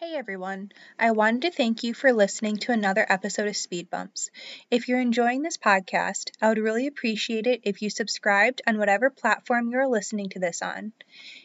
Hey 0.00 0.14
everyone, 0.14 0.70
I 0.96 1.10
wanted 1.10 1.42
to 1.42 1.50
thank 1.50 1.82
you 1.82 1.92
for 1.92 2.12
listening 2.12 2.58
to 2.58 2.70
another 2.70 3.04
episode 3.08 3.48
of 3.48 3.56
Speed 3.56 3.90
Bumps. 3.90 4.30
If 4.70 4.86
you're 4.86 5.00
enjoying 5.00 5.42
this 5.42 5.56
podcast, 5.56 6.30
I 6.40 6.48
would 6.48 6.60
really 6.60 6.86
appreciate 6.86 7.48
it 7.48 7.62
if 7.64 7.82
you 7.82 7.90
subscribed 7.90 8.62
on 8.64 8.78
whatever 8.78 9.10
platform 9.10 9.70
you're 9.70 9.88
listening 9.88 10.28
to 10.28 10.38
this 10.38 10.62
on. 10.62 10.92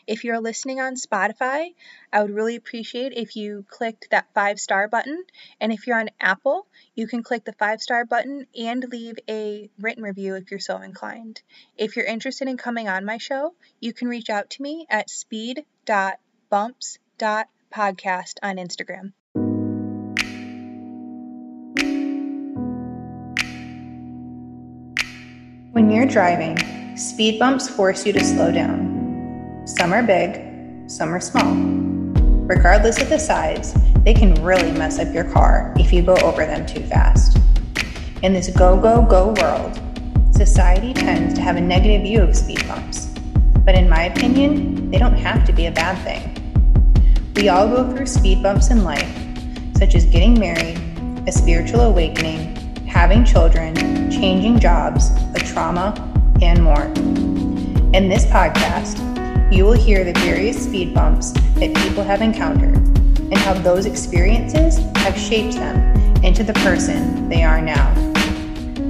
If 0.05 0.23
you're 0.23 0.39
listening 0.39 0.79
on 0.79 0.97
Spotify, 0.97 1.73
I 2.13 2.21
would 2.21 2.29
really 2.29 2.55
appreciate 2.55 3.13
if 3.13 3.35
you 3.35 3.65
clicked 3.67 4.11
that 4.11 4.31
five 4.35 4.59
star 4.59 4.87
button. 4.87 5.23
And 5.59 5.73
if 5.73 5.87
you're 5.87 5.99
on 5.99 6.11
Apple, 6.19 6.67
you 6.93 7.07
can 7.07 7.23
click 7.23 7.45
the 7.45 7.53
five 7.53 7.81
star 7.81 8.05
button 8.05 8.45
and 8.55 8.87
leave 8.87 9.17
a 9.27 9.71
written 9.79 10.03
review 10.03 10.35
if 10.35 10.51
you're 10.51 10.59
so 10.59 10.77
inclined. 10.77 11.41
If 11.75 11.95
you're 11.95 12.05
interested 12.05 12.47
in 12.47 12.57
coming 12.57 12.87
on 12.87 13.03
my 13.03 13.17
show, 13.17 13.55
you 13.79 13.93
can 13.93 14.09
reach 14.09 14.29
out 14.29 14.51
to 14.51 14.61
me 14.61 14.85
at 14.91 15.09
speed.bumps.com 15.09 17.47
podcast 17.73 18.35
on 18.43 18.57
Instagram. 18.57 19.13
When 25.71 25.89
you're 25.89 26.05
driving, 26.05 26.95
speed 26.95 27.39
bumps 27.39 27.67
force 27.67 28.05
you 28.05 28.13
to 28.13 28.23
slow 28.23 28.51
down. 28.51 29.63
Some 29.65 29.91
are 29.91 30.03
big, 30.03 30.87
some 30.87 31.13
are 31.13 31.19
small. 31.19 31.55
Regardless 32.45 33.01
of 33.01 33.09
the 33.09 33.17
size, 33.17 33.73
they 34.03 34.13
can 34.13 34.35
really 34.43 34.71
mess 34.71 34.99
up 34.99 35.11
your 35.11 35.23
car 35.31 35.73
if 35.77 35.91
you 35.91 36.03
go 36.03 36.15
over 36.17 36.45
them 36.45 36.67
too 36.67 36.81
fast. 36.81 37.39
In 38.21 38.33
this 38.33 38.49
go, 38.55 38.79
go, 38.79 39.01
go 39.01 39.33
world, 39.41 39.79
society 40.31 40.93
tends 40.93 41.33
to 41.33 41.41
have 41.41 41.55
a 41.55 41.61
negative 41.61 42.03
view 42.03 42.21
of 42.21 42.35
speed 42.35 42.67
bumps. 42.67 43.07
But 43.65 43.75
in 43.75 43.89
my 43.89 44.03
opinion, 44.03 44.91
they 44.91 44.99
don't 44.99 45.17
have 45.17 45.43
to 45.45 45.53
be 45.53 45.65
a 45.65 45.71
bad 45.71 45.97
thing. 46.03 46.32
We 47.35 47.49
all 47.49 47.67
go 47.67 47.91
through 47.91 48.05
speed 48.05 48.43
bumps 48.43 48.69
in 48.69 48.83
life, 48.83 49.11
such 49.75 49.95
as 49.95 50.05
getting 50.05 50.39
married, 50.39 50.79
a 51.27 51.31
spiritual 51.31 51.81
awakening, 51.81 52.55
having 52.85 53.25
children, 53.25 53.75
changing 54.11 54.59
jobs, 54.59 55.09
a 55.33 55.39
trauma, 55.39 55.95
and 56.43 56.63
more. 56.63 56.83
In 57.93 58.07
this 58.07 58.25
podcast, 58.25 59.01
you 59.51 59.65
will 59.65 59.73
hear 59.73 60.03
the 60.03 60.13
various 60.19 60.63
speed 60.63 60.93
bumps 60.93 61.31
that 61.31 61.75
people 61.75 62.03
have 62.03 62.21
encountered 62.21 62.75
and 62.75 63.37
how 63.37 63.53
those 63.55 63.87
experiences 63.87 64.77
have 64.97 65.17
shaped 65.17 65.55
them 65.55 65.95
into 66.23 66.43
the 66.43 66.53
person 66.53 67.27
they 67.29 67.43
are 67.43 67.61
now. 67.61 67.93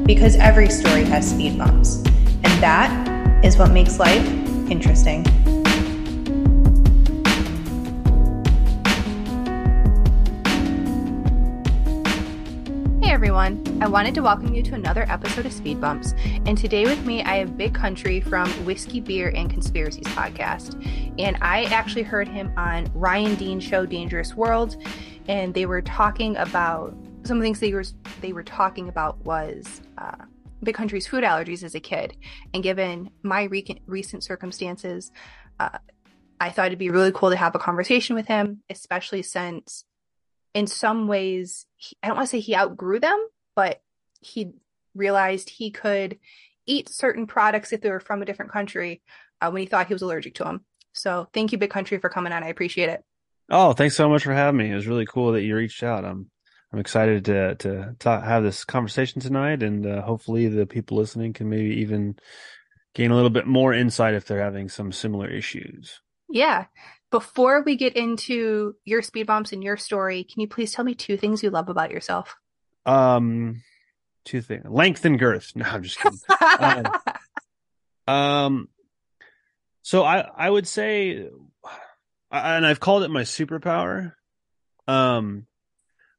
Because 0.06 0.36
every 0.36 0.70
story 0.70 1.06
has 1.06 1.30
speed 1.30 1.58
bumps, 1.58 2.04
and 2.06 2.62
that 2.62 3.44
is 3.44 3.58
what 3.58 3.72
makes 3.72 4.00
life 4.00 4.28
interesting. 4.70 5.24
Everyone. 13.44 13.84
I 13.84 13.88
wanted 13.88 14.16
to 14.16 14.22
welcome 14.22 14.54
you 14.54 14.64
to 14.64 14.74
another 14.74 15.06
episode 15.10 15.46
of 15.46 15.52
Speed 15.52 15.82
Bumps. 15.82 16.14
And 16.46 16.58
today 16.58 16.86
with 16.86 17.06
me, 17.06 17.24
I 17.24 17.38
have 17.38 17.58
Big 17.58 17.74
Country 17.74 18.22
from 18.22 18.50
Whiskey, 18.66 19.02
Beer, 19.02 19.34
and 19.36 19.50
Conspiracies 19.50 20.06
podcast. 20.08 20.82
And 21.20 21.38
I 21.42 21.66
actually 21.66 22.04
heard 22.04 22.28
him 22.30 22.54
on 22.56 22.90
Ryan 22.94 23.36
Dean's 23.36 23.64
show, 23.64 23.86
Dangerous 23.86 24.34
World. 24.34 24.78
And 25.28 25.54
they 25.54 25.66
were 25.66 25.82
talking 25.82 26.38
about 26.38 26.96
some 27.24 27.42
things 27.42 27.60
they 27.60 27.74
were, 27.74 27.84
they 28.22 28.32
were 28.32 28.44
talking 28.44 28.88
about 28.88 29.20
was 29.26 29.82
uh, 29.98 30.24
Big 30.64 30.76
Country's 30.76 31.08
food 31.08 31.26
allergies 31.26 31.64
as 31.64 31.76
a 31.76 31.82
kid. 31.82 32.16
And 32.54 32.64
given 32.64 33.10
my 33.24 33.44
re- 33.44 33.82
recent 33.88 34.24
circumstances, 34.24 35.12
uh, 35.60 35.80
I 36.40 36.50
thought 36.50 36.68
it'd 36.68 36.80
be 36.80 36.92
really 36.92 37.12
cool 37.12 37.30
to 37.30 37.36
have 37.36 37.56
a 37.56 37.60
conversation 37.60 38.16
with 38.16 38.28
him, 38.28 38.64
especially 38.70 39.22
since 39.22 39.84
in 40.54 40.68
some 40.68 41.08
ways, 41.08 41.66
he, 41.76 41.98
I 42.02 42.08
don't 42.08 42.18
want 42.18 42.30
to 42.30 42.32
say 42.32 42.40
he 42.40 42.56
outgrew 42.56 43.00
them, 43.00 43.28
but 43.56 43.82
he 44.20 44.54
realized 44.96 45.50
he 45.50 45.72
could 45.72 46.20
eat 46.66 46.90
certain 46.90 47.28
products 47.28 47.74
if 47.74 47.82
they 47.82 47.90
were 47.90 48.00
from 48.00 48.22
a 48.22 48.26
different 48.26 48.52
country 48.52 49.02
uh, 49.42 49.50
when 49.50 49.62
he 49.62 49.66
thought 49.66 49.88
he 49.88 49.94
was 49.94 50.02
allergic 50.02 50.36
to 50.36 50.44
them. 50.44 50.64
So 50.94 51.28
thank 51.34 51.52
you, 51.52 51.58
Big 51.58 51.72
Country, 51.72 51.98
for 51.98 52.10
coming 52.10 52.32
on. 52.32 52.44
I 52.44 52.50
appreciate 52.50 52.90
it. 52.90 53.04
Oh, 53.50 53.74
thanks 53.74 53.96
so 53.96 54.10
much 54.10 54.24
for 54.24 54.34
having 54.34 54.58
me. 54.58 54.72
It 54.72 54.76
was 54.76 54.88
really 54.88 55.06
cool 55.06 55.34
that 55.34 55.42
you 55.42 55.56
reached 55.56 55.84
out. 55.84 56.06
I'm 56.06 56.30
I'm 56.72 56.80
excited 56.80 57.26
to 57.26 57.56
to 57.56 57.96
talk, 58.00 58.24
have 58.24 58.44
this 58.44 58.64
conversation 58.64 59.22
tonight, 59.22 59.62
and 59.64 59.86
uh, 59.86 60.02
hopefully 60.02 60.48
the 60.48 60.66
people 60.66 60.98
listening 60.98 61.34
can 61.34 61.50
maybe 61.50 61.82
even 61.82 62.16
gain 62.96 63.12
a 63.12 63.16
little 63.16 63.30
bit 63.30 63.48
more 63.48 63.74
insight 63.74 64.14
if 64.14 64.26
they're 64.26 64.42
having 64.42 64.70
some 64.70 64.92
similar 64.92 65.30
issues. 65.30 66.02
Yeah. 66.30 66.66
Before 67.12 67.62
we 67.64 67.76
get 67.76 67.96
into 67.96 68.76
your 68.86 69.04
speed 69.04 69.28
bumps 69.28 69.52
and 69.52 69.64
your 69.64 69.78
story, 69.78 70.24
can 70.24 70.42
you 70.42 70.48
please 70.48 70.72
tell 70.72 70.86
me 70.86 70.96
two 70.96 71.16
things 71.16 71.44
you 71.44 71.52
love 71.52 71.70
about 71.70 71.92
yourself? 71.92 72.36
Um, 72.86 73.64
two 74.26 74.42
things: 74.42 74.66
length 74.68 75.06
and 75.06 75.20
girth. 75.20 75.52
No, 75.56 75.66
I'm 75.66 75.84
just 75.84 76.00
kidding. 76.00 76.20
um, 76.60 76.86
um, 78.08 78.70
so 79.82 80.04
I 80.04 80.20
I 80.36 80.50
would 80.50 80.68
say, 80.68 81.30
and 82.32 82.66
I've 82.66 82.80
called 82.80 83.04
it 83.04 83.12
my 83.12 83.24
superpower. 83.24 84.14
Um, 84.88 85.48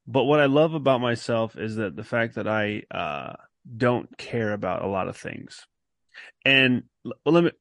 but 0.07 0.23
what 0.23 0.39
I 0.39 0.45
love 0.45 0.73
about 0.73 1.01
myself 1.01 1.57
is 1.57 1.75
that 1.77 1.95
the 1.95 2.03
fact 2.03 2.35
that 2.35 2.47
I 2.47 2.83
uh 2.91 3.33
don't 3.77 4.15
care 4.17 4.53
about 4.53 4.83
a 4.83 4.87
lot 4.87 5.07
of 5.07 5.17
things, 5.17 5.65
and 6.45 6.83
well, 7.03 7.33
let 7.33 7.43
me 7.43 7.51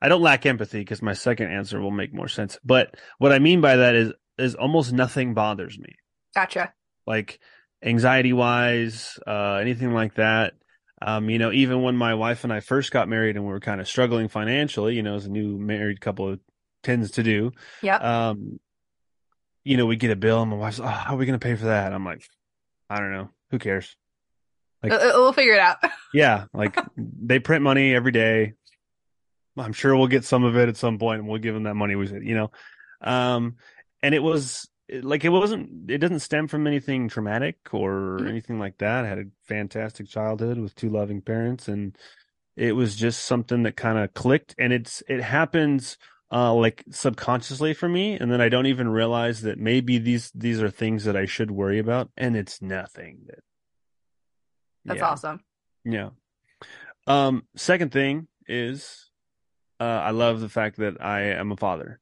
I 0.00 0.08
don't 0.08 0.22
lack 0.22 0.44
empathy 0.44 0.80
because 0.80 1.00
my 1.00 1.14
second 1.14 1.50
answer 1.50 1.80
will 1.80 1.90
make 1.90 2.12
more 2.12 2.28
sense. 2.28 2.58
But 2.64 2.94
what 3.18 3.32
I 3.32 3.38
mean 3.38 3.60
by 3.60 3.76
that 3.76 3.94
is 3.94 4.12
is 4.38 4.54
almost 4.54 4.92
nothing 4.92 5.34
bothers 5.34 5.78
me. 5.78 5.94
Gotcha. 6.34 6.74
Like 7.06 7.40
anxiety 7.84 8.32
wise, 8.32 9.18
uh, 9.26 9.54
anything 9.54 9.92
like 9.92 10.14
that. 10.14 10.54
Um, 11.02 11.28
you 11.28 11.38
know, 11.38 11.52
even 11.52 11.82
when 11.82 11.96
my 11.96 12.14
wife 12.14 12.44
and 12.44 12.52
I 12.52 12.60
first 12.60 12.90
got 12.90 13.08
married 13.08 13.36
and 13.36 13.44
we 13.44 13.50
were 13.50 13.60
kind 13.60 13.80
of 13.80 13.86
struggling 13.86 14.28
financially, 14.28 14.94
you 14.94 15.02
know, 15.02 15.16
as 15.16 15.26
a 15.26 15.30
new 15.30 15.58
married 15.58 16.00
couple 16.00 16.36
tends 16.82 17.12
to 17.12 17.22
do. 17.22 17.52
Yeah. 17.82 17.96
Um, 17.96 18.58
you 19.64 19.76
know, 19.76 19.86
we 19.86 19.96
get 19.96 20.10
a 20.10 20.16
bill 20.16 20.42
and 20.42 20.50
my 20.50 20.56
wife's, 20.56 20.80
oh, 20.80 20.86
how 20.86 21.14
are 21.14 21.18
we 21.18 21.26
going 21.26 21.38
to 21.38 21.44
pay 21.44 21.56
for 21.56 21.66
that? 21.66 21.92
I'm 21.92 22.04
like, 22.04 22.26
I 22.88 23.00
don't 23.00 23.12
know. 23.12 23.28
Who 23.50 23.58
cares? 23.58 23.96
Like, 24.82 24.92
we'll 24.92 25.32
figure 25.32 25.54
it 25.54 25.60
out. 25.60 25.78
yeah. 26.14 26.44
Like 26.54 26.78
they 26.96 27.38
print 27.38 27.62
money 27.62 27.94
every 27.94 28.12
day. 28.12 28.54
I'm 29.56 29.72
sure 29.72 29.94
we'll 29.96 30.08
get 30.08 30.24
some 30.24 30.44
of 30.44 30.56
it 30.56 30.68
at 30.68 30.76
some 30.76 30.98
point 30.98 31.20
and 31.20 31.28
we'll 31.28 31.38
give 31.38 31.54
them 31.54 31.64
that 31.64 31.74
money. 31.74 31.96
We 31.96 32.06
said, 32.06 32.24
you 32.24 32.34
know, 32.34 32.50
um, 33.00 33.56
and 34.02 34.14
it 34.14 34.22
was 34.22 34.68
like, 34.90 35.24
it 35.24 35.30
wasn't, 35.30 35.90
it 35.90 35.98
doesn't 35.98 36.20
stem 36.20 36.48
from 36.48 36.66
anything 36.66 37.08
traumatic 37.08 37.58
or 37.72 38.18
mm-hmm. 38.18 38.28
anything 38.28 38.58
like 38.58 38.78
that. 38.78 39.04
I 39.04 39.08
had 39.08 39.18
a 39.18 39.24
fantastic 39.42 40.08
childhood 40.08 40.58
with 40.58 40.74
two 40.74 40.90
loving 40.90 41.20
parents 41.20 41.68
and 41.68 41.96
it 42.56 42.72
was 42.72 42.94
just 42.96 43.24
something 43.24 43.64
that 43.64 43.76
kind 43.76 43.98
of 43.98 44.14
clicked 44.14 44.54
and 44.58 44.72
it's, 44.72 45.02
it 45.08 45.20
happens, 45.20 45.96
uh, 46.30 46.52
like 46.54 46.84
subconsciously 46.90 47.74
for 47.74 47.88
me. 47.88 48.14
And 48.14 48.30
then 48.30 48.40
I 48.40 48.48
don't 48.48 48.66
even 48.66 48.88
realize 48.88 49.42
that 49.42 49.58
maybe 49.58 49.98
these, 49.98 50.30
these 50.34 50.60
are 50.62 50.70
things 50.70 51.04
that 51.04 51.16
I 51.16 51.26
should 51.26 51.50
worry 51.50 51.78
about 51.78 52.10
and 52.16 52.36
it's 52.36 52.60
nothing 52.62 53.20
that. 53.26 53.40
That's 54.84 54.98
yeah. 54.98 55.06
awesome. 55.06 55.40
Yeah. 55.84 56.10
Um, 57.06 57.44
second 57.56 57.92
thing 57.92 58.28
is 58.46 59.10
uh, 59.80 59.84
I 59.84 60.10
love 60.10 60.40
the 60.40 60.48
fact 60.48 60.76
that 60.78 61.02
I 61.02 61.22
am 61.32 61.52
a 61.52 61.56
father. 61.56 62.00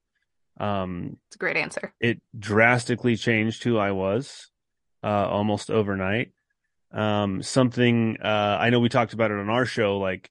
Um, 0.58 1.16
it's 1.28 1.36
a 1.36 1.38
great 1.38 1.56
answer. 1.56 1.94
It 2.00 2.20
drastically 2.38 3.16
changed 3.16 3.64
who 3.64 3.78
I 3.78 3.92
was 3.92 4.50
uh, 5.02 5.28
almost 5.28 5.70
overnight. 5.70 6.32
Um, 6.92 7.42
something 7.42 8.18
uh, 8.22 8.58
I 8.60 8.70
know 8.70 8.80
we 8.80 8.88
talked 8.88 9.14
about 9.14 9.30
it 9.30 9.38
on 9.38 9.48
our 9.48 9.64
show. 9.64 9.98
Like 9.98 10.30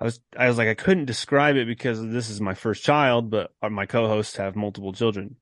I 0.00 0.04
was, 0.04 0.20
I 0.36 0.48
was 0.48 0.56
like, 0.56 0.68
I 0.68 0.74
couldn't 0.74 1.04
describe 1.04 1.56
it 1.56 1.66
because 1.66 2.00
this 2.02 2.30
is 2.30 2.40
my 2.40 2.54
first 2.54 2.82
child, 2.82 3.30
but 3.30 3.52
my 3.68 3.86
co-hosts 3.86 4.36
have 4.36 4.56
multiple 4.56 4.92
children. 4.92 5.36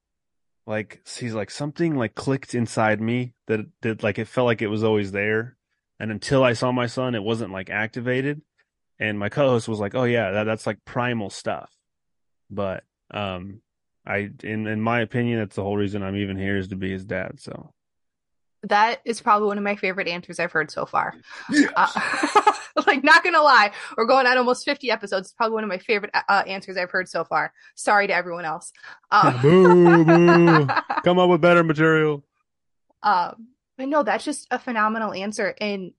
Like 0.66 1.00
he's 1.18 1.34
like 1.34 1.50
something 1.50 1.96
like 1.96 2.14
clicked 2.14 2.54
inside 2.54 3.00
me 3.00 3.34
that 3.46 3.60
that 3.82 4.02
like 4.02 4.18
it 4.18 4.28
felt 4.28 4.46
like 4.46 4.60
it 4.60 4.66
was 4.66 4.84
always 4.84 5.12
there, 5.12 5.56
and 5.98 6.10
until 6.10 6.44
I 6.44 6.52
saw 6.52 6.72
my 6.72 6.86
son, 6.86 7.14
it 7.14 7.22
wasn't 7.22 7.52
like 7.52 7.70
activated 7.70 8.42
and 8.98 9.18
my 9.18 9.28
co-host 9.28 9.68
was 9.68 9.80
like, 9.80 9.94
"Oh 9.94 10.04
yeah, 10.04 10.32
that, 10.32 10.44
that's 10.44 10.66
like 10.66 10.84
primal 10.84 11.30
stuff." 11.30 11.70
But 12.50 12.84
um, 13.10 13.60
I, 14.08 14.30
in 14.42 14.66
in 14.66 14.80
my 14.80 15.00
opinion, 15.00 15.38
that's 15.38 15.56
the 15.56 15.62
whole 15.62 15.76
reason 15.76 16.02
I'm 16.02 16.16
even 16.16 16.38
here 16.38 16.56
is 16.56 16.68
to 16.68 16.76
be 16.76 16.90
his 16.90 17.04
dad. 17.04 17.40
So 17.40 17.72
that 18.62 19.00
is 19.04 19.20
probably 19.20 19.48
one 19.48 19.58
of 19.58 19.64
my 19.64 19.76
favorite 19.76 20.08
answers 20.08 20.40
I've 20.40 20.50
heard 20.50 20.70
so 20.70 20.86
far. 20.86 21.14
Yes. 21.50 21.70
Uh, 21.76 22.52
like, 22.86 23.04
not 23.04 23.22
gonna 23.22 23.42
lie, 23.42 23.72
we're 23.96 24.06
going 24.06 24.26
on 24.26 24.38
almost 24.38 24.64
50 24.64 24.90
episodes. 24.90 25.28
It's 25.28 25.34
probably 25.34 25.54
one 25.54 25.64
of 25.64 25.68
my 25.68 25.78
favorite 25.78 26.10
uh, 26.14 26.42
answers 26.46 26.76
I've 26.76 26.90
heard 26.90 27.08
so 27.08 27.22
far. 27.24 27.52
Sorry 27.74 28.06
to 28.06 28.14
everyone 28.14 28.46
else. 28.46 28.72
Um, 29.10 29.40
boo, 29.42 30.04
boo. 30.04 30.66
Come 31.04 31.18
up 31.18 31.28
with 31.28 31.40
better 31.40 31.62
material. 31.62 32.24
Um, 33.02 33.48
but 33.76 33.88
no, 33.88 34.02
that's 34.02 34.24
just 34.24 34.46
a 34.50 34.58
phenomenal 34.58 35.12
answer. 35.12 35.54
And 35.60 35.92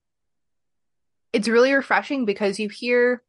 it's 1.32 1.48
really 1.48 1.74
refreshing 1.74 2.26
because 2.26 2.60
you 2.60 2.70
hear 2.70 3.24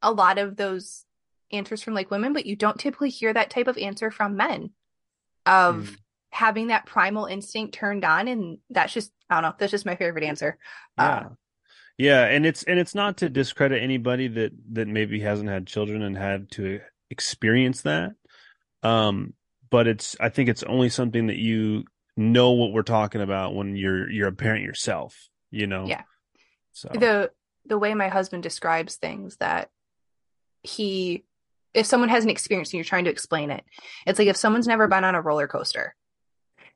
a 0.00 0.12
lot 0.12 0.38
of 0.38 0.56
those 0.56 1.04
answers 1.52 1.82
from 1.82 1.94
like 1.94 2.10
women, 2.10 2.32
but 2.32 2.46
you 2.46 2.56
don't 2.56 2.78
typically 2.78 3.10
hear 3.10 3.32
that 3.32 3.50
type 3.50 3.68
of 3.68 3.78
answer 3.78 4.10
from 4.10 4.36
men 4.36 4.70
of 5.46 5.76
mm. 5.76 5.96
having 6.30 6.68
that 6.68 6.86
primal 6.86 7.26
instinct 7.26 7.74
turned 7.74 8.04
on 8.04 8.28
and 8.28 8.58
that's 8.70 8.92
just 8.92 9.12
I 9.30 9.34
don't 9.40 9.50
know, 9.50 9.54
that's 9.58 9.70
just 9.70 9.86
my 9.86 9.96
favorite 9.96 10.24
answer. 10.24 10.58
Yeah. 10.96 11.08
Uh, 11.08 11.28
yeah, 11.98 12.24
and 12.26 12.46
it's 12.46 12.62
and 12.62 12.78
it's 12.78 12.94
not 12.94 13.18
to 13.18 13.28
discredit 13.28 13.82
anybody 13.82 14.28
that 14.28 14.52
that 14.72 14.86
maybe 14.86 15.20
hasn't 15.20 15.48
had 15.48 15.66
children 15.66 16.02
and 16.02 16.16
had 16.16 16.50
to 16.52 16.80
experience 17.10 17.82
that. 17.82 18.12
Um 18.82 19.34
but 19.70 19.86
it's 19.86 20.16
I 20.20 20.28
think 20.28 20.48
it's 20.48 20.62
only 20.62 20.90
something 20.90 21.26
that 21.26 21.36
you 21.36 21.84
know 22.16 22.52
what 22.52 22.72
we're 22.72 22.82
talking 22.82 23.20
about 23.20 23.54
when 23.54 23.76
you're 23.76 24.08
you're 24.10 24.28
a 24.28 24.32
parent 24.32 24.64
yourself, 24.64 25.28
you 25.50 25.66
know. 25.66 25.86
Yeah. 25.86 26.02
So 26.72 26.88
the 26.92 27.32
the 27.66 27.78
way 27.78 27.94
my 27.94 28.08
husband 28.08 28.42
describes 28.42 28.96
things 28.96 29.36
that 29.36 29.70
he 30.62 31.24
if 31.74 31.86
someone 31.86 32.08
has 32.08 32.24
an 32.24 32.30
experience 32.30 32.68
and 32.70 32.74
you're 32.78 32.84
trying 32.84 33.04
to 33.04 33.10
explain 33.10 33.50
it, 33.50 33.64
it's 34.06 34.18
like 34.18 34.28
if 34.28 34.36
someone's 34.36 34.66
never 34.66 34.88
been 34.88 35.04
on 35.04 35.14
a 35.14 35.20
roller 35.22 35.46
coaster 35.48 35.94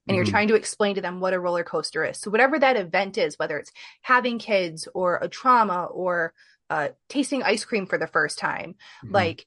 and 0.07 0.17
you're 0.17 0.27
Mhm. 0.27 0.31
trying 0.31 0.49
to 0.49 0.55
explain 0.55 0.95
to 0.97 1.01
them 1.01 1.21
what 1.21 1.33
a 1.35 1.41
roller 1.41 1.65
coaster 1.65 2.05
is. 2.05 2.19
So 2.19 2.31
whatever 2.31 2.59
that 2.59 2.77
event 2.77 3.17
is, 3.19 3.39
whether 3.39 3.57
it's 3.59 3.73
having 4.03 4.39
kids 4.39 4.89
or 4.95 5.19
a 5.23 5.29
trauma 5.29 5.85
or 5.87 6.35
uh, 6.71 6.89
tasting 7.09 7.43
ice 7.43 7.65
cream 7.67 7.85
for 7.87 7.99
the 7.99 8.07
first 8.07 8.39
time, 8.39 8.75
Mhm. 9.05 9.13
like 9.13 9.47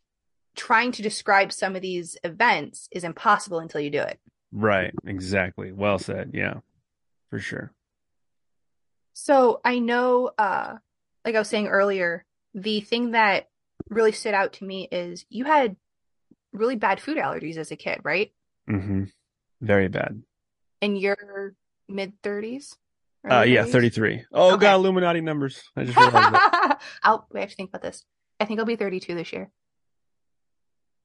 trying 0.56 0.92
to 0.92 1.02
describe 1.02 1.52
some 1.52 1.76
of 1.76 1.82
these 1.82 2.18
events 2.24 2.88
is 2.92 3.04
impossible 3.04 3.58
until 3.60 3.82
you 3.82 3.90
do 3.90 4.02
it. 4.02 4.20
Right, 4.52 4.94
exactly. 5.06 5.72
Well 5.72 5.98
said. 5.98 6.32
Yeah. 6.34 6.60
For 7.32 7.40
sure. 7.40 7.74
So 9.14 9.60
I 9.66 9.80
know, 9.80 10.32
uh, 10.38 10.78
like 11.26 11.36
I 11.36 11.40
was 11.40 11.50
saying 11.50 11.68
earlier, 11.68 12.26
the 12.54 12.82
thing 12.82 13.12
that 13.12 13.50
really 13.90 14.12
stood 14.12 14.34
out 14.34 14.54
to 14.54 14.66
me 14.66 14.88
is 14.92 15.26
you 15.30 15.46
had 15.46 15.76
really 16.54 16.76
bad 16.76 17.00
food 17.00 17.18
allergies 17.18 17.58
as 17.58 17.72
a 17.72 17.76
kid, 17.76 18.00
right? 18.04 18.32
Mm-hmm. 18.70 19.04
Very 19.62 19.88
bad. 19.88 20.22
In 20.82 20.96
your 20.96 21.54
mid 21.88 22.14
30s? 22.22 22.76
Uh 23.30 23.42
yeah, 23.42 23.64
33. 23.66 24.26
Oh 24.32 24.54
Okay. 24.54 24.62
god, 24.62 24.76
Illuminati 24.76 25.22
numbers. 25.22 25.64
I 25.76 25.84
just 25.86 25.98
realized. 25.98 26.36
I'll 27.04 27.28
we 27.32 27.40
have 27.40 27.50
to 27.50 27.56
think 27.56 27.70
about 27.70 27.82
this. 27.82 28.04
I 28.40 28.46
think 28.46 28.60
I'll 28.60 28.66
be 28.68 28.76
32 28.76 29.16
this 29.16 29.34
year. 29.34 29.50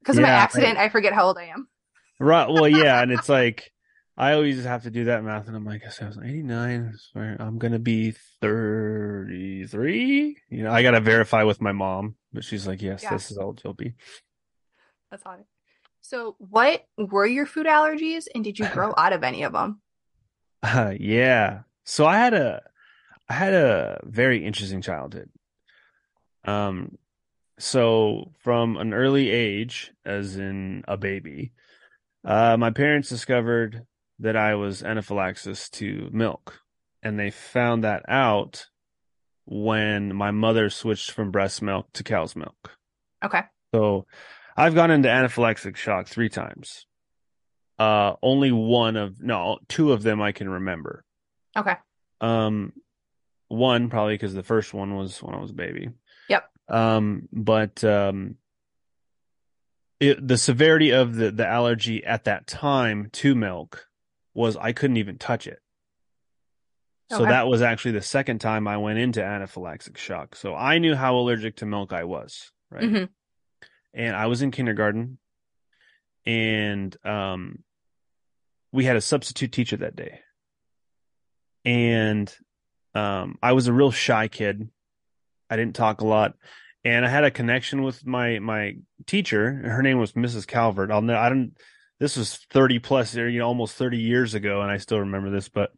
Because 0.01 0.17
of 0.17 0.21
my 0.23 0.27
Yeah, 0.29 0.37
I- 0.37 0.41
accident, 0.43 0.77
I 0.77 0.89
forget 0.89 1.13
how 1.13 1.25
old 1.27 1.37
I 1.37 1.45
am. 1.45 1.67
Right. 2.19 2.47
Well, 2.47 2.67
yeah, 2.67 3.01
and 3.01 3.11
it's 3.11 3.29
like 3.39 3.71
I 4.17 4.33
always 4.33 4.63
have 4.65 4.83
to 4.83 4.91
do 4.91 5.05
that 5.05 5.23
math, 5.23 5.47
and 5.47 5.55
I'm 5.55 5.65
like, 5.65 5.83
I 5.83 6.05
was 6.05 6.17
89. 6.23 6.93
I'm 7.15 7.57
gonna 7.57 7.79
be 7.79 8.11
33. 8.41 10.37
You 10.49 10.63
know, 10.63 10.71
I 10.71 10.83
gotta 10.83 10.99
verify 10.99 11.43
with 11.43 11.61
my 11.61 11.71
mom, 11.71 12.15
but 12.33 12.43
she's 12.43 12.67
like, 12.67 12.81
yes, 12.81 13.03
Yeah. 13.03 13.11
this 13.13 13.31
is 13.31 13.37
old 13.37 13.61
you'll 13.63 13.73
be. 13.73 13.93
That's 15.09 15.23
odd. 15.25 15.43
So, 16.01 16.35
what 16.39 16.85
were 16.97 17.25
your 17.25 17.45
food 17.45 17.67
allergies, 17.67 18.25
and 18.33 18.43
did 18.43 18.59
you 18.59 18.67
grow 18.69 18.93
out 18.97 19.13
of 19.13 19.23
any 19.23 19.43
of 19.43 19.53
them? 19.53 19.81
Uh, 20.63 20.93
yeah. 20.99 21.61
So 21.83 22.05
I 22.05 22.17
had 22.17 22.33
a, 22.33 22.61
I 23.29 23.33
had 23.33 23.53
a 23.53 23.99
very 24.03 24.45
interesting 24.45 24.81
childhood. 24.81 25.29
Um, 26.45 26.97
so 27.59 28.31
from 28.39 28.77
an 28.77 28.93
early 28.93 29.29
age, 29.29 29.91
as 30.05 30.35
in 30.37 30.83
a 30.87 30.97
baby, 30.97 31.53
uh, 32.25 32.57
my 32.57 32.71
parents 32.71 33.09
discovered 33.09 33.85
that 34.21 34.35
I 34.35 34.55
was 34.55 34.83
anaphylaxis 34.83 35.69
to 35.71 36.09
milk, 36.11 36.61
and 37.03 37.19
they 37.19 37.31
found 37.31 37.83
that 37.83 38.03
out 38.07 38.67
when 39.45 40.15
my 40.15 40.31
mother 40.31 40.69
switched 40.69 41.11
from 41.11 41.31
breast 41.31 41.61
milk 41.61 41.87
to 41.93 42.03
cow's 42.03 42.35
milk. 42.35 42.77
Okay. 43.23 43.41
So 43.73 44.05
I've 44.55 44.75
gone 44.75 44.91
into 44.91 45.09
anaphylactic 45.09 45.75
shock 45.75 46.07
three 46.07 46.29
times. 46.29 46.85
Uh, 47.79 48.13
only 48.21 48.51
one 48.51 48.95
of, 48.95 49.19
no, 49.19 49.57
two 49.67 49.91
of 49.91 50.03
them 50.03 50.21
I 50.21 50.31
can 50.31 50.47
remember. 50.47 51.03
Okay. 51.57 51.75
Um, 52.21 52.73
one 53.47 53.89
probably 53.89 54.13
because 54.13 54.33
the 54.33 54.43
first 54.43 54.73
one 54.73 54.95
was 54.95 55.21
when 55.21 55.35
I 55.35 55.39
was 55.39 55.51
a 55.51 55.55
baby. 55.55 55.89
Yep. 56.29 56.49
Um, 56.69 57.27
but 57.33 57.83
um, 57.83 58.35
it, 59.99 60.25
the 60.25 60.37
severity 60.37 60.91
of 60.91 61.15
the 61.15 61.31
the 61.31 61.47
allergy 61.47 62.05
at 62.05 62.25
that 62.25 62.47
time 62.47 63.09
to 63.13 63.35
milk 63.35 63.87
was 64.33 64.55
I 64.57 64.71
couldn't 64.71 64.97
even 64.97 65.17
touch 65.17 65.47
it. 65.47 65.59
So 67.09 67.23
Okay. 67.23 67.31
that 67.31 67.47
was 67.47 67.61
actually 67.61 67.91
the 67.91 68.01
second 68.01 68.39
time 68.39 68.67
I 68.67 68.77
went 68.77 68.97
into 68.99 69.19
anaphylactic 69.21 69.97
shock. 69.97 70.35
So 70.35 70.55
I 70.55 70.77
knew 70.77 70.95
how 70.95 71.15
allergic 71.17 71.57
to 71.57 71.65
milk 71.65 71.91
I 71.91 72.05
was, 72.05 72.51
right? 72.69 72.83
Mhm. 72.83 73.09
and 73.93 74.15
I 74.15 74.27
was 74.27 74.41
in 74.41 74.51
kindergarten, 74.51 75.17
and 76.25 76.95
um, 77.05 77.63
we 78.71 78.85
had 78.85 78.95
a 78.95 79.01
substitute 79.01 79.51
teacher 79.51 79.75
that 79.77 79.95
day, 79.97 80.21
and 81.65 82.33
um, 82.95 83.37
I 83.41 83.51
was 83.53 83.67
a 83.67 83.73
real 83.73 83.91
shy 83.91 84.27
kid. 84.27 84.69
I 85.49 85.57
didn't 85.57 85.75
talk 85.75 86.01
a 86.01 86.07
lot, 86.07 86.35
and 86.85 87.05
I 87.05 87.09
had 87.09 87.23
a 87.25 87.31
connection 87.31 87.83
with 87.83 88.05
my 88.05 88.39
my 88.39 88.77
teacher. 89.05 89.51
Her 89.53 89.81
name 89.81 89.97
was 89.99 90.13
Mrs. 90.13 90.47
Calvert. 90.47 90.91
I'll 90.91 91.01
know 91.01 91.17
I 91.17 91.29
don't. 91.29 91.51
This 92.01 92.17
was 92.17 92.35
thirty 92.49 92.79
plus, 92.79 93.13
you 93.13 93.37
know, 93.37 93.45
almost 93.45 93.75
thirty 93.75 93.99
years 93.99 94.33
ago, 94.33 94.61
and 94.61 94.71
I 94.71 94.77
still 94.77 95.01
remember 95.01 95.29
this. 95.29 95.49
But 95.49 95.71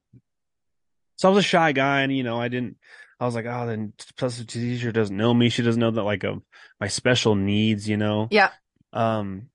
so 1.18 1.28
I 1.28 1.34
was 1.34 1.44
a 1.44 1.48
shy 1.48 1.74
guy, 1.74 2.00
and 2.04 2.16
you 2.16 2.24
know, 2.24 2.40
I 2.40 2.48
didn't. 2.48 2.78
I 3.20 3.26
was 3.26 3.36
like, 3.36 3.46
oh, 3.46 3.68
then 3.68 3.92
plus 4.16 4.36
the 4.36 4.38
substitute 4.44 4.78
teacher 4.78 4.94
doesn't 4.94 5.18
know 5.18 5.34
me. 5.34 5.50
She 5.50 5.64
doesn't 5.64 5.82
know 5.82 5.92
that 5.92 6.04
like 6.04 6.24
a 6.24 6.42
my 6.80 6.88
special 6.88 7.36
needs, 7.36 7.90
you 7.90 7.98
know. 7.98 8.30
Yeah. 8.32 8.52
Um, 8.94 9.50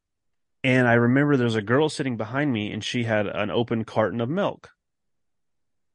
and 0.63 0.87
I 0.87 0.93
remember 0.93 1.39
there's 1.39 1.55
a 1.55 1.63
girl 1.63 1.89
sitting 1.89 2.19
behind 2.19 2.53
me, 2.53 2.71
and 2.71 2.85
she 2.85 3.05
had 3.05 3.27
an 3.27 3.51
open 3.51 3.85
carton 3.87 4.21
of 4.21 4.29
milk. 4.29 4.69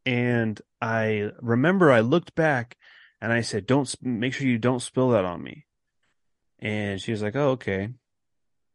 And 0.08 0.60
I 0.82 1.34
remember 1.40 1.92
I 1.92 2.00
looked 2.00 2.34
back, 2.34 2.78
and 3.22 3.32
I 3.32 3.42
said, 3.42 3.68
"Don't 3.68 3.96
make 4.02 4.34
sure 4.34 4.48
you 4.48 4.58
don't 4.58 4.82
spill 4.82 5.12
that 5.12 5.24
on 5.24 5.44
me." 5.44 5.68
And 6.58 7.00
she 7.00 7.12
was 7.12 7.22
like, 7.22 7.36
"Oh, 7.36 7.52
okay." 7.52 7.90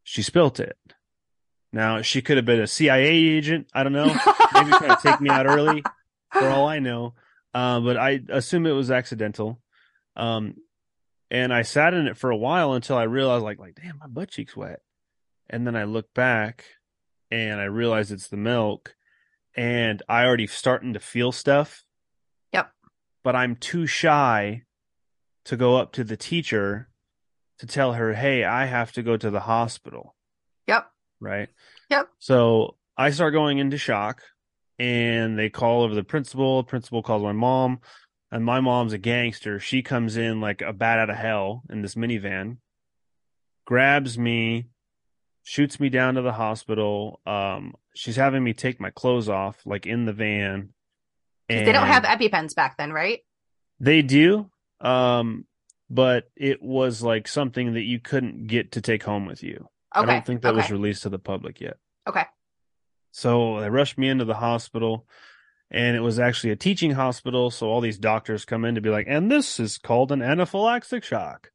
She 0.04 0.22
spilt 0.22 0.60
it. 0.60 0.76
Now 1.72 2.02
she 2.02 2.22
could 2.22 2.36
have 2.38 2.46
been 2.46 2.60
a 2.60 2.66
CIA 2.66 3.08
agent. 3.08 3.68
I 3.74 3.82
don't 3.82 3.92
know. 3.92 4.06
Maybe 4.06 4.70
trying 4.70 4.96
to 4.96 4.98
take 5.02 5.20
me 5.20 5.30
out 5.30 5.46
early, 5.46 5.82
for 6.32 6.48
all 6.48 6.66
I 6.66 6.78
know. 6.78 7.14
Uh, 7.54 7.80
but 7.80 7.96
I 7.96 8.20
assume 8.28 8.66
it 8.66 8.72
was 8.72 8.90
accidental. 8.90 9.60
Um, 10.16 10.54
and 11.30 11.52
I 11.52 11.62
sat 11.62 11.92
in 11.94 12.06
it 12.06 12.16
for 12.16 12.30
a 12.30 12.36
while 12.36 12.72
until 12.72 12.96
I 12.96 13.02
realized, 13.02 13.44
like, 13.44 13.58
like, 13.58 13.74
damn, 13.74 13.98
my 13.98 14.06
butt 14.06 14.30
cheek's 14.30 14.56
wet. 14.56 14.80
And 15.50 15.66
then 15.66 15.76
I 15.76 15.84
look 15.84 16.12
back, 16.14 16.64
and 17.30 17.60
I 17.60 17.64
realize 17.64 18.10
it's 18.12 18.28
the 18.28 18.36
milk, 18.36 18.94
and 19.54 20.02
I 20.08 20.24
already 20.24 20.46
starting 20.46 20.94
to 20.94 21.00
feel 21.00 21.32
stuff. 21.32 21.84
Yep. 22.52 22.70
But 23.22 23.36
I'm 23.36 23.56
too 23.56 23.86
shy 23.86 24.62
to 25.44 25.56
go 25.56 25.76
up 25.76 25.92
to 25.92 26.04
the 26.04 26.16
teacher 26.16 26.88
to 27.58 27.66
tell 27.66 27.94
her, 27.94 28.14
hey, 28.14 28.44
I 28.44 28.66
have 28.66 28.92
to 28.92 29.02
go 29.02 29.16
to 29.16 29.30
the 29.30 29.40
hospital 29.40 30.14
Yep. 30.66 30.86
right? 31.20 31.48
Yep. 31.90 32.08
So 32.18 32.76
I 32.96 33.10
start 33.10 33.32
going 33.32 33.58
into 33.58 33.78
shock, 33.78 34.22
and 34.78 35.38
they 35.38 35.50
call 35.50 35.82
over 35.82 35.94
the 35.94 36.04
principal. 36.04 36.62
Principal 36.64 37.02
calls 37.02 37.22
my 37.22 37.32
mom, 37.32 37.80
and 38.30 38.44
my 38.44 38.60
mom's 38.60 38.92
a 38.92 38.98
gangster. 38.98 39.58
She 39.60 39.82
comes 39.82 40.16
in 40.16 40.40
like 40.40 40.62
a 40.62 40.72
bat 40.72 40.98
out 40.98 41.10
of 41.10 41.16
hell 41.16 41.62
in 41.70 41.82
this 41.82 41.94
minivan, 41.94 42.58
grabs 43.64 44.18
me, 44.18 44.66
shoots 45.42 45.80
me 45.80 45.88
down 45.88 46.14
to 46.14 46.22
the 46.22 46.32
hospital. 46.32 47.20
Um, 47.26 47.74
she's 47.94 48.16
having 48.16 48.44
me 48.44 48.52
take 48.52 48.80
my 48.80 48.90
clothes 48.90 49.28
off, 49.28 49.64
like 49.64 49.86
in 49.86 50.04
the 50.04 50.12
van. 50.12 50.74
'Cause 51.48 51.64
They 51.64 51.72
don't 51.72 51.86
have 51.86 52.04
EpiPens 52.04 52.54
back 52.54 52.76
then, 52.76 52.92
right? 52.92 53.20
They 53.80 54.02
do, 54.02 54.50
um, 54.80 55.46
but 55.88 56.28
it 56.36 56.60
was 56.60 57.02
like 57.02 57.26
something 57.26 57.72
that 57.74 57.84
you 57.84 58.00
couldn't 58.00 58.48
get 58.48 58.72
to 58.72 58.82
take 58.82 59.02
home 59.02 59.24
with 59.24 59.42
you. 59.42 59.68
Okay. 59.96 60.10
I 60.10 60.14
don't 60.14 60.26
think 60.26 60.42
that 60.42 60.54
was 60.54 60.70
released 60.70 61.02
to 61.04 61.08
the 61.08 61.18
public 61.18 61.60
yet. 61.60 61.76
Okay. 62.06 62.24
So 63.10 63.60
they 63.60 63.70
rushed 63.70 63.98
me 63.98 64.08
into 64.08 64.24
the 64.24 64.34
hospital, 64.34 65.06
and 65.70 65.96
it 65.96 66.00
was 66.00 66.18
actually 66.18 66.50
a 66.50 66.56
teaching 66.56 66.92
hospital. 66.92 67.50
So 67.50 67.68
all 67.68 67.80
these 67.80 67.98
doctors 67.98 68.44
come 68.44 68.64
in 68.64 68.74
to 68.74 68.80
be 68.80 68.90
like, 68.90 69.06
and 69.08 69.30
this 69.30 69.58
is 69.58 69.78
called 69.78 70.12
an 70.12 70.20
anaphylactic 70.20 71.02
shock. 71.04 71.50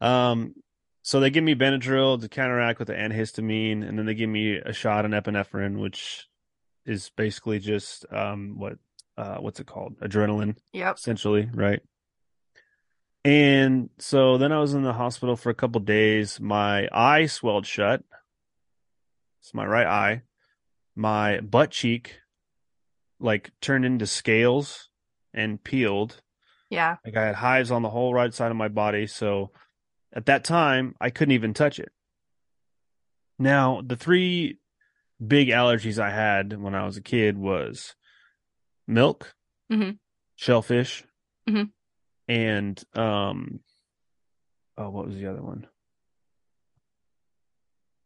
Um, 0.00 0.54
so 1.02 1.18
they 1.18 1.30
give 1.30 1.44
me 1.44 1.54
Benadryl 1.54 2.20
to 2.20 2.28
counteract 2.28 2.78
with 2.78 2.88
the 2.88 2.94
antihistamine, 2.94 3.86
and 3.86 3.98
then 3.98 4.06
they 4.06 4.14
give 4.14 4.30
me 4.30 4.56
a 4.56 4.72
shot 4.72 5.04
of 5.04 5.10
epinephrine, 5.10 5.78
which 5.80 6.26
is 6.84 7.10
basically 7.16 7.58
just 7.60 8.04
um 8.10 8.58
what 8.58 8.74
uh 9.16 9.36
what's 9.36 9.60
it 9.60 9.66
called 9.66 9.96
adrenaline 10.00 10.56
Yep. 10.72 10.96
essentially, 10.96 11.48
right? 11.54 11.80
And 13.24 13.90
so 13.98 14.36
then 14.38 14.50
I 14.52 14.58
was 14.58 14.74
in 14.74 14.82
the 14.82 14.92
hospital 14.92 15.36
for 15.36 15.50
a 15.50 15.54
couple 15.54 15.80
days. 15.80 16.40
My 16.40 16.88
eye 16.92 17.26
swelled 17.26 17.66
shut. 17.66 18.02
It's 19.40 19.54
my 19.54 19.64
right 19.64 19.86
eye. 19.86 20.22
My 20.96 21.40
butt 21.40 21.70
cheek 21.70 22.16
like 23.20 23.52
turned 23.60 23.84
into 23.84 24.06
scales 24.06 24.88
and 25.32 25.62
peeled. 25.62 26.20
Yeah. 26.70 26.96
Like 27.04 27.16
I 27.16 27.26
had 27.26 27.36
hives 27.36 27.70
on 27.70 27.82
the 27.82 27.90
whole 27.90 28.12
right 28.12 28.34
side 28.34 28.50
of 28.50 28.56
my 28.56 28.68
body. 28.68 29.06
So 29.06 29.52
at 30.12 30.26
that 30.26 30.42
time, 30.44 30.96
I 31.00 31.10
couldn't 31.10 31.32
even 31.32 31.54
touch 31.54 31.78
it. 31.78 31.90
Now, 33.38 33.80
the 33.84 33.96
three 33.96 34.58
big 35.24 35.48
allergies 35.48 35.98
I 35.98 36.10
had 36.10 36.60
when 36.60 36.74
I 36.74 36.84
was 36.84 36.96
a 36.96 37.02
kid 37.02 37.38
was 37.38 37.94
milk, 38.86 39.34
Mhm. 39.70 39.98
shellfish, 40.36 41.04
Mhm. 41.48 41.72
And 42.28 42.82
um, 42.94 43.60
oh, 44.78 44.90
what 44.90 45.06
was 45.06 45.16
the 45.16 45.26
other 45.26 45.42
one? 45.42 45.66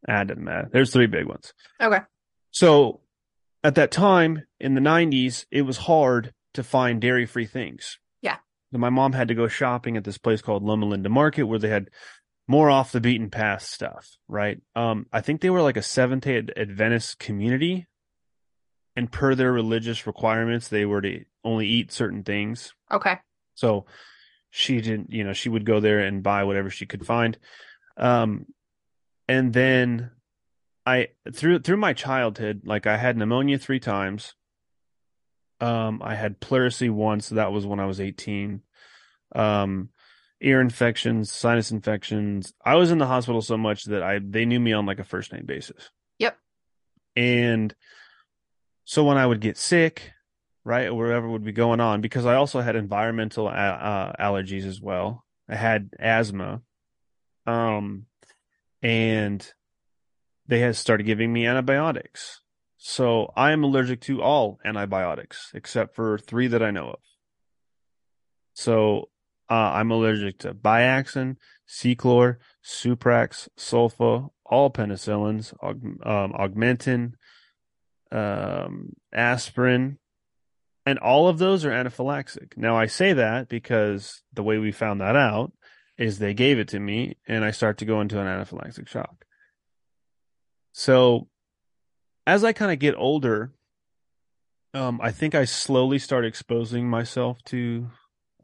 Ah, 0.08 0.22
it 0.22 0.28
doesn't 0.28 0.44
matter. 0.44 0.68
There's 0.72 0.92
three 0.92 1.06
big 1.06 1.26
ones. 1.26 1.52
Okay. 1.80 2.00
So 2.50 3.00
at 3.64 3.74
that 3.74 3.90
time 3.90 4.44
in 4.60 4.74
the 4.74 4.80
90s, 4.80 5.46
it 5.50 5.62
was 5.62 5.76
hard 5.76 6.32
to 6.54 6.62
find 6.62 7.00
dairy 7.00 7.26
free 7.26 7.46
things. 7.46 7.98
Yeah. 8.22 8.36
So 8.72 8.78
my 8.78 8.90
mom 8.90 9.12
had 9.12 9.28
to 9.28 9.34
go 9.34 9.48
shopping 9.48 9.96
at 9.96 10.04
this 10.04 10.18
place 10.18 10.40
called 10.40 10.62
Loma 10.62 10.86
Linda 10.86 11.08
Market 11.08 11.44
where 11.44 11.58
they 11.58 11.68
had 11.68 11.90
more 12.48 12.70
off 12.70 12.92
the 12.92 13.00
beaten 13.00 13.30
path 13.30 13.62
stuff, 13.62 14.16
right? 14.28 14.60
Um, 14.76 15.06
I 15.12 15.20
think 15.20 15.40
they 15.40 15.50
were 15.50 15.62
like 15.62 15.76
a 15.76 15.82
Seventh 15.82 16.24
day 16.24 16.42
Adventist 16.56 17.18
community. 17.18 17.86
And 18.94 19.12
per 19.12 19.34
their 19.34 19.52
religious 19.52 20.06
requirements, 20.06 20.68
they 20.68 20.86
were 20.86 21.02
to 21.02 21.24
only 21.44 21.66
eat 21.66 21.92
certain 21.92 22.22
things. 22.22 22.72
Okay. 22.90 23.18
So 23.56 23.86
she 24.50 24.80
didn't, 24.80 25.12
you 25.12 25.24
know, 25.24 25.32
she 25.32 25.48
would 25.48 25.66
go 25.66 25.80
there 25.80 25.98
and 25.98 26.22
buy 26.22 26.44
whatever 26.44 26.70
she 26.70 26.86
could 26.86 27.04
find. 27.04 27.36
Um, 27.96 28.46
and 29.26 29.52
then 29.52 30.12
I 30.86 31.08
through 31.32 31.60
through 31.60 31.78
my 31.78 31.92
childhood, 31.92 32.62
like 32.64 32.86
I 32.86 32.96
had 32.96 33.16
pneumonia 33.16 33.58
three 33.58 33.80
times. 33.80 34.34
Um, 35.60 36.00
I 36.04 36.14
had 36.14 36.40
pleurisy 36.40 36.90
once. 36.90 37.30
That 37.30 37.50
was 37.50 37.66
when 37.66 37.80
I 37.80 37.86
was 37.86 38.00
18. 38.00 38.62
Um, 39.34 39.88
ear 40.40 40.60
infections, 40.60 41.32
sinus 41.32 41.70
infections. 41.70 42.52
I 42.64 42.76
was 42.76 42.90
in 42.90 42.98
the 42.98 43.06
hospital 43.06 43.42
so 43.42 43.56
much 43.56 43.84
that 43.84 44.02
I 44.02 44.20
they 44.22 44.44
knew 44.44 44.60
me 44.60 44.72
on 44.72 44.86
like 44.86 45.00
a 45.00 45.04
first 45.04 45.32
name 45.32 45.44
basis. 45.46 45.90
Yep. 46.18 46.38
And 47.16 47.74
so 48.84 49.04
when 49.04 49.18
I 49.18 49.26
would 49.26 49.40
get 49.40 49.56
sick, 49.56 50.12
right, 50.66 50.88
or 50.88 50.94
whatever 50.94 51.28
would 51.28 51.44
be 51.44 51.52
going 51.52 51.80
on, 51.80 52.00
because 52.00 52.26
I 52.26 52.34
also 52.34 52.60
had 52.60 52.74
environmental 52.74 53.46
uh, 53.46 53.50
uh, 53.50 54.12
allergies 54.20 54.64
as 54.64 54.80
well. 54.80 55.24
I 55.48 55.54
had 55.54 55.90
asthma, 56.00 56.60
um, 57.46 58.06
and 58.82 59.48
they 60.48 60.58
had 60.58 60.74
started 60.74 61.04
giving 61.04 61.32
me 61.32 61.46
antibiotics. 61.46 62.40
So 62.78 63.32
I 63.36 63.52
am 63.52 63.62
allergic 63.62 64.00
to 64.02 64.22
all 64.22 64.58
antibiotics 64.64 65.52
except 65.54 65.94
for 65.94 66.18
three 66.18 66.48
that 66.48 66.62
I 66.62 66.72
know 66.72 66.90
of. 66.90 67.00
So 68.54 69.08
uh, 69.48 69.54
I'm 69.54 69.92
allergic 69.92 70.38
to 70.40 70.52
Biaxin, 70.52 71.36
Ceclor, 71.68 72.38
Suprax, 72.64 73.48
Sulfa, 73.56 74.28
all 74.44 74.70
penicillins, 74.70 75.54
aug- 75.62 76.06
um, 76.06 76.32
Augmentin, 76.32 77.12
um, 78.10 78.94
aspirin, 79.12 79.98
and 80.86 80.98
all 81.00 81.28
of 81.28 81.38
those 81.38 81.64
are 81.64 81.72
anaphylaxis. 81.72 82.48
Now 82.56 82.76
I 82.76 82.86
say 82.86 83.12
that 83.12 83.48
because 83.48 84.22
the 84.32 84.44
way 84.44 84.58
we 84.58 84.70
found 84.70 85.00
that 85.00 85.16
out 85.16 85.52
is 85.98 86.18
they 86.18 86.32
gave 86.32 86.58
it 86.58 86.68
to 86.68 86.78
me 86.78 87.16
and 87.26 87.44
I 87.44 87.50
start 87.50 87.78
to 87.78 87.84
go 87.84 88.00
into 88.00 88.20
an 88.20 88.26
anaphylactic 88.26 88.86
shock. 88.86 89.24
So 90.72 91.28
as 92.26 92.44
I 92.44 92.52
kind 92.52 92.70
of 92.70 92.78
get 92.78 92.94
older, 92.94 93.52
um, 94.74 95.00
I 95.02 95.10
think 95.10 95.34
I 95.34 95.44
slowly 95.44 95.98
start 95.98 96.24
exposing 96.24 96.88
myself 96.88 97.42
to 97.46 97.90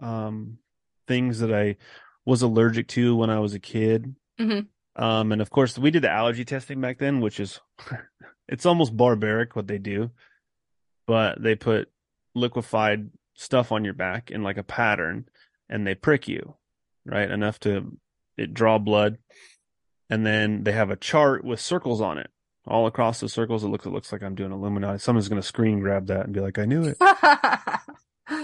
um, 0.01 0.59
things 1.07 1.41
that 1.41 1.53
I 1.53 1.77
was 2.25 2.43
allergic 2.43 2.89
to 2.89 3.15
when 3.15 3.31
I 3.31 3.39
was 3.39 3.55
a 3.55 3.61
kid. 3.61 4.15
Mhm. 4.41 4.67
Um, 4.97 5.33
and 5.33 5.43
of 5.43 5.51
course, 5.51 5.79
we 5.79 5.91
did 5.91 6.03
the 6.03 6.11
allergy 6.11 6.45
testing 6.45 6.81
back 6.81 6.99
then, 6.99 7.21
which 7.21 7.39
is 7.39 7.61
it's 8.49 8.67
almost 8.67 8.97
barbaric 8.97 9.55
what 9.55 9.67
they 9.67 9.79
do, 9.79 10.11
but 11.07 11.41
they 11.43 11.55
put 11.55 11.92
liquefied 12.35 13.11
stuff 13.35 13.73
on 13.73 13.85
your 13.85 13.95
back 13.95 14.31
in 14.31 14.43
like 14.43 14.57
a 14.57 14.63
pattern, 14.63 15.27
and 15.69 15.87
they 15.87 15.95
prick 15.95 16.29
you, 16.29 16.57
right, 17.05 17.31
enough 17.31 17.59
to 17.61 17.97
it 18.37 18.55
draw 18.55 18.79
blood, 18.79 19.19
and 20.11 20.27
then 20.27 20.65
they 20.65 20.73
have 20.73 20.91
a 20.91 20.97
chart 20.97 21.45
with 21.45 21.61
circles 21.61 22.01
on 22.01 22.19
it. 22.19 22.31
All 22.67 22.87
across 22.87 23.19
the 23.19 23.29
circles, 23.29 23.65
it 23.65 23.69
looks 23.69 23.87
it 23.87 23.91
looks 23.91 24.13
like 24.13 24.23
I'm 24.23 24.37
doing 24.37 24.53
Illuminati. 24.53 24.99
Someone's 24.99 25.29
gonna 25.29 25.43
screen 25.43 25.81
grab 25.81 26.07
that 26.07 26.25
and 26.25 26.33
be 26.33 26.41
like, 26.41 26.59
"I 26.59 26.65
knew 26.65 26.85
it." 26.85 26.97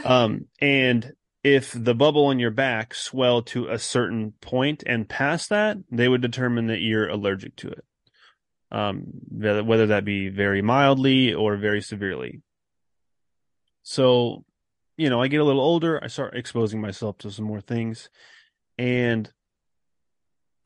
Um, 0.04 0.46
and 0.60 1.12
if 1.42 1.72
the 1.72 1.94
bubble 1.94 2.26
on 2.26 2.38
your 2.38 2.50
back 2.50 2.94
swelled 2.94 3.46
to 3.48 3.68
a 3.68 3.78
certain 3.78 4.32
point 4.40 4.82
and 4.86 5.08
past 5.08 5.50
that, 5.50 5.78
they 5.90 6.08
would 6.08 6.20
determine 6.20 6.66
that 6.66 6.80
you're 6.80 7.08
allergic 7.08 7.56
to 7.56 7.68
it. 7.68 7.84
Um, 8.70 9.04
whether 9.30 9.64
whether 9.64 9.86
that 9.86 10.04
be 10.04 10.28
very 10.28 10.60
mildly 10.60 11.32
or 11.32 11.56
very 11.56 11.80
severely. 11.80 12.42
So, 13.90 14.44
you 14.98 15.08
know, 15.08 15.22
I 15.22 15.28
get 15.28 15.40
a 15.40 15.44
little 15.44 15.62
older, 15.62 15.98
I 16.04 16.08
start 16.08 16.36
exposing 16.36 16.78
myself 16.78 17.16
to 17.18 17.30
some 17.30 17.46
more 17.46 17.62
things. 17.62 18.10
And 18.76 19.32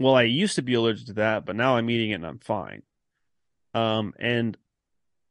well, 0.01 0.17
I 0.17 0.23
used 0.23 0.57
to 0.57 0.63
be 0.63 0.75
allergic 0.75 1.07
to 1.07 1.13
that, 1.13 1.47
but 1.47 1.55
now 1.55 1.77
I'm 1.77 1.89
eating 1.89 2.11
it 2.11 2.15
and 2.15 2.27
I'm 2.27 2.41
fine. 2.41 2.83
Um, 3.75 4.13
and 4.19 4.59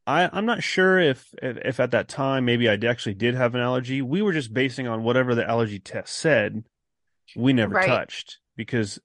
I, 0.07 0.29
I'm 0.31 0.45
not 0.45 0.63
sure 0.63 0.99
if, 0.99 1.33
if 1.43 1.57
if 1.57 1.79
at 1.81 1.91
that 1.91 2.07
time 2.07 2.45
maybe 2.45 2.69
I 2.69 2.75
actually 2.75 3.15
did 3.15 3.35
have 3.35 3.55
an 3.55 3.61
allergy. 3.61 4.01
We 4.01 4.21
were 4.21 4.31
just 4.31 4.53
basing 4.53 4.87
on 4.87 5.03
whatever 5.03 5.35
the 5.35 5.45
allergy 5.45 5.79
test 5.79 6.15
said. 6.15 6.63
We 7.35 7.51
never 7.51 7.75
Right. 7.75 7.87
touched 7.87 8.39
because 8.55 8.99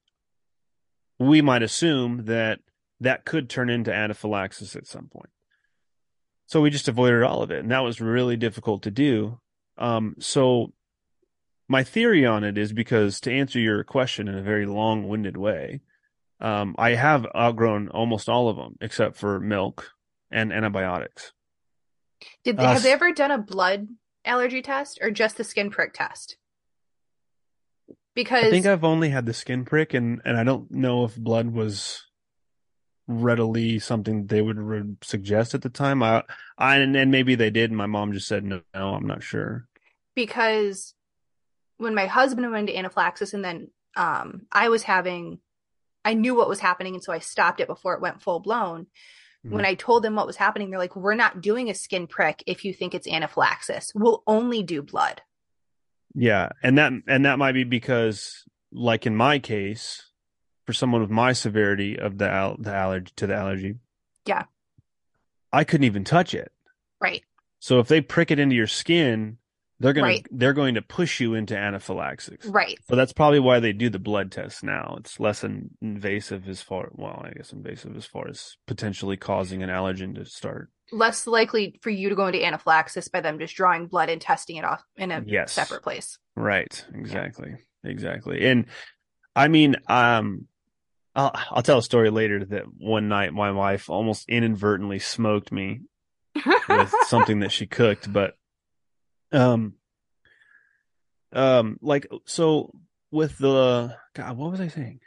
we 1.19 1.43
might 1.43 1.65
assume 1.65 2.27
that 2.27 2.61
that 3.01 3.25
could 3.25 3.51
turn 3.51 3.69
into 3.69 3.93
anaphylaxis 3.93 4.77
at 4.77 4.87
some 4.87 5.09
point. 5.09 5.31
So 6.47 6.61
we 6.61 6.71
just 6.71 6.89
avoided 6.89 7.23
all 7.23 7.43
of 7.43 7.51
it, 7.51 7.59
and 7.59 7.71
that 7.71 7.81
was 7.81 8.01
really 8.01 8.37
difficult 8.37 8.83
to 8.85 8.91
do. 8.91 9.41
Um, 9.79 10.15
so 10.21 10.73
my 11.69 11.83
theory 11.83 12.25
on 12.25 12.45
it 12.45 12.57
is 12.57 12.73
because 12.73 13.21
to 13.21 13.33
answer 13.33 13.59
your 13.59 13.83
question 13.85 14.29
in 14.29 14.37
a 14.37 14.43
very 14.43 14.65
long-winded 14.67 15.37
way, 15.37 15.81
um, 16.41 16.77
I 16.79 16.91
have 16.91 17.27
outgrown 17.35 17.89
almost 17.89 18.29
all 18.29 18.49
of 18.49 18.57
them 18.57 18.77
except 18.81 19.17
for 19.17 19.41
milk 19.41 19.91
and 20.31 20.53
antibiotics. 20.53 21.33
Did 22.45 22.57
they, 22.59 22.65
Uh, 22.65 22.75
have 22.75 22.83
they 22.83 22.93
ever 22.93 23.13
done 23.13 23.31
a 23.31 23.39
blood 23.39 23.89
allergy 24.25 24.63
test 24.63 24.99
or 25.03 25.11
just 25.11 25.37
the 25.37 25.45
skin 25.45 25.71
prick 25.71 25.95
test? 25.95 26.37
Because 28.15 28.45
I 28.45 28.51
think 28.51 28.67
I've 28.67 28.85
only 28.85 29.11
had 29.11 29.27
the 29.27 29.35
skin 29.35 29.65
prick, 29.65 29.93
and 29.93 30.23
and 30.25 30.39
I 30.39 30.45
don't 30.45 30.71
know 30.71 31.05
if 31.05 31.17
blood 31.17 31.53
was 31.53 32.06
readily 33.09 33.79
something 33.79 34.27
they 34.27 34.43
would 34.43 34.59
re- 34.59 34.97
suggest 35.03 35.55
at 35.55 35.63
the 35.63 35.69
time. 35.69 36.03
I, 36.03 36.25
I 36.59 36.77
and, 36.79 36.97
and 36.97 37.11
maybe 37.11 37.35
they 37.35 37.51
did, 37.51 37.71
and 37.71 37.77
my 37.77 37.87
mom 37.87 38.13
just 38.13 38.29
said 38.29 38.45
no. 38.45 38.63
no 38.75 38.95
I'm 38.95 39.07
not 39.07 39.23
sure. 39.23 39.69
because 40.15 40.95
when 41.79 41.95
my 41.95 42.07
husband 42.07 42.51
went 42.51 42.69
into 42.69 42.79
anaphylaxis 42.79 43.35
and 43.35 43.45
then 43.45 43.69
um 43.97 44.47
I 44.51 44.69
was 44.71 44.83
having 44.83 45.39
I 46.05 46.15
knew 46.15 46.35
what 46.35 46.49
was 46.49 46.61
happening 46.61 46.95
and 46.95 47.03
so 47.05 47.13
I 47.13 47.19
stopped 47.19 47.61
it 47.61 47.67
before 47.67 47.95
it 47.95 48.01
went 48.01 48.23
full 48.23 48.41
blown. 48.41 48.87
When 49.49 49.65
I 49.65 49.75
told 49.75 50.03
them 50.03 50.17
what 50.17 50.27
was 50.27 50.35
happening, 50.35 50.71
they're 50.71 50.79
like, 50.81 50.97
"We're 50.97 51.15
not 51.15 51.41
doing 51.41 51.71
a 51.71 51.75
skin 51.75 52.09
prick 52.09 52.43
if 52.49 52.65
you 52.65 52.75
think 52.75 52.97
it's 52.97 53.07
anaphylaxis. 53.07 53.93
We'll 53.95 54.25
only 54.27 54.65
do 54.65 54.83
blood." 54.83 55.23
Yeah, 56.17 56.49
and 56.65 56.77
that 56.79 56.93
and 57.07 57.25
that 57.25 57.39
might 57.39 57.53
be 57.53 57.63
because, 57.63 58.43
like 58.73 59.07
in 59.07 59.15
my 59.15 59.39
case, 59.39 60.06
for 60.67 60.73
someone 60.73 61.01
with 61.01 61.11
my 61.11 61.33
severity 61.33 61.99
of 61.99 62.19
the 62.19 62.29
al- 62.29 62.57
the 62.59 62.75
allergy 62.75 63.13
to 63.17 63.27
the 63.27 63.35
allergy, 63.35 63.77
Yeah. 64.27 64.45
I 65.53 65.65
couldn't 65.65 65.85
even 65.85 66.05
touch 66.05 66.35
it. 66.35 66.53
Right. 67.01 67.23
So 67.61 67.79
if 67.79 67.89
they 67.89 68.01
prick 68.01 68.31
it 68.31 68.39
into 68.39 68.55
your 68.57 68.67
skin, 68.67 69.39
they're 69.79 69.93
gonna 69.93 70.19
they're 70.31 70.53
going 70.55 70.75
to 70.75 70.83
push 70.83 71.21
you 71.21 71.35
into 71.35 71.57
anaphylaxis. 71.57 72.45
Right. 72.47 72.79
So 72.89 72.97
that's 72.97 73.13
probably 73.13 73.41
why 73.41 73.61
they 73.61 73.73
do 73.73 73.91
the 73.91 73.99
blood 73.99 74.33
test 74.33 74.65
now. 74.65 74.97
It's 74.99 75.21
less 75.21 75.45
in- 75.45 75.71
invasive 75.83 76.49
as 76.49 76.63
far 76.63 76.89
well, 76.93 77.23
I 77.25 77.31
guess 77.33 77.53
invasive 77.53 77.95
as 77.97 78.07
far 78.07 78.27
as 78.29 78.57
potentially 78.67 79.17
causing 79.17 79.63
an 79.63 79.69
allergen 79.71 80.15
to 80.17 80.25
start. 80.25 80.71
Less 80.93 81.27
likely 81.27 81.79
for 81.83 81.91
you 81.91 82.09
to 82.09 82.15
go 82.15 82.27
into 82.27 82.45
anaphylaxis 82.45 83.09
by 83.09 83.21
them 83.21 83.39
just 83.39 83.55
drawing 83.55 83.87
blood 83.87 84.09
and 84.09 84.21
testing 84.21 84.57
it 84.57 84.65
off 84.65 84.83
in 84.97 85.11
a 85.11 85.23
Yes. 85.27 85.53
separate 85.53 85.83
place. 85.83 86.19
Right. 86.37 86.85
Exactly. 86.95 87.55
Exactly. 87.85 88.47
And 88.47 88.67
I 89.35 89.49
mean, 89.49 89.77
um, 89.89 90.47
I'll, 91.17 91.33
I'll 91.51 91.63
tell 91.63 91.79
a 91.79 91.83
story 91.83 92.11
later 92.11 92.45
that 92.45 92.65
one 92.79 93.09
night 93.09 93.33
my 93.33 93.51
wife 93.51 93.89
almost 93.91 94.29
inadvertently 94.29 94.99
smoked 94.99 95.51
me 95.51 95.81
with 96.69 96.95
something 97.07 97.41
that 97.41 97.51
she 97.53 97.67
cooked, 97.67 98.13
but, 98.13 98.35
um, 99.33 99.75
um, 101.33 101.79
like, 101.81 102.07
so 102.27 102.71
with 103.11 103.39
the, 103.39 103.97
God, 104.15 104.37
what 104.37 104.51
was 104.51 104.61
I 104.61 104.69
saying? 104.69 105.01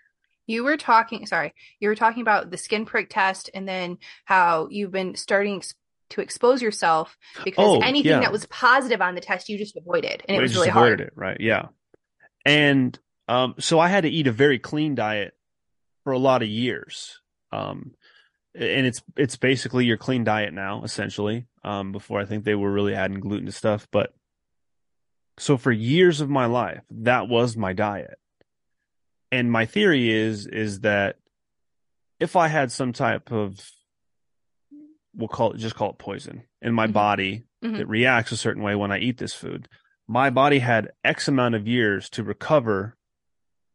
You 0.48 0.63
were 0.63 0.78
talking, 0.78 1.28
sorry, 1.28 1.54
you 1.80 1.89
were 1.89 1.96
talking 1.96 2.22
about 2.22 2.50
the 2.50 2.58
skin 2.58 2.86
prick 2.86 3.10
test 3.10 3.51
and 3.54 3.68
then 3.68 4.00
how 4.25 4.68
you've 4.72 4.92
been 4.92 5.13
starting 5.16 5.62
to 6.10 6.22
expose 6.22 6.60
yourself 6.60 7.16
because 7.46 7.63
Oh, 7.68 7.82
anything 7.82 8.13
yeah. 8.13 8.20
that 8.22 8.32
was 8.32 8.48
positive 8.48 9.00
on 9.00 9.13
the 9.13 9.22
test 9.22 9.48
you 9.48 9.60
just 9.60 9.78
avoided 9.78 10.24
and 10.28 10.36
it 10.36 10.42
was 10.42 10.56
really 10.56 10.70
hard. 10.70 11.01
it, 11.01 11.13
right? 11.16 11.38
Yeah. 11.39 11.68
And 12.46 12.98
um, 13.28 13.54
so 13.60 13.80
I 13.80 13.89
had 13.89 14.06
to 14.06 14.10
eat 14.10 14.25
a 14.25 14.32
very 14.32 14.58
clean 14.58 14.96
diet 14.96 15.36
for 16.03 16.12
a 16.13 16.18
lot 16.20 16.41
of 16.41 16.48
years. 16.48 17.20
Um, 17.51 17.94
and 18.56 18.86
it's 18.86 19.01
it's 19.15 19.38
basically 19.38 19.86
your 19.86 19.98
clean 19.98 20.24
diet 20.24 20.53
now, 20.53 20.84
essentially. 20.84 21.46
Um, 21.63 21.91
before 21.91 22.20
I 22.20 22.25
think 22.25 22.44
they 22.44 22.56
were 22.56 22.72
really 22.72 22.96
adding 22.96 23.20
gluten 23.20 23.46
to 23.46 23.51
stuff, 23.51 23.88
but 23.91 24.13
so 25.38 25.56
for 25.58 25.72
years 25.72 26.20
of 26.20 26.29
my 26.29 26.46
life, 26.48 26.82
that 26.89 27.27
was 27.29 27.56
my 27.56 27.74
diet. 27.74 28.18
And 29.32 29.51
my 29.51 29.65
theory 29.65 30.12
is 30.12 30.48
is 30.48 30.82
that 30.82 31.18
if 32.20 32.36
I 32.36 32.48
had 32.48 32.72
some 32.72 32.91
type 32.91 33.32
of 33.32 33.60
we'll 35.15 35.27
call 35.27 35.53
it 35.53 35.58
just 35.58 35.75
call 35.75 35.91
it 35.91 35.98
poison 35.98 36.44
in 36.62 36.74
my 36.74 36.88
Mhm. 36.88 36.94
body 36.94 37.44
Mhm. 37.63 37.77
that 37.77 37.88
reacts 37.88 38.32
a 38.32 38.38
certain 38.38 38.63
way 38.63 38.75
when 38.75 38.91
I 38.91 39.00
eat 39.00 39.18
this 39.18 39.34
food, 39.34 39.68
my 40.08 40.29
body 40.29 40.60
had 40.60 40.91
X 41.03 41.27
amount 41.27 41.56
of 41.56 41.68
years 41.68 42.10
to 42.12 42.24
recover 42.24 42.98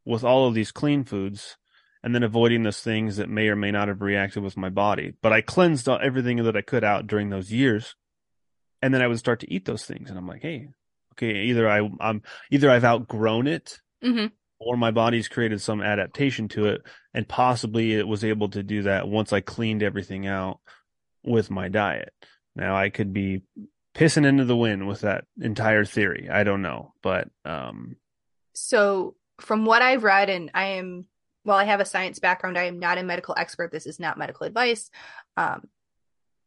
with 0.04 0.25
all 0.25 0.47
of 0.49 0.54
these 0.54 0.73
clean 0.73 1.04
foods 1.04 1.57
and 2.04 2.14
then 2.14 2.23
avoiding 2.23 2.62
those 2.62 2.80
things 2.80 3.16
that 3.16 3.30
may 3.30 3.49
or 3.49 3.56
may 3.56 3.70
not 3.70 3.88
have 3.88 4.02
reacted 4.02 4.42
with 4.42 4.58
my 4.58 4.68
body. 4.68 5.14
But 5.23 5.32
I 5.32 5.40
cleansed 5.40 5.88
everything 5.88 6.37
that 6.44 6.54
I 6.54 6.61
could 6.61 6.84
out 6.84 7.06
during 7.06 7.30
those 7.30 7.50
years. 7.50 7.96
And 8.82 8.92
then 8.92 9.00
I 9.00 9.06
would 9.06 9.18
start 9.18 9.40
to 9.40 9.50
eat 9.50 9.64
those 9.64 9.87
things. 9.87 10.11
And 10.11 10.18
I'm 10.18 10.28
like, 10.28 10.42
hey, 10.42 10.68
okay, 11.12 11.44
either 11.44 11.66
I, 11.66 11.88
I'm 12.00 12.23
either 12.50 12.70
I've 12.70 12.84
outgrown 12.84 13.46
it 13.46 13.80
hmm 14.02 14.26
or 14.61 14.76
my 14.76 14.90
body's 14.90 15.28
created 15.28 15.61
some 15.61 15.82
adaptation 15.82 16.49
to 16.49 16.66
it. 16.66 16.82
And 17.14 17.26
possibly 17.26 17.94
it 17.94 18.06
was 18.06 18.23
able 18.23 18.50
to 18.50 18.62
do 18.62 18.82
that 18.82 19.08
once 19.08 19.32
I 19.32 19.40
cleaned 19.40 19.82
everything 19.82 20.26
out 20.26 20.61
with 21.25 21.50
my 21.50 21.68
diet. 21.68 22.12
Now 22.54 22.76
I 22.76 22.90
could 22.90 23.14
be 23.14 23.42
pissing 23.94 24.26
into 24.26 24.44
the 24.44 24.56
wind 24.56 24.87
with 24.87 25.00
that 25.00 25.25
entire 25.40 25.87
theory. 25.87 26.28
I 26.30 26.44
don't 26.44 26.62
know. 26.62 26.92
But 27.02 27.28
um 27.46 27.96
So, 28.52 29.16
from 29.40 29.64
what 29.64 29.80
I've 29.80 30.04
read, 30.04 30.28
and 30.28 30.50
I 30.54 30.64
am, 30.64 31.06
while 31.44 31.58
I 31.58 31.64
have 31.64 31.80
a 31.80 31.84
science 31.84 32.18
background, 32.18 32.58
I 32.58 32.64
am 32.64 32.78
not 32.78 32.98
a 32.98 33.02
medical 33.02 33.34
expert. 33.36 33.70
This 33.70 33.86
is 33.86 34.00
not 34.00 34.18
medical 34.18 34.46
advice. 34.46 34.90
Um, 35.36 35.68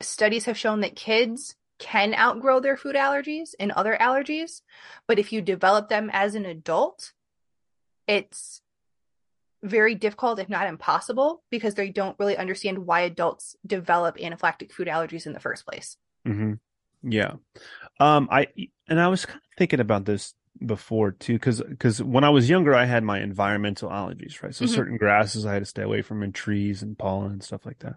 studies 0.01 0.45
have 0.45 0.57
shown 0.57 0.81
that 0.81 0.95
kids 0.95 1.55
can 1.79 2.15
outgrow 2.15 2.59
their 2.59 2.75
food 2.75 2.95
allergies 2.95 3.53
and 3.59 3.71
other 3.71 3.95
allergies, 3.99 4.61
but 5.07 5.19
if 5.19 5.31
you 5.31 5.41
develop 5.41 5.89
them 5.89 6.09
as 6.11 6.35
an 6.35 6.45
adult, 6.45 7.13
it's 8.07 8.61
very 9.63 9.95
difficult, 9.95 10.39
if 10.39 10.49
not 10.49 10.67
impossible, 10.67 11.43
because 11.51 11.75
they 11.75 11.89
don't 11.89 12.17
really 12.19 12.37
understand 12.37 12.85
why 12.85 13.01
adults 13.01 13.55
develop 13.65 14.17
anaphylactic 14.17 14.71
food 14.71 14.87
allergies 14.87 15.25
in 15.25 15.33
the 15.33 15.39
first 15.39 15.65
place. 15.65 15.97
Mm-hmm. 16.27 16.53
Yeah. 17.03 17.33
Um, 17.99 18.27
I 18.31 18.47
and 18.87 18.99
I 18.99 19.07
was 19.07 19.25
kind 19.25 19.37
of 19.37 19.57
thinking 19.57 19.79
about 19.79 20.05
this 20.05 20.33
before 20.65 21.11
too, 21.11 21.33
because 21.33 21.61
because 21.61 22.01
when 22.01 22.23
I 22.23 22.29
was 22.29 22.49
younger, 22.49 22.73
I 22.75 22.85
had 22.85 23.03
my 23.03 23.19
environmental 23.19 23.89
allergies, 23.89 24.41
right? 24.41 24.53
So 24.53 24.65
Mhm. 24.65 24.69
certain 24.69 24.97
grasses 24.97 25.45
I 25.45 25.53
had 25.53 25.59
to 25.59 25.65
stay 25.65 25.83
away 25.83 26.01
from, 26.01 26.23
and 26.23 26.33
trees 26.33 26.81
and 26.83 26.97
pollen 26.97 27.33
and 27.33 27.43
stuff 27.43 27.65
like 27.65 27.79
that. 27.79 27.95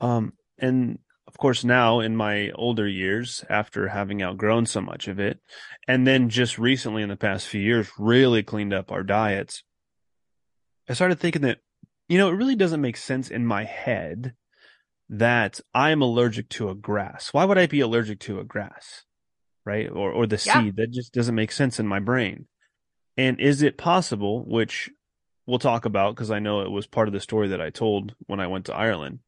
Um, 0.00 0.34
and 0.58 0.98
of 1.26 1.38
course, 1.38 1.64
now 1.64 2.00
in 2.00 2.16
my 2.16 2.50
older 2.52 2.86
years, 2.86 3.44
after 3.48 3.88
having 3.88 4.22
outgrown 4.22 4.66
so 4.66 4.80
much 4.80 5.08
of 5.08 5.18
it, 5.18 5.40
and 5.88 6.06
then 6.06 6.28
just 6.28 6.58
recently 6.58 7.02
in 7.02 7.08
the 7.08 7.16
past 7.16 7.48
few 7.48 7.60
years, 7.60 7.90
really 7.98 8.42
cleaned 8.42 8.74
up 8.74 8.92
our 8.92 9.02
diets, 9.02 9.64
I 10.88 10.92
started 10.94 11.18
thinking 11.18 11.42
that, 11.42 11.58
you 12.08 12.18
know, 12.18 12.28
it 12.28 12.36
really 12.36 12.54
doesn't 12.54 12.80
make 12.80 12.96
sense 12.96 13.30
in 13.30 13.44
my 13.44 13.64
head 13.64 14.34
that 15.08 15.60
I'm 15.74 16.02
allergic 16.02 16.48
to 16.50 16.68
a 16.68 16.74
grass. 16.74 17.32
Why 17.32 17.44
would 17.44 17.58
I 17.58 17.66
be 17.66 17.80
allergic 17.80 18.20
to 18.20 18.38
a 18.38 18.44
grass? 18.44 19.05
Right? 19.66 19.90
Or 19.90 20.12
or 20.12 20.26
the 20.26 20.40
Yeah. 20.46 20.62
seed. 20.62 20.76
That 20.76 20.92
just 20.92 21.12
doesn't 21.12 21.34
make 21.34 21.52
sense 21.52 21.78
in 21.78 21.86
my 21.86 21.98
brain. 21.98 22.46
And 23.18 23.40
is 23.40 23.60
it 23.62 23.76
possible, 23.76 24.44
which 24.46 24.90
we'll 25.46 25.58
talk 25.58 25.84
about 25.84 26.14
because 26.14 26.30
I 26.30 26.38
know 26.38 26.60
it 26.60 26.70
was 26.70 26.86
part 26.86 27.08
of 27.08 27.14
the 27.14 27.20
story 27.20 27.48
that 27.48 27.60
I 27.60 27.70
told 27.70 28.14
when 28.26 28.40
I 28.40 28.46
went 28.46 28.66
to 28.66 28.74
Ireland. 28.74 29.20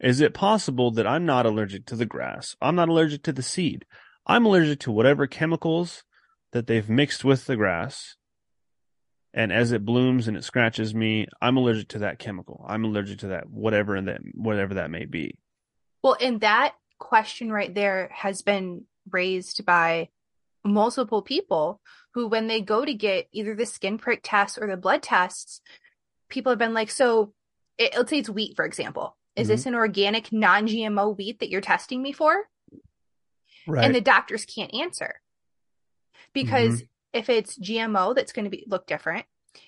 Is 0.00 0.20
it 0.20 0.34
possible 0.34 0.90
that 0.92 1.06
I'm 1.06 1.26
not 1.26 1.46
allergic 1.46 1.86
to 1.86 1.96
the 1.96 2.06
grass? 2.06 2.56
I'm 2.60 2.74
not 2.74 2.88
allergic 2.88 3.22
to 3.24 3.32
the 3.32 3.42
seed. 3.42 3.84
I'm 4.26 4.46
allergic 4.46 4.80
to 4.80 4.92
whatever 4.92 5.26
chemicals 5.26 6.04
that 6.52 6.66
they've 6.66 6.88
mixed 6.88 7.24
with 7.24 7.46
the 7.46 7.56
grass. 7.56 8.16
And 9.32 9.52
as 9.52 9.70
it 9.70 9.84
blooms 9.84 10.26
and 10.26 10.36
it 10.36 10.42
scratches 10.42 10.94
me, 10.94 11.26
I'm 11.40 11.56
allergic 11.56 11.88
to 11.88 11.98
that 12.00 12.18
chemical. 12.18 12.64
I'm 12.68 12.84
allergic 12.84 13.18
to 13.20 13.28
that 13.28 13.48
whatever 13.48 13.94
and 13.94 14.08
that 14.08 14.20
whatever 14.34 14.74
that 14.74 14.90
may 14.90 15.04
be. 15.04 15.38
Well, 16.02 16.16
and 16.20 16.40
that 16.40 16.74
question 16.98 17.52
right 17.52 17.72
there 17.72 18.10
has 18.12 18.42
been 18.42 18.86
raised 19.10 19.64
by 19.64 20.08
multiple 20.64 21.22
people 21.22 21.80
who, 22.14 22.26
when 22.28 22.46
they 22.46 22.60
go 22.60 22.84
to 22.84 22.94
get 22.94 23.28
either 23.32 23.54
the 23.54 23.66
skin 23.66 23.98
prick 23.98 24.20
test 24.22 24.58
or 24.60 24.66
the 24.66 24.76
blood 24.76 25.02
tests, 25.02 25.60
people 26.28 26.50
have 26.50 26.58
been 26.58 26.74
like, 26.74 26.90
so 26.90 27.32
it, 27.78 27.94
let's 27.96 28.10
say 28.10 28.18
it's 28.18 28.30
wheat, 28.30 28.56
for 28.56 28.64
example. 28.64 29.16
Is 29.36 29.48
this 29.48 29.60
mm-hmm. 29.60 29.68
an 29.68 29.74
organic, 29.76 30.32
non 30.32 30.66
GMO 30.66 31.16
wheat 31.16 31.40
that 31.40 31.50
you're 31.50 31.60
testing 31.60 32.02
me 32.02 32.12
for? 32.12 32.48
Right. 33.66 33.84
And 33.84 33.94
the 33.94 34.00
doctors 34.00 34.44
can't 34.44 34.74
answer 34.74 35.20
because 36.32 36.76
mm-hmm. 36.76 37.18
if 37.18 37.28
it's 37.28 37.58
GMO, 37.58 38.14
that's 38.14 38.32
going 38.32 38.44
to 38.44 38.50
be 38.50 38.64
look 38.68 38.86
different. 38.86 39.26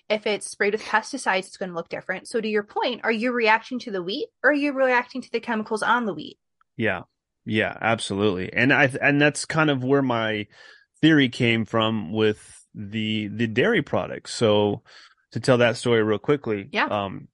If 0.08 0.26
it's 0.26 0.48
sprayed 0.48 0.74
with 0.74 0.82
pesticides, 0.82 1.46
it's 1.46 1.56
going 1.56 1.70
to 1.70 1.74
look 1.74 1.88
different. 1.88 2.28
So, 2.28 2.40
to 2.40 2.48
your 2.48 2.62
point, 2.62 3.00
are 3.04 3.12
you 3.12 3.32
reacting 3.32 3.78
to 3.80 3.90
the 3.90 4.02
wheat 4.02 4.28
or 4.42 4.50
are 4.50 4.54
you 4.54 4.72
reacting 4.72 5.22
to 5.22 5.30
the 5.30 5.40
chemicals 5.40 5.82
on 5.82 6.06
the 6.06 6.14
wheat? 6.14 6.38
Yeah. 6.76 7.02
Yeah, 7.44 7.76
absolutely. 7.80 8.52
And 8.52 8.72
I 8.72 8.84
and 9.00 9.20
that's 9.20 9.44
kind 9.44 9.70
of 9.70 9.82
where 9.82 10.02
my 10.02 10.46
theory 11.00 11.28
came 11.28 11.64
from 11.64 12.12
with 12.12 12.64
the 12.74 13.28
the 13.28 13.46
dairy 13.46 13.82
products. 13.82 14.32
So 14.34 14.82
to 15.32 15.40
tell 15.40 15.58
that 15.58 15.76
story 15.76 16.02
real 16.02 16.18
quickly, 16.18 16.68
Yeah. 16.72 16.86
um 16.86 17.28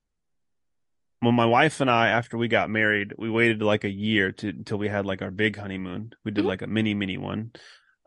when 1.20 1.34
my 1.34 1.46
wife 1.46 1.80
and 1.80 1.90
I 1.90 2.08
after 2.08 2.38
we 2.38 2.48
got 2.48 2.70
married, 2.70 3.14
we 3.18 3.28
waited 3.28 3.60
like 3.60 3.84
a 3.84 3.90
year 3.90 4.32
to 4.32 4.48
until 4.48 4.78
we 4.78 4.88
had 4.88 5.04
like 5.04 5.20
our 5.20 5.30
big 5.30 5.56
honeymoon. 5.56 6.12
We 6.24 6.30
did 6.30 6.44
Mhm. 6.44 6.48
like 6.48 6.62
a 6.62 6.66
mini 6.66 6.94
mini 6.94 7.18
one. 7.18 7.52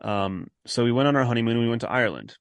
Um 0.00 0.48
so 0.66 0.82
we 0.84 0.92
went 0.92 1.08
on 1.08 1.16
our 1.16 1.24
honeymoon, 1.24 1.60
we 1.60 1.68
went 1.68 1.82
to 1.82 1.90
Ireland. 1.90 2.36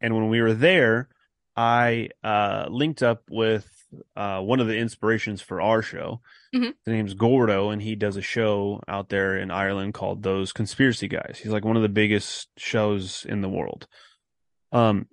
And 0.00 0.14
when 0.14 0.28
we 0.28 0.40
were 0.40 0.54
there, 0.54 1.08
I 1.56 2.08
uh 2.22 2.66
linked 2.70 3.02
up 3.02 3.24
with 3.28 3.68
uh 4.16 4.40
one 4.40 4.60
of 4.60 4.66
the 4.68 4.76
inspirations 4.78 5.42
for 5.42 5.60
our 5.60 5.82
show. 5.82 6.20
Mhm. 6.54 6.66
His 6.66 6.74
name's 6.86 7.14
Gordo, 7.14 7.70
and 7.70 7.82
he 7.82 7.96
does 7.96 8.16
a 8.16 8.22
show 8.22 8.80
out 8.86 9.08
there 9.08 9.36
in 9.36 9.50
Ireland 9.50 9.94
called 9.94 10.22
Those 10.22 10.52
Conspiracy 10.52 11.08
Guys. 11.08 11.40
He's 11.42 11.52
like 11.52 11.64
one 11.64 11.76
of 11.76 11.82
the 11.82 11.88
biggest 11.88 12.48
shows 12.56 13.26
in 13.28 13.40
the 13.40 13.48
world. 13.48 13.88
Um, 14.70 15.08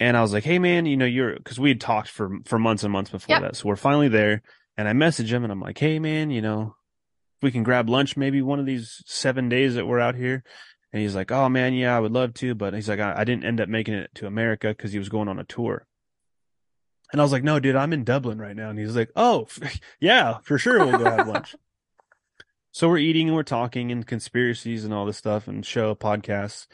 and 0.00 0.16
I 0.16 0.22
was 0.22 0.32
like, 0.32 0.44
"Hey, 0.44 0.58
man, 0.58 0.84
you 0.86 0.96
know, 0.96 1.04
you're 1.06 1.36
because 1.36 1.58
we 1.60 1.70
had 1.70 1.80
talked 1.80 2.08
for 2.08 2.38
for 2.44 2.58
months 2.58 2.82
and 2.82 2.92
months 2.92 3.10
before 3.10 3.36
that, 3.42 3.56
so 3.56 3.68
we're 3.68 3.76
finally 3.76 4.08
there." 4.08 4.42
And 4.76 4.88
I 4.88 4.92
message 4.92 5.32
him, 5.32 5.42
and 5.44 5.52
I'm 5.52 5.60
like, 5.60 5.78
"Hey, 5.78 5.98
man, 5.98 6.30
you 6.30 6.42
know, 6.42 6.74
if 7.38 7.42
we 7.42 7.50
can 7.52 7.62
grab 7.62 7.88
lunch 7.88 8.16
maybe 8.16 8.42
one 8.42 8.58
of 8.60 8.66
these 8.66 9.02
seven 9.06 9.48
days 9.48 9.74
that 9.76 9.86
we're 9.86 10.00
out 10.00 10.16
here." 10.16 10.42
And 10.92 11.00
he's 11.02 11.14
like, 11.14 11.30
"Oh 11.30 11.48
man, 11.48 11.74
yeah, 11.74 11.96
I 11.96 12.00
would 12.00 12.12
love 12.12 12.34
to," 12.34 12.54
but 12.54 12.74
he's 12.74 12.88
like, 12.88 13.00
"I, 13.00 13.14
I 13.18 13.24
didn't 13.24 13.44
end 13.44 13.60
up 13.60 13.68
making 13.68 13.94
it 13.94 14.10
to 14.16 14.26
America 14.26 14.68
because 14.68 14.92
he 14.92 14.98
was 14.98 15.08
going 15.08 15.28
on 15.28 15.38
a 15.38 15.44
tour." 15.44 15.86
And 17.12 17.20
I 17.20 17.24
was 17.24 17.32
like, 17.32 17.44
"No, 17.44 17.60
dude, 17.60 17.76
I'm 17.76 17.92
in 17.92 18.04
Dublin 18.04 18.38
right 18.38 18.56
now." 18.56 18.70
And 18.70 18.78
he's 18.78 18.96
like, 18.96 19.10
"Oh, 19.16 19.46
yeah, 20.00 20.38
for 20.42 20.58
sure, 20.58 20.84
we'll 20.84 20.98
go 20.98 21.04
have 21.04 21.28
lunch." 21.28 21.54
So 22.72 22.90
we're 22.90 22.98
eating 22.98 23.28
and 23.28 23.34
we're 23.34 23.42
talking 23.42 23.90
and 23.90 24.06
conspiracies 24.06 24.84
and 24.84 24.92
all 24.92 25.06
this 25.06 25.16
stuff 25.16 25.48
and 25.48 25.64
show 25.64 25.94
podcasts. 25.94 26.66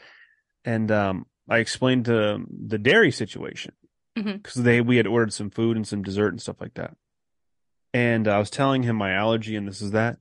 And 0.65 0.91
um, 0.91 1.27
I 1.47 1.59
explained 1.59 2.03
to 2.05 2.43
the 2.49 2.77
dairy 2.77 3.09
situation 3.09 3.71
because 4.13 4.55
they 4.55 4.81
we 4.81 4.97
had 4.97 5.07
ordered 5.07 5.31
some 5.31 5.49
food 5.49 5.77
and 5.77 5.87
some 5.87 6.03
dessert 6.03 6.33
and 6.33 6.41
stuff 6.41 6.59
like 6.59 6.73
that. 6.73 6.97
And 7.93 8.27
I 8.27 8.37
was 8.37 8.49
telling 8.49 8.83
him 8.83 8.97
my 8.97 9.13
allergy 9.13 9.55
and 9.55 9.65
this 9.65 9.81
is 9.81 9.91
that. 9.91 10.17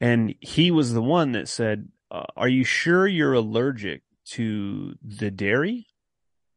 And 0.00 0.36
he 0.40 0.70
was 0.70 0.94
the 0.94 1.02
one 1.02 1.32
that 1.32 1.48
said, 1.48 1.88
uh, 2.10 2.24
"Are 2.34 2.48
you 2.48 2.64
sure 2.64 3.06
you're 3.06 3.34
allergic 3.34 4.00
to 4.30 4.94
the 5.02 5.30
dairy 5.30 5.86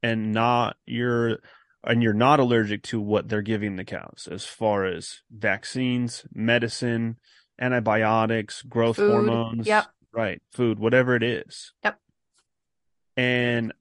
and 0.01 0.31
not 0.31 0.77
you're 0.85 1.39
and 1.85 2.01
you're 2.03 2.13
not 2.13 2.39
allergic 2.39 2.83
to 2.83 2.99
what 3.01 3.27
they're 3.29 3.41
giving 3.41 3.75
the 3.75 3.85
cows 3.85 4.27
as 4.31 4.45
far 4.45 4.85
as 4.85 5.21
vaccines, 5.31 6.25
medicine, 6.33 7.17
antibiotics, 7.59 8.61
growth 8.63 8.97
Food. 8.97 9.09
hormones, 9.09 9.67
Yep. 9.67 9.85
right, 10.11 10.41
food, 10.51 10.79
whatever 10.79 11.15
it 11.15 11.23
is." 11.23 11.73
Yep. 11.83 11.99
And 13.15 13.73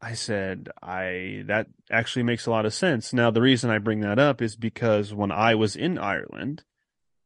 I 0.00 0.12
said, 0.14 0.68
I 0.82 1.42
that 1.46 1.66
actually 1.90 2.22
makes 2.22 2.46
a 2.46 2.50
lot 2.50 2.66
of 2.66 2.74
sense. 2.74 3.12
Now, 3.12 3.30
the 3.30 3.40
reason 3.40 3.70
I 3.70 3.78
bring 3.78 4.00
that 4.00 4.18
up 4.18 4.40
is 4.42 4.54
because 4.56 5.12
when 5.14 5.32
I 5.32 5.54
was 5.54 5.74
in 5.74 5.98
Ireland, 5.98 6.64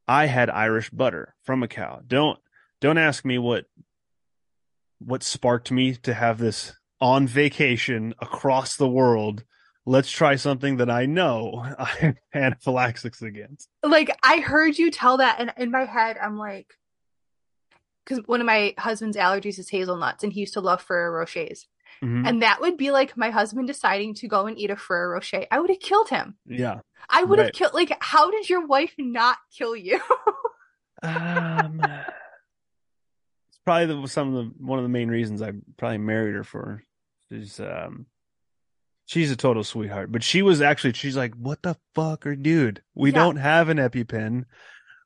I 0.07 0.27
had 0.27 0.49
Irish 0.51 0.91
butter 0.91 1.35
from 1.43 1.63
a 1.63 1.69
cow. 1.69 2.01
Don't 2.07 2.39
don't 2.81 2.99
ask 2.99 3.25
me 3.25 3.39
what 3.39 3.67
what 4.99 5.23
sparked 5.23 5.71
me 5.71 5.95
to 5.97 6.15
have 6.15 6.39
this 6.39 6.73
on 7.01 7.27
vacation 7.27 8.15
across 8.21 8.77
the 8.77 8.89
world. 8.89 9.45
Let's 9.87 10.11
try 10.11 10.37
something 10.37 10.77
that 10.77 10.91
I 10.91 11.07
know 11.07 11.65
I 11.79 11.85
have 12.01 12.17
anaphylaxis 12.35 13.23
against. 13.23 13.69
like 13.83 14.17
I 14.23 14.39
heard 14.39 14.79
you 14.79 14.91
tell 14.91 15.17
that, 15.19 15.37
and 15.41 15.53
in 15.57 15.71
my 15.71 15.85
head, 15.85 16.17
I'm 16.21 16.37
like, 16.37 16.75
because 18.05 18.25
one 18.27 18.41
of 18.41 18.47
my 18.47 18.75
husband's 18.79 19.17
allergies 19.17 19.59
is 19.59 19.69
hazelnuts, 19.71 20.23
and 20.23 20.33
he 20.33 20.41
used 20.41 20.55
to 20.55 20.61
love 20.61 20.83
Ferrero 20.83 21.25
Rochers. 21.25 21.67
Mhm. 22.03 22.27
And 22.27 22.43
that 22.43 22.61
would 22.61 22.77
be 22.77 22.91
like 22.93 23.17
my 23.17 23.31
husband 23.31 23.67
deciding 23.67 24.15
to 24.15 24.29
go 24.29 24.47
and 24.47 24.59
eat 24.59 24.71
a 24.71 24.77
Ferrero 24.77 25.15
Rocher. 25.15 25.47
I 25.51 25.59
would 25.61 25.71
have 25.71 25.81
killed 25.81 26.09
him. 26.09 26.37
Yeah. 26.47 26.81
I 27.09 27.25
would 27.25 27.39
have 27.39 27.47
Right. 27.47 27.55
killed, 27.55 27.75
like, 27.75 27.93
how 28.01 28.31
did 28.31 28.49
your 28.49 28.67
wife 28.67 28.95
not 28.99 29.39
kill 29.57 29.75
you? 29.77 30.01
Um, 31.03 31.81
it's 33.49 33.59
probably 33.65 33.87
the, 34.03 34.07
some 34.07 34.35
of 34.35 34.45
the 34.45 34.53
one 34.63 34.79
of 34.79 34.83
the 34.83 34.91
main 34.91 35.09
reasons 35.09 35.41
I 35.41 35.53
probably 35.79 35.97
married 35.97 36.35
her 36.35 36.45
for. 36.45 36.85
Is 37.31 37.59
um, 37.59 38.05
she's 39.11 39.33
a 39.33 39.37
total 39.37 39.65
sweetheart, 39.65 40.13
but 40.13 40.23
she 40.23 40.41
was 40.41 40.61
actually 40.61 40.93
she's 40.93 41.17
like, 41.17 41.35
"What 41.35 41.63
the 41.63 41.77
fuck, 41.95 42.25
or 42.27 42.37
dude? 42.37 42.81
We 42.95 43.11
Yeah. 43.11 43.17
don't 43.19 43.37
have 43.37 43.69
an 43.69 43.79
EpiPen. 43.79 44.45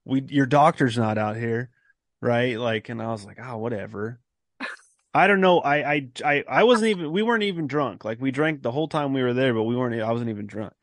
We 0.05 0.23
your 0.29 0.45
doctor's 0.47 0.99
not 0.99 1.17
out 1.17 1.37
here, 1.37 1.71
right?" 2.21 2.59
Like, 2.59 2.91
and 2.91 3.01
I 3.01 3.07
was 3.09 3.25
like, 3.25 3.39
"Oh, 3.43 3.57
whatever." 3.57 4.21
I 5.15 5.27
don't 5.27 5.41
know. 5.41 5.61
I, 5.61 5.93
I 5.95 6.09
I 6.25 6.45
I 6.49 6.65
wasn't 6.65 6.91
even. 6.91 7.13
We 7.13 7.23
weren't 7.23 7.45
even 7.45 7.67
drunk. 7.67 8.05
Like 8.05 8.21
we 8.21 8.31
drank 8.31 8.63
the 8.63 8.73
whole 8.73 8.89
time 8.89 9.13
we 9.15 9.23
were 9.23 9.33
there, 9.35 9.55
but 9.55 9.63
we 9.65 9.77
weren't. 9.77 10.01
I 10.03 10.13
wasn't 10.13 10.31
even 10.31 10.47
drunk. 10.47 10.75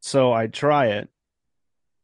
So 0.00 0.32
I 0.32 0.46
try 0.46 0.86
it, 0.86 1.08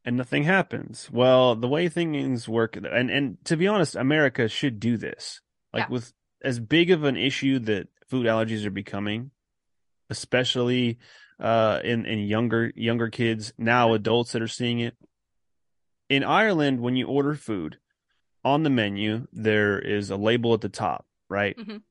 and 0.04 0.16
nothing 0.16 0.44
happens. 0.44 1.08
Well, 1.12 1.54
the 1.54 1.68
way 1.68 1.88
things 1.88 2.48
work, 2.48 2.76
and 2.76 2.86
and 3.10 3.36
to 3.44 3.56
be 3.56 3.66
honest, 3.66 3.94
America 3.96 4.48
should 4.48 4.80
do 4.80 4.96
this. 4.96 5.40
Like 5.72 5.84
Yeah. 5.84 5.92
with 5.92 6.12
as 6.44 6.58
big 6.60 6.90
of 6.90 7.04
an 7.04 7.16
issue 7.16 7.58
that 7.60 7.88
food 8.08 8.26
allergies 8.26 8.64
are 8.66 8.70
becoming, 8.70 9.30
especially 10.12 10.98
uh, 11.40 11.80
in 11.82 12.06
in 12.06 12.20
younger 12.20 12.72
younger 12.76 13.08
kids 13.08 13.52
now, 13.58 13.94
adults 13.94 14.32
that 14.32 14.42
are 14.42 14.48
seeing 14.48 14.78
it. 14.78 14.94
In 16.08 16.22
Ireland, 16.22 16.80
when 16.80 16.94
you 16.94 17.06
order 17.08 17.34
food, 17.34 17.78
on 18.44 18.62
the 18.62 18.70
menu 18.70 19.26
there 19.32 19.78
is 19.78 20.10
a 20.10 20.16
label 20.16 20.54
at 20.54 20.60
the 20.60 20.68
top, 20.68 21.06
right? 21.28 21.56
Mhm. 21.56 21.82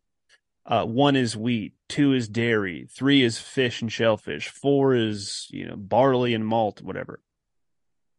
Uh, 0.65 0.85
one 0.85 1.15
is 1.15 1.35
wheat, 1.35 1.73
two 1.89 2.13
is 2.13 2.29
dairy, 2.29 2.87
three 2.89 3.23
is 3.23 3.39
fish 3.39 3.81
and 3.81 3.91
shellfish, 3.91 4.47
four 4.47 4.93
is 4.93 5.47
you 5.49 5.65
know 5.67 5.75
barley 5.75 6.33
and 6.33 6.45
malt, 6.45 6.81
whatever. 6.81 7.19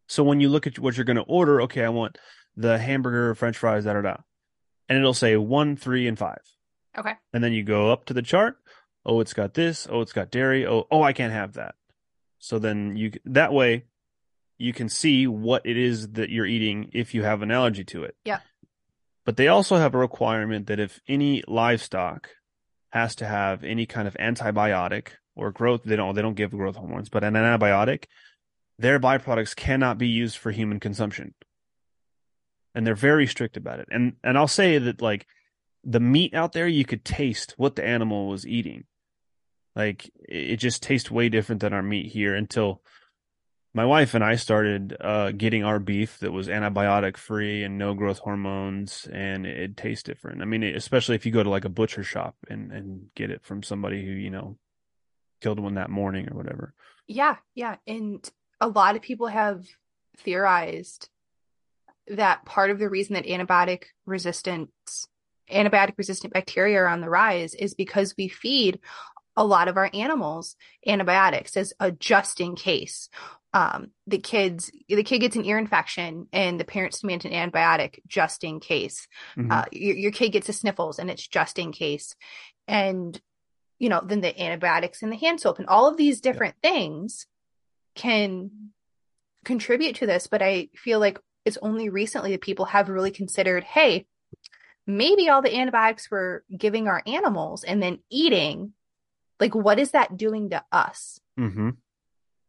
So 0.09 0.25
when 0.25 0.41
you 0.41 0.49
look 0.49 0.67
at 0.67 0.79
what 0.79 0.97
you're 0.97 1.05
going 1.05 1.17
to 1.17 1.23
order, 1.23 1.63
okay, 1.63 1.85
I 1.85 1.89
want 1.89 2.19
the 2.57 2.79
hamburger, 2.79 3.35
French 3.35 3.57
fries, 3.57 3.85
da 3.85 3.95
da 3.95 4.03
da, 4.03 4.17
and 4.89 4.99
it'll 4.99 5.15
say 5.15 5.37
one, 5.37 5.77
three, 5.77 6.09
and 6.09 6.19
five, 6.19 6.43
okay. 6.99 7.15
and 7.33 7.43
then 7.43 7.53
you 7.53 7.63
go 7.63 7.91
up 7.93 8.07
to 8.07 8.15
the 8.15 8.23
chart. 8.23 8.59
Oh, 9.05 9.21
it's 9.21 9.33
got 9.33 9.55
this. 9.55 9.87
Oh, 9.91 10.01
it's 10.01 10.13
got 10.13 10.31
dairy. 10.31 10.67
Oh, 10.67 10.87
oh, 10.91 11.03
I 11.03 11.13
can't 11.13 11.33
have 11.33 11.55
that. 11.55 11.75
So 12.39 12.59
then 12.59 12.97
you 12.97 13.13
that 13.27 13.53
way 13.53 13.85
you 14.59 14.73
can 14.73 14.89
see 14.89 15.27
what 15.27 15.67
it 15.67 15.77
is 15.77 16.13
that 16.13 16.31
you're 16.31 16.47
eating 16.47 16.91
if 16.93 17.15
you 17.15 17.25
have 17.25 17.43
an 17.43 17.51
allergy 17.51 17.85
to 17.85 18.05
it. 18.05 18.17
Yeah. 18.25 18.41
But 19.25 19.37
they 19.37 19.49
also 19.49 19.77
have 19.77 19.95
a 19.95 19.99
requirement 19.99 20.67
that 20.67 20.81
if 20.81 21.01
any 21.09 21.43
livestock 21.49 22.31
has 22.91 23.17
to 23.17 23.27
have 23.27 23.65
any 23.65 23.87
kind 23.87 24.07
of 24.07 24.15
antibiotic 24.15 25.09
or 25.35 25.51
growth, 25.51 25.83
they 25.85 25.97
don't 25.97 26.15
they 26.15 26.23
don't 26.23 26.35
give 26.35 26.51
growth 26.51 26.77
hormones, 26.77 27.09
but 27.09 27.25
an 27.25 27.35
antibiotic, 27.35 28.05
their 28.79 29.01
byproducts 29.01 29.57
cannot 29.57 29.99
be 29.99 30.09
used 30.09 30.37
for 30.37 30.51
human 30.51 30.81
consumption. 30.81 31.35
And 32.75 32.87
they're 32.87 32.95
very 32.95 33.27
strict 33.27 33.57
about 33.57 33.81
it. 33.81 33.89
And 33.91 34.15
and 34.23 34.37
I'll 34.37 34.49
say 34.49 34.79
that 34.79 35.03
like 35.03 35.27
the 35.85 36.01
meat 36.01 36.35
out 36.35 36.53
there, 36.53 36.69
you 36.69 36.85
could 36.85 37.05
taste 37.05 37.55
what 37.57 37.77
the 37.77 37.85
animal 37.85 38.29
was 38.29 38.47
eating. 38.47 38.85
Like 39.75 40.11
it 40.29 40.57
just 40.57 40.83
tastes 40.83 41.11
way 41.11 41.29
different 41.29 41.61
than 41.61 41.73
our 41.73 41.83
meat 41.83 42.13
here 42.13 42.35
until 42.35 42.83
my 43.75 43.87
wife 43.87 44.15
and 44.15 44.23
I 44.23 44.37
started 44.37 44.97
uh, 45.01 45.33
getting 45.33 45.65
our 45.65 45.79
beef 45.79 46.19
that 46.19 46.31
was 46.31 46.49
antibiotic 46.49 47.17
free 47.17 47.63
and 47.63 47.79
no 47.79 47.95
growth 47.95 48.19
hormones, 48.19 49.09
and 49.11 49.47
it, 49.47 49.59
it 49.59 49.77
tastes 49.77 50.03
different. 50.03 50.43
I 50.43 50.45
mean, 50.45 50.63
especially 50.63 51.15
if 51.15 51.25
you 51.25 51.33
go 51.33 51.43
to 51.43 51.49
like 51.49 51.65
a 51.65 51.71
butcher 51.71 52.03
shop 52.03 52.37
and 52.49 52.71
and 52.71 53.07
get 53.15 53.31
it 53.31 53.43
from 53.45 53.63
somebody 53.63 54.05
who 54.05 54.13
you 54.13 54.31
know 54.31 54.59
killed 55.41 55.59
one 55.59 55.75
that 55.75 55.91
morning 55.91 56.29
or 56.31 56.37
whatever. 56.37 56.75
Yeah, 57.07 57.37
yeah. 57.55 57.77
And 57.87 58.29
a 58.61 58.69
lot 58.69 58.97
of 58.97 59.03
people 59.03 59.27
have 59.27 59.67
theorized 60.19 61.09
that 62.09 62.45
part 62.45 62.71
of 62.71 62.79
the 62.79 62.89
reason 62.89 63.15
that 63.15 63.27
antibiotic 63.27 63.85
resistance, 64.07 65.09
antibiotic 65.51 65.95
resistant 65.97 66.33
bacteria 66.33 66.81
are 66.81 66.89
on 66.89 67.01
the 67.01 67.11
rise 67.11 67.55
is 67.55 67.75
because 67.75 68.15
we 68.17 68.29
feed 68.29 68.79
a 69.37 69.45
lot 69.45 69.69
of 69.69 69.77
our 69.77 69.91
animals 69.95 70.57
antibiotics 70.87 71.57
as 71.57 71.73
a 71.81 71.91
just 71.91 72.41
in 72.41 72.55
case. 72.55 73.09
Um, 73.55 73.89
the 74.07 74.19
kids, 74.19 74.71
the 74.89 75.03
kid 75.03 75.19
gets 75.19 75.37
an 75.37 75.45
ear 75.45 75.59
infection 75.59 76.27
and 76.33 76.59
the 76.59 76.65
parents 76.65 77.01
demand 77.01 77.25
an 77.27 77.33
antibiotic 77.33 77.99
just 78.07 78.45
in 78.45 78.61
case. 78.61 79.07
Mhm. 79.37 79.53
Uh, 79.53 79.65
your, 79.73 79.97
your 79.97 80.11
kid 80.11 80.31
gets 80.31 80.49
a 80.49 80.53
sniffles 80.53 80.99
and 80.99 81.11
it's 81.11 81.27
just 81.27 81.59
in 81.59 81.73
case. 81.73 82.15
And, 82.67 83.21
you 83.79 83.89
know, 83.89 84.01
then 84.05 84.23
the 84.23 84.41
antibiotics 84.41 85.03
and 85.03 85.13
the 85.13 85.17
hand 85.17 85.41
soap 85.41 85.59
and 85.59 85.69
all 85.69 85.87
of 85.87 85.97
these 85.99 86.21
different 86.21 86.55
things 86.63 87.27
can 87.95 88.73
contribute 89.45 89.97
to 89.97 90.07
this. 90.07 90.29
But 90.29 90.41
I 90.41 90.69
feel 90.75 90.99
like 90.99 91.19
it's 91.45 91.59
only 91.61 91.89
recently 91.89 92.33
that 92.33 92.41
people 92.41 92.67
have 92.67 92.89
really 92.89 93.11
considered, 93.11 93.65
hey, 93.65 94.07
maybe 94.87 95.29
all 95.29 95.43
the 95.43 95.55
antibiotics 95.55 96.11
we're 96.11 96.43
giving 96.57 96.89
our 96.89 97.03
animals 97.07 97.65
and 97.65 97.83
then 97.83 97.99
eating, 98.11 98.73
like, 99.43 99.55
what 99.55 99.79
is 99.79 99.91
that 99.91 100.17
doing 100.17 100.51
to 100.51 100.65
us? 100.73 101.21
Mm-hmm. 101.39 101.71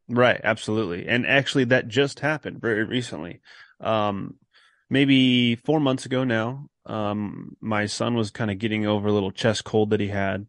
Right, 0.09 0.39
absolutely. 0.43 1.07
And 1.07 1.25
actually 1.25 1.65
that 1.65 1.87
just 1.87 2.19
happened 2.19 2.61
very 2.61 2.83
recently. 2.83 3.41
Um 3.79 4.35
maybe 4.89 5.55
4 5.55 5.79
months 5.79 6.05
ago 6.05 6.23
now. 6.23 6.67
Um 6.85 7.57
my 7.59 7.87
son 7.87 8.15
was 8.15 8.31
kind 8.31 8.51
of 8.51 8.59
getting 8.59 8.85
over 8.85 9.07
a 9.07 9.13
little 9.13 9.31
chest 9.31 9.63
cold 9.63 9.89
that 9.89 9.99
he 9.99 10.09
had. 10.09 10.45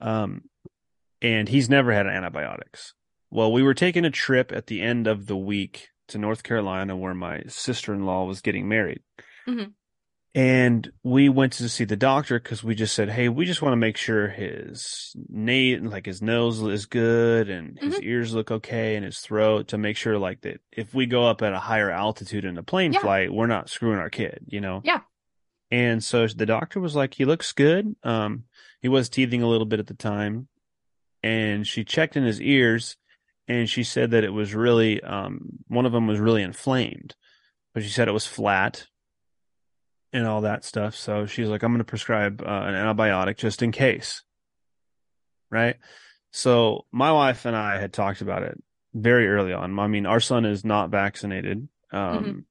Um 0.00 0.42
and 1.22 1.48
he's 1.48 1.68
never 1.68 1.92
had 1.92 2.06
antibiotics. 2.06 2.94
Well, 3.30 3.52
we 3.52 3.62
were 3.62 3.74
taking 3.74 4.04
a 4.04 4.10
trip 4.10 4.52
at 4.52 4.66
the 4.66 4.80
end 4.82 5.06
of 5.06 5.26
the 5.26 5.36
week 5.36 5.88
to 6.08 6.18
North 6.18 6.42
Carolina 6.42 6.96
where 6.96 7.14
my 7.14 7.42
sister-in-law 7.46 8.24
was 8.24 8.40
getting 8.40 8.68
married. 8.68 9.02
Mhm. 9.46 9.72
And 10.32 10.92
we 11.02 11.28
went 11.28 11.54
to 11.54 11.68
see 11.68 11.82
the 11.84 11.96
doctor 11.96 12.38
because 12.38 12.62
we 12.62 12.76
just 12.76 12.94
said, 12.94 13.10
"Hey, 13.10 13.28
we 13.28 13.44
just 13.46 13.62
want 13.62 13.72
to 13.72 13.76
make 13.76 13.96
sure 13.96 14.28
his 14.28 15.12
na- 15.28 15.78
like 15.82 16.06
his 16.06 16.22
nose 16.22 16.62
is 16.62 16.86
good 16.86 17.48
and 17.50 17.76
his 17.80 18.00
ears 18.00 18.32
look 18.32 18.50
okay 18.52 18.94
and 18.94 19.04
his 19.04 19.18
throat 19.18 19.68
to 19.68 19.78
make 19.78 19.96
sure 19.96 20.18
like 20.18 20.42
that 20.42 20.60
if 20.70 20.94
we 20.94 21.06
go 21.06 21.24
up 21.26 21.42
at 21.42 21.52
a 21.52 21.58
higher 21.58 21.90
altitude 21.90 22.44
in 22.44 22.56
a 22.58 22.62
plane 22.62 22.92
Yeah. 22.92 23.00
flight, 23.00 23.32
we're 23.32 23.48
not 23.48 23.70
screwing 23.70 23.98
our 23.98 24.10
kid, 24.10 24.44
you 24.46 24.60
know?" 24.60 24.82
Yeah. 24.84 25.00
And 25.72 26.02
so 26.02 26.26
the 26.28 26.46
doctor 26.46 26.78
was 26.78 26.94
like, 26.94 27.14
"He 27.14 27.24
looks 27.24 27.50
good." 27.52 27.96
Um, 28.04 28.44
he 28.80 28.88
was 28.88 29.08
teething 29.08 29.42
a 29.42 29.48
little 29.48 29.66
bit 29.66 29.80
at 29.80 29.88
the 29.88 29.94
time, 29.94 30.46
and 31.24 31.66
she 31.66 31.82
checked 31.84 32.16
in 32.16 32.22
his 32.22 32.40
ears, 32.40 32.96
and 33.48 33.68
she 33.68 33.82
said 33.82 34.12
that 34.12 34.22
it 34.22 34.32
was 34.32 34.54
really 34.54 35.02
um 35.02 35.58
one 35.66 35.86
of 35.86 35.92
them 35.92 36.06
was 36.06 36.20
really 36.20 36.42
inflamed, 36.44 37.16
but 37.74 37.82
she 37.82 37.88
said 37.88 38.06
it 38.06 38.12
was 38.12 38.26
flat 38.28 38.86
and 40.12 40.26
all 40.26 40.40
that 40.42 40.64
stuff. 40.64 40.94
So 40.96 41.26
she's 41.26 41.48
like, 41.48 41.62
I'm 41.62 41.70
going 41.72 41.78
to 41.78 41.84
prescribe 41.84 42.42
uh, 42.42 42.44
an 42.44 42.74
antibiotic 42.74 43.36
just 43.36 43.62
in 43.62 43.72
case. 43.72 44.22
Right. 45.50 45.76
So 46.32 46.86
my 46.92 47.12
wife 47.12 47.44
and 47.44 47.56
I 47.56 47.78
had 47.80 47.92
talked 47.92 48.20
about 48.20 48.42
it 48.42 48.62
very 48.94 49.28
early 49.28 49.52
on. 49.52 49.78
I 49.78 49.86
mean, 49.88 50.06
our 50.06 50.20
son 50.20 50.44
is 50.44 50.64
not 50.64 50.90
vaccinated. 50.90 51.68
Um, 51.92 52.24
Mhm. 52.24 52.44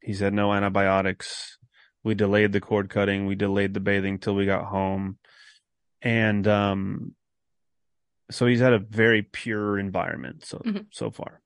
He's 0.00 0.20
had 0.20 0.34
no 0.34 0.52
antibiotics. 0.52 1.56
We 2.02 2.14
delayed 2.14 2.52
the 2.52 2.60
cord 2.60 2.90
cutting. 2.90 3.24
We 3.26 3.34
delayed 3.36 3.72
the 3.74 3.80
bathing 3.80 4.18
till 4.18 4.34
we 4.34 4.44
got 4.44 4.66
home. 4.66 5.18
And, 6.02 6.46
um, 6.46 7.14
so 8.30 8.46
he's 8.46 8.60
had 8.60 8.74
a 8.74 8.78
very 8.78 9.22
pure 9.22 9.78
environment 9.78 10.44
so, 10.44 10.58
Mhm. 10.58 10.86
so 10.90 11.10
far. 11.10 11.40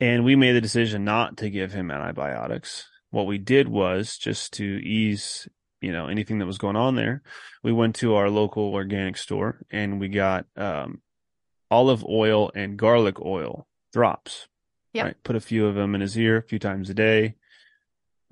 And 0.00 0.24
we 0.24 0.36
made 0.36 0.52
the 0.52 0.60
decision 0.60 1.04
not 1.04 1.38
to 1.38 1.50
give 1.50 1.72
him 1.72 1.90
antibiotics. 1.90 2.88
What 3.14 3.28
we 3.28 3.38
did 3.38 3.68
was 3.68 4.18
just 4.18 4.54
to 4.54 4.64
ease, 4.64 5.46
you 5.80 5.92
know, 5.92 6.08
anything 6.08 6.40
that 6.40 6.46
was 6.46 6.58
going 6.58 6.74
on 6.74 6.96
there. 6.96 7.22
We 7.62 7.72
went 7.72 7.94
to 7.96 8.16
our 8.16 8.28
local 8.28 8.74
organic 8.74 9.16
store 9.16 9.60
and 9.70 10.00
we 10.00 10.08
got 10.08 10.46
um, 10.56 11.00
olive 11.70 12.04
oil 12.04 12.50
and 12.56 12.76
garlic 12.76 13.20
oil 13.20 13.68
drops. 13.92 14.48
Yep. 14.94 15.04
Right. 15.04 15.16
Put 15.22 15.36
a 15.36 15.40
few 15.40 15.68
of 15.68 15.76
them 15.76 15.94
in 15.94 16.00
his 16.00 16.18
ear 16.18 16.38
a 16.38 16.42
few 16.42 16.58
times 16.58 16.90
a 16.90 16.94
day, 16.94 17.36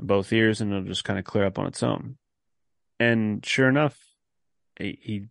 both 0.00 0.32
ears, 0.32 0.60
and 0.60 0.72
it'll 0.72 0.82
just 0.82 1.04
kind 1.04 1.20
of 1.20 1.24
clear 1.24 1.46
up 1.46 1.60
on 1.60 1.68
its 1.68 1.84
own. 1.84 2.16
And 2.98 3.46
sure 3.46 3.68
enough, 3.68 3.96
he, 4.76 4.98
he 5.00 5.26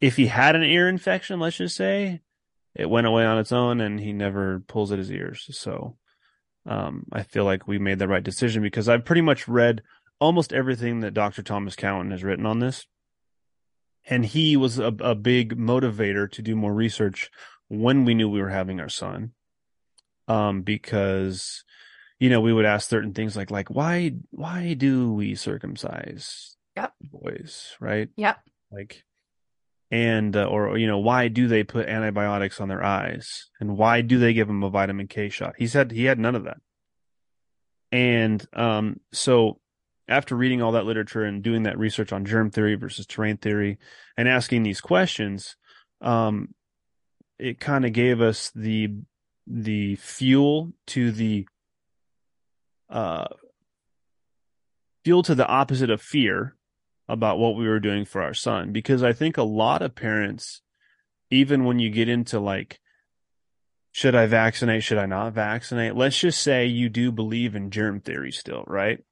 if 0.00 0.16
he 0.16 0.26
had 0.26 0.56
an 0.56 0.64
ear 0.64 0.88
infection, 0.88 1.38
let's 1.38 1.58
just 1.58 1.76
say, 1.76 2.22
it 2.74 2.90
went 2.90 3.06
away 3.06 3.24
on 3.24 3.38
its 3.38 3.52
own 3.52 3.80
and 3.80 4.00
he 4.00 4.12
never 4.12 4.64
pulls 4.66 4.90
at 4.90 4.98
his 4.98 5.12
ears. 5.12 5.46
So 5.52 5.96
um, 6.66 7.04
I 7.12 7.22
feel 7.22 7.44
like 7.44 7.66
we 7.66 7.78
made 7.78 7.98
the 7.98 8.08
right 8.08 8.22
decision 8.22 8.62
because 8.62 8.88
I've 8.88 9.04
pretty 9.04 9.22
much 9.22 9.48
read 9.48 9.82
almost 10.20 10.52
everything 10.52 11.00
that 11.00 11.14
Dr. 11.14 11.42
Thomas 11.42 11.74
Cowan 11.74 12.10
has 12.12 12.22
written 12.22 12.46
on 12.46 12.60
this. 12.60 12.86
And 14.04 14.24
he 14.24 14.56
was 14.56 14.78
a, 14.78 14.94
a 15.00 15.14
big 15.14 15.56
motivator 15.56 16.30
to 16.32 16.42
do 16.42 16.56
more 16.56 16.72
research 16.74 17.30
when 17.68 18.04
we 18.04 18.14
knew 18.14 18.28
we 18.28 18.40
were 18.40 18.48
having 18.48 18.80
our 18.80 18.88
son. 18.88 19.32
Um, 20.28 20.62
because, 20.62 21.64
you 22.18 22.30
know, 22.30 22.40
we 22.40 22.52
would 22.52 22.64
ask 22.64 22.88
certain 22.88 23.12
things 23.12 23.36
like, 23.36 23.50
like, 23.50 23.68
why, 23.70 24.12
why 24.30 24.74
do 24.74 25.12
we 25.12 25.34
circumcise 25.34 26.56
Yep. 26.76 26.94
boys? 27.00 27.76
Right. 27.80 28.08
Yep. 28.16 28.38
Like, 28.70 29.04
and 29.92 30.34
uh, 30.34 30.46
or 30.46 30.78
you 30.78 30.86
know 30.86 30.98
why 30.98 31.28
do 31.28 31.46
they 31.46 31.62
put 31.62 31.86
antibiotics 31.86 32.60
on 32.60 32.68
their 32.68 32.82
eyes 32.82 33.50
and 33.60 33.76
why 33.76 34.00
do 34.00 34.18
they 34.18 34.32
give 34.32 34.48
them 34.48 34.62
a 34.62 34.70
vitamin 34.70 35.06
K 35.06 35.28
shot? 35.28 35.54
He 35.58 35.66
said 35.68 35.92
he 35.92 36.06
had 36.06 36.18
none 36.18 36.34
of 36.34 36.44
that. 36.44 36.56
And 37.92 38.44
um, 38.54 39.00
so 39.12 39.60
after 40.08 40.34
reading 40.34 40.62
all 40.62 40.72
that 40.72 40.86
literature 40.86 41.24
and 41.24 41.42
doing 41.42 41.64
that 41.64 41.78
research 41.78 42.10
on 42.10 42.24
germ 42.24 42.50
theory 42.50 42.74
versus 42.74 43.06
terrain 43.06 43.36
theory 43.36 43.78
and 44.16 44.26
asking 44.26 44.62
these 44.62 44.80
questions, 44.80 45.56
um, 46.00 46.54
it 47.38 47.60
kind 47.60 47.84
of 47.84 47.92
gave 47.92 48.22
us 48.22 48.50
the 48.54 48.94
the 49.46 49.96
fuel 49.96 50.72
to 50.86 51.12
the 51.12 51.46
uh, 52.88 53.26
fuel 55.04 55.22
to 55.24 55.34
the 55.34 55.46
opposite 55.46 55.90
of 55.90 56.00
fear 56.00 56.56
about 57.08 57.38
what 57.38 57.56
we 57.56 57.68
were 57.68 57.80
doing 57.80 58.04
for 58.04 58.22
our 58.22 58.34
son 58.34 58.72
because 58.72 59.02
I 59.02 59.12
think 59.12 59.36
a 59.36 59.42
lot 59.42 59.82
of 59.82 59.94
parents, 59.94 60.62
even 61.30 61.64
when 61.64 61.78
you 61.78 61.90
get 61.90 62.08
into 62.08 62.38
like, 62.38 62.80
should 63.90 64.14
I 64.14 64.26
vaccinate? 64.26 64.82
Should 64.82 64.98
I 64.98 65.06
not 65.06 65.34
vaccinate? 65.34 65.94
Let's 65.94 66.18
just 66.18 66.42
say 66.42 66.66
you 66.66 66.88
do 66.88 67.12
believe 67.12 67.54
in 67.54 67.70
germ 67.70 68.00
theory 68.00 68.32
still, 68.32 68.64
right? 68.66 69.04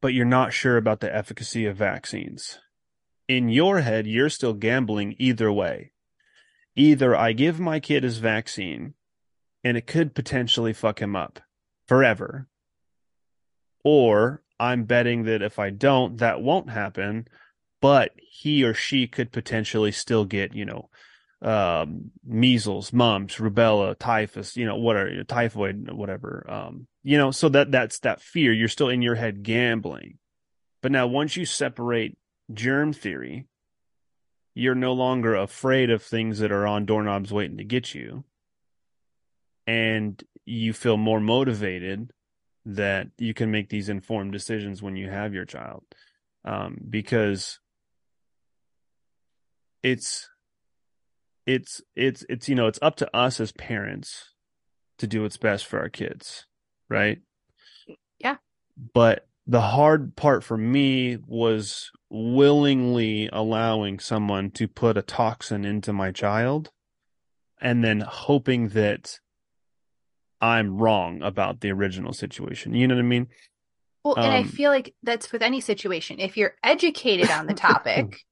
But 0.00 0.14
you're 0.14 0.24
not 0.24 0.52
sure 0.52 0.76
about 0.76 1.00
the 1.00 1.14
efficacy 1.14 1.66
of 1.66 1.76
vaccines. 1.76 2.58
In 3.28 3.48
your 3.48 3.80
head, 3.80 4.08
you're 4.08 4.30
still 4.30 4.54
gambling 4.54 5.14
either 5.18 5.52
way. 5.52 5.92
Either 6.74 7.14
I 7.14 7.32
give 7.32 7.60
my 7.60 7.78
kid 7.78 8.02
his 8.02 8.18
vaccine 8.18 8.94
and 9.62 9.76
it 9.76 9.86
could 9.86 10.14
potentially 10.14 10.72
fuck 10.72 11.00
him 11.00 11.14
up 11.14 11.40
forever, 11.86 12.48
or 13.84 14.42
I'm 14.60 14.84
betting 14.84 15.24
that 15.24 15.40
if 15.40 15.58
I 15.58 15.70
don't, 15.70 16.18
that 16.18 16.42
won't 16.42 16.68
happen, 16.68 17.26
but 17.80 18.12
he 18.18 18.62
or 18.62 18.74
she 18.74 19.06
could 19.06 19.32
potentially 19.32 19.90
still 19.90 20.26
get, 20.26 20.54
you 20.54 20.66
know, 20.66 20.90
um, 21.40 22.10
measles, 22.22 22.92
mumps, 22.92 23.36
rubella, 23.36 23.98
typhus, 23.98 24.58
you 24.58 24.66
know, 24.66 24.76
whatever, 24.76 25.24
typhoid, 25.24 25.90
whatever. 25.90 26.44
Um, 26.46 26.86
you 27.02 27.16
know, 27.16 27.30
so 27.30 27.48
that 27.48 27.72
that's 27.72 28.00
that 28.00 28.20
fear. 28.20 28.52
You're 28.52 28.68
still 28.68 28.90
in 28.90 29.00
your 29.00 29.14
head 29.14 29.42
gambling. 29.42 30.18
But 30.82 30.92
now 30.92 31.06
once 31.06 31.36
you 31.36 31.46
separate 31.46 32.18
germ 32.52 32.92
theory, 32.92 33.46
you're 34.54 34.74
no 34.74 34.92
longer 34.92 35.34
afraid 35.34 35.90
of 35.90 36.02
things 36.02 36.40
that 36.40 36.52
are 36.52 36.66
on 36.66 36.84
doorknobs 36.84 37.32
waiting 37.32 37.56
to 37.56 37.64
get 37.64 37.94
you. 37.94 38.24
And 39.66 40.22
you 40.44 40.74
feel 40.74 40.98
more 40.98 41.20
motivated 41.20 42.12
that 42.64 43.08
you 43.18 43.34
can 43.34 43.50
make 43.50 43.68
these 43.68 43.88
informed 43.88 44.32
decisions 44.32 44.82
when 44.82 44.96
you 44.96 45.08
have 45.08 45.34
your 45.34 45.44
child. 45.44 45.84
Um, 46.44 46.78
because 46.88 47.58
it's 49.82 50.28
it's 51.46 51.80
it's 51.96 52.24
it's 52.28 52.48
you 52.48 52.54
know 52.54 52.66
it's 52.66 52.78
up 52.80 52.96
to 52.96 53.16
us 53.16 53.40
as 53.40 53.52
parents 53.52 54.32
to 54.98 55.06
do 55.06 55.22
what's 55.22 55.36
best 55.36 55.66
for 55.66 55.80
our 55.80 55.88
kids 55.88 56.46
right? 56.90 57.20
Yeah. 58.18 58.36
But 58.92 59.26
the 59.46 59.62
hard 59.62 60.14
part 60.16 60.44
for 60.44 60.58
me 60.58 61.16
was 61.26 61.90
willingly 62.10 63.30
allowing 63.32 63.98
someone 63.98 64.50
to 64.50 64.68
put 64.68 64.98
a 64.98 65.02
toxin 65.02 65.64
into 65.64 65.92
my 65.94 66.10
child 66.10 66.70
and 67.58 67.82
then 67.82 68.00
hoping 68.00 68.68
that 68.70 69.20
I'm 70.40 70.78
wrong 70.78 71.22
about 71.22 71.60
the 71.60 71.70
original 71.70 72.12
situation. 72.12 72.74
You 72.74 72.88
know 72.88 72.94
what 72.94 73.00
I 73.00 73.04
mean? 73.04 73.28
Well, 74.04 74.14
and 74.14 74.26
um, 74.26 74.32
I 74.32 74.44
feel 74.44 74.70
like 74.70 74.94
that's 75.02 75.30
with 75.32 75.42
any 75.42 75.60
situation. 75.60 76.20
If 76.20 76.36
you're 76.36 76.54
educated 76.62 77.30
on 77.30 77.46
the 77.46 77.54
topic, 77.68 78.24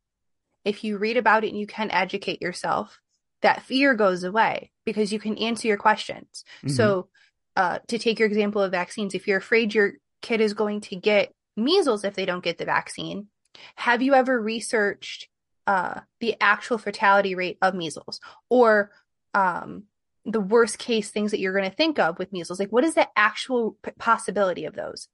if 0.65 0.83
you 0.85 0.99
read 0.99 1.17
about 1.17 1.45
it 1.45 1.49
and 1.49 1.59
you 1.59 1.67
can 1.67 1.91
educate 1.91 2.41
yourself, 2.41 2.99
that 3.43 3.63
fear 3.63 3.95
goes 3.95 4.25
away 4.25 4.71
because 4.85 5.13
you 5.13 5.19
can 5.19 5.37
answer 5.39 5.69
your 5.69 5.77
questions. 5.77 6.45
Mm-hmm. 6.59 6.75
So, 6.75 7.09
uh, 7.57 7.81
to 7.89 7.99
take 7.99 8.19
your 8.19 8.29
example 8.29 8.63
of 8.63 8.71
vaccines, 8.71 9.15
if 9.15 9.27
you're 9.27 9.39
afraid 9.39 9.75
your 9.75 9.95
kid 10.23 10.41
is 10.41 10.55
going 10.55 10.81
to 10.83 10.97
get 10.97 11.33
measles 11.57 12.05
if 12.05 12.15
they 12.15 12.25
don't 12.25 12.45
get 12.45 12.59
the 12.59 12.65
vaccine, 12.65 13.27
have 13.75 14.01
you 14.01 14.15
ever 14.15 14.41
researched 14.41 15.29
uh, 15.67 16.01
the 16.21 16.37
actual 16.41 16.79
fatality 16.79 17.35
rate 17.35 17.59
of 17.61 17.75
measles 17.75 18.21
or 18.49 18.91
um, 19.35 19.85
the 20.25 20.41
worst 20.41 20.79
case 20.79 21.11
things 21.11 21.31
that 21.31 21.41
you're 21.41 21.53
going 21.53 21.69
to 21.69 21.77
think 21.77 21.99
of 21.99 22.19
with 22.19 22.33
measles. 22.33 22.59
Like 22.59 22.71
what 22.71 22.85
is 22.85 22.95
the 22.95 23.09
actual 23.17 23.77
p- 23.83 23.93
possibility 23.99 24.65
of 24.65 24.75
those? 24.75 25.09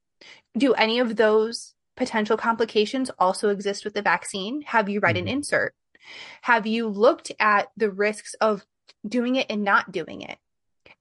Do 0.56 0.74
any 0.74 0.98
of 0.98 1.16
those 1.16 1.74
potential 1.96 2.36
complications 2.36 3.10
also 3.18 3.50
exist 3.50 3.84
with 3.84 3.94
the 3.94 4.02
vaccine? 4.02 4.62
Have 4.62 4.88
you 4.88 5.00
read 5.00 5.16
mm-hmm. 5.16 5.26
an 5.26 5.32
insert? 5.32 5.74
Have 6.42 6.66
you 6.66 6.88
looked 6.88 7.32
at 7.38 7.68
the 7.76 7.90
risks 7.90 8.34
of 8.40 8.64
doing 9.06 9.36
it 9.36 9.46
and 9.48 9.62
not 9.62 9.92
doing 9.92 10.22
it? 10.22 10.38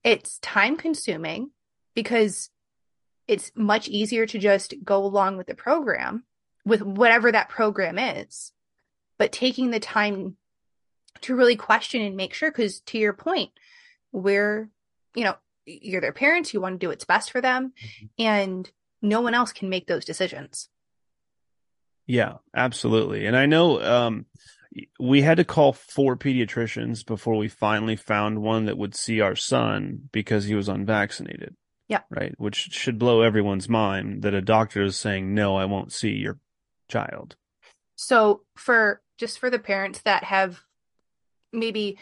It's 0.04 0.40
time 0.40 0.78
consuming 0.78 1.52
because 1.96 2.50
it's 3.28 3.52
much 3.56 3.88
easier 3.88 4.26
to 4.26 4.40
just 4.40 4.74
go 4.84 5.04
along 5.04 5.38
with 5.38 5.48
the 5.48 5.56
program 5.56 6.24
with 6.66 6.82
whatever 6.82 7.32
that 7.32 7.50
program 7.50 7.98
is. 7.98 8.52
But 9.18 9.32
taking 9.32 9.72
the 9.72 9.80
time 9.80 10.38
to 11.22 11.36
really 11.36 11.56
question 11.56 12.02
and 12.02 12.16
make 12.16 12.34
sure 12.34 12.52
because 12.52 12.82
to 12.82 12.98
your 12.98 13.14
point 13.14 13.52
we're, 14.14 14.70
you 15.16 15.26
know, 15.26 15.36
you're 15.66 16.02
their 16.02 16.14
parents, 16.14 16.54
you 16.54 16.62
want 16.62 16.76
to 16.76 16.80
do 16.80 16.90
what's 16.90 17.06
best 17.06 17.32
for 17.32 17.42
them, 17.42 17.74
mm-hmm. 17.78 18.06
and 18.20 18.72
no 19.02 19.20
one 19.20 19.34
else 19.34 19.52
can 19.52 19.70
make 19.70 19.88
those 19.88 20.06
decisions. 20.06 20.70
Yeah, 22.06 22.36
absolutely. 22.56 23.26
And 23.26 23.36
I 23.36 23.46
know 23.46 23.82
um, 23.82 24.26
we 25.00 25.22
had 25.22 25.38
to 25.38 25.46
call 25.46 25.74
four 25.74 26.18
pediatricians 26.18 27.06
before 27.06 27.36
we 27.36 27.48
finally 27.48 27.96
found 27.96 28.42
one 28.42 28.66
that 28.66 28.78
would 28.78 28.96
see 28.96 29.22
our 29.22 29.36
son 29.36 30.10
because 30.12 30.46
he 30.46 30.56
was 30.56 30.68
unvaccinated. 30.68 31.56
Yeah. 31.88 32.02
Right. 32.10 32.34
Which 32.38 32.70
should 32.72 32.98
blow 32.98 33.22
everyone's 33.22 33.70
mind 33.70 34.24
that 34.24 34.34
a 34.34 34.42
doctor 34.42 34.84
is 34.84 34.98
saying, 34.98 35.34
no, 35.34 35.58
I 35.58 35.66
won't 35.66 35.92
see 35.92 36.12
your 36.12 36.40
child. 36.88 37.36
So, 37.96 38.42
for 38.56 39.02
just 39.18 39.38
for 39.38 39.50
the 39.50 39.60
parents 39.60 40.02
that 40.02 40.24
have 40.24 40.62
maybe 41.52 41.98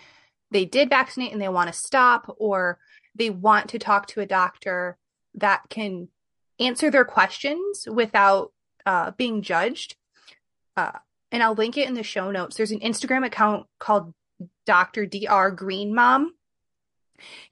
they 0.51 0.65
did 0.65 0.89
vaccinate 0.89 1.31
and 1.31 1.41
they 1.41 1.49
want 1.49 1.71
to 1.71 1.79
stop 1.79 2.35
or 2.37 2.77
they 3.15 3.29
want 3.29 3.69
to 3.69 3.79
talk 3.79 4.07
to 4.07 4.21
a 4.21 4.25
doctor 4.25 4.97
that 5.35 5.63
can 5.69 6.09
answer 6.59 6.91
their 6.91 7.05
questions 7.05 7.87
without 7.91 8.51
uh, 8.85 9.11
being 9.11 9.41
judged. 9.41 9.95
Uh, 10.75 10.91
and 11.31 11.41
I'll 11.41 11.55
link 11.55 11.77
it 11.77 11.87
in 11.87 11.93
the 11.93 12.03
show 12.03 12.31
notes. 12.31 12.57
There's 12.57 12.71
an 12.71 12.81
Instagram 12.81 13.25
account 13.25 13.65
called 13.79 14.13
Dr. 14.65 15.05
Dr. 15.05 15.51
Green 15.51 15.95
Mom. 15.95 16.33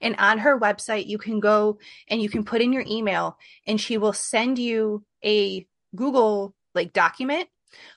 And 0.00 0.16
on 0.18 0.38
her 0.38 0.58
website, 0.58 1.06
you 1.06 1.16
can 1.16 1.40
go 1.40 1.78
and 2.08 2.20
you 2.20 2.28
can 2.28 2.44
put 2.44 2.60
in 2.60 2.72
your 2.72 2.84
email, 2.88 3.38
and 3.66 3.80
she 3.80 3.98
will 3.98 4.12
send 4.12 4.58
you 4.58 5.04
a 5.24 5.64
Google 5.94 6.54
like 6.74 6.92
document 6.92 7.48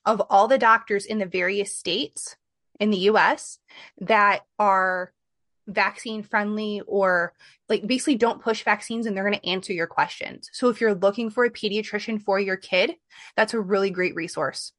of 0.05 0.21
all 0.29 0.47
the 0.47 0.59
doctors 0.59 1.05
in 1.05 1.17
the 1.17 1.25
various 1.25 1.75
states 1.75 2.35
in 2.83 2.89
the 2.89 2.97
US 3.09 3.59
that 4.01 4.41
are 4.59 5.13
vaccine 5.67 6.21
friendly 6.21 6.81
or 6.85 7.33
like 7.69 7.87
basically 7.87 8.15
don't 8.15 8.41
push 8.41 8.63
vaccines 8.63 9.05
and 9.05 9.15
they're 9.15 9.23
going 9.23 9.39
to 9.39 9.49
answer 9.49 9.71
your 9.71 9.87
questions. 9.87 10.49
So 10.51 10.67
if 10.67 10.81
you're 10.81 10.93
looking 10.93 11.29
for 11.29 11.45
a 11.45 11.49
pediatrician 11.49 12.21
for 12.21 12.41
your 12.41 12.57
kid, 12.57 12.95
that's 13.37 13.53
a 13.53 13.61
really 13.61 13.89
great 13.89 14.15
resource. 14.15 14.73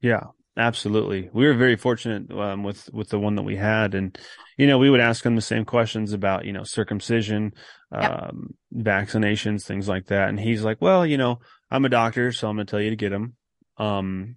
Yeah, 0.00 0.28
absolutely. 0.56 1.28
We 1.32 1.44
were 1.44 1.54
very 1.54 1.74
fortunate 1.74 2.30
um, 2.30 2.62
with 2.62 2.88
with 2.92 3.08
the 3.08 3.18
one 3.18 3.34
that 3.34 3.42
we 3.42 3.56
had 3.56 3.96
and 3.96 4.16
you 4.56 4.68
know, 4.68 4.78
we 4.78 4.90
would 4.90 5.00
ask 5.00 5.24
them 5.24 5.34
the 5.34 5.42
same 5.42 5.64
questions 5.64 6.12
about, 6.12 6.44
you 6.44 6.52
know, 6.52 6.62
circumcision, 6.62 7.54
yep. 7.92 8.28
um, 8.28 8.54
vaccinations, 8.72 9.64
things 9.64 9.88
like 9.88 10.06
that. 10.06 10.28
And 10.28 10.38
he's 10.38 10.62
like, 10.62 10.80
"Well, 10.80 11.04
you 11.04 11.18
know, 11.18 11.40
I'm 11.70 11.84
a 11.84 11.88
doctor, 11.88 12.30
so 12.30 12.48
I'm 12.48 12.56
going 12.56 12.66
to 12.66 12.70
tell 12.70 12.80
you 12.80 12.90
to 12.90 12.96
get 12.96 13.10
them." 13.10 13.34
Um 13.76 14.36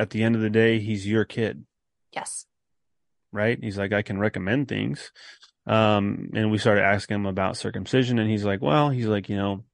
at 0.00 0.10
the 0.10 0.22
end 0.22 0.34
of 0.34 0.40
the 0.40 0.50
day, 0.50 0.80
he's 0.80 1.06
your 1.06 1.26
kid. 1.26 1.64
Yes. 2.12 2.46
Right? 3.32 3.58
He's 3.60 3.78
like, 3.78 3.92
I 3.92 4.02
can 4.02 4.18
recommend 4.18 4.68
things. 4.68 5.12
Um, 5.66 6.30
and 6.34 6.50
we 6.50 6.58
started 6.58 6.82
asking 6.82 7.16
him 7.16 7.26
about 7.26 7.56
circumcision, 7.56 8.18
and 8.18 8.30
he's 8.30 8.44
like, 8.44 8.60
well, 8.60 8.90
he's 8.90 9.06
like, 9.06 9.28
you 9.28 9.36
know, 9.36 9.64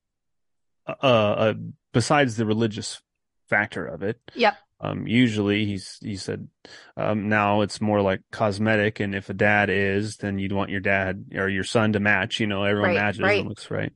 uh, 0.87 0.92
uh 1.03 1.55
besides 1.92 2.37
the 2.37 2.46
religious 2.46 3.01
factor 3.49 3.87
of 3.87 4.03
it. 4.03 4.20
Yep. 4.35 4.57
Um, 4.79 5.07
usually 5.07 5.64
he's, 5.64 5.96
he 6.03 6.16
said, 6.16 6.49
um, 6.96 7.31
now 7.31 7.62
it's 7.62 7.81
more 7.81 8.03
like 8.03 8.20
cosmetic. 8.31 9.01
And 9.01 9.14
if 9.14 9.31
a 9.31 9.35
dad 9.35 9.70
is, 9.70 10.18
then 10.18 10.38
you'd 10.38 10.53
want 10.53 10.70
your 10.70 10.81
dad 10.81 11.27
or 11.35 11.49
your 11.49 11.64
son 11.64 11.94
to 11.94 12.01
match, 12.01 12.40
you 12.40 12.46
know, 12.46 12.64
everyone 12.64 12.90
right, 12.90 12.96
matches 12.96 13.22
right. 13.22 13.38
and 13.40 13.49
looks 13.49 13.70
right. 13.70 13.92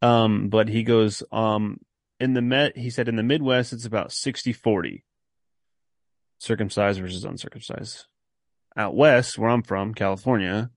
Um, 0.00 0.48
but 0.48 0.68
he 0.68 0.82
goes, 0.82 1.22
um, 1.30 1.78
in 2.18 2.32
the 2.32 2.40
Met, 2.40 2.76
he 2.76 2.88
said 2.88 3.08
in 3.08 3.16
the 3.16 3.22
Midwest, 3.22 3.72
it's 3.72 3.84
about 3.84 4.12
60, 4.12 4.54
40 4.54 5.04
circumcised 6.42 7.00
versus 7.00 7.24
uncircumcised. 7.24 8.06
Out 8.76 8.96
west, 8.96 9.38
where 9.38 9.50
I'm 9.50 9.62
from, 9.62 9.94
California, 9.94 10.70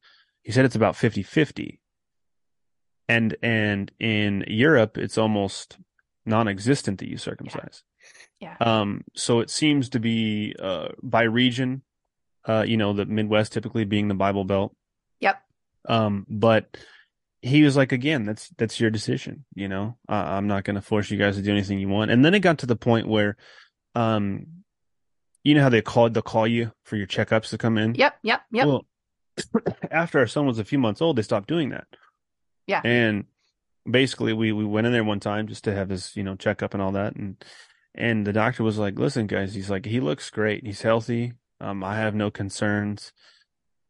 he 0.44 0.52
said 0.52 0.66
it's 0.66 0.76
about 0.76 0.96
50 0.96 1.24
50. 1.24 1.80
And, 3.08 3.36
and 3.42 3.92
in 4.00 4.44
Europe, 4.48 4.98
it's 4.98 5.18
almost 5.18 5.78
non-existent 6.26 7.00
that 7.00 7.10
you 7.10 7.18
circumcise. 7.18 7.84
Yeah. 8.40 8.56
Um, 8.60 9.04
so 9.16 9.40
it 9.40 9.50
seems 9.50 9.90
to 9.90 10.00
be 10.00 10.56
uh, 10.60 10.90
by 11.02 11.24
region, 11.24 11.84
uh, 12.46 12.66
you 12.68 12.78
know, 12.78 12.94
the 12.94 13.06
Midwest 13.06 13.54
typically 13.54 13.86
being 13.86 14.08
the 14.08 14.16
Bible 14.16 14.44
Belt. 14.44 14.76
Yep. 15.20 15.42
Um, 15.88 16.26
but 16.30 16.78
he 17.42 17.64
was 17.64 17.78
like, 17.78 17.92
again, 17.92 18.26
that's 18.26 18.50
that's 18.58 18.80
your 18.80 18.90
decision. 18.90 19.46
You 19.54 19.68
know, 19.68 19.98
uh, 20.10 20.14
I'm 20.14 20.48
not 20.48 20.64
going 20.64 20.76
to 20.76 20.82
force 20.82 21.10
you 21.12 21.18
guys 21.18 21.38
to 21.38 21.44
do 21.44 21.52
anything 21.52 21.80
you 21.80 21.90
want. 21.90 22.12
And 22.12 22.26
then 22.26 22.34
it 22.34 22.40
got 22.40 22.60
to 22.60 22.66
the 22.66 22.76
point 22.76 23.08
where, 23.08 23.38
um, 23.94 24.48
you 25.46 25.54
know 25.54 25.62
how 25.62 25.70
they 25.70 25.82
call 25.82 26.10
they 26.10 26.22
call 26.22 26.48
you 26.48 26.72
for 26.84 26.98
your 26.98 27.08
checkups 27.08 27.50
to 27.50 27.58
come 27.58 27.78
in. 27.78 27.96
Yep. 27.96 28.18
Yep. 28.24 28.42
Yep. 28.52 28.68
Well, 28.68 28.86
after 29.92 30.20
our 30.20 30.28
son 30.28 30.48
was 30.48 30.60
a 30.60 30.66
few 30.66 30.80
months 30.80 31.02
old, 31.02 31.16
they 31.16 31.22
stopped 31.22 31.48
doing 31.48 31.70
that. 31.70 31.88
Yeah. 32.66 32.82
And 32.84 33.26
basically, 33.90 34.34
we 34.34 34.52
we 34.52 34.66
went 34.66 34.88
in 34.88 34.94
there 34.94 35.04
one 35.04 35.20
time 35.20 35.48
just 35.48 35.64
to 35.66 35.74
have 35.74 35.90
his 35.90 36.16
you 36.16 36.24
know 36.24 36.36
checkup 36.36 36.74
and 36.74 36.82
all 36.82 36.94
that, 36.94 37.16
and 37.16 37.42
and 37.94 38.26
the 38.26 38.34
doctor 38.34 38.64
was 38.64 38.80
like, 38.80 38.98
"Listen, 38.98 39.28
guys, 39.28 39.54
he's 39.54 39.70
like 39.70 39.86
he 39.86 40.00
looks 40.00 40.32
great. 40.32 40.66
He's 40.66 40.82
healthy. 40.82 41.34
Um, 41.62 41.84
I 41.84 41.98
have 41.98 42.16
no 42.16 42.32
concerns. 42.32 43.14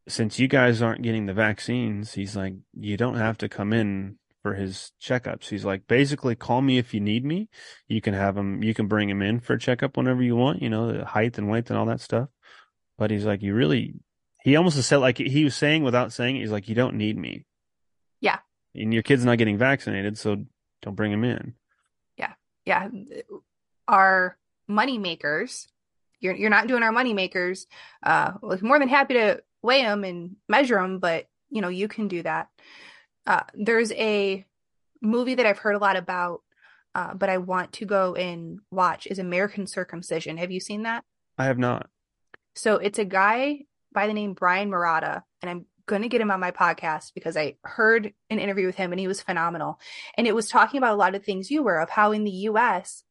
Since 0.08 0.38
you 0.38 0.48
guys 0.48 0.82
aren't 0.82 1.02
getting 1.02 1.26
the 1.26 1.32
vaccines, 1.32 2.12
he's 2.12 2.36
like, 2.36 2.54
you 2.74 2.96
don't 2.96 3.16
have 3.16 3.38
to 3.38 3.48
come 3.48 3.72
in 3.72 4.18
for 4.46 4.54
his 4.54 4.92
checkups. 5.02 5.48
He's 5.48 5.64
like, 5.64 5.88
basically, 5.88 6.36
call 6.36 6.62
me 6.62 6.78
if 6.78 6.94
you 6.94 7.00
need 7.00 7.24
me. 7.24 7.48
You 7.88 8.00
can 8.00 8.14
have 8.14 8.36
him. 8.36 8.62
You 8.62 8.74
can 8.74 8.86
bring 8.86 9.10
him 9.10 9.20
in 9.22 9.40
for 9.40 9.54
a 9.54 9.58
checkup 9.58 9.96
whenever 9.96 10.22
you 10.22 10.36
want. 10.36 10.62
You 10.62 10.70
know, 10.70 10.92
the 10.92 11.04
height 11.04 11.36
and 11.36 11.50
weight 11.50 11.68
and 11.68 11.76
all 11.76 11.86
that 11.86 12.00
stuff. 12.00 12.28
But 12.96 13.10
he's 13.10 13.24
like, 13.24 13.42
you 13.42 13.54
really. 13.54 13.94
He 14.44 14.54
almost 14.54 14.80
said 14.80 14.98
like 14.98 15.18
he 15.18 15.42
was 15.42 15.56
saying 15.56 15.82
without 15.82 16.12
saying 16.12 16.36
it. 16.36 16.40
He's 16.42 16.52
like, 16.52 16.68
you 16.68 16.76
don't 16.76 16.94
need 16.94 17.18
me. 17.18 17.44
Yeah. 18.20 18.38
And 18.76 18.94
your 18.94 19.02
kid's 19.02 19.24
not 19.24 19.38
getting 19.38 19.58
vaccinated, 19.58 20.16
so 20.16 20.44
don't 20.82 20.94
bring 20.94 21.10
him 21.10 21.24
in. 21.24 21.54
yeah 22.16 22.34
Yeah. 22.64 22.88
our 23.88 24.36
money 24.68 24.98
makers 24.98 25.66
you're 26.20 26.34
you're 26.34 26.50
not 26.50 26.66
doing 26.68 26.82
our 26.84 26.92
money 26.92 27.14
makers 27.14 27.66
uh 28.02 28.32
we're 28.42 28.58
more 28.62 28.78
than 28.78 28.88
happy 28.88 29.14
to 29.14 29.42
weigh 29.62 29.82
them 29.82 30.04
and 30.04 30.36
measure 30.48 30.76
them 30.76 30.98
but 30.98 31.26
you 31.50 31.60
know 31.62 31.68
you 31.68 31.88
can 31.88 32.08
do 32.08 32.22
that 32.22 32.48
uh 33.26 33.42
there's 33.54 33.92
a 33.92 34.44
movie 35.02 35.34
that 35.34 35.46
i've 35.46 35.58
heard 35.58 35.74
a 35.74 35.78
lot 35.80 35.96
about 35.96 36.42
uh 36.94 37.14
but 37.14 37.28
i 37.28 37.38
want 37.38 37.72
to 37.72 37.84
go 37.84 38.14
and 38.14 38.60
watch 38.70 39.06
is 39.06 39.18
american 39.18 39.66
circumcision 39.66 40.36
have 40.38 40.50
you 40.50 40.60
seen 40.60 40.82
that 40.82 41.04
I 41.38 41.44
have 41.44 41.58
not. 41.58 41.88
so 42.54 42.76
it's 42.76 42.98
a 42.98 43.04
guy 43.04 43.60
by 43.92 44.06
the 44.06 44.14
name 44.14 44.32
Brian 44.34 44.70
Marotta, 44.70 45.22
and 45.42 45.50
I'm 45.50 45.66
going 45.86 46.02
to 46.02 46.08
get 46.08 46.20
him 46.20 46.30
on 46.30 46.40
my 46.40 46.50
podcast 46.50 47.12
because 47.14 47.36
I 47.36 47.56
heard 47.62 48.12
an 48.30 48.38
interview 48.38 48.66
with 48.66 48.74
him 48.76 48.92
and 48.92 48.98
he 49.00 49.06
was 49.06 49.20
phenomenal. 49.22 49.78
And 50.16 50.26
it 50.26 50.34
was 50.34 50.48
talking 50.48 50.78
about 50.78 50.92
a 50.94 50.96
lot 50.96 51.14
of 51.14 51.24
things 51.24 51.50
you 51.50 51.62
were 51.62 51.78
of 51.78 51.90
how 51.90 52.12
in 52.12 52.24
the 52.24 52.30
US 52.50 53.04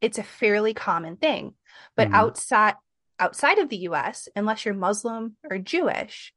it's 0.00 0.18
a 0.18 0.22
fairly 0.22 0.74
common 0.74 1.16
thing. 1.16 1.54
But 1.96 2.08
Mhm. 2.08 2.14
outside 2.14 2.74
outside 3.18 3.58
of 3.58 3.68
the 3.68 3.76
US, 3.88 4.28
unless 4.34 4.64
you're 4.64 4.74
Muslim 4.74 5.36
or 5.48 5.58
Jewish, 5.58 6.32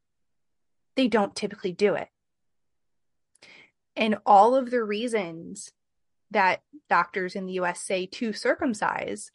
they 0.95 1.07
don't 1.07 1.35
typically 1.35 1.71
do 1.71 1.95
it. 1.95 2.09
And 3.95 4.17
all 4.25 4.55
of 4.55 4.71
the 4.71 4.83
reasons 4.83 5.71
that 6.31 6.61
doctors 6.89 7.35
in 7.35 7.45
the 7.45 7.53
US 7.53 7.79
say 7.81 8.05
to 8.07 8.33
circumcise, 8.33 9.31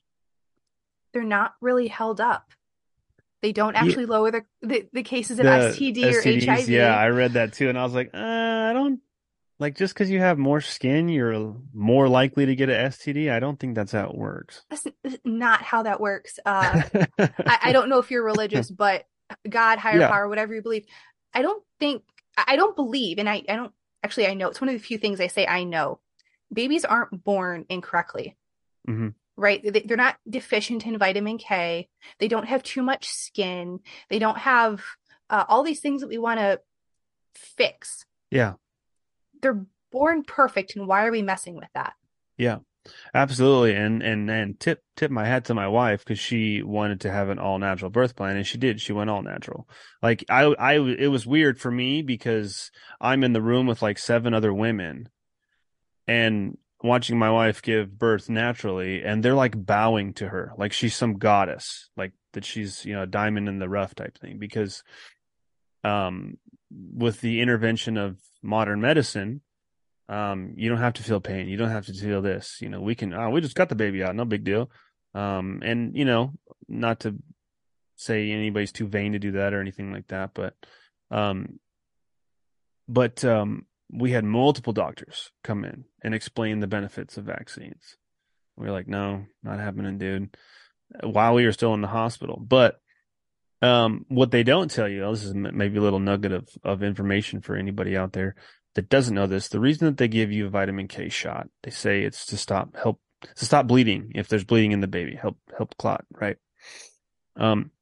they're 1.13 1.23
not 1.23 1.55
really 1.61 1.89
held 1.89 2.21
up. 2.21 2.53
They 3.41 3.53
don't 3.53 3.75
Yeah. 3.75 3.83
actually 3.83 4.07
lower 4.07 4.31
the, 4.31 4.45
the, 4.63 4.89
the 4.93 5.03
cases 5.03 5.39
of 5.39 5.45
The 5.45 5.51
STD 5.53 6.05
or 6.05 6.23
STDs, 6.23 6.47
HIV. 6.47 6.69
Yeah, 6.69 6.97
I 6.97 7.09
read 7.11 7.35
that 7.35 7.53
too, 7.53 7.69
and 7.69 7.79
I 7.79 7.85
was 7.85 7.95
like, 7.95 8.11
uh, 8.13 8.19
I 8.19 8.73
don't 8.73 9.01
like 9.61 9.77
just 9.77 9.95
because 9.95 10.11
you 10.11 10.19
have 10.21 10.39
more 10.39 10.61
skin, 10.61 11.09
you're 11.09 11.55
more 11.73 12.09
likely 12.09 12.47
to 12.47 12.57
get 12.57 12.69
a 12.69 12.73
STD. 12.75 13.31
I 13.31 13.39
don't 13.39 13.59
think 13.59 13.75
that's 13.77 13.93
how 13.93 14.09
it 14.09 14.17
works. 14.17 14.65
That's 14.71 14.87
not 15.25 15.63
how 15.63 15.85
that 15.85 16.01
works. 16.01 16.39
Uh, 16.45 16.83
I, 17.19 17.59
I 17.63 17.73
don't 17.73 17.89
know 17.89 17.99
if 17.99 18.11
you're 18.11 18.25
religious, 18.25 18.71
but 18.71 19.05
God, 19.49 19.79
higher 19.79 20.01
Yeah. 20.01 20.09
power, 20.09 20.29
whatever 20.29 20.55
you 20.55 20.63
believe, 20.63 20.87
I 21.33 21.43
don't 21.43 21.63
think, 21.79 22.03
I 22.37 22.45
I 22.49 22.57
don't 22.57 22.75
believe, 22.75 23.19
and 23.19 23.29
I, 23.29 23.43
I 23.49 23.55
don't 23.57 23.73
actually, 24.03 24.27
I 24.27 24.35
know 24.35 24.49
it's 24.49 24.61
one 24.61 24.69
of 24.69 24.75
the 24.75 24.79
few 24.87 24.99
things 24.99 25.21
I 25.21 25.27
say 25.27 25.47
I 25.47 25.65
know. 25.65 26.01
Babies 26.53 26.85
aren't 26.85 27.25
born 27.25 27.67
incorrectly, 27.69 28.37
Mhm. 28.89 29.15
right? 29.37 29.63
They, 29.63 29.81
they're 29.81 29.97
not 29.97 30.17
deficient 30.29 30.87
in 30.87 30.99
vitamin 30.99 31.39
K. 31.39 31.89
They 32.19 32.29
don't 32.29 32.47
have 32.47 32.63
too 32.63 32.83
much 32.83 33.07
skin. 33.09 33.81
They 34.09 34.19
don't 34.19 34.39
have 34.39 34.83
uh, 35.31 35.45
all 35.49 35.63
these 35.63 35.81
things 35.81 36.01
that 36.01 36.09
we 36.09 36.17
want 36.19 36.41
to 36.41 36.61
fix. 37.35 38.07
Yeah, 38.31 38.55
They're 39.43 39.65
born 39.93 40.23
perfect, 40.25 40.75
and 40.77 40.87
why 40.87 41.07
are 41.07 41.11
we 41.11 41.23
messing 41.23 41.57
with 41.57 41.69
that? 41.75 41.95
yeah, 42.37 42.59
absolutely. 43.15 43.75
And 43.75 44.03
and 44.03 44.31
and 44.31 44.59
tip 44.59 44.83
tip 44.97 45.11
my 45.11 45.25
hat 45.25 45.47
to 45.47 45.55
my 45.55 45.69
wife 45.69 46.05
because 46.05 46.19
she 46.19 46.63
wanted 46.63 47.01
to 47.03 47.11
have 47.11 47.29
an 47.29 47.39
all 47.39 47.59
natural 47.59 47.91
birth 47.91 48.17
plan, 48.17 48.37
and 48.37 48.47
she 48.47 48.59
did. 48.59 48.81
She 48.81 48.93
went 48.93 49.11
all 49.11 49.23
natural. 49.23 49.69
Like 50.03 50.25
I 50.29 50.43
I 50.45 50.75
it 50.75 51.09
was 51.09 51.27
weird 51.27 51.59
for 51.61 51.71
me 51.71 52.03
because 52.03 52.71
I'm 53.01 53.25
in 53.25 53.33
the 53.33 53.43
room 53.43 53.67
with 53.67 53.83
like 53.83 53.99
seven 53.99 54.35
other 54.35 54.53
women, 54.53 55.09
and 56.07 56.57
watching 56.83 57.19
my 57.19 57.31
wife 57.31 57.61
give 57.61 57.99
birth 57.99 58.29
naturally 58.29 59.03
and 59.03 59.23
they're 59.23 59.35
like 59.35 59.67
bowing 59.67 60.13
to 60.13 60.29
her 60.29 60.53
like 60.57 60.73
she's 60.73 60.95
some 60.95 61.19
goddess 61.19 61.91
like 61.97 62.13
that 62.33 62.45
she's 62.45 62.85
you 62.85 62.95
know 62.95 63.03
a 63.03 63.07
diamond 63.07 63.49
in 63.49 63.59
the 63.59 63.69
rough 63.69 63.95
type 63.97 64.17
thing 64.17 64.39
because 64.39 64.85
um 65.83 66.39
with 66.71 67.21
the 67.21 67.41
intervention 67.41 67.97
of 67.97 68.17
modern 68.43 68.81
medicine 68.81 69.41
um 70.09 70.55
you 70.57 70.69
don't 70.69 70.79
have 70.79 70.95
to 70.95 71.03
feel 71.03 71.21
pain 71.21 71.49
you 71.49 71.57
don't 71.57 71.71
have 71.71 71.87
to 71.87 71.93
feel 71.93 72.23
this 72.23 72.59
you 72.61 72.69
know 72.69 72.81
we 72.81 72.95
can 72.95 73.13
oh 73.13 73.31
we 73.31 73.41
just 73.41 73.55
got 73.55 73.69
the 73.69 73.75
baby 73.75 74.03
out 74.03 74.17
no 74.17 74.25
big 74.25 74.45
deal 74.45 74.71
um 75.15 75.61
and 75.63 75.97
you 75.97 76.05
know 76.05 76.33
not 76.69 77.01
to 77.01 77.15
say 77.97 78.31
anybody's 78.31 78.73
too 78.73 78.87
vain 78.87 79.13
to 79.13 79.19
do 79.19 79.33
that 79.33 79.53
or 79.53 79.61
anything 79.61 79.93
like 79.93 80.07
that 80.09 80.31
but 80.35 80.55
um 81.11 81.59
but 82.89 83.25
um 83.25 83.67
we 83.91 84.13
had 84.13 84.25
multiple 84.25 84.73
doctors 84.73 85.31
come 85.43 85.65
in 85.65 85.85
and 86.03 86.15
explain 86.15 86.61
the 86.61 86.67
benefits 86.67 87.17
of 87.17 87.25
vaccines. 87.25 87.97
We 88.57 88.67
were 88.67 88.73
like, 88.73 88.89
no, 88.89 89.27
not 89.43 89.61
happening, 89.61 89.99
dude. 89.99 90.37
While 91.03 91.35
we 91.35 91.45
were 91.45 91.53
still 91.53 91.75
in 91.75 91.81
the 91.81 91.89
hospital, 91.89 92.39
but 92.39 92.81
um, 93.61 94.05
what 94.09 94.31
they 94.31 94.43
don't 94.43 94.71
tell 94.71 94.89
you, 94.89 95.11
this 95.11 95.25
is 95.25 95.35
maybe 95.35 95.79
a 95.79 95.83
little 95.83 95.99
nugget 95.99 96.33
of 96.33 96.49
of 96.63 96.83
information 96.83 97.41
for 97.41 97.57
anybody 97.57 97.97
out 97.97 98.13
there 98.13 98.37
that 98.79 98.89
doesn't 98.89 99.17
know 99.17 99.27
this. 99.27 99.49
The 99.49 99.59
reason 99.59 99.87
that 99.87 99.97
they 99.97 100.07
give 100.07 100.31
you 100.31 100.47
a 100.47 100.51
vitamin 100.51 100.87
K 100.87 101.09
shot, 101.09 101.49
they 101.65 101.71
say 101.73 102.03
it's 102.03 102.25
to 102.27 102.37
stop 102.37 102.77
help 102.77 103.01
to 103.35 103.45
stop 103.45 103.67
bleeding 103.67 104.13
if 104.15 104.29
there's 104.29 104.45
bleeding 104.45 104.71
in 104.71 104.81
the 104.81 104.87
baby, 104.87 105.17
help 105.17 105.37
help 105.57 105.77
clot, 105.79 106.05
right? 106.13 106.37
Um, 107.35 107.73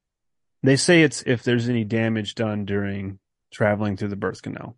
they 0.62 0.76
say 0.76 1.02
it's 1.02 1.22
if 1.26 1.42
there's 1.42 1.68
any 1.68 1.84
damage 1.84 2.34
done 2.34 2.64
during 2.64 3.18
traveling 3.52 3.98
through 3.98 4.08
the 4.08 4.16
birth 4.16 4.40
canal. 4.40 4.74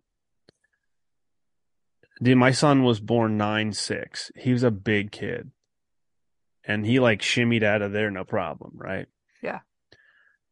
Dude, 2.21 2.37
my 2.37 2.51
son 2.51 2.83
was 2.83 2.99
born 2.99 3.39
nine 3.39 3.73
six. 3.73 4.33
He 4.35 4.53
was 4.53 4.65
a 4.65 4.73
big 4.73 5.13
kid, 5.13 5.53
and 6.65 6.85
he 6.85 6.99
like 6.99 7.21
shimmied 7.21 7.63
out 7.63 7.81
of 7.81 7.93
there 7.93 8.11
no 8.11 8.25
problem, 8.25 8.73
right? 8.75 9.07
Yeah. 9.41 9.61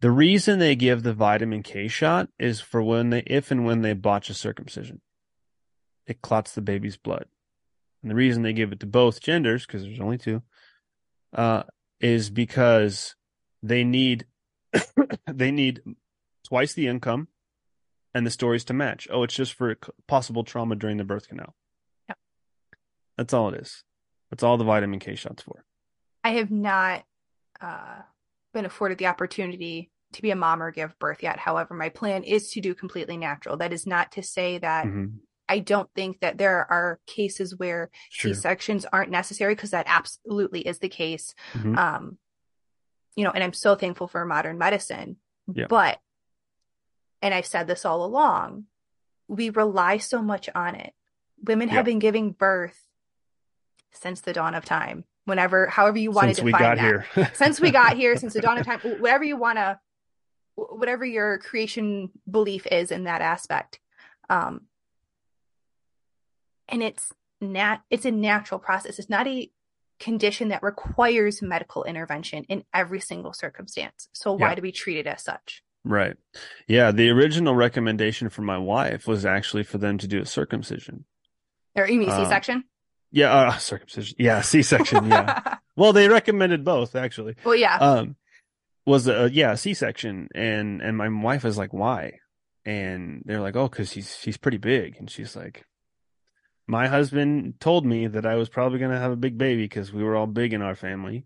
The 0.00 0.12
reason 0.12 0.60
they 0.60 0.76
give 0.76 1.02
the 1.02 1.12
vitamin 1.12 1.64
K 1.64 1.88
shot 1.88 2.28
is 2.38 2.60
for 2.60 2.80
when 2.84 3.10
they, 3.10 3.24
if 3.26 3.50
and 3.50 3.64
when 3.64 3.82
they 3.82 3.94
botch 3.94 4.30
a 4.30 4.34
circumcision, 4.34 5.00
it 6.06 6.22
clots 6.22 6.52
the 6.54 6.60
baby's 6.60 6.96
blood. 6.96 7.26
And 8.02 8.10
the 8.10 8.14
reason 8.14 8.42
they 8.42 8.52
give 8.52 8.72
it 8.72 8.80
to 8.80 8.86
both 8.86 9.20
genders, 9.20 9.66
because 9.66 9.82
there's 9.82 10.00
only 10.00 10.18
two, 10.18 10.42
uh, 11.32 11.64
is 12.00 12.30
because 12.30 13.16
they 13.62 13.84
need 13.84 14.26
they 15.26 15.50
need 15.50 15.82
twice 16.46 16.74
the 16.74 16.86
income 16.86 17.28
and 18.14 18.26
the 18.26 18.30
stories 18.30 18.64
to 18.64 18.74
match. 18.74 19.08
Oh, 19.10 19.22
it's 19.22 19.34
just 19.34 19.54
for 19.54 19.76
possible 20.06 20.44
trauma 20.44 20.76
during 20.76 20.96
the 20.96 21.04
birth 21.04 21.28
canal. 21.28 21.54
Yep. 22.08 22.18
That's 23.16 23.34
all 23.34 23.48
it 23.52 23.60
is. 23.60 23.82
That's 24.30 24.42
all 24.42 24.56
the 24.56 24.64
vitamin 24.64 25.00
K 25.00 25.14
shots 25.14 25.42
for. 25.42 25.64
I 26.22 26.30
have 26.30 26.50
not 26.50 27.04
uh, 27.60 28.02
been 28.52 28.64
afforded 28.64 28.98
the 28.98 29.06
opportunity 29.06 29.90
to 30.12 30.22
be 30.22 30.30
a 30.30 30.36
mom 30.36 30.62
or 30.62 30.70
give 30.70 30.98
birth 30.98 31.22
yet. 31.22 31.38
However, 31.38 31.74
my 31.74 31.88
plan 31.88 32.22
is 32.24 32.50
to 32.52 32.60
do 32.60 32.74
completely 32.74 33.16
natural. 33.16 33.56
That 33.56 33.72
is 33.72 33.86
not 33.86 34.12
to 34.12 34.22
say 34.22 34.58
that 34.58 34.86
Mhm. 34.86 35.20
I 35.48 35.60
don't 35.60 35.88
think 35.94 36.20
that 36.20 36.38
there 36.38 36.66
are 36.70 36.98
cases 37.06 37.56
where 37.56 37.90
Sure. 38.10 38.34
C-sections 38.34 38.84
aren't 38.92 39.10
necessary 39.10 39.54
because 39.54 39.70
that 39.70 39.86
absolutely 39.88 40.60
is 40.66 40.80
the 40.80 40.88
case. 40.88 41.34
Mhm. 41.52 41.76
Um, 41.78 42.18
you 43.14 43.24
know, 43.24 43.30
and 43.30 43.42
I'm 43.44 43.52
so 43.52 43.74
thankful 43.74 44.08
for 44.08 44.24
modern 44.24 44.58
medicine. 44.58 45.16
Yeah. 45.52 45.66
But, 45.68 46.00
and 47.22 47.32
I've 47.32 47.46
said 47.46 47.66
this 47.66 47.84
all 47.84 48.04
along, 48.04 48.66
we 49.28 49.50
rely 49.50 49.98
so 49.98 50.20
much 50.22 50.48
on 50.54 50.74
it. 50.74 50.94
Women 51.42 51.68
Yeah. 51.68 51.74
have 51.74 51.84
been 51.84 51.98
giving 52.00 52.32
birth 52.32 52.86
since 53.92 54.20
the 54.20 54.32
dawn 54.32 54.54
of 54.54 54.64
time. 54.64 55.04
Whenever, 55.24 55.66
however 55.66 55.98
you 55.98 56.10
want 56.12 56.34
to 56.36 56.42
define 56.44 56.76
that 56.76 57.34
since 57.36 57.60
we 57.60 57.70
got 57.72 57.96
here, 57.96 58.16
since 58.16 58.34
the 58.34 58.40
dawn 58.40 58.58
of 58.58 58.66
time, 58.66 58.78
whatever 59.00 59.24
you 59.24 59.36
want 59.36 59.58
to, 59.58 59.78
whatever 60.54 61.04
your 61.04 61.38
creation 61.38 62.10
belief 62.30 62.66
is 62.66 62.90
in 62.92 63.04
that 63.04 63.22
aspect. 63.22 63.80
Um, 64.30 64.62
and 66.68 66.82
it's 66.82 67.12
nat, 67.40 67.78
it's 67.90 68.04
a 68.04 68.10
natural 68.10 68.58
process. 68.60 68.98
It's 68.98 69.10
not 69.10 69.26
a 69.26 69.50
condition 69.98 70.48
that 70.48 70.62
requires 70.62 71.40
medical 71.42 71.84
intervention 71.84 72.44
in 72.44 72.64
every 72.74 73.00
single 73.00 73.32
circumstance. 73.32 74.08
So 74.12 74.32
why 74.32 74.50
Yeah. 74.50 74.54
do 74.56 74.62
we 74.62 74.72
treat 74.72 74.98
it 74.98 75.06
as 75.06 75.22
such? 75.22 75.62
Right. 75.84 76.16
Yeah. 76.66 76.90
The 76.90 77.08
original 77.10 77.54
recommendation 77.54 78.28
for 78.28 78.42
my 78.42 78.58
wife 78.58 79.06
was 79.06 79.24
actually 79.24 79.62
for 79.62 79.78
them 79.78 79.96
to 79.98 80.06
do 80.06 80.20
a 80.20 80.26
circumcision. 80.26 81.04
Or 81.74 81.88
you 81.88 81.98
mean 81.98 82.10
Uh, 82.10 82.24
C-section? 82.24 82.64
Yeah. 83.10 83.32
Uh, 83.32 83.56
circumcision. 83.58 84.16
Yeah. 84.18 84.40
C 84.42 84.62
section. 84.62 85.06
Yeah. 85.08 85.56
well, 85.76 85.92
they 85.92 86.08
recommended 86.08 86.64
both 86.64 86.94
actually. 86.96 87.36
well, 87.44 87.54
yeah. 87.56 87.76
Um, 87.78 88.16
was 88.84 89.08
a 89.08 89.28
yeah 89.32 89.54
C 89.56 89.74
section, 89.74 90.28
and 90.34 90.80
and 90.80 90.96
my 90.96 91.08
wife 91.08 91.42
was 91.42 91.58
like, 91.58 91.72
why? 91.72 92.20
And 92.64 93.22
they're 93.24 93.40
like, 93.40 93.56
oh, 93.56 93.68
because 93.68 93.90
he's 93.92 94.14
he's 94.22 94.36
pretty 94.36 94.58
big, 94.58 94.96
and 94.98 95.10
she's 95.10 95.34
like, 95.34 95.64
my 96.66 96.88
husband 96.88 97.60
told 97.60 97.86
me 97.86 98.06
that 98.08 98.26
I 98.26 98.34
was 98.36 98.48
probably 98.48 98.78
gonna 98.78 98.98
have 98.98 99.12
a 99.12 99.16
big 99.16 99.38
baby 99.38 99.62
because 99.64 99.92
we 99.92 100.02
were 100.02 100.16
all 100.16 100.26
big 100.26 100.52
in 100.52 100.62
our 100.62 100.74
family. 100.74 101.24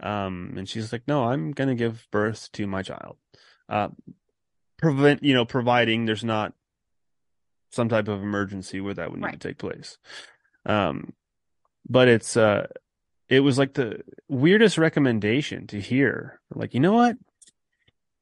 Um, 0.00 0.54
and 0.56 0.68
she's 0.68 0.92
like, 0.92 1.02
no, 1.06 1.24
I'm 1.24 1.52
gonna 1.52 1.74
give 1.74 2.06
birth 2.10 2.50
to 2.52 2.66
my 2.66 2.82
child. 2.82 3.16
Uh, 3.68 3.88
prevent 4.78 5.22
you 5.22 5.32
know 5.32 5.44
providing 5.44 6.04
there's 6.06 6.24
not 6.24 6.52
some 7.70 7.88
type 7.88 8.08
of 8.08 8.20
emergency 8.20 8.80
where 8.80 8.94
that 8.94 9.10
would 9.10 9.20
need 9.20 9.26
Right. 9.26 9.40
to 9.40 9.48
take 9.48 9.58
place. 9.58 9.96
Um, 10.66 11.12
but 11.88 12.08
it's 12.08 12.36
uh 12.36 12.66
it 13.28 13.40
was 13.40 13.56
like 13.58 13.74
the 13.74 14.02
weirdest 14.28 14.76
recommendation 14.76 15.66
to 15.68 15.80
hear. 15.80 16.40
Like, 16.54 16.74
you 16.74 16.80
know 16.80 16.92
what? 16.92 17.16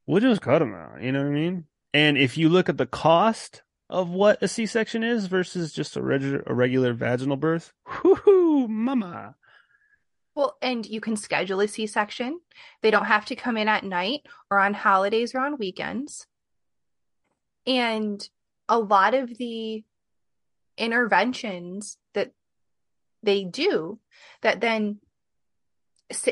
We'll 0.07 0.21
just 0.21 0.41
cut 0.41 0.61
them 0.61 0.75
out. 0.75 1.03
You 1.03 1.11
know 1.11 1.21
what 1.21 1.29
I 1.29 1.35
mean? 1.35 1.64
And 1.93 2.16
if 2.16 2.39
you 2.39 2.49
look 2.49 2.68
at 2.68 2.79
the 2.79 2.87
cost 2.87 3.62
of 3.91 4.09
what 4.09 4.43
a 4.43 4.49
C-section 4.49 5.03
is 5.03 5.26
versus 5.26 5.72
just 5.72 5.97
a 5.97 6.03
regular 6.03 6.43
a 6.47 6.55
regular 6.55 6.93
vaginal 6.95 7.36
birth, 7.36 7.72
whoo, 8.05 8.68
mama. 8.68 9.34
Well, 10.34 10.57
and 10.62 10.86
you 10.86 11.01
can 11.01 11.16
schedule 11.16 11.61
a 11.61 11.66
C-section. 11.66 12.41
They 12.82 12.91
don't 12.91 13.07
have 13.07 13.26
to 13.26 13.36
come 13.36 13.57
in 13.57 13.68
at 13.68 13.84
night 13.84 14.22
or 14.51 14.61
on 14.61 14.74
holidays 14.74 15.34
or 15.34 15.41
on 15.41 15.59
weekends. 15.59 16.26
And 17.66 18.26
a 18.68 18.78
lot 18.78 19.14
of 19.14 19.36
the 19.36 19.84
interventions 20.78 21.99
that 22.14 22.32
they 23.22 23.45
do 23.45 23.99
that 24.41 24.61
then 24.61 25.01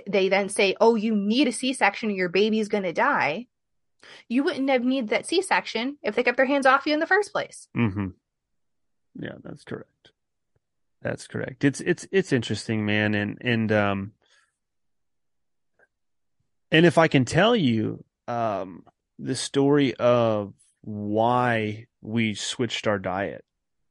they 0.06 0.28
then 0.28 0.48
say, 0.48 0.74
"Oh, 0.80 0.94
you 0.94 1.14
need 1.14 1.48
a 1.48 1.52
C-section 1.52 2.10
or 2.10 2.14
your 2.14 2.28
baby's 2.28 2.68
going 2.68 2.84
to 2.84 2.92
die." 2.92 3.48
You 4.28 4.44
wouldn't 4.44 4.70
have 4.70 4.84
needed 4.84 5.10
that 5.10 5.26
C-section 5.26 5.98
if 6.02 6.14
they 6.14 6.22
kept 6.22 6.36
their 6.36 6.46
hands 6.46 6.66
off 6.66 6.86
you 6.86 6.94
in 6.94 7.00
the 7.00 7.06
first 7.06 7.32
place. 7.32 7.68
Mm-hmm. 7.76 8.08
Yeah, 9.20 9.34
that's 9.42 9.64
correct. 9.64 10.12
That's 11.02 11.26
correct. 11.26 11.64
It's 11.64 11.80
it's 11.80 12.06
it's 12.10 12.32
interesting, 12.32 12.84
man, 12.84 13.14
and 13.14 13.38
and 13.40 13.70
um 13.72 14.12
and 16.72 16.84
if 16.84 16.98
I 16.98 17.08
can 17.08 17.24
tell 17.24 17.54
you 17.54 18.04
um 18.26 18.84
the 19.18 19.34
story 19.34 19.94
of 19.94 20.54
why 20.82 21.86
we 22.00 22.34
switched 22.34 22.86
our 22.86 22.98
diet. 22.98 23.44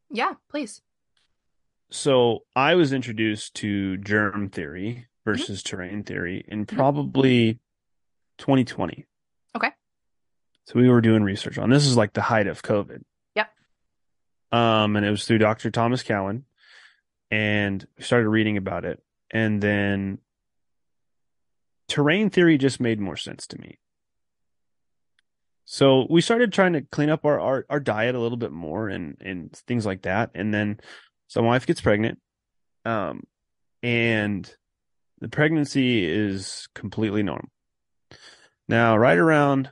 Yeah, 0.10 0.34
please. 0.50 0.82
So 1.90 2.44
I 2.56 2.76
was 2.76 2.92
introduced 2.92 3.56
to 3.56 3.98
germ 3.98 4.50
theory 4.50 5.08
versus 5.26 5.64
terrain 5.64 6.04
theory 6.04 6.44
in 6.48 6.66
probably 6.66 7.60
2020. 8.38 9.06
So 10.68 10.78
we 10.78 10.90
were 10.90 11.00
doing 11.00 11.24
research 11.24 11.58
on 11.58 11.70
this 11.70 11.86
is 11.86 11.96
like 11.96 12.12
the 12.12 12.22
height 12.22 12.48
of 12.48 12.62
COVID. 12.62 13.02
Yep. 13.36 13.50
Um, 14.52 14.98
and 14.98 15.06
it 15.06 15.10
was 15.10 15.26
through 15.26 15.38
Dr. 15.38 15.72
Thomas 15.72 16.04
Cowan, 16.04 16.44
and 17.32 17.88
we 17.98 18.04
started 18.04 18.28
reading 18.28 18.58
about 18.58 18.84
it, 18.84 19.02
and 19.32 19.64
then 19.64 20.20
terrain 21.88 22.30
theory 22.30 22.58
just 22.58 22.82
made 22.82 23.00
more 23.00 23.16
sense 23.16 23.48
to 23.48 23.62
me. 23.62 23.80
So 25.64 26.06
we 26.10 26.20
started 26.20 26.52
trying 26.52 26.74
to 26.74 26.82
clean 26.82 27.10
up 27.10 27.24
our, 27.24 27.40
our, 27.40 27.66
our 27.70 27.80
diet 27.80 28.16
a 28.16 28.20
little 28.20 28.38
bit 28.38 28.52
more 28.52 28.90
and, 28.90 29.16
and 29.22 29.54
things 29.68 29.86
like 29.86 30.02
that. 30.02 30.32
And 30.34 30.54
then 30.54 30.80
so 31.28 31.42
my 31.42 31.48
wife 31.48 31.66
gets 31.66 31.82
pregnant. 31.82 32.20
Um, 32.84 33.24
and 33.84 34.54
the 35.20 35.30
pregnancy 35.30 36.06
is 36.06 36.68
completely 36.74 37.24
normal. 37.24 37.50
Now, 38.70 38.98
right 38.98 39.18
around, 39.18 39.72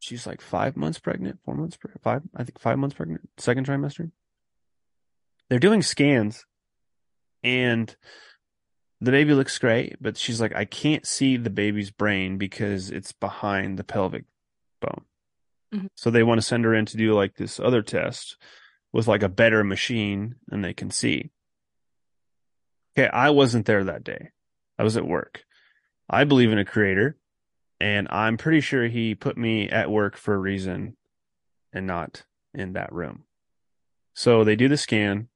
she's 0.00 0.26
like 0.26 0.40
five 0.40 0.76
months 0.76 0.98
pregnant, 0.98 1.38
four 1.44 1.54
months, 1.54 1.76
pre- 1.76 1.92
five, 2.02 2.22
I 2.34 2.42
think 2.42 2.58
five 2.58 2.78
months 2.78 2.96
pregnant, 2.96 3.28
second 3.36 3.66
trimester. 3.66 4.10
They're 5.48 5.58
doing 5.58 5.82
scans 5.82 6.44
and 7.44 7.94
the 9.00 9.10
baby 9.12 9.32
looks 9.34 9.58
great, 9.58 9.96
but 10.00 10.16
she's 10.16 10.40
like, 10.40 10.54
I 10.54 10.64
can't 10.64 11.06
see 11.06 11.36
the 11.36 11.50
baby's 11.50 11.90
brain 11.90 12.36
because 12.36 12.90
it's 12.90 13.12
behind 13.12 13.78
the 13.78 13.84
pelvic 13.84 14.24
bone. 14.80 15.04
Mhm. 15.72 15.88
So 15.94 16.10
they 16.10 16.22
want 16.22 16.38
to 16.38 16.46
send 16.46 16.64
her 16.64 16.74
in 16.74 16.86
to 16.86 16.96
do 16.96 17.14
like 17.14 17.36
this 17.36 17.60
other 17.60 17.82
test 17.82 18.36
with 18.92 19.06
like 19.06 19.22
a 19.22 19.28
better 19.28 19.62
machine 19.64 20.36
and 20.50 20.64
they 20.64 20.74
can 20.74 20.90
see. 20.90 21.30
Okay, 22.98 23.08
I 23.08 23.30
wasn't 23.30 23.66
there 23.66 23.84
that 23.84 24.04
day. 24.04 24.30
I 24.78 24.82
was 24.82 24.96
at 24.96 25.06
work. 25.06 25.44
I 26.08 26.24
believe 26.24 26.50
in 26.50 26.58
a 26.58 26.64
creator, 26.64 27.16
and 27.80 28.06
I'm 28.10 28.36
pretty 28.36 28.60
sure 28.60 28.86
he 28.86 29.14
put 29.14 29.38
me 29.38 29.68
at 29.68 29.90
work 29.90 30.16
for 30.16 30.34
a 30.34 30.38
reason 30.38 30.96
and 31.72 31.86
not 31.86 32.24
in 32.52 32.74
that 32.74 32.92
room. 32.92 33.24
So 34.14 34.44
they 34.44 34.56
do 34.56 34.68
the 34.68 34.76
scan. 34.76 35.28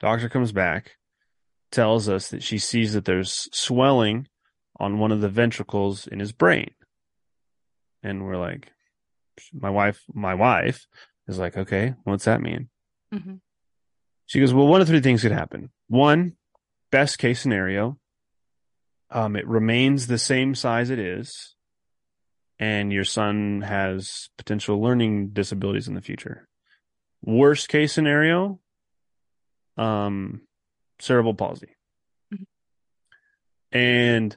Doctor 0.00 0.28
comes 0.28 0.52
back, 0.52 0.92
tells 1.70 2.08
us 2.08 2.28
that 2.28 2.42
she 2.42 2.58
sees 2.58 2.92
that 2.92 3.04
there's 3.04 3.48
swelling 3.52 4.28
on 4.78 4.98
one 4.98 5.12
of 5.12 5.20
the 5.20 5.28
ventricles 5.28 6.06
in 6.06 6.20
his 6.20 6.32
brain. 6.32 6.70
And 8.02 8.24
we're 8.24 8.36
like, 8.36 8.72
my 9.52 9.70
wife, 9.70 10.02
my 10.12 10.34
wife 10.34 10.86
is 11.28 11.38
like, 11.38 11.56
okay, 11.56 11.94
what's 12.04 12.24
that 12.24 12.40
mean? 12.40 12.68
hmm 13.12 13.34
She 14.26 14.40
goes, 14.40 14.52
well, 14.52 14.66
one 14.66 14.80
of 14.80 14.88
three 14.88 15.00
things 15.00 15.22
could 15.22 15.32
happen. 15.32 15.70
One, 15.88 16.36
best 16.90 17.18
case 17.18 17.40
scenario, 17.40 17.98
um, 19.12 19.36
it 19.36 19.46
remains 19.46 20.06
the 20.06 20.18
same 20.18 20.54
size 20.54 20.90
it 20.90 20.98
is, 20.98 21.54
and 22.58 22.92
your 22.92 23.04
son 23.04 23.62
has 23.62 24.28
potential 24.38 24.80
learning 24.80 25.30
disabilities 25.30 25.88
in 25.88 25.94
the 25.94 26.00
future. 26.00 26.48
Worst 27.22 27.68
case 27.68 27.92
scenario, 27.92 28.60
um, 29.76 30.42
cerebral 30.98 31.34
palsy. 31.34 31.76
Mhm. 32.32 32.46
And 33.72 34.36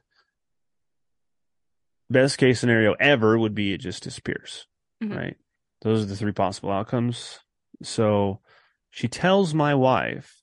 best 2.09 2.37
case 2.37 2.59
scenario 2.59 2.93
ever 2.99 3.37
would 3.37 3.55
be 3.55 3.73
it 3.73 3.79
just 3.79 4.03
disappears. 4.03 4.67
Mhm. 5.01 5.15
Right. 5.15 5.37
Those 5.81 6.03
are 6.03 6.07
the 6.07 6.15
three 6.15 6.31
possible 6.31 6.71
outcomes. 6.71 7.39
So 7.83 8.41
she 8.89 9.07
tells 9.07 9.53
my 9.53 9.75
wife, 9.75 10.41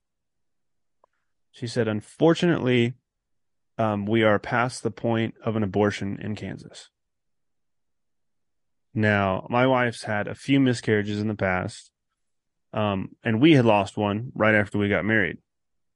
she 1.52 1.66
said, 1.66 1.88
unfortunately, 1.88 2.94
um, 3.82 4.06
we 4.06 4.22
are 4.22 4.38
past 4.38 4.82
the 4.82 4.90
point 4.90 5.34
of 5.44 5.56
an 5.56 5.62
abortion 5.62 6.18
in 6.22 6.36
Kansas. 6.36 6.88
Now, 8.94 9.46
my 9.48 9.66
wife's 9.66 10.02
had 10.02 10.28
a 10.28 10.34
few 10.34 10.60
miscarriages 10.60 11.20
in 11.20 11.28
the 11.28 11.34
past, 11.34 11.90
um, 12.72 13.10
and 13.24 13.40
we 13.40 13.52
had 13.52 13.64
lost 13.64 13.96
one 13.96 14.30
right 14.34 14.54
after 14.54 14.78
we 14.78 14.88
got 14.88 15.04
married, 15.04 15.38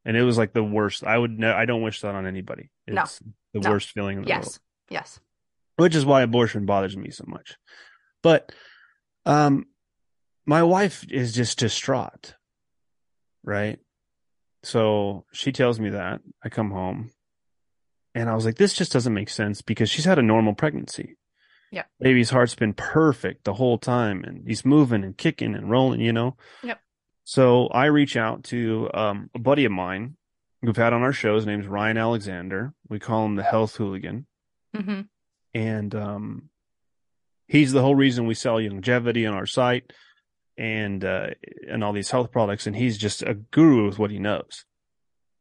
and 0.05 0.17
it 0.17 0.23
was 0.23 0.39
like 0.39 0.53
the 0.53 0.65
worst. 0.65 1.05
I 1.05 1.17
would, 1.19 1.39
ne- 1.39 1.47
I 1.53 1.67
don't 1.67 1.83
wish 1.83 2.01
that 2.01 2.15
on 2.15 2.27
anybody. 2.27 2.71
No. 2.89 3.03
It's 3.03 3.21
the 3.53 3.61
No. 3.61 3.71
worst 3.71 3.91
feeling 3.91 4.19
in 4.19 4.25
the 4.25 4.31
world 4.33 4.45
Yes. 4.45 4.61
Yes. 4.89 5.21
which 5.77 5.95
is 5.95 6.07
why 6.07 6.23
abortion 6.23 6.65
bothers 6.67 6.97
me 6.97 7.11
so 7.11 7.25
much. 7.27 7.57
But 8.23 8.53
um 9.27 9.67
my 10.47 10.63
wife 10.63 11.05
is 11.11 11.35
just 11.35 11.59
distraught. 11.59 12.35
Right? 13.43 13.79
So 14.63 15.27
she 15.33 15.53
tells 15.53 15.79
me 15.81 15.91
that. 15.91 16.21
I 16.43 16.49
come 16.49 16.71
home 16.71 17.11
and 18.17 18.29
I 18.29 18.35
was 18.35 18.45
like 18.45 18.57
this 18.57 18.75
just 18.75 18.93
doesn't 18.93 19.15
make 19.15 19.31
sense 19.31 19.63
because 19.63 19.89
she's 19.89 20.05
had 20.05 20.19
a 20.19 20.23
normal 20.23 20.55
pregnancy. 20.55 21.17
Yeah. 21.71 21.85
Baby's 22.01 22.31
heart's 22.31 22.55
been 22.55 22.75
perfect 22.75 23.45
the 23.45 23.55
whole 23.55 23.79
time 23.79 24.25
and 24.25 24.47
he's 24.47 24.65
moving 24.65 25.05
and 25.05 25.17
kicking 25.17 25.55
and 25.55 25.71
rolling, 25.71 26.01
you 26.01 26.13
know. 26.13 26.37
Yep. 26.63 26.81
So 27.25 27.69
I 27.69 27.87
reach 27.87 28.17
out 28.17 28.45
to 28.45 28.91
um 28.93 29.31
a 29.35 29.39
buddy 29.39 29.65
of 29.65 29.73
mine 29.73 30.17
we've 30.63 30.77
had 30.77 30.93
on 30.93 31.03
our 31.03 31.13
show. 31.13 31.37
His 31.37 31.47
name's 31.47 31.67
Ryan 31.67 31.99
Alexander. 31.99 32.73
We 32.89 32.99
call 32.99 33.25
him 33.27 33.37
the 33.37 33.45
health 33.45 33.77
hooligan 33.77 34.27
hmm 34.75 35.03
and 35.57 35.95
um, 35.95 36.51
he's 37.49 37.73
the 37.73 37.81
whole 37.81 37.95
reason 37.95 38.27
we 38.27 38.35
sell 38.35 38.61
longevity 38.61 39.25
on 39.25 39.33
our 39.33 39.47
site 39.47 39.91
and 40.59 41.03
uh, 41.03 41.29
and 41.67 41.83
all 41.83 41.95
these 41.95 42.11
health 42.11 42.31
products. 42.31 42.67
And 42.67 42.77
he's 42.77 42.99
just 42.99 43.23
a 43.23 43.33
guru 43.33 43.87
with 43.87 43.99
what 43.99 44.11
he 44.11 44.19
knows. 44.19 44.66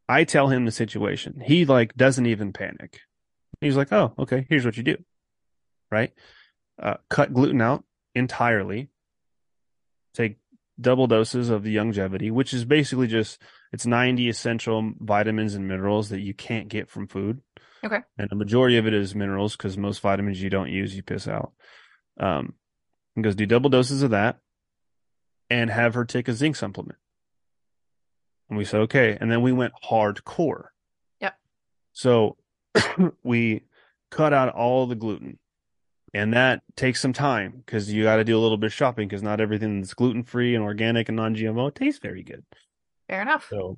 I 0.07 0.23
tell 0.23 0.47
him 0.49 0.65
the 0.65 0.71
situation. 0.71 1.41
He 1.43 1.65
like 1.65 1.95
doesn't 1.95 2.25
even 2.25 2.53
panic. 2.53 2.99
He's 3.61 3.77
like, 3.77 3.91
"Oh, 3.91 4.13
okay. 4.19 4.45
Here's 4.49 4.65
what 4.65 4.77
you 4.77 4.83
do." 4.83 4.97
Right? 5.91 6.13
Uh, 6.81 6.95
cut 7.09 7.33
gluten 7.33 7.61
out 7.61 7.83
entirely. 8.13 8.89
Take 10.13 10.37
double 10.79 11.07
doses 11.07 11.49
of 11.49 11.63
the 11.63 11.77
longevity, 11.77 12.31
which 12.31 12.53
is 12.53 12.65
basically 12.65 13.07
just 13.07 13.41
it's 13.71 13.85
90 13.85 14.29
essential 14.29 14.93
vitamins 14.99 15.55
and 15.55 15.67
minerals 15.67 16.09
that 16.09 16.21
you 16.21 16.33
can't 16.33 16.67
get 16.67 16.89
from 16.89 17.07
food. 17.07 17.41
Okay. 17.83 17.99
And 18.17 18.29
the 18.29 18.35
majority 18.35 18.77
of 18.77 18.87
it 18.87 18.93
is 18.93 19.15
minerals 19.15 19.55
because 19.55 19.77
most 19.77 19.99
vitamins 19.99 20.41
you 20.41 20.49
don't 20.49 20.69
use, 20.69 20.95
you 20.95 21.03
piss 21.03 21.27
out. 21.27 21.53
Um, 22.19 22.53
he 23.15 23.21
goes, 23.21 23.35
do 23.35 23.45
double 23.45 23.69
doses 23.69 24.01
of 24.01 24.11
that 24.11 24.39
and 25.49 25.69
have 25.69 25.93
her 25.93 26.05
take 26.05 26.27
a 26.27 26.33
zinc 26.33 26.55
supplement. 26.55 26.97
And 28.49 28.57
we 28.57 28.65
said, 28.65 28.81
okay. 28.81 29.17
And 29.19 29.31
then 29.31 29.41
we 29.41 29.51
went 29.51 29.73
hardcore. 29.83 30.67
Yep. 31.19 31.35
So 31.93 32.37
we 33.23 33.63
cut 34.11 34.33
out 34.33 34.49
all 34.49 34.85
the 34.87 34.95
gluten. 34.95 35.39
And 36.13 36.33
that 36.33 36.63
takes 36.77 37.01
some 37.01 37.11
time 37.11 37.61
because 37.65 37.91
you 37.91 38.03
got 38.03 38.17
to 38.17 38.23
do 38.23 38.37
a 38.37 38.39
little 38.39 38.57
bit 38.57 38.67
of 38.67 38.73
shopping 38.73 39.07
because 39.07 39.21
not 39.21 39.41
everything 39.41 39.81
that's 39.81 39.93
gluten 39.93 40.23
free 40.23 40.55
and 40.55 40.63
organic 40.63 41.09
and 41.09 41.17
non 41.17 41.35
GMO 41.35 41.73
tastes 41.73 41.99
very 41.99 42.23
good. 42.23 42.45
Fair 43.09 43.21
enough. 43.21 43.47
So 43.49 43.77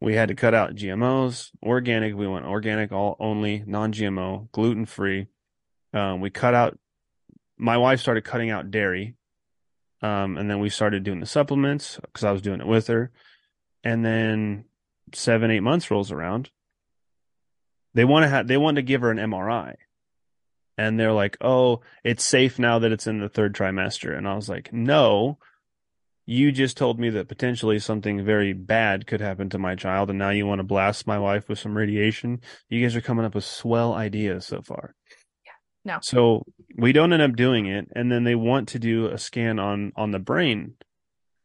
we 0.00 0.14
had 0.14 0.28
to 0.28 0.34
cut 0.34 0.52
out 0.52 0.74
GMOs, 0.74 1.50
organic. 1.62 2.16
We 2.16 2.26
went 2.26 2.44
organic 2.44 2.90
all 2.92 3.16
only, 3.20 3.62
non 3.66 3.92
GMO, 3.92 4.50
gluten 4.50 4.84
free. 4.84 5.28
Um, 5.92 6.20
we 6.20 6.30
cut 6.30 6.54
out. 6.54 6.78
My 7.56 7.78
wife 7.78 8.00
started 8.00 8.24
cutting 8.24 8.50
out 8.50 8.70
dairy, 8.70 9.14
um, 10.02 10.36
and 10.36 10.50
then 10.50 10.58
we 10.60 10.68
started 10.68 11.04
doing 11.04 11.20
the 11.20 11.26
supplements 11.26 11.98
because 12.02 12.24
I 12.24 12.32
was 12.32 12.42
doing 12.42 12.60
it 12.60 12.66
with 12.66 12.88
her. 12.88 13.12
And 13.86 14.04
then 14.04 14.64
seven, 15.14 15.50
eight 15.52 15.60
months 15.62 15.90
rolls 15.92 16.10
around. 16.10 16.50
They 17.94 18.04
want 18.04 18.24
to 18.24 18.28
have. 18.28 18.48
They 18.48 18.56
wanted 18.56 18.80
to 18.80 18.86
give 18.86 19.00
her 19.02 19.10
an 19.12 19.18
MRI, 19.18 19.74
and 20.76 20.98
they're 20.98 21.12
like, 21.12 21.36
"Oh, 21.40 21.82
it's 22.02 22.24
safe 22.24 22.58
now 22.58 22.80
that 22.80 22.90
it's 22.90 23.06
in 23.06 23.20
the 23.20 23.28
third 23.28 23.54
trimester." 23.54 24.16
And 24.16 24.26
I 24.26 24.34
was 24.34 24.48
like, 24.48 24.72
"No." 24.72 25.38
you 26.28 26.50
just 26.50 26.76
told 26.76 26.98
me 26.98 27.08
that 27.10 27.28
potentially 27.28 27.78
something 27.78 28.24
very 28.24 28.52
bad 28.52 29.06
could 29.06 29.20
happen 29.20 29.48
to 29.48 29.60
my 29.60 29.76
child 29.76 30.10
and 30.10 30.18
now 30.18 30.30
you 30.30 30.44
want 30.44 30.58
to 30.58 30.64
blast 30.64 31.06
my 31.06 31.16
wife 31.16 31.48
with 31.48 31.56
some 31.56 31.76
radiation 31.76 32.40
you 32.68 32.82
guys 32.82 32.96
are 32.96 33.00
coming 33.00 33.24
up 33.24 33.32
with 33.36 33.44
swell 33.44 33.94
ideas 33.94 34.44
so 34.44 34.60
far 34.60 34.92
Yeah. 35.44 35.52
No. 35.92 35.98
so 36.02 36.42
we 36.76 36.92
don't 36.92 37.12
end 37.12 37.22
up 37.22 37.36
doing 37.36 37.66
it 37.66 37.86
and 37.94 38.10
then 38.10 38.24
they 38.24 38.34
want 38.34 38.66
to 38.70 38.80
do 38.80 39.06
a 39.06 39.18
scan 39.18 39.60
on 39.60 39.92
on 39.94 40.10
the 40.10 40.18
brain 40.18 40.74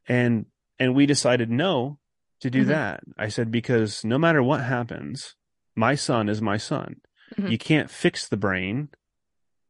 and 0.07 0.47
and 0.79 0.95
we 0.95 1.05
decided 1.05 1.51
no 1.51 1.99
to 2.41 2.49
do 2.49 2.63
Mhm. 2.63 2.67
that 2.67 3.01
i 3.17 3.27
said 3.27 3.49
because 3.51 4.03
no 4.03 4.17
matter 4.17 4.41
what 4.43 4.61
happens 4.63 5.35
my 5.75 5.95
son 5.95 6.27
is 6.29 6.41
my 6.41 6.57
son 6.57 6.99
Mhm. 7.37 7.51
you 7.51 7.57
can't 7.57 7.89
fix 7.89 8.27
the 8.27 8.37
brain 8.37 8.89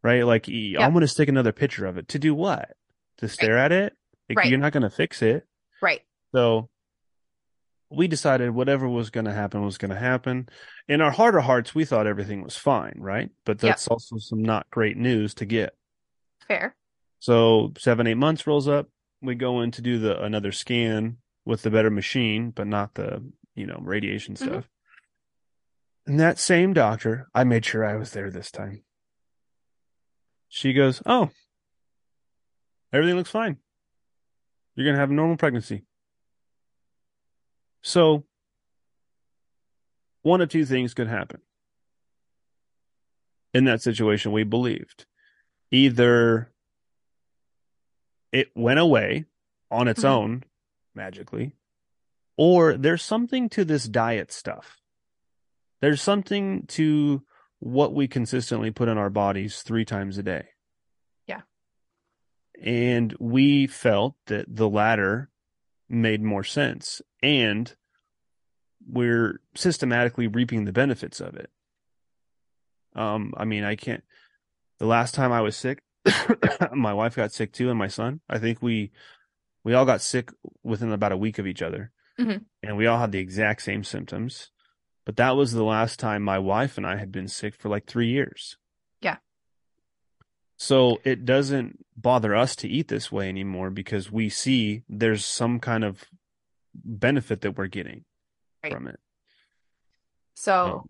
right 0.03 0.26
like 0.26 0.47
y- 0.47 0.53
Yep. 0.74 0.82
i'm 0.82 0.91
going 0.93 1.01
to 1.01 1.07
stick 1.07 1.30
another 1.30 1.51
picture 1.51 1.86
of 1.86 1.97
it 1.97 2.07
to 2.09 2.19
do 2.19 2.34
what 2.34 2.76
to 3.17 3.28
stare 3.28 3.57
at 3.57 3.72
it 3.72 3.95
like, 4.30 4.38
Right. 4.39 4.49
you're 4.49 4.59
not 4.59 4.72
going 4.74 4.84
to 4.84 4.89
fix 4.89 5.22
it 5.22 5.45
Right. 5.82 6.01
so 6.34 6.69
we 7.89 8.07
decided 8.07 8.51
whatever 8.51 8.88
was 8.88 9.09
going 9.09 9.26
to 9.26 9.34
happen 9.34 9.63
was 9.65 9.78
going 9.78 9.91
to 9.91 9.97
happen. 9.97 10.47
In 10.88 11.01
our 11.01 11.11
heart 11.11 11.36
of 11.36 11.43
hearts, 11.43 11.76
we 11.76 11.84
thought 11.84 12.07
everything 12.07 12.41
was 12.41 12.55
fine, 12.55 12.93
right? 12.97 13.30
But 13.43 13.61
Yeah. 13.61 13.72
that's 13.72 13.86
also 13.89 14.15
some 14.17 14.41
not 14.41 14.69
great 14.69 14.95
news 14.95 15.34
to 15.34 15.45
get. 15.45 15.76
Fair. 16.47 16.74
So 17.19 17.74
seven, 17.78 18.07
eight 18.07 18.13
months 18.15 18.47
rolls 18.47 18.69
up. 18.69 18.88
We 19.22 19.36
go 19.36 19.59
in 19.59 19.72
to 19.72 19.82
do 19.82 19.99
the 19.99 20.24
another 20.24 20.53
scan 20.53 21.17
with 21.46 21.62
the 21.64 21.72
better 21.72 21.89
machine, 21.89 22.52
but 22.52 22.68
not 22.68 22.94
the 22.96 23.24
you 23.56 23.66
know 23.66 23.80
radiation 23.82 24.36
Mhm. 24.36 24.38
stuff. 24.38 24.70
And 26.06 26.20
that 26.20 26.39
same 26.39 26.74
doctor, 26.74 27.30
I 27.34 27.44
made 27.44 27.66
sure 27.66 27.86
I 27.86 27.96
was 27.96 28.12
there 28.12 28.32
this 28.32 28.52
time. 28.52 28.84
She 30.48 30.74
goes, 30.74 31.02
"Oh, 31.06 31.32
everything 32.92 33.16
looks 33.16 33.30
fine. 33.30 33.58
You're 34.76 34.86
gonna 34.86 34.98
have 34.98 35.12
a 35.12 35.14
normal 35.14 35.38
pregnancy." 35.38 35.86
So, 37.82 38.26
one 40.22 40.42
of 40.42 40.50
two 40.50 40.66
things 40.66 40.94
could 40.94 41.08
happen. 41.08 41.42
In 43.54 43.66
that 43.66 43.82
situation, 43.82 44.32
we 44.32 44.44
believed 44.44 45.06
either 45.72 46.54
it 48.32 48.56
went 48.56 48.80
away 48.80 49.26
on 49.70 49.88
its 49.88 50.02
Mhm. 50.02 50.10
own 50.10 50.44
magically, 50.96 51.54
or 52.38 52.78
there's 52.78 53.04
something 53.04 53.50
to 53.50 53.66
this 53.66 53.86
diet 53.86 54.32
stuff. 54.32 54.78
There's 55.82 56.02
something 56.02 56.66
to 56.68 57.24
what 57.60 57.94
we 57.94 58.08
consistently 58.08 58.72
put 58.72 58.88
in 58.88 58.98
our 58.98 59.10
bodies 59.10 59.62
three 59.62 59.86
times 59.86 60.18
a 60.18 60.24
day. 60.24 60.46
Yeah. 61.28 61.42
And 62.62 63.16
we 63.20 63.68
felt 63.68 64.16
that 64.28 64.46
the 64.48 64.70
latter 64.70 65.30
made 65.88 66.24
more 66.24 66.44
sense. 66.44 67.02
And 67.22 67.74
we're 68.88 69.42
systematically 69.56 70.28
reaping 70.28 70.66
the 70.66 70.74
benefits 70.74 71.20
of 71.20 71.36
it. 71.36 71.50
Um, 72.96 73.34
I 73.38 73.46
mean, 73.46 73.64
I 73.64 73.76
can't. 73.76 74.04
The 74.80 74.88
last 74.88 75.14
time 75.14 75.32
I 75.32 75.42
was 75.42 75.56
sick, 75.56 75.84
my 76.74 76.94
wife 76.94 77.16
got 77.16 77.32
sick 77.32 77.54
too, 77.54 77.70
and 77.70 77.78
my 77.78 77.88
son. 77.88 78.22
I 78.28 78.39
think 78.39 78.62
we 78.62 78.92
we 79.64 79.74
all 79.74 79.86
got 79.86 80.01
sick 80.01 80.32
within 80.64 80.91
about 80.91 81.12
a 81.12 81.18
week 81.18 81.38
of 81.39 81.47
each 81.47 81.62
other, 81.62 81.91
Mhm. 82.20 82.45
and 82.64 82.78
we 82.78 82.88
all 82.88 82.99
had 82.99 83.12
the 83.12 83.20
exact 83.20 83.62
same 83.62 83.84
symptoms. 83.84 84.51
But 85.05 85.16
that 85.18 85.36
was 85.36 85.51
the 85.51 85.64
last 85.64 85.99
time 85.99 86.22
my 86.22 86.38
wife 86.39 86.78
and 86.78 86.86
I 86.86 86.97
had 86.97 87.12
been 87.12 87.28
sick 87.28 87.55
for 87.55 87.70
like 87.70 87.86
three 87.88 88.09
years. 88.09 88.57
Yeah. 89.01 89.18
So 90.57 91.01
it 91.03 91.26
doesn't 91.26 91.84
bother 91.97 92.36
us 92.36 92.55
to 92.57 92.68
eat 92.70 92.88
this 92.88 93.12
way 93.12 93.28
anymore 93.30 93.72
because 93.72 94.12
we 94.12 94.30
see 94.30 94.84
there's 94.88 95.26
some 95.26 95.59
kind 95.59 95.84
of 95.84 96.05
benefit 96.76 97.41
that 97.41 97.57
we're 97.57 97.68
getting 97.68 98.05
Right. 98.64 98.72
from 98.74 98.88
it. 98.88 98.99
So, 100.36 100.88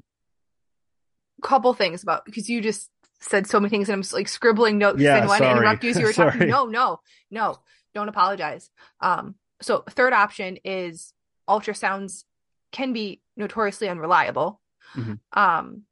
couple 1.42 1.74
things 1.74 2.04
about 2.04 2.24
because 2.26 2.50
you 2.50 2.62
just 2.62 2.90
said 3.20 3.48
so 3.48 3.60
many 3.60 3.70
things 3.70 3.90
and 3.90 4.04
I'm 4.04 4.10
like 4.14 4.28
scribbling 4.28 4.78
notes 4.78 5.00
Yeah, 5.00 5.26
want 5.26 5.42
to 5.42 5.50
interrupt 5.52 5.84
you 5.84 5.90
as 5.92 6.00
you 6.00 6.06
were 6.06 6.14
talking. 6.14 6.40
Sorry. 6.42 6.52
No, 6.52 6.66
no, 6.66 7.00
no. 7.32 7.60
Don't 7.94 8.10
apologize. 8.10 8.70
Um, 9.00 9.36
so 9.62 9.84
third 9.90 10.14
option 10.14 10.58
is 10.64 11.14
ultrasounds 11.48 12.24
can 12.72 12.94
be 12.94 13.22
notoriously 13.36 13.90
unreliable. 13.90 14.62
Mhm. 14.96 15.20
Um, 15.34 15.84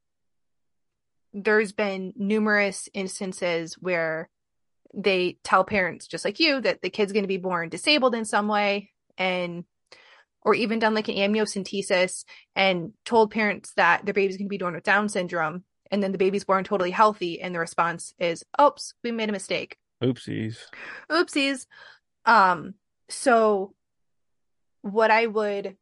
there's 1.34 1.72
been 1.72 2.14
numerous 2.16 2.90
instances 2.94 3.76
where 3.76 4.30
they 4.94 5.38
tell 5.44 5.64
parents 5.64 6.08
just 6.08 6.26
like 6.26 6.40
you 6.40 6.60
that 6.62 6.82
the 6.82 6.90
kid's 6.90 7.12
going 7.12 7.24
to 7.24 7.28
be 7.28 7.38
born 7.38 7.70
disabled 7.70 8.16
in 8.16 8.26
some 8.26 8.48
way 8.48 8.92
and 9.18 9.66
or 10.42 10.56
even 10.56 10.80
done 10.80 10.96
like 10.96 11.08
an 11.10 11.16
amniocentesis 11.16 12.24
and 12.56 12.94
told 13.06 13.30
parents 13.30 13.74
that 13.76 14.06
their 14.06 14.14
baby's 14.14 14.38
going 14.38 14.48
to 14.48 14.50
be 14.50 14.58
born 14.58 14.74
with 14.74 14.84
down 14.84 15.08
syndrome 15.08 15.64
and 15.92 16.02
then 16.02 16.12
the 16.12 16.18
baby's 16.18 16.46
born 16.46 16.64
totally 16.64 16.92
healthy 16.92 17.40
and 17.40 17.54
the 17.54 17.60
response 17.60 18.14
is 18.18 18.44
oops 18.60 18.96
we 19.04 19.12
made 19.12 19.30
a 19.30 19.34
mistake 19.34 19.78
Oopsies. 20.02 20.58
oopsies. 21.10 21.66
Um 22.26 22.76
so 23.10 23.74
what 24.82 25.12
i 25.12 25.26
would 25.26 25.76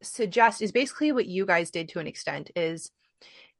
suggest 0.00 0.62
is 0.62 0.72
basically 0.72 1.12
what 1.12 1.26
you 1.26 1.44
guys 1.44 1.70
did 1.70 1.88
to 1.88 1.98
an 1.98 2.06
extent 2.06 2.50
is 2.56 2.90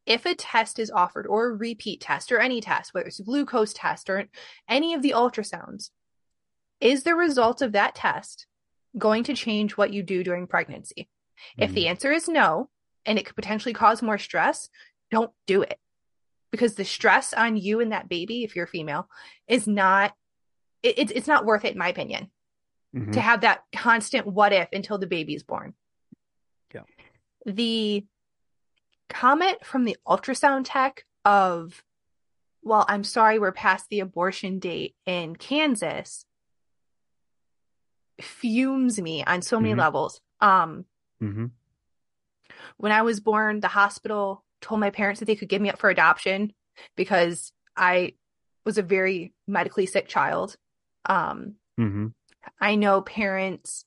if 0.07 0.25
a 0.25 0.35
test 0.35 0.79
is 0.79 0.91
offered 0.91 1.27
or 1.27 1.47
a 1.47 1.55
repeat 1.55 2.01
test 2.01 2.33
or 2.33 2.39
any 2.39 2.61
test 2.61 2.95
whether 2.95 3.07
it's 3.07 3.19
a 3.19 3.25
glucose 3.25 3.73
test 3.73 4.09
or 4.09 4.29
any 4.69 4.95
of 4.95 5.03
the 5.03 5.11
ultrasounds 5.11 5.91
is 6.81 7.03
the 7.03 7.15
result 7.15 7.61
of 7.61 7.73
that 7.73 7.95
test 7.95 8.47
going 8.97 9.25
to 9.25 9.35
change 9.35 9.77
what 9.77 9.93
you 9.93 10.03
do 10.03 10.25
during 10.25 10.47
pregnancy? 10.47 11.09
If 11.57 11.73
the 11.73 11.89
answer 11.89 12.11
is 12.11 12.29
no 12.29 12.69
and 13.05 13.19
it 13.19 13.27
could 13.27 13.37
potentially 13.37 13.75
cause 13.75 14.03
more 14.03 14.19
stress 14.19 14.69
don't 15.11 15.31
do 15.47 15.63
it 15.63 15.79
because 16.51 16.75
the 16.75 16.85
stress 16.85 17.33
on 17.33 17.57
you 17.57 17.81
and 17.81 17.93
that 17.93 18.09
baby 18.09 18.45
if 18.45 18.55
you're 18.57 18.67
female 18.67 19.09
is 19.47 19.67
not 19.67 20.15
it, 20.83 20.99
it's 20.99 21.13
it's 21.13 21.27
not 21.29 21.45
worth 21.45 21.65
it 21.65 21.73
in 21.73 21.79
my 21.79 21.89
opinion 21.89 22.31
Mhm. 22.95 23.13
to 23.13 23.21
have 23.21 23.43
that 23.43 23.65
constant 23.75 24.27
what 24.27 24.53
if 24.53 24.69
until 24.73 24.97
the 24.97 25.07
baby's 25.07 25.43
born. 25.43 25.75
Yeah. 26.75 26.85
The 27.45 28.07
comment 29.11 29.65
from 29.65 29.85
the 29.85 29.97
ultrasound 30.07 30.63
tech 30.65 31.05
of, 31.25 31.85
well, 32.63 32.87
I'm 32.89 33.05
sorry, 33.05 33.39
we're 33.39 33.53
past 33.53 33.89
the 33.91 34.01
abortion 34.01 34.59
date 34.59 34.97
in 35.05 35.37
Kansas 35.37 36.25
fumes 38.21 39.01
me 39.01 39.23
on 39.25 39.43
so 39.43 39.61
many 39.61 39.75
Mhm. 39.75 39.79
levels. 39.79 40.21
Um, 40.41 40.87
Mhm. 41.21 41.51
when 42.77 42.93
I 42.93 43.03
was 43.03 43.21
born, 43.21 43.61
the 43.61 43.69
hospital 43.69 44.45
told 44.61 44.81
my 44.81 44.91
parents 44.91 45.21
that 45.21 45.27
they 45.27 45.37
could 45.37 45.49
give 45.49 45.63
me 45.63 45.71
up 45.71 45.79
for 45.79 45.91
adoption 45.91 46.53
because 46.97 47.53
I 47.77 48.15
was 48.65 48.79
a 48.79 48.83
very 48.83 49.33
medically 49.47 49.87
sick 49.87 50.09
child. 50.09 50.57
Um, 51.07 51.57
Mhm. 51.79 52.15
I 52.61 52.75
know 52.75 53.03
parents 53.03 53.85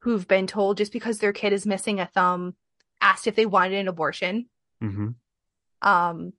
who've 0.00 0.26
been 0.26 0.46
told 0.46 0.78
just 0.78 0.92
because 0.92 1.18
their 1.18 1.32
kid 1.32 1.52
is 1.52 1.66
missing 1.66 2.00
a 2.00 2.06
thumb, 2.06 2.56
asked 3.00 3.26
if 3.26 3.34
they 3.34 3.46
wanted 3.46 3.74
an 3.78 3.88
abortion. 3.88 4.48
Mhm. 4.82 5.14
Um, 5.82 6.32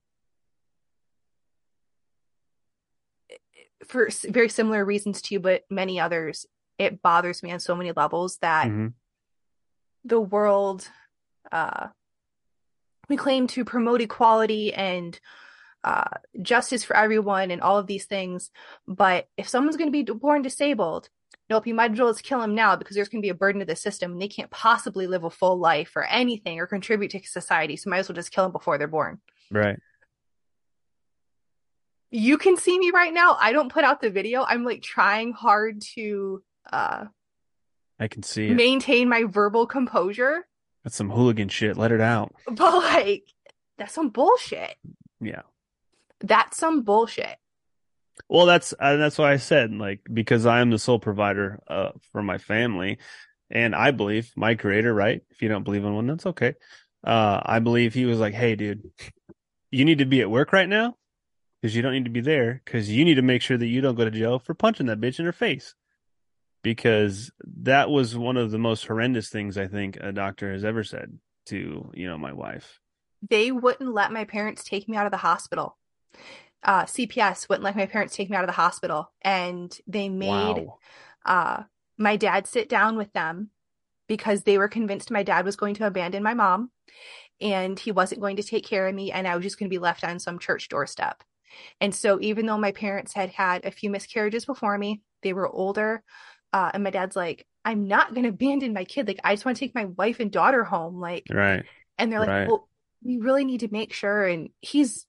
for 3.85 4.09
very 4.25 4.49
similar 4.49 4.83
reasons 4.83 5.21
to 5.23 5.35
you, 5.35 5.39
but 5.39 5.63
many 5.69 5.99
others, 5.99 6.45
it 6.77 7.01
bothers 7.01 7.43
me 7.43 7.51
on 7.51 7.59
so 7.59 7.75
many 7.75 7.91
levels 7.91 8.37
that 8.37 8.67
Mhm. 8.67 8.93
the 10.03 10.19
world 10.19 10.89
uh 11.51 11.87
we 13.09 13.17
claim 13.17 13.47
to 13.47 13.65
promote 13.65 14.01
equality 14.01 14.73
and 14.73 15.19
uh 15.83 16.09
justice 16.41 16.83
for 16.83 16.95
everyone 16.95 17.51
and 17.51 17.61
all 17.61 17.77
of 17.77 17.87
these 17.87 18.05
things. 18.05 18.51
But 18.87 19.27
if 19.37 19.47
someone's 19.47 19.77
going 19.77 19.91
to 19.91 20.03
be 20.03 20.11
born 20.11 20.41
disabled 20.41 21.09
nope 21.49 21.67
you 21.67 21.73
might 21.73 21.91
as 21.91 21.99
well 21.99 22.11
just 22.11 22.23
kill 22.23 22.39
them 22.39 22.55
now 22.55 22.75
because 22.75 22.95
there's 22.95 23.09
going 23.09 23.21
to 23.21 23.25
be 23.25 23.29
a 23.29 23.35
burden 23.35 23.59
to 23.59 23.65
the 23.65 23.75
system 23.75 24.11
and 24.13 24.21
they 24.21 24.27
can't 24.27 24.51
possibly 24.51 25.07
live 25.07 25.23
a 25.23 25.29
full 25.29 25.57
life 25.57 25.95
or 25.95 26.03
anything 26.03 26.59
or 26.59 26.67
contribute 26.67 27.11
to 27.11 27.25
society 27.25 27.75
so 27.75 27.89
might 27.89 27.99
as 27.99 28.09
well 28.09 28.15
just 28.15 28.31
kill 28.31 28.43
them 28.45 28.51
before 28.51 28.77
they're 28.77 28.87
born. 28.87 29.19
Right. 29.51 29.79
you 32.11 32.37
can 32.37 32.57
see 32.57 32.77
me 32.77 32.91
right 32.91 33.13
now. 33.13 33.37
I 33.39 33.51
don't 33.51 33.71
put 33.71 33.83
out 33.83 34.01
the 34.01 34.09
video. 34.09 34.43
I'm 34.43 34.63
like 34.63 34.81
trying 34.81 35.33
hard 35.33 35.81
to 35.95 36.43
uh 36.71 37.05
I 37.99 38.07
can 38.07 38.23
see 38.23 38.47
it. 38.49 38.55
maintain 38.55 39.09
my 39.09 39.23
verbal 39.23 39.65
composure 39.65 40.45
That's 40.87 40.95
some 40.95 41.09
hooligan 41.09 41.49
shit. 41.49 41.75
Let 41.75 41.91
it 41.91 41.99
out. 41.99 42.33
but 42.49 42.73
like 42.77 43.23
that's 43.77 43.93
some 43.93 44.07
bullshit 44.07 44.75
Yeah. 45.19 45.41
that's 46.21 46.55
some 46.57 46.83
bullshit 46.83 47.35
Well, 48.29 48.45
that's 48.45 48.73
uh, 48.79 48.95
that's 48.95 49.17
why 49.17 49.33
I 49.33 49.35
said 49.35 49.73
like 49.73 49.99
because 50.13 50.45
I 50.45 50.61
am 50.61 50.69
the 50.69 50.79
sole 50.79 50.97
provider 50.97 51.59
uh, 51.67 51.89
for 52.13 52.23
my 52.23 52.37
family, 52.37 52.99
and 53.51 53.75
I 53.75 53.91
believe 53.91 54.31
my 54.37 54.55
creator. 54.55 54.93
Right? 54.93 55.23
If 55.29 55.41
you 55.41 55.49
don't 55.49 55.63
believe 55.63 55.83
in 55.83 55.93
one, 55.93 56.07
that's 56.07 56.25
okay. 56.27 56.55
Uh, 57.03 57.41
I 57.45 57.59
believe 57.59 57.93
he 57.93 58.05
was 58.05 58.19
like, 58.19 58.33
"Hey, 58.33 58.55
dude, 58.55 58.89
you 59.69 59.83
need 59.83 59.97
to 59.97 60.05
be 60.05 60.21
at 60.21 60.31
work 60.31 60.53
right 60.53 60.69
now 60.69 60.95
because 61.61 61.75
you 61.75 61.81
don't 61.81 61.91
need 61.91 62.05
to 62.05 62.11
be 62.11 62.21
there 62.21 62.61
because 62.63 62.89
you 62.89 63.03
need 63.03 63.15
to 63.15 63.21
make 63.21 63.41
sure 63.41 63.57
that 63.57 63.67
you 63.67 63.81
don't 63.81 63.95
go 63.95 64.05
to 64.05 64.11
jail 64.11 64.39
for 64.39 64.53
punching 64.53 64.85
that 64.85 65.01
bitch 65.01 65.19
in 65.19 65.25
her 65.25 65.33
face." 65.33 65.75
Because 66.67 67.31
that 67.61 67.89
was 67.89 68.17
one 68.17 68.35
of 68.35 68.51
the 68.51 68.57
most 68.57 68.85
horrendous 68.87 69.29
things 69.29 69.57
I 69.57 69.67
think 69.67 69.95
a 70.01 70.11
doctor 70.11 70.51
has 70.51 70.65
ever 70.65 70.83
said 70.83 71.17
to 71.45 71.89
you 71.93 72.07
know 72.09 72.17
my 72.17 72.33
wife. 72.33 72.81
they 73.27 73.51
wouldn't 73.51 73.93
let 73.93 74.11
my 74.11 74.25
parents 74.25 74.63
take 74.63 74.87
me 74.87 74.97
out 74.97 75.05
of 75.05 75.11
the 75.11 75.17
hospital 75.17 75.77
uh 76.63 76.83
cps 76.83 77.47
wouldn't 77.47 77.63
let 77.63 77.75
my 77.75 77.85
parents 77.85 78.15
take 78.15 78.29
me 78.29 78.35
out 78.35 78.43
of 78.43 78.47
the 78.47 78.53
hospital 78.53 79.11
and 79.21 79.79
they 79.87 80.09
made 80.09 80.57
Wow. 80.57 80.79
uh 81.25 81.63
my 81.97 82.15
dad 82.15 82.47
sit 82.47 82.69
down 82.69 82.97
with 82.97 83.11
them 83.13 83.49
because 84.07 84.43
they 84.43 84.57
were 84.57 84.67
convinced 84.67 85.11
my 85.11 85.23
dad 85.23 85.45
was 85.45 85.55
going 85.55 85.73
to 85.75 85.87
abandon 85.87 86.23
my 86.23 86.33
mom 86.33 86.69
and 87.41 87.79
he 87.79 87.91
wasn't 87.91 88.21
going 88.21 88.35
to 88.37 88.43
take 88.43 88.65
care 88.65 88.87
of 88.87 88.95
me 88.95 89.11
and 89.11 89.27
I 89.27 89.35
was 89.35 89.43
just 89.43 89.59
going 89.59 89.69
to 89.69 89.73
be 89.73 89.79
left 89.79 90.03
on 90.03 90.19
some 90.19 90.39
church 90.39 90.69
doorstep. 90.69 91.23
And 91.81 91.93
so 91.93 92.19
even 92.21 92.45
though 92.45 92.57
my 92.57 92.71
parents 92.71 93.13
had 93.13 93.29
had 93.29 93.65
a 93.65 93.71
few 93.71 93.89
miscarriages 93.89 94.45
before 94.45 94.77
me, 94.77 95.01
they 95.23 95.33
were 95.33 95.47
older 95.49 96.03
uh 96.53 96.71
and 96.73 96.83
my 96.83 96.89
dad's 96.89 97.15
like 97.15 97.45
I'm 97.65 97.87
not 97.87 98.13
going 98.13 98.23
to 98.27 98.29
abandon 98.29 98.73
my 98.73 98.83
kid 98.85 99.07
like 99.07 99.19
I 99.23 99.33
just 99.33 99.45
want 99.45 99.57
to 99.57 99.59
take 99.59 99.75
my 99.75 99.85
wife 99.85 100.19
and 100.19 100.31
daughter 100.31 100.63
home 100.63 100.99
like 100.99 101.25
Right. 101.29 101.63
and 101.97 102.11
they're 102.11 102.19
like 102.19 102.29
Right. 102.29 102.47
well 102.47 102.67
we 103.03 103.17
really 103.17 103.45
need 103.45 103.59
to 103.61 103.71
make 103.71 103.93
sure 103.93 104.23
and 104.25 104.49
he's 104.61 105.05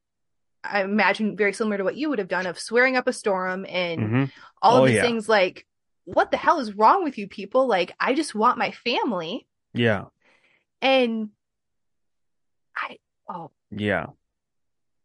I 0.64 0.82
imagine 0.82 1.36
very 1.36 1.52
similar 1.52 1.78
to 1.78 1.84
what 1.84 1.96
you 1.96 2.08
would 2.10 2.18
have 2.18 2.28
done 2.28 2.46
of 2.46 2.58
swearing 2.58 2.96
up 2.96 3.06
a 3.08 3.12
storm 3.12 3.64
and 3.68 4.00
hmm 4.00 4.24
all 4.60 4.78
Oh, 4.78 4.82
of 4.82 4.86
these 4.88 4.96
yeah. 4.96 5.02
things 5.02 5.28
like 5.28 5.66
what 6.04 6.30
the 6.30 6.36
hell 6.36 6.58
is 6.58 6.74
wrong 6.74 7.04
with 7.04 7.16
you 7.18 7.28
people 7.28 7.66
like 7.68 7.94
i 8.00 8.12
just 8.14 8.34
want 8.34 8.58
my 8.58 8.70
family 8.72 9.46
Yeah. 9.72 10.06
and 10.82 11.28
i 12.76 12.96
oh 13.28 13.50
Yeah. 13.70 14.06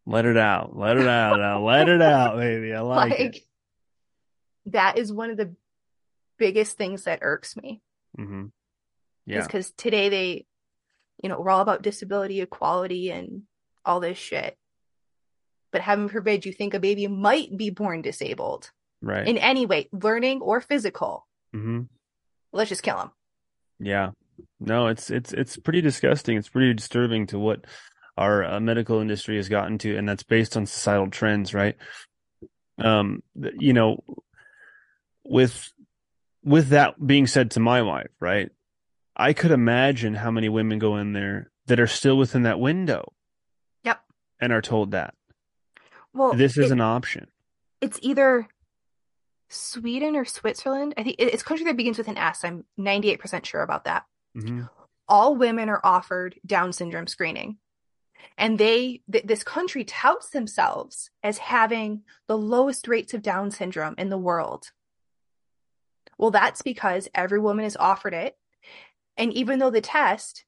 Let 0.05 0.25
it 0.25 0.35
out. 0.37 0.75
Let 0.75 0.97
it 0.97 1.07
out. 1.07 1.37
now. 1.39 1.63
Let 1.63 1.87
it 1.87 2.01
out, 2.01 2.35
baby. 2.35 2.73
I 2.73 2.81
like, 2.81 3.09
like, 3.19 3.19
it. 3.37 3.43
that 4.65 4.97
is 4.97 5.13
one 5.13 5.29
of 5.29 5.37
the 5.37 5.55
biggest 6.45 6.77
things 6.77 7.03
that 7.05 7.19
irks 7.21 7.55
me 7.55 7.81
hmm 8.17 8.45
is 8.45 8.49
Yeah. 9.25 9.43
because 9.47 9.71
today 9.71 10.09
they 10.09 10.45
you 11.21 11.29
know 11.29 11.39
we're 11.39 11.49
all 11.51 11.61
about 11.61 11.81
disability 11.81 12.41
equality 12.41 13.11
and 13.11 13.43
all 13.85 13.99
this 14.01 14.17
shit 14.17 14.57
but 15.71 15.81
heaven 15.81 16.07
forbid 16.09 16.45
you 16.45 16.51
think 16.51 16.73
a 16.73 16.79
baby 16.79 17.07
might 17.07 17.55
be 17.55 17.69
born 17.69 18.01
disabled 18.01 18.71
Right. 19.01 19.27
in 19.27 19.37
any 19.37 19.65
way 19.65 19.87
learning 19.91 20.41
or 20.41 20.59
physical 20.61 21.27
hmm 21.53 21.81
let's 22.51 22.69
just 22.69 22.83
kill 22.83 22.97
them. 22.97 23.11
Yeah. 23.79 24.11
No, 24.59 24.87
it's 24.87 25.09
it's 25.09 25.33
it's 25.33 25.57
pretty 25.57 25.81
disgusting. 25.81 26.37
It's 26.37 26.49
pretty 26.49 26.73
disturbing 26.73 27.27
to 27.27 27.39
what 27.39 27.65
our 28.17 28.43
uh, 28.43 28.59
medical 28.59 28.99
industry 28.99 29.35
has 29.37 29.49
gotten 29.49 29.77
to, 29.79 29.97
and 29.97 30.07
that's 30.07 30.23
based 30.23 30.55
on 30.55 30.65
societal 30.65 31.09
trends, 31.09 31.53
right? 31.53 31.75
Um, 32.77 33.21
you 33.59 33.73
know, 33.73 34.03
with 35.25 35.71
with 36.43 36.69
that 36.69 37.05
being 37.05 37.27
said 37.27 37.51
to 37.51 37.59
my 37.59 37.81
wife, 37.81 38.09
right? 38.19 38.49
I 39.15 39.33
could 39.33 39.51
imagine 39.51 40.15
how 40.15 40.31
many 40.31 40.49
women 40.49 40.79
go 40.79 40.97
in 40.97 41.13
there 41.13 41.51
that 41.67 41.79
are 41.79 41.87
still 41.87 42.17
within 42.17 42.43
that 42.43 42.59
window. 42.59 43.13
Yep. 43.83 44.01
And 44.39 44.51
are 44.51 44.61
told 44.61 44.91
that 44.91 45.13
well 46.13 46.33
this 46.33 46.57
is 46.57 46.69
it- 46.71 46.73
an 46.73 46.81
option. 46.81 47.27
it's 47.81 47.99
either 48.01 48.47
Sweden 49.49 50.15
or 50.15 50.25
Switzerland. 50.25 50.93
I 50.97 51.03
think 51.03 51.17
it's 51.19 51.43
a 51.43 51.45
country 51.45 51.65
that 51.65 51.77
begins 51.77 51.97
with 51.97 52.07
an 52.07 52.17
S. 52.17 52.43
I'm 52.43 52.65
98% 52.79 53.45
sure 53.45 53.61
about 53.61 53.85
that. 53.85 54.05
hmm 54.35 54.63
All 55.07 55.35
women 55.35 55.69
are 55.69 55.81
offered 55.83 56.39
Down 56.45 56.73
syndrome 56.73 57.07
screening. 57.07 57.57
And 58.37 58.57
they, 58.57 59.01
th- 59.11 59.25
this 59.25 59.43
country 59.43 59.83
touts 59.83 60.29
themselves 60.29 61.11
as 61.21 61.37
having 61.37 62.01
the 62.27 62.37
lowest 62.37 62.87
rates 62.87 63.13
of 63.13 63.21
Down 63.21 63.51
syndrome 63.51 63.93
in 63.97 64.09
the 64.09 64.17
world. 64.17 64.71
Well, 66.23 66.31
that's 66.31 66.61
because 66.61 67.09
every 67.13 67.37
woman 67.37 67.65
is 67.65 67.75
offered 67.75 68.13
it. 68.13 68.37
And 69.17 69.33
even 69.33 69.59
though 69.59 69.69
the 69.69 69.81
test 69.81 70.45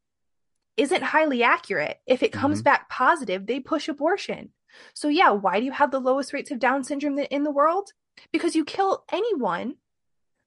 isn't 0.77 1.03
highly 1.03 1.43
accurate, 1.43 1.99
if 2.07 2.23
it 2.23 2.31
comes 2.31 2.61
Mhm. 2.61 2.63
back 2.63 2.87
positive, 2.89 3.45
they 3.45 3.59
push 3.59 3.89
abortion. 3.89 4.53
So, 4.93 5.09
yeah, 5.09 5.31
why 5.31 5.59
do 5.59 5.65
you 5.65 5.73
have 5.73 5.91
the 5.91 5.99
lowest 5.99 6.31
rates 6.31 6.49
of 6.49 6.59
Down 6.59 6.85
syndrome 6.85 7.19
in 7.19 7.43
the 7.43 7.51
world? 7.51 7.91
Because 8.31 8.55
you 8.55 8.63
kill 8.63 9.03
anyone 9.11 9.75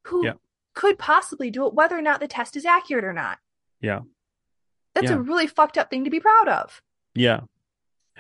who 0.05 0.25
Yeah. 0.25 0.33
could 0.73 0.99
possibly 0.99 1.51
do 1.51 1.67
it, 1.67 1.75
whether 1.75 1.99
or 1.99 2.01
not 2.01 2.21
the 2.21 2.27
test 2.29 2.57
is 2.57 2.65
accurate 2.65 3.05
or 3.05 3.13
not. 3.13 3.39
Yeah. 3.83 4.01
That's 4.95 5.11
Yeah. 5.11 5.17
a 5.17 5.21
really 5.21 5.47
fucked 5.47 5.77
up 5.77 5.91
thing 5.91 6.05
to 6.05 6.11
be 6.11 6.21
proud 6.21 6.49
of. 6.49 6.81
Yeah. 7.15 7.41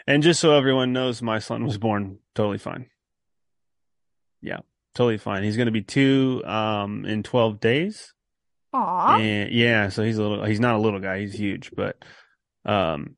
And 0.07 0.23
just 0.23 0.41
so 0.41 0.55
everyone 0.55 0.93
knows, 0.93 1.23
my 1.23 1.39
son 1.39 1.65
was 1.65 1.79
born 1.79 2.19
totally 2.35 2.59
fine. 2.59 2.91
Yeah, 4.43 4.61
totally 4.99 5.17
fine. 5.19 5.43
He's 5.45 5.57
going 5.57 5.67
to 5.67 5.73
be 5.73 5.83
two 5.83 6.43
um 6.45 7.05
in 7.07 7.23
12 7.23 7.61
days. 7.61 8.13
Aw. 8.73 9.17
And 9.19 9.51
yeah, 9.53 9.89
so 9.89 10.03
he's 10.03 10.19
a 10.19 10.23
little 10.23 10.45
he's 10.45 10.61
not 10.61 10.75
a 10.75 10.79
little 10.79 11.01
guy, 11.01 11.21
he's 11.21 11.33
huge, 11.35 11.71
but 11.75 11.97
um 12.65 13.17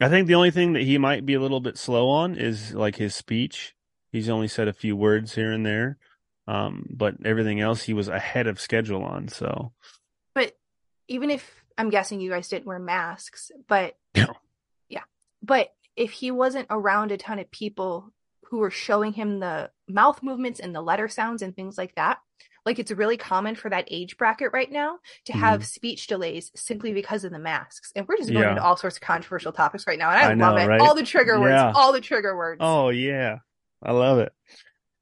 I 0.00 0.08
think 0.08 0.26
the 0.26 0.34
only 0.34 0.50
thing 0.50 0.72
that 0.72 0.82
he 0.82 0.96
might 0.98 1.26
be 1.26 1.34
a 1.34 1.40
little 1.40 1.60
bit 1.60 1.76
slow 1.76 2.08
on 2.08 2.34
is 2.36 2.74
like 2.74 2.96
his 2.96 3.14
speech. 3.14 3.74
He's 4.12 4.30
only 4.30 4.48
said 4.48 4.66
a 4.66 4.72
few 4.72 4.96
words 4.96 5.34
here 5.34 5.52
and 5.52 5.64
there. 5.64 5.98
Um 6.48 6.86
but 6.90 7.14
everything 7.24 7.60
else 7.60 7.82
he 7.82 7.92
was 7.94 8.08
ahead 8.08 8.46
of 8.46 8.58
schedule 8.58 9.04
on, 9.04 9.28
so 9.28 9.72
But 10.34 10.56
even 11.06 11.30
if 11.30 11.48
I'm 11.78 11.90
guessing 11.90 12.20
you 12.20 12.30
guys 12.30 12.48
didn't 12.48 12.66
wear 12.66 12.78
masks, 12.78 13.52
but 13.68 13.96
No. 14.16 14.32
yeah, 14.88 15.04
but 15.42 15.72
if 15.96 16.12
he 16.12 16.30
wasn't 16.30 16.66
around 16.70 17.12
a 17.12 17.16
ton 17.18 17.38
of 17.38 17.50
people 17.50 18.10
who 18.50 18.58
were 18.58 18.70
showing 18.70 19.12
him 19.12 19.40
the 19.40 19.70
mouth 19.88 20.22
movements 20.22 20.60
and 20.60 20.74
the 20.74 20.82
letter 20.82 21.08
sounds 21.08 21.42
and 21.42 21.54
things 21.54 21.78
like 21.78 21.94
that, 21.94 22.18
like 22.66 22.78
it's 22.78 22.90
really 22.90 23.16
common 23.16 23.54
for 23.54 23.70
that 23.70 23.86
age 23.90 24.16
bracket 24.16 24.52
right 24.52 24.70
now 24.70 24.98
to 25.24 25.32
have 25.32 25.64
speech 25.66 26.06
delays 26.06 26.50
simply 26.54 26.92
because 26.92 27.24
of 27.24 27.32
the 27.32 27.38
masks. 27.38 27.92
And 27.96 28.06
we're 28.06 28.16
just 28.16 28.30
going. 28.30 28.42
Yeah. 28.42 28.50
into 28.50 28.62
all 28.62 28.76
sorts 28.76 28.96
of 28.96 29.02
controversial 29.02 29.52
topics 29.52 29.86
right 29.86 29.98
now, 29.98 30.10
and 30.10 30.18
I, 30.18 30.30
I 30.30 30.34
know, 30.34 30.52
love 30.52 30.58
it. 30.58 30.66
right? 30.66 30.80
All 30.80 30.94
the 30.94 31.04
trigger 31.04 31.40
words, 31.40 31.74
all 31.76 31.92
the 31.92 32.00
trigger 32.00 32.36
words. 32.36 32.58
Oh 32.60 32.90
yeah. 32.90 33.38
I 33.82 33.92
love 33.92 34.18
it. 34.18 34.32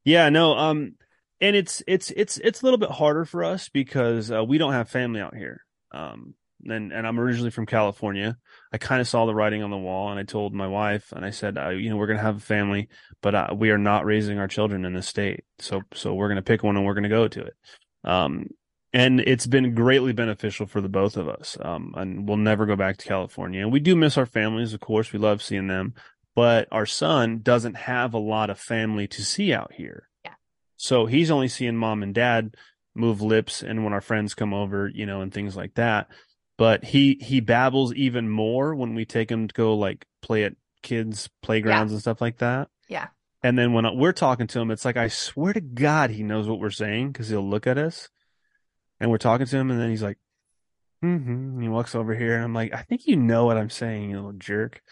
Yeah, 0.04 0.28
no, 0.28 0.52
um 0.56 0.94
and 1.40 1.56
it's 1.56 1.82
it's 1.86 2.10
it's 2.12 2.38
it's 2.38 2.62
a 2.62 2.64
little 2.64 2.78
bit 2.78 2.90
harder 2.90 3.24
for 3.24 3.44
us 3.44 3.68
because 3.68 4.30
uh, 4.30 4.44
we 4.44 4.58
don't 4.58 4.72
have 4.72 4.88
family 4.88 5.20
out 5.20 5.34
here. 5.34 5.64
Um 5.90 6.34
and 6.64 6.92
and 6.92 7.06
I'm 7.06 7.20
originally 7.20 7.50
from 7.50 7.66
California. 7.66 8.36
I 8.72 8.78
kind 8.78 9.00
of 9.00 9.08
saw 9.08 9.26
the 9.26 9.34
writing 9.34 9.62
on 9.62 9.70
the 9.70 9.76
wall 9.76 10.10
and 10.10 10.18
I 10.18 10.24
told 10.24 10.52
my 10.52 10.66
wife 10.66 11.12
and 11.12 11.24
I 11.24 11.30
said, 11.30 11.56
uh, 11.58 11.70
you 11.70 11.90
know, 11.90 11.96
we're 11.96 12.06
going 12.06 12.18
to 12.18 12.24
have 12.24 12.36
a 12.36 12.40
family, 12.40 12.88
but 13.22 13.34
uh, 13.34 13.48
we 13.56 13.70
are 13.70 13.78
not 13.78 14.04
raising 14.04 14.38
our 14.38 14.48
children 14.48 14.84
in 14.84 14.92
this 14.92 15.08
state. 15.08 15.44
So 15.58 15.82
so 15.94 16.14
we're 16.14 16.28
going 16.28 16.36
to 16.36 16.42
pick 16.42 16.62
one 16.62 16.76
and 16.76 16.84
we're 16.84 16.94
going 16.94 17.04
to 17.04 17.08
go 17.08 17.28
to 17.28 17.42
it. 17.42 17.56
Um 18.04 18.48
and 18.94 19.20
it's 19.20 19.46
been 19.46 19.74
greatly 19.74 20.14
beneficial 20.14 20.66
for 20.66 20.80
the 20.80 20.88
both 20.88 21.16
of 21.16 21.28
us. 21.28 21.56
Um 21.60 21.94
and 21.96 22.28
we'll 22.28 22.36
never 22.36 22.66
go 22.66 22.76
back 22.76 22.98
to 22.98 23.08
California. 23.08 23.62
And 23.62 23.72
we 23.72 23.80
do 23.80 23.96
miss 23.96 24.18
our 24.18 24.26
families, 24.26 24.74
of 24.74 24.80
course. 24.80 25.12
We 25.12 25.18
love 25.18 25.42
seeing 25.42 25.66
them 25.66 25.94
but 26.38 26.68
our 26.70 26.86
son 26.86 27.40
doesn't 27.42 27.74
have 27.74 28.14
a 28.14 28.18
lot 28.18 28.48
of 28.48 28.60
family 28.60 29.08
to 29.08 29.24
see 29.24 29.52
out 29.52 29.72
here. 29.72 30.08
Yeah. 30.24 30.34
So 30.76 31.06
he's 31.06 31.32
only 31.32 31.48
seeing 31.48 31.76
mom 31.76 32.04
and 32.04 32.14
dad 32.14 32.54
move 32.94 33.20
lips 33.20 33.60
and 33.60 33.82
when 33.82 33.92
our 33.92 34.00
friends 34.00 34.36
come 34.36 34.54
over, 34.54 34.86
you 34.86 35.04
know, 35.04 35.20
and 35.20 35.34
things 35.34 35.56
like 35.56 35.74
that. 35.74 36.06
But 36.58 36.84
he 36.84 37.18
he 37.22 37.40
babbles 37.40 37.94
even 37.94 38.28
more 38.28 38.74
when 38.74 38.94
we 38.94 39.06
take 39.06 39.30
him 39.30 39.48
to 39.48 39.54
go 39.54 39.74
like 39.74 40.04
play 40.20 40.44
at 40.44 40.54
kids 40.82 41.30
playgrounds 41.42 41.92
and 41.92 42.00
stuff 42.00 42.20
like 42.20 42.38
that. 42.38 42.68
Yeah. 42.88 43.06
And 43.42 43.56
then 43.56 43.72
when 43.72 43.86
we're 43.96 44.12
talking 44.12 44.48
to 44.48 44.60
him, 44.60 44.70
it's 44.70 44.84
like 44.84 44.96
I 44.96 45.08
swear 45.08 45.52
to 45.52 45.60
God 45.60 46.10
he 46.10 46.22
knows 46.24 46.48
what 46.48 46.58
we're 46.58 46.70
saying 46.70 47.12
because 47.12 47.28
he'll 47.28 47.48
look 47.48 47.66
at 47.66 47.78
us, 47.78 48.08
and 48.98 49.10
we're 49.10 49.18
talking 49.18 49.46
to 49.46 49.56
him, 49.56 49.70
and 49.70 49.80
then 49.80 49.88
he's 49.90 50.02
like, 50.02 50.18
Mm-hmm. 51.04 51.60
He 51.62 51.68
walks 51.68 51.94
over 51.94 52.12
here, 52.12 52.34
and 52.34 52.42
I'm 52.42 52.54
like, 52.54 52.74
I 52.74 52.82
think 52.82 53.06
you 53.06 53.16
know 53.16 53.44
what 53.46 53.56
I'm 53.56 53.70
saying, 53.70 54.10
you 54.10 54.16
little 54.16 54.32
jerk. 54.32 54.82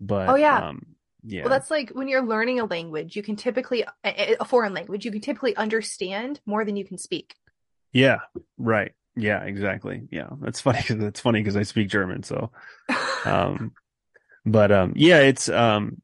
But 0.00 0.28
Oh, 0.28 0.34
yeah. 0.34 0.70
um, 0.70 0.82
yeah, 1.22 1.42
Well, 1.42 1.50
that's 1.50 1.70
like 1.70 1.90
when 1.90 2.08
you're 2.08 2.26
learning 2.26 2.58
a 2.58 2.64
language, 2.64 3.14
you 3.14 3.22
can 3.22 3.36
typically, 3.36 3.84
a 4.04 4.44
foreign 4.44 4.74
language, 4.74 5.04
you 5.04 5.12
can 5.12 5.20
typically 5.20 5.54
understand 5.54 6.40
more 6.46 6.64
than 6.64 6.74
you 6.74 6.84
can 6.84 6.98
speak. 6.98 7.36
yeah, 7.92 8.18
right, 8.58 8.90
yeah, 9.16 9.42
exactly, 9.42 10.02
yeah. 10.10 10.28
That's 10.40 10.60
funny 10.60 10.80
because 10.80 11.02
it's 11.02 11.20
funny 11.20 11.40
because 11.40 11.56
I 11.56 11.62
speak 11.62 11.88
German, 11.88 12.22
so 12.22 12.50
um, 13.24 13.72
but 14.46 14.70
um, 14.70 14.92
yeah, 14.94 15.20
it's 15.20 15.48
um, 15.48 16.02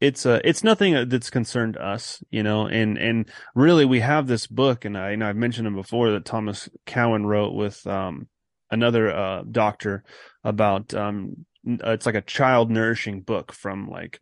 it's 0.00 0.26
uh, 0.26 0.40
it's 0.44 0.64
nothing 0.64 1.08
that's 1.08 1.30
concerned 1.30 1.76
us, 1.76 2.22
you 2.30 2.42
know, 2.42 2.66
and 2.66 2.98
and 2.98 3.28
really 3.54 3.84
we 3.84 4.00
have 4.00 4.26
this 4.26 4.46
book, 4.46 4.84
and 4.84 4.98
I 4.98 5.12
I've 5.12 5.36
mentioned 5.36 5.66
him 5.66 5.74
before 5.74 6.10
that 6.12 6.24
Thomas 6.24 6.68
Cowan 6.86 7.26
wrote 7.26 7.54
with 7.54 7.86
um 7.86 8.28
another 8.70 9.10
uh 9.10 9.42
doctor 9.50 10.04
about 10.42 10.92
um 10.94 11.46
uh, 11.68 11.90
it's 11.90 12.06
like 12.06 12.14
a 12.14 12.22
child 12.22 12.70
nourishing 12.70 13.20
book 13.20 13.52
from 13.52 13.88
like 13.88 14.18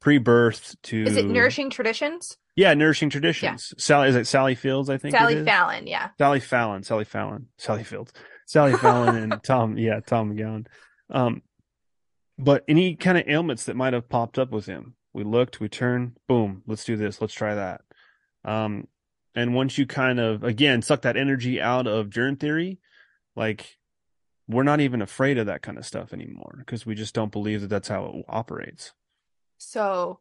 pre-birth 0.00 0.76
to 0.84 1.04
Is 1.04 1.16
it 1.16 1.26
Nourishing 1.26 1.70
Traditions? 1.70 2.36
Yeah 2.56 2.74
nourishing 2.74 3.10
traditions 3.10 3.72
sally 3.78 4.08
is 4.08 4.16
it 4.16 4.26
sally 4.26 4.54
fields 4.54 4.90
i 4.90 4.98
think 4.98 5.14
Sally 5.14 5.34
is? 5.34 5.44
Fallon, 5.46 5.86
yeah. 5.86 6.08
Sally 6.18 6.40
Fallon, 6.40 6.82
Sally 6.82 7.04
Fallon, 7.04 7.46
Sally 7.58 7.84
Fields, 7.84 8.12
Sally 8.46 8.74
Fallon, 8.74 9.16
and 9.16 9.42
Tom, 9.44 9.78
yeah, 9.78 10.00
Tom 10.00 10.34
McGowan. 10.34 10.66
Um, 11.10 11.42
but 12.38 12.64
any 12.68 12.96
kind 12.96 13.18
of 13.18 13.28
ailments 13.28 13.64
that 13.64 13.76
might 13.76 13.92
have 13.92 14.08
popped 14.08 14.38
up 14.38 14.50
with 14.50 14.66
him, 14.66 14.94
we 15.12 15.24
looked, 15.24 15.60
we 15.60 15.68
turned, 15.68 16.16
boom, 16.28 16.62
let's 16.66 16.84
do 16.84 16.96
this, 16.96 17.20
let's 17.20 17.34
try 17.34 17.54
that. 17.54 17.82
Um, 18.44 18.86
and 19.34 19.54
once 19.54 19.78
you 19.78 19.86
kind 19.86 20.20
of 20.20 20.44
again 20.44 20.82
suck 20.82 21.02
that 21.02 21.16
energy 21.16 21.60
out 21.60 21.86
of 21.86 22.10
germ 22.10 22.36
theory, 22.36 22.78
like 23.34 23.76
we're 24.48 24.62
not 24.62 24.80
even 24.80 25.02
afraid 25.02 25.38
of 25.38 25.46
that 25.46 25.62
kind 25.62 25.78
of 25.78 25.86
stuff 25.86 26.12
anymore 26.12 26.56
because 26.58 26.86
we 26.86 26.94
just 26.94 27.14
don't 27.14 27.32
believe 27.32 27.60
that 27.62 27.68
that's 27.68 27.88
how 27.88 28.04
it 28.06 28.24
operates. 28.28 28.92
So 29.58 30.20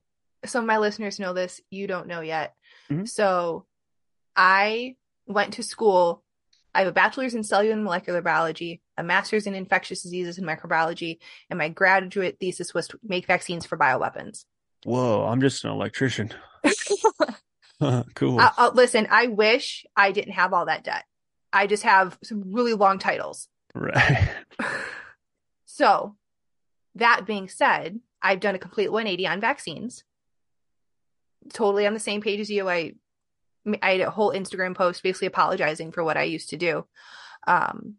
some 0.50 0.64
of 0.64 0.68
my 0.68 0.78
listeners 0.78 1.20
know 1.20 1.34
this, 1.34 1.62
you 1.70 1.88
don't 1.88 2.08
know 2.08 2.22
yet. 2.22 2.56
Mhm. 2.90 3.08
So 3.08 3.66
I 4.36 4.96
went 5.28 5.54
to 5.56 5.64
school. 5.64 6.24
I 6.74 6.80
have 6.80 6.88
a 6.88 6.92
bachelor's 6.92 7.34
in 7.34 7.44
cellular 7.44 7.74
and 7.74 7.84
molecular 7.84 8.22
biology, 8.22 8.82
a 8.98 9.04
master's 9.04 9.48
in 9.48 9.56
infectious 9.56 10.04
diseases 10.04 10.38
and 10.38 10.46
microbiology, 10.46 11.20
and 11.50 11.58
my 11.58 11.70
graduate 11.70 12.38
thesis 12.40 12.74
was 12.74 12.88
to 12.90 13.00
make 13.02 13.28
vaccines 13.28 13.66
for 13.66 13.78
bioweapons. 13.78 14.44
Whoa, 14.84 15.26
I'm 15.26 15.40
just 15.42 15.64
an 15.64 15.72
electrician. 15.72 16.34
cool. 18.16 18.40
Uh, 18.40 18.52
uh, 18.58 18.72
listen, 18.74 19.08
I 19.10 19.28
wish 19.28 19.86
I 19.96 20.12
didn't 20.12 20.34
have 20.34 20.54
all 20.54 20.66
that 20.66 20.84
debt. 20.84 21.06
I 21.54 21.68
just 21.68 21.84
have 21.84 22.18
some 22.24 22.54
really 22.54 22.74
long 22.74 23.00
titles. 23.00 23.48
right. 23.74 24.30
So, 25.68 26.16
that 26.96 27.26
being 27.26 27.50
said, 27.50 28.00
I've 28.22 28.40
done 28.40 28.56
a 28.56 28.60
complete 28.60 28.90
180 28.94 29.28
on 29.28 29.42
vaccines. 29.42 30.06
Totally 31.54 31.86
on 31.88 31.94
the 31.94 32.00
same 32.00 32.22
page 32.22 32.40
as 32.40 32.50
you. 32.50 32.70
I 32.70 32.94
I 33.82 33.92
had 33.92 34.02
a 34.02 34.12
whole 34.12 34.32
Instagram 34.32 34.76
post 34.76 35.04
basically 35.04 35.28
apologizing 35.28 35.92
for 35.92 36.04
what 36.04 36.18
I 36.18 36.24
used 36.24 36.50
to 36.50 36.58
do. 36.58 36.86
Um, 37.48 37.96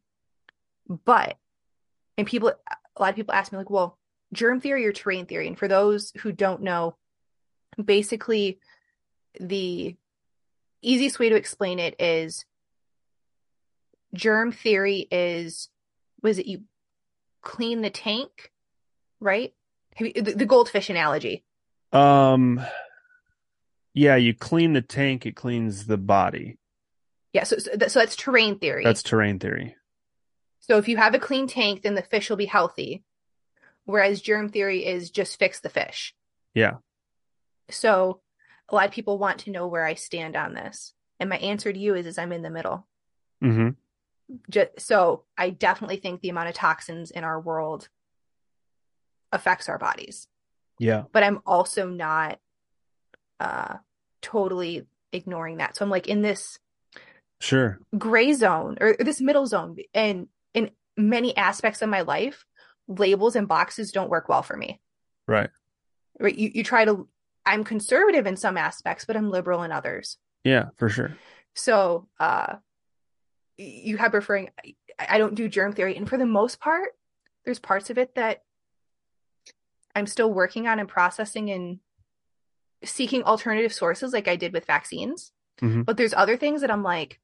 but 1.05 1.37
and 2.17 2.27
people, 2.27 2.49
a 2.49 3.01
lot 3.01 3.11
of 3.11 3.17
people 3.17 3.35
ask 3.35 3.53
me 3.53 3.59
like, 3.59 3.71
well, 3.71 3.99
germ 4.33 4.61
theory 4.61 4.87
or 4.87 4.93
terrain 4.93 5.27
theory, 5.27 5.47
and 5.47 5.59
for 5.59 5.69
those 5.69 6.13
who 6.19 6.33
don't 6.33 6.63
know, 6.63 6.97
basically 7.83 8.59
the 9.39 9.97
easiest 10.83 11.19
way 11.19 11.29
to 11.29 11.37
explain 11.37 11.79
it 11.79 12.01
is 12.01 12.45
germ 14.15 14.53
theory 14.53 15.07
is 15.11 15.69
was 16.23 16.39
it 16.39 16.47
you 16.47 16.63
clean 17.43 17.83
the 17.83 17.91
tank, 17.91 18.51
right? 19.21 19.53
You, 19.99 20.13
the, 20.15 20.33
the 20.33 20.47
goldfish 20.47 20.91
analogy. 20.91 21.45
Um, 21.93 22.61
yeah, 23.97 24.17
you 24.17 24.35
clean 24.35 24.75
the 24.75 24.83
tank, 24.83 25.25
it 25.27 25.35
cleans 25.37 25.87
the 25.87 25.97
body. 25.97 26.59
Yeah, 27.33 27.45
so 27.45 27.57
so, 27.59 27.71
that, 27.75 27.91
so 27.91 27.99
that's 27.99 28.15
terrain 28.15 28.59
theory. 28.59 28.85
That's 28.85 29.03
terrain 29.03 29.39
theory. 29.39 29.75
so 30.61 30.77
if 30.79 30.87
you 30.89 30.97
have 30.99 31.15
a 31.15 31.19
clean 31.19 31.49
tank, 31.49 31.83
then 31.83 31.95
the 31.95 32.03
fish 32.03 32.29
will 32.31 32.37
be 32.37 32.47
healthy. 32.47 33.03
Whereas 33.85 34.21
germ 34.21 34.49
theory 34.51 34.85
is 34.85 35.11
just 35.11 35.39
fix 35.39 35.61
the 35.61 35.69
fish. 35.69 36.15
Yeah. 36.55 36.77
So 37.71 38.21
a 38.69 38.75
lot 38.75 38.87
of 38.87 38.93
people 38.93 39.19
want 39.19 39.41
to 39.41 39.51
know 39.51 39.67
where 39.67 39.85
I 39.85 39.95
stand 39.95 40.37
on 40.37 40.55
this. 40.55 40.93
And 41.19 41.31
my 41.31 41.37
answer 41.39 41.73
to 41.73 41.79
you 41.79 41.95
is 41.95 42.07
is 42.07 42.19
I'm 42.19 42.33
in 42.33 42.43
the 42.43 42.51
middle. 42.51 42.87
hmm 43.41 43.71
Just, 44.51 44.81
so 44.81 45.25
I 45.39 45.51
definitely 45.51 45.97
think 45.97 46.21
the 46.21 46.29
amount 46.31 46.49
of 46.49 46.55
toxins 46.55 47.11
in 47.11 47.25
our 47.25 47.41
world 47.41 47.89
affects 49.33 49.69
our 49.69 49.79
bodies. 49.79 50.29
Yeah. 50.79 51.05
but 51.13 51.23
I'm 51.23 51.41
also 51.47 51.89
not 51.89 52.39
uh 53.41 53.77
totally 54.27 54.85
ignoring 55.13 55.59
that. 55.59 55.77
So 55.77 55.85
I'm 55.85 55.91
like 55.91 56.09
in 56.09 56.23
this 56.23 56.59
Sure. 57.39 57.79
gray 57.97 58.33
zone 58.33 58.77
or 58.81 58.97
this 58.99 59.21
middle 59.21 59.47
zone 59.47 59.77
and 59.95 60.27
in 60.53 60.71
many 60.97 61.37
aspects 61.37 61.81
of 61.83 61.89
my 61.89 62.01
life, 62.01 62.45
labels 62.89 63.37
and 63.37 63.47
boxes 63.47 63.93
don't 63.93 64.11
work 64.11 64.29
well 64.29 64.43
for 64.43 64.57
me. 64.57 64.81
Right. 65.29 65.51
Right? 66.19 66.35
You 66.35 66.51
you 66.55 66.65
try 66.65 66.85
to 66.85 67.09
I'm 67.45 67.63
conservative 67.63 68.27
in 68.27 68.37
some 68.37 68.57
aspects, 68.57 69.05
but 69.05 69.17
I'm 69.17 69.31
liberal 69.31 69.63
in 69.63 69.71
others. 69.71 70.19
Yeah, 70.43 70.71
for 70.77 70.89
sure. 70.89 71.17
So 71.55 72.09
uh 72.19 72.57
you 73.59 73.97
have 73.99 74.13
referring 74.15 74.51
I, 74.65 74.75
I 74.99 75.19
don't 75.19 75.35
do 75.35 75.49
germ 75.49 75.73
theory 75.73 75.97
and 75.97 76.09
for 76.09 76.19
the 76.19 76.27
most 76.27 76.59
part 76.59 76.91
there's 77.45 77.59
parts 77.61 77.91
of 77.91 77.99
it 77.99 78.15
that 78.17 78.43
I'm 79.95 80.07
still 80.07 80.33
working 80.33 80.67
on 80.67 80.79
and 80.81 80.89
processing 80.89 81.51
and 81.51 81.79
seeking 82.85 83.23
alternative 83.23 83.73
sources 83.73 84.13
like 84.13 84.29
I 84.29 84.37
did 84.37 84.53
with 84.53 84.67
vaccines. 84.67 85.33
Mhm. 85.61 85.85
But 85.85 85.97
there's 85.97 86.13
other 86.15 86.37
things 86.37 86.61
that 86.61 86.71
I'm 86.71 86.83
like 86.83 87.19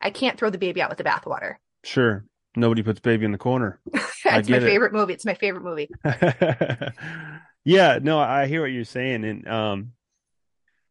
I 0.00 0.10
can't 0.10 0.38
throw 0.38 0.50
the 0.50 0.58
baby 0.58 0.82
out 0.82 0.88
with 0.88 0.98
the 0.98 1.04
bathwater. 1.04 1.56
Sure. 1.84 2.24
Nobody 2.56 2.82
puts 2.82 3.00
baby 3.00 3.24
in 3.24 3.32
the 3.32 3.38
corner. 3.38 3.80
It's 4.24 4.48
my 4.48 4.54
get 4.54 4.62
it. 4.62 4.66
favorite 4.66 4.92
movie. 4.92 5.12
It's 5.14 5.26
my 5.26 5.34
favorite 5.34 5.64
movie. 5.64 5.90
yeah, 7.64 7.98
no, 8.02 8.18
I 8.18 8.46
hear 8.46 8.60
what 8.62 8.70
you're 8.72 8.84
saying. 8.84 9.24
And 9.24 9.48
um 9.48 9.92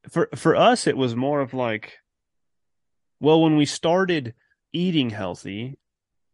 for 0.09 0.29
for 0.35 0.55
us 0.55 0.87
it 0.87 0.97
was 0.97 1.15
more 1.15 1.41
of 1.41 1.53
like 1.53 1.93
well, 3.19 3.41
when 3.41 3.55
we 3.55 3.65
started 3.67 4.33
eating 4.73 5.11
healthy, 5.11 5.77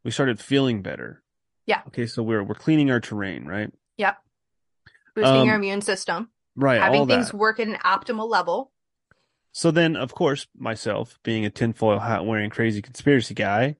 we 0.05 0.11
started 0.11 0.39
feeling 0.39 0.81
better. 0.81 1.21
Yeah. 1.65 1.81
Okay, 1.87 2.05
so 2.07 2.23
we're 2.23 2.43
we're 2.43 2.55
cleaning 2.55 2.89
our 2.91 2.99
terrain, 3.01 3.45
right? 3.45 3.71
Yep. 3.97 4.17
Boosting 5.15 5.35
Um, 5.41 5.47
your 5.47 5.55
immune 5.55 5.81
system, 5.81 6.29
Right. 6.57 6.81
having 6.81 7.07
things 7.07 7.33
work 7.33 7.59
at 7.59 7.67
an 7.67 7.77
optimal 7.85 8.27
level. 8.29 8.71
So 9.53 9.71
then, 9.71 9.95
of 9.95 10.13
course, 10.13 10.47
myself 10.57 11.17
being 11.23 11.45
a 11.45 11.49
tinfoil 11.49 11.99
hat 11.99 12.25
wearing 12.25 12.49
crazy 12.49 12.81
conspiracy 12.81 13.33
guy, 13.33 13.77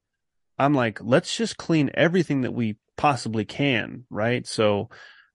I'm 0.58 0.74
like, 0.74 1.00
let's 1.04 1.36
just 1.36 1.58
clean 1.58 1.92
everything 1.94 2.42
that 2.42 2.54
we 2.54 2.78
possibly 2.96 3.46
can, 3.46 4.06
right? 4.10 4.48
So 4.48 4.90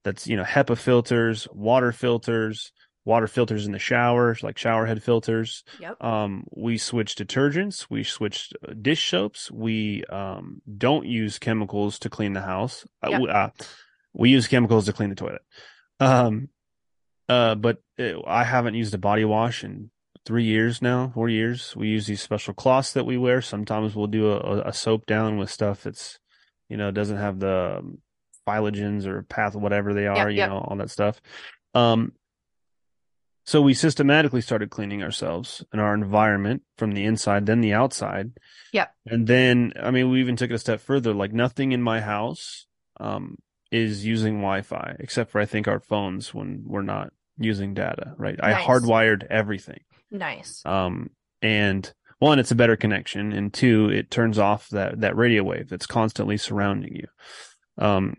that's, 0.05 0.27
you 0.27 0.37
know, 0.37 0.43
HEPA 0.45 0.79
filters, 0.79 1.47
water 1.53 1.93
filters, 1.93 2.73
water 3.05 3.27
filters 3.29 3.67
in 3.67 3.73
the 3.73 3.79
showers, 3.79 4.43
like 4.43 4.59
shower 4.59 4.87
head 4.87 5.03
filters. 5.03 5.63
Yep. 5.81 6.03
Um, 6.03 6.45
we 6.57 6.79
switch 6.79 7.15
detergents, 7.17 7.87
we 7.91 8.03
switched 8.05 8.55
uh, 8.69 8.75
dish 8.81 9.09
soaps, 9.09 9.51
we 9.51 10.05
um, 10.07 10.63
don't 10.79 11.07
use 11.07 11.39
chemicals 11.39 11.99
to 12.01 12.11
clean 12.11 12.33
the 12.33 12.41
house. 12.41 12.85
Uh, 13.05 13.11
Yep. 13.11 13.21
we, 13.21 13.29
uh, 13.29 13.49
we 14.13 14.31
use 14.31 14.49
chemicals 14.49 14.87
to 14.87 14.93
clean 14.93 15.11
the 15.11 15.17
toilet. 15.17 15.43
Um, 16.01 16.49
uh, 17.33 17.55
but 17.55 17.79
uh, 17.99 18.21
I 18.27 18.45
haven't 18.45 18.75
used 18.75 18.93
a 18.93 18.99
body 18.99 19.25
wash 19.25 19.65
in 19.65 19.91
three 20.27 20.45
years 20.45 20.83
now, 20.83 21.11
four 21.15 21.31
years. 21.31 21.75
We 21.75 21.89
use 21.89 22.07
these 22.07 22.21
special 22.21 22.53
cloths 22.53 22.93
that 22.93 23.07
we 23.07 23.17
wear. 23.17 23.41
Sometimes 23.41 23.97
we'll 23.97 24.07
do 24.07 24.33
a, 24.33 24.69
a 24.69 24.73
soap 24.73 25.07
down 25.07 25.39
with 25.39 25.51
stuff 25.51 25.85
that's, 25.85 26.19
you 26.69 26.77
know, 26.77 26.91
doesn't 26.91 27.17
have 27.17 27.39
the 27.39 27.79
um, 27.79 27.99
phylogens 28.47 29.07
or 29.07 29.23
path, 29.23 29.55
whatever 29.55 29.95
they 29.95 30.07
are, 30.07 30.29
you 30.29 30.39
yep. 30.39 30.51
know, 30.51 30.59
all 30.59 30.77
that 30.77 30.91
stuff. 30.91 31.23
Um, 31.75 32.13
so 33.45 33.63
we 33.63 33.73
systematically 33.73 34.43
started 34.43 34.71
cleaning 34.71 35.03
ourselves 35.03 35.65
and 35.73 35.81
our 35.81 35.95
environment 35.95 36.63
from 36.77 36.93
the 36.93 37.05
inside, 37.05 37.47
then 37.47 37.63
the 37.63 37.73
outside. 37.73 38.33
Yep. 38.75 38.95
And 39.07 39.27
then, 39.27 39.73
I 39.81 39.91
mean, 39.91 40.11
we 40.11 40.21
even 40.21 40.37
took 40.37 40.51
it 40.51 40.55
a 40.55 40.59
step 40.59 40.81
further. 40.81 41.15
Like 41.15 41.33
nothing 41.33 41.73
in 41.73 41.83
my 41.83 42.01
house, 42.01 42.67
um, 43.01 43.39
is 43.73 44.05
using 44.05 44.35
Wi-Fi 44.35 44.97
except 45.01 45.31
for 45.31 45.41
I 45.41 45.47
think 45.47 45.67
our 45.67 45.81
phones 45.81 46.35
when 46.35 46.63
we're 46.67 46.83
not 46.83 47.11
using 47.39 47.75
data, 47.75 48.15
right? 48.19 48.39
I 48.43 48.55
hardwired 48.55 49.25
everything. 49.29 49.81
Nice. 50.11 50.63
Um, 50.65 51.11
and 51.41 51.91
one, 52.19 52.39
it's 52.39 52.51
a 52.53 52.57
better 52.57 52.77
connection, 52.77 53.33
and 53.33 53.53
two, 53.53 53.89
it 53.91 54.11
turns 54.11 54.39
off 54.39 54.69
that 54.69 55.01
that 55.01 55.17
radio 55.17 55.43
wave 55.43 55.69
that's 55.69 55.87
constantly 55.87 56.37
surrounding 56.37 56.95
you. 56.95 57.09
Um, 57.79 58.17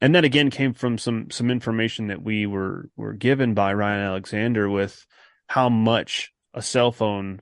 and 0.00 0.14
that 0.14 0.24
again 0.24 0.50
came 0.50 0.74
from 0.74 0.98
some 0.98 1.30
some 1.30 1.50
information 1.50 2.08
that 2.08 2.22
we 2.22 2.46
were 2.46 2.90
were 2.96 3.14
given 3.14 3.54
by 3.54 3.72
Ryan 3.72 4.04
Alexander 4.04 4.68
with 4.68 5.06
how 5.46 5.68
much 5.68 6.32
a 6.54 6.62
cell 6.62 6.92
phone 6.92 7.40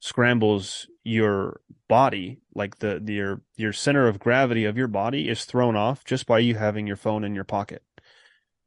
scrambles 0.00 0.86
your 1.02 1.60
body, 1.88 2.40
like 2.54 2.78
the, 2.78 3.00
the 3.02 3.12
your 3.12 3.42
your 3.56 3.72
center 3.72 4.08
of 4.08 4.18
gravity 4.18 4.64
of 4.64 4.76
your 4.76 4.88
body 4.88 5.28
is 5.28 5.44
thrown 5.44 5.76
off 5.76 6.04
just 6.04 6.26
by 6.26 6.38
you 6.38 6.54
having 6.54 6.86
your 6.86 6.96
phone 6.96 7.24
in 7.24 7.34
your 7.34 7.44
pocket. 7.44 7.82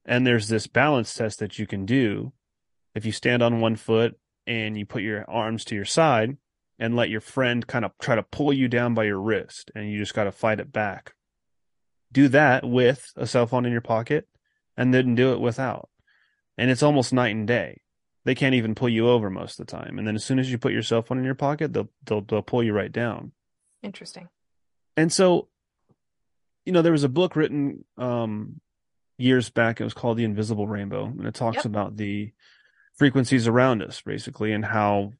And 0.07 0.25
there's 0.25 0.47
this 0.47 0.67
balance 0.67 1.13
test 1.13 1.39
that 1.39 1.59
you 1.59 1.67
can 1.67 1.85
do 1.85 2.31
if 2.95 3.05
you 3.05 3.11
stand 3.11 3.43
on 3.43 3.59
one 3.59 3.75
foot 3.75 4.17
and 4.47 4.77
you 4.77 4.85
put 4.85 5.03
your 5.03 5.29
arms 5.29 5.65
to 5.65 5.75
your 5.75 5.85
side 5.85 6.37
and 6.79 6.95
let 6.95 7.09
your 7.09 7.21
friend 7.21 7.67
kind 7.67 7.83
of 7.83 7.91
try 7.99 8.15
to 8.15 8.23
pull 8.23 8.53
you 8.53 8.69
down 8.69 8.93
by 8.93 9.03
your 9.03 9.19
wrist 9.19 9.69
and 9.75 9.91
you 9.91 9.99
just 9.99 10.13
got 10.13 10.23
to 10.23 10.31
fight 10.31 10.61
it 10.61 10.71
back. 10.71 11.13
Do 12.11 12.29
that 12.29 12.63
with 12.63 13.11
a 13.17 13.27
cell 13.27 13.47
phone 13.47 13.65
in 13.65 13.71
your 13.71 13.81
pocket 13.81 14.27
and 14.77 14.93
then 14.93 15.15
do 15.15 15.33
it 15.33 15.41
without. 15.41 15.89
And 16.57 16.71
it's 16.71 16.83
almost 16.83 17.11
night 17.11 17.35
and 17.35 17.45
day. 17.45 17.81
They 18.23 18.35
can't 18.35 18.55
even 18.55 18.75
pull 18.75 18.89
you 18.89 19.09
over 19.09 19.29
most 19.29 19.59
of 19.59 19.67
the 19.67 19.71
time. 19.71 19.97
And 19.97 20.07
then 20.07 20.15
as 20.15 20.23
soon 20.23 20.39
as 20.39 20.49
you 20.49 20.57
put 20.57 20.73
your 20.73 20.83
cell 20.83 21.01
phone 21.01 21.17
in 21.17 21.23
your 21.23 21.35
pocket, 21.35 21.73
they'll 21.73 21.89
they'll 22.05 22.21
they'll 22.21 22.41
pull 22.41 22.63
you 22.63 22.73
right 22.73 22.91
down. 22.91 23.31
Interesting. 23.83 24.27
And 24.97 25.11
so, 25.11 25.47
you 26.65 26.73
know, 26.73 26.81
there 26.81 26.91
was 26.91 27.03
a 27.03 27.09
book 27.09 27.35
written 27.35 27.85
um 27.97 28.59
years 29.17 29.49
back. 29.49 29.79
It 29.81 29.83
was 29.83 29.93
called 29.93 30.17
The 30.17 30.23
Invisible 30.23 30.67
Rainbow, 30.67 31.05
and 31.05 31.25
it 31.25 31.33
talks 31.33 31.57
Yep. 31.57 31.65
about 31.65 31.97
the 31.97 32.31
frequencies 32.95 33.47
around 33.47 33.81
us, 33.83 34.01
basically, 34.01 34.51
and 34.53 34.65
how 34.65 35.13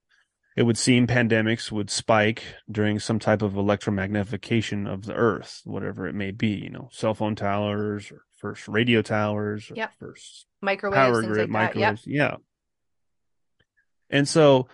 it 0.56 0.64
would 0.64 0.78
seem 0.78 1.06
pandemics 1.06 1.72
would 1.72 1.89
spike 1.91 2.43
during 2.72 2.98
some 3.00 3.20
type 3.20 3.41
of 3.43 3.54
electromagnification 3.54 4.91
of 4.91 5.06
the 5.06 5.14
Earth, 5.14 5.62
whatever 5.66 6.08
it 6.08 6.16
may 6.16 6.32
be. 6.32 6.48
You 6.50 6.70
know, 6.70 6.89
cell 6.91 7.14
phone 7.14 7.36
towers 7.36 8.12
or 8.12 8.24
first 8.36 8.68
radio 8.68 9.02
towers, 9.02 9.70
or 9.70 9.76
Yep. 9.76 9.93
first 10.00 10.48
Microwaves, 10.62 10.95
power 10.95 11.22
grid 11.22 11.50
like 11.52 11.74
that. 11.74 11.80
Yep. 11.80 11.91
microwaves. 11.91 12.08
Yeah. 12.08 12.36
And 14.10 14.28
so 14.28 14.68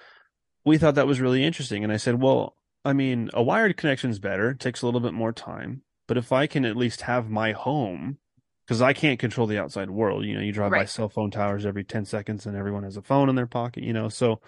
we 0.63 0.78
thought 0.78 0.95
that 0.95 1.07
was 1.07 1.19
really 1.19 1.43
interesting. 1.43 1.84
And 1.84 1.91
I 1.91 1.97
said, 1.97 2.21
well, 2.21 2.55
I 2.86 2.93
mean, 2.93 3.30
a 3.34 3.41
wired 3.43 3.76
connection 3.78 4.09
is 4.09 4.19
better. 4.19 4.51
It 4.51 4.59
takes 4.59 4.82
a 4.82 4.86
little 4.86 5.01
bit 5.01 5.13
more 5.13 5.32
time. 5.34 5.82
But 6.07 6.17
if 6.17 6.32
I 6.32 6.47
can 6.47 6.65
at 6.65 6.76
least 6.78 7.01
have 7.01 7.30
my 7.30 7.53
home, 7.53 8.17
because 8.66 8.82
I 8.82 8.93
can't 8.93 9.20
control 9.20 9.47
the 9.47 9.59
outside 9.59 9.89
world, 9.89 10.26
you 10.26 10.36
know, 10.36 10.41
you 10.41 10.53
drive 10.53 10.72
by 10.72 10.86
cell 10.86 11.09
phone 11.09 11.32
towers 11.32 11.66
every 11.66 11.84
10 11.84 12.05
seconds 12.05 12.45
and 12.45 12.55
everyone 12.55 12.84
has 12.84 12.97
a 12.97 13.01
phone 13.01 13.30
in 13.30 13.36
their 13.36 13.47
pocket, 13.47 13.84
you 13.84 13.93
know, 13.93 14.09
so 14.09 14.39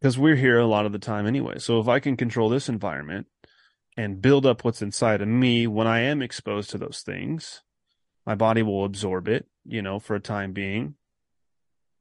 because 0.00 0.18
we're 0.18 0.36
here 0.36 0.58
a 0.58 0.66
lot 0.66 0.84
of 0.84 0.92
the 0.92 0.98
time 0.98 1.26
anyway. 1.26 1.58
So 1.58 1.80
if 1.80 1.88
I 1.88 2.00
can 2.00 2.16
control 2.16 2.48
this 2.48 2.68
environment 2.68 3.28
and 3.96 4.20
build 4.20 4.44
up 4.44 4.64
what's 4.64 4.82
inside 4.82 5.22
of 5.22 5.28
me 5.28 5.66
when 5.66 5.86
I 5.86 6.00
am 6.00 6.22
exposed 6.22 6.70
to 6.70 6.78
those 6.78 7.02
things, 7.04 7.62
my 8.26 8.34
body 8.34 8.62
will 8.62 8.84
absorb 8.84 9.28
it, 9.28 9.46
you 9.64 9.80
know, 9.80 9.98
for 9.98 10.14
a 10.14 10.20
time 10.20 10.52
being. 10.52 10.96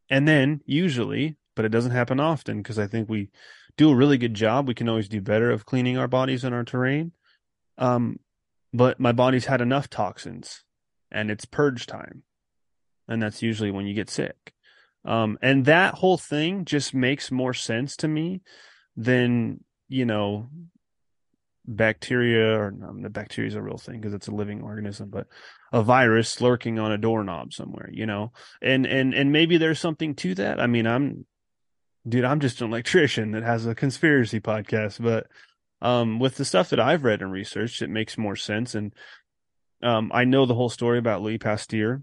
And 0.10 0.28
then 0.28 0.62
usually, 0.66 1.38
but 1.56 1.64
it 1.64 1.70
doesn't 1.70 1.92
happen 1.92 2.20
often 2.20 2.58
because 2.58 2.80
I 2.80 2.88
think 2.88 3.08
we 3.08 3.30
do 3.78 3.92
a 3.92 3.96
really 3.96 4.18
good 4.18 4.34
job. 4.34 4.68
We 4.68 4.74
can 4.74 4.90
always 4.90 5.08
do 5.08 5.22
better 5.22 5.52
of 5.52 5.66
cleaning 5.66 5.98
our 5.98 6.08
bodies 6.08 6.44
and 6.44 6.54
our 6.54 6.64
terrain. 6.64 7.14
Um, 7.78 8.20
but 8.74 9.00
my 9.00 9.12
body's 9.12 9.46
had 9.46 9.62
enough 9.62 9.90
toxins 9.90 10.64
and 11.12 11.30
it's 11.30 11.46
purge 11.46 11.86
time. 11.86 12.24
And 13.08 13.22
that's 13.22 13.42
usually 13.42 13.72
when 13.72 13.88
you 13.88 13.94
get 13.94 14.10
sick. 14.10 14.54
Um, 15.04 15.38
and 15.42 15.66
that 15.66 15.96
whole 15.96 16.18
thing 16.18 16.64
just 16.64 16.94
makes 16.94 17.32
more 17.32 17.54
sense 17.54 17.96
to 17.98 18.08
me 18.08 18.42
than, 18.96 19.64
you 19.90 20.06
know, 20.06 20.50
bacteria 21.66 22.58
or 22.58 22.68
um, 22.68 23.02
the 23.02 23.10
bacteria 23.10 23.48
is 23.48 23.56
a 23.56 23.62
real 23.62 23.78
thing 23.78 24.00
because 24.00 24.14
it's 24.14 24.28
a 24.28 24.36
living 24.36 24.62
organism, 24.62 25.10
but 25.10 25.28
a 25.74 25.84
virus 25.84 26.40
lurking 26.40 26.80
on 26.80 26.92
a 26.92 26.98
doorknob 26.98 27.54
somewhere, 27.54 27.90
you 27.92 28.06
know, 28.06 28.32
and, 28.62 28.86
and, 28.86 29.14
and 29.14 29.32
maybe 29.32 29.58
there's 29.58 29.80
something 29.80 30.16
to 30.16 30.36
that. 30.36 30.60
I 30.60 30.68
mean, 30.68 30.86
I'm, 30.86 31.26
dude, 32.08 32.26
I'm 32.26 32.40
just 32.40 32.62
an 32.62 32.68
electrician 32.68 33.32
that 33.32 33.44
has 33.44 33.66
a 33.66 33.76
conspiracy 33.76 34.40
podcast, 34.40 35.02
but, 35.02 35.28
um, 35.82 36.20
with 36.20 36.36
the 36.36 36.46
stuff 36.46 36.70
that 36.70 36.80
I've 36.80 37.04
read 37.04 37.22
and 37.22 37.32
researched, 37.32 37.82
it 37.82 37.90
makes 37.90 38.18
more 38.18 38.36
sense. 38.36 38.76
And, 38.76 38.94
um, 39.84 40.12
I 40.14 40.24
know 40.26 40.46
the 40.46 40.54
whole 40.56 40.70
story 40.70 40.98
about 41.00 41.22
Louis 41.22 41.38
Pasteur. 41.38 42.02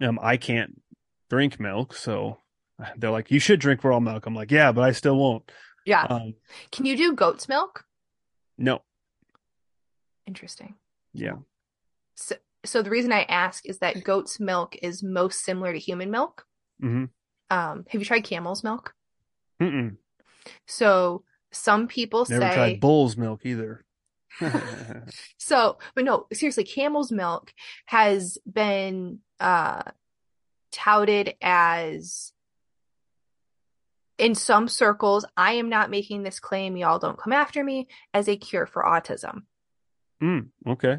Um, 0.00 0.18
I 0.22 0.36
can't 0.36 0.80
drink 1.28 1.60
milk, 1.60 1.94
so 1.94 2.38
they're 2.96 3.10
like, 3.10 3.30
"You 3.30 3.38
should 3.40 3.60
drink 3.60 3.84
raw 3.84 4.00
milk." 4.00 4.26
I'm 4.26 4.34
like, 4.34 4.50
"Yeah, 4.50 4.72
but 4.72 4.82
I 4.82 4.92
still 4.92 5.16
won't." 5.16 5.50
Yeah. 5.86 6.02
Um, 6.04 6.34
Can 6.72 6.86
you 6.86 6.96
do 6.96 7.14
goat's 7.14 7.48
milk? 7.48 7.84
no, 8.58 8.82
Interesting. 10.26 10.74
yeah, 11.14 11.36
So, 12.14 12.36
so 12.64 12.82
the 12.82 12.90
reason 12.90 13.10
I 13.12 13.22
ask 13.22 13.66
is 13.66 13.78
that 13.78 14.04
goat's 14.04 14.38
milk 14.38 14.76
is 14.82 15.02
most 15.02 15.40
similar 15.44 15.72
to 15.72 15.78
human 15.78 16.10
milk. 16.10 16.44
mm-hmm. 16.82 17.04
Um, 17.52 17.84
have 17.88 18.00
you 18.00 18.04
tried 18.04 18.22
camel's 18.24 18.62
milk? 18.62 18.94
Mm-mm. 19.60 19.96
So 20.68 21.24
some 21.50 21.88
people 21.88 22.24
never 22.28 22.42
say 22.48 22.54
tried 22.54 22.80
bull's 22.80 23.16
milk 23.16 23.40
either. 23.44 23.84
so, 25.38 25.78
but 25.94 26.04
no, 26.04 26.26
seriously, 26.32 26.64
camel's 26.64 27.12
milk 27.12 27.52
has 27.86 28.38
been 28.50 29.20
uh 29.38 29.82
touted 30.72 31.34
as 31.40 32.32
in 34.20 34.34
some 34.34 34.68
circles, 34.68 35.24
I 35.36 35.54
am 35.54 35.70
not 35.70 35.90
making 35.90 36.22
this 36.22 36.40
claim, 36.40 36.76
y'all 36.76 36.98
don't 36.98 37.18
come 37.18 37.32
after 37.32 37.64
me, 37.64 37.88
as 38.12 38.28
a 38.28 38.36
cure 38.36 38.66
for 38.66 38.82
autism. 38.82 39.44
mm, 40.22 40.48
okay, 40.68 40.98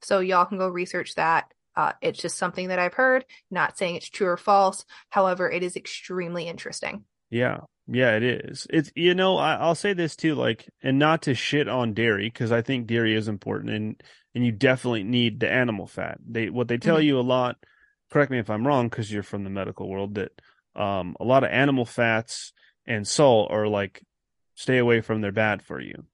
So 0.00 0.20
y'all 0.20 0.46
can 0.46 0.58
go 0.58 0.68
research 0.68 1.14
that. 1.16 1.52
Uh, 1.76 1.92
it's 2.00 2.20
just 2.20 2.38
something 2.38 2.68
that 2.68 2.78
I've 2.78 2.94
heard, 2.94 3.24
not 3.50 3.76
saying 3.76 3.96
it's 3.96 4.08
true 4.08 4.28
or 4.28 4.36
false. 4.36 4.86
However, 5.10 5.50
it 5.50 5.62
is 5.62 5.76
extremely 5.76 6.48
interesting. 6.48 7.04
yeah, 7.30 7.60
yeah, 7.86 8.16
it 8.16 8.22
is. 8.22 8.66
It's 8.70 8.90
you 8.94 9.14
know, 9.14 9.36
I, 9.36 9.54
I'll 9.54 9.74
say 9.74 9.92
this 9.92 10.16
too, 10.16 10.34
like, 10.34 10.68
and 10.82 10.98
not 10.98 11.22
to 11.22 11.34
shit 11.34 11.68
on 11.68 11.94
dairy 11.94 12.26
because 12.28 12.50
I 12.52 12.62
think 12.62 12.86
dairy 12.86 13.14
is 13.14 13.28
important 13.28 13.70
and 13.74 14.02
and 14.34 14.44
you 14.44 14.52
definitely 14.52 15.04
need 15.04 15.40
the 15.40 15.50
animal 15.50 15.86
fat. 15.86 16.18
They 16.26 16.50
what 16.50 16.68
they 16.68 16.78
tell 16.78 16.96
Mhm. 16.98 17.04
you 17.04 17.18
a 17.18 17.22
lot. 17.22 17.56
Correct 18.10 18.30
me 18.30 18.38
if 18.38 18.50
I'm 18.50 18.66
wrong, 18.66 18.88
because 18.88 19.12
you're 19.12 19.22
from 19.22 19.44
the 19.44 19.50
medical 19.50 19.88
world. 19.88 20.14
That 20.14 20.32
um, 20.74 21.16
a 21.20 21.24
lot 21.24 21.44
of 21.44 21.50
animal 21.50 21.84
fats 21.84 22.52
and 22.86 23.06
salt 23.06 23.50
are 23.50 23.66
like 23.68 24.02
stay 24.54 24.78
away 24.78 25.00
from. 25.00 25.20
They're 25.20 25.32
bad 25.32 25.62
for 25.62 25.80
you. 25.80 26.04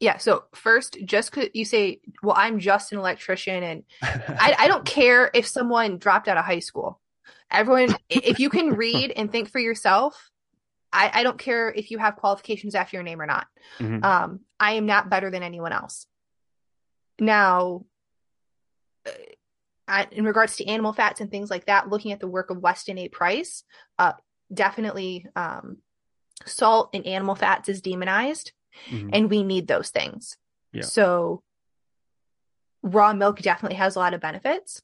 Yeah. 0.00 0.18
So 0.18 0.44
first, 0.54 0.98
just 1.04 1.32
'cause 1.32 1.48
you 1.54 1.64
say, 1.64 2.00
well, 2.22 2.34
I'm 2.36 2.58
just 2.58 2.92
an 2.92 2.98
electrician 2.98 3.62
and 3.62 3.82
I, 4.02 4.54
I 4.58 4.68
don't 4.68 4.84
care 4.84 5.30
if 5.32 5.46
someone 5.46 5.98
dropped 5.98 6.28
out 6.28 6.36
of 6.36 6.44
high 6.44 6.58
school. 6.58 7.00
Everyone, 7.50 7.96
if 8.10 8.38
you 8.38 8.50
can 8.50 8.70
read 8.74 9.12
and 9.14 9.30
think 9.30 9.50
for 9.50 9.58
yourself, 9.58 10.30
I, 10.92 11.10
I 11.12 11.22
don't 11.22 11.38
care 11.38 11.68
if 11.72 11.90
you 11.90 11.98
have 11.98 12.16
qualifications 12.16 12.74
after 12.74 12.96
your 12.96 13.02
name 13.04 13.20
or 13.20 13.26
not. 13.26 13.46
Mhm. 13.78 14.04
Um, 14.04 14.40
I 14.58 14.72
am 14.72 14.86
not 14.86 15.10
better 15.10 15.30
than 15.30 15.42
anyone 15.42 15.72
else. 15.72 16.06
Now, 17.18 17.84
uh, 19.06 19.10
I- 19.88 20.08
in 20.10 20.24
regards 20.24 20.56
to 20.56 20.66
animal 20.66 20.92
fats 20.92 21.20
and 21.20 21.30
things 21.30 21.50
like 21.50 21.66
that, 21.66 21.88
looking 21.88 22.12
at 22.12 22.20
the 22.20 22.28
work 22.28 22.50
of 22.50 22.58
Weston 22.58 22.98
A. 22.98 23.08
Price, 23.08 23.64
uh, 23.98 24.12
definitely 24.52 25.26
um, 25.36 25.78
salt 26.44 26.90
and 26.94 27.06
animal 27.06 27.34
fats 27.34 27.68
is 27.68 27.80
demonized 27.82 28.52
Mhm. 28.90 29.10
and 29.12 29.30
we 29.30 29.42
need 29.42 29.66
those 29.68 29.90
things. 29.90 30.36
Yeah. 30.72 30.82
So 30.82 31.42
raw 32.82 33.12
milk 33.12 33.40
definitely 33.40 33.76
has 33.78 33.96
a 33.96 33.98
lot 33.98 34.14
of 34.14 34.20
benefits. 34.20 34.82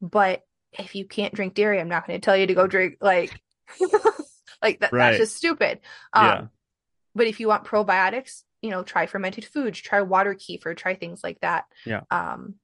But 0.00 0.44
if 0.78 0.94
you 0.94 1.04
can't 1.04 1.34
drink 1.34 1.54
dairy, 1.54 1.80
I'm 1.80 1.88
not 1.88 2.06
going 2.06 2.20
to 2.20 2.24
tell 2.24 2.36
you 2.36 2.46
to 2.46 2.54
go 2.54 2.66
drink 2.66 2.96
like 3.00 3.40
like 4.62 4.80
that, 4.80 4.92
Right. 4.92 5.10
that's 5.12 5.18
just 5.18 5.36
stupid. 5.36 5.80
Um 6.12 6.24
Yeah. 6.26 6.46
but 7.14 7.26
if 7.26 7.40
you 7.40 7.48
want 7.48 7.64
probiotics, 7.64 8.42
you 8.62 8.70
know, 8.70 8.82
try 8.82 9.06
fermented 9.06 9.44
foods, 9.44 9.78
try 9.80 10.02
water 10.02 10.34
kefir, 10.34 10.76
try 10.76 10.94
things 10.94 11.22
like 11.24 11.40
that. 11.40 11.64
Yeah. 11.84 12.02
Um 12.10 12.54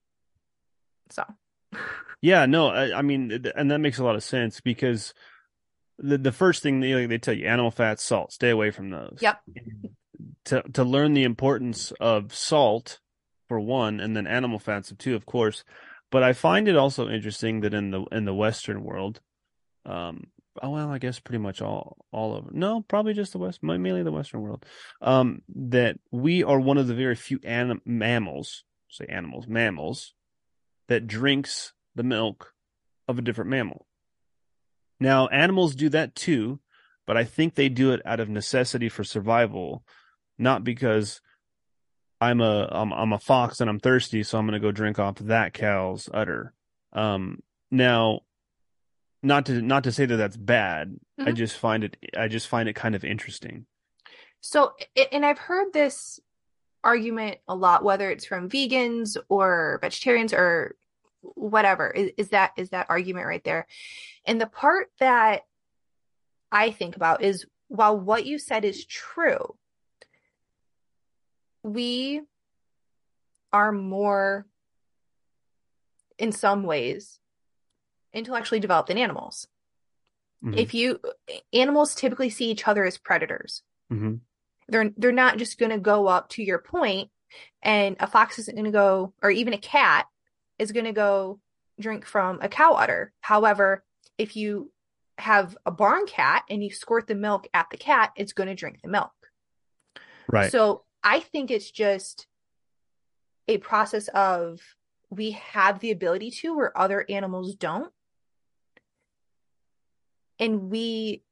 so 1.11 1.25
Yeah, 2.23 2.47
no, 2.47 2.69
I, 2.69 2.99
I 2.99 3.03
mean, 3.03 3.29
th- 3.29 3.55
and 3.57 3.71
that 3.71 3.79
makes 3.79 3.99
a 3.99 4.05
lot 4.05 4.17
of 4.17 4.23
sense 4.25 4.61
because 4.61 5.13
the 5.99 6.17
the 6.19 6.33
first 6.33 6.63
thing 6.63 6.81
they 6.81 7.07
they 7.07 7.19
tell 7.19 7.35
you, 7.35 7.47
animal 7.47 7.71
fats, 7.71 8.03
salt, 8.03 8.33
stay 8.33 8.51
away 8.51 8.71
from 8.71 8.91
those. 8.91 9.19
Yep. 9.21 9.41
To 10.47 10.63
to 10.75 10.85
learn 10.85 11.13
the 11.15 11.25
importance 11.25 11.93
of 12.01 12.35
salt 12.35 13.01
for 13.49 13.61
one, 13.61 14.01
and 14.01 14.17
then 14.17 14.27
animal 14.27 14.59
fats 14.59 14.91
of 14.91 14.99
two, 14.99 15.15
of 15.15 15.27
course. 15.27 15.63
But 16.11 16.23
I 16.23 16.33
find 16.33 16.69
it 16.69 16.77
also 16.77 17.09
interesting 17.09 17.61
that 17.61 17.75
in 17.75 17.91
the 17.91 18.03
in 18.13 18.25
the 18.25 18.35
Western 18.35 18.85
world, 18.85 19.21
um, 19.85 20.29
oh 20.63 20.71
well, 20.71 20.91
I 20.91 20.99
guess 20.99 21.19
pretty 21.19 21.39
much 21.39 21.61
all 21.61 21.97
all 22.13 22.37
of 22.37 22.53
no, 22.53 22.83
probably 22.83 23.13
just 23.13 23.33
the 23.33 23.39
West, 23.39 23.63
mainly 23.63 24.03
the 24.03 24.13
Western 24.13 24.43
world, 24.43 24.65
um, 25.01 25.43
that 25.49 25.99
we 26.11 26.45
are 26.45 26.61
one 26.61 26.79
of 26.79 26.87
the 26.87 26.95
very 26.95 27.17
few 27.17 27.41
anim- 27.45 27.83
mammals, 27.85 28.65
say 28.89 29.07
animals, 29.09 29.47
mammals, 29.49 30.15
that 30.89 31.07
drinks 31.07 31.73
the 31.95 32.05
milk 32.05 32.53
of 33.09 33.19
a 33.19 33.23
different 33.23 33.51
mammal. 33.51 33.87
Now, 35.01 35.27
animals 35.29 35.75
do 35.75 35.89
that 35.91 36.15
too, 36.15 36.61
but 37.07 37.17
I 37.17 37.25
think 37.25 37.55
they 37.55 37.69
do 37.69 37.93
it 37.93 38.03
out 38.05 38.21
of 38.21 38.29
necessity 38.29 38.89
for 38.89 39.05
survival, 39.05 39.85
not 40.39 40.65
because 40.65 41.21
I'm 42.21 42.41
a 42.41 42.69
I'm, 42.71 42.93
I'm 42.93 43.13
a 43.13 43.19
fox 43.19 43.61
and 43.61 43.69
I'm 43.69 43.81
thirsty, 43.81 44.23
so 44.23 44.39
I'm 44.39 44.47
going 44.47 44.61
to 44.61 44.67
go 44.67 44.73
drink 44.73 44.99
off 44.99 45.17
that 45.17 45.53
cow's 45.53 46.09
udder. 46.13 46.55
Um, 46.93 47.43
now, 47.71 48.21
not 49.23 49.47
to 49.47 49.61
not 49.61 49.85
to 49.85 49.93
say 49.93 50.07
that 50.07 50.17
that's 50.17 50.37
bad. 50.37 50.97
I 51.19 51.33
Mhm. 51.33 51.37
just 51.37 51.57
find 51.59 51.85
it 51.85 51.97
I 52.17 52.29
just 52.29 52.49
find 52.49 52.69
it 52.69 52.75
kind 52.75 52.95
of 52.95 53.05
interesting. 53.05 53.67
So, 54.41 54.75
and 55.13 55.27
I've 55.27 55.39
heard 55.39 55.73
this 55.73 56.21
argument 56.85 57.39
a 57.49 57.55
lot, 57.55 57.83
whether 57.83 58.11
it's 58.11 58.27
from 58.27 58.49
vegans 58.49 59.17
or 59.29 59.79
vegetarians 59.83 60.33
or 60.33 60.77
whatever. 61.21 61.91
Is, 61.91 62.13
is 62.17 62.29
that 62.29 62.53
is 62.57 62.71
that 62.71 62.87
argument 62.89 63.27
right 63.27 63.43
there? 63.45 63.67
And 64.25 64.41
the 64.41 64.47
part 64.47 64.91
that 65.01 65.43
I 66.53 66.71
think 66.71 66.97
about 66.97 67.23
is 67.23 67.45
while 67.69 67.99
what 67.99 68.25
you 68.25 68.39
said 68.39 68.65
is 68.65 68.85
true, 68.87 69.57
we 71.67 72.23
are 73.53 73.73
more, 73.73 74.47
in 76.19 76.31
some 76.31 76.63
ways, 76.63 77.19
intellectually 78.13 78.61
developed 78.61 78.89
than 78.89 78.99
animals. 78.99 79.49
Mhm. 80.45 80.57
If 80.57 80.75
you 80.75 81.01
animals 81.53 81.95
typically 81.95 82.31
see 82.31 82.51
each 82.51 82.69
other 82.69 82.85
as 82.85 82.99
predators. 82.99 83.63
Mhm. 83.93 84.21
They're 84.69 84.91
they're 84.97 85.13
not 85.13 85.39
just 85.39 85.59
going 85.59 85.71
to 85.71 85.79
go 85.79 86.07
up 86.07 86.29
to 86.31 86.43
your 86.43 86.59
point 86.59 87.11
and 87.63 87.97
a 88.01 88.07
fox 88.07 88.39
isn't 88.39 88.55
going 88.55 88.65
to 88.65 88.71
go 88.71 89.13
or 89.23 89.31
even 89.31 89.53
a 89.53 89.59
cat 89.59 90.07
is 90.59 90.73
going 90.73 90.87
to 90.87 90.93
go 90.93 91.41
drink 91.81 92.07
from 92.07 92.41
a 92.41 92.49
cow 92.49 92.75
udder. 92.75 93.13
However, 93.21 93.85
if 94.19 94.37
you 94.37 94.73
have 95.19 95.57
a 95.67 95.71
barn 95.71 96.07
cat 96.07 96.45
and 96.49 96.63
you 96.63 96.71
squirt 96.71 97.07
the 97.07 97.15
milk 97.15 97.49
at 97.53 97.71
the 97.71 97.77
cat, 97.77 98.13
it's 98.17 98.33
going 98.33 98.49
to 98.49 98.55
drink 98.55 98.81
the 98.83 98.89
milk. 98.89 99.13
Right. 100.29 100.51
So 100.51 100.85
I 101.07 101.21
think 101.21 101.53
it's 101.53 101.71
just 101.71 102.27
a 103.47 103.59
process 103.59 104.09
of 104.09 104.61
we 105.09 105.31
have 105.31 105.79
the 105.79 105.93
ability 105.93 106.33
to 106.33 106.57
where 106.57 106.77
other 106.77 107.07
animals 107.09 107.55
don't. 107.55 107.93
And 110.41 110.69
we, 110.69 111.23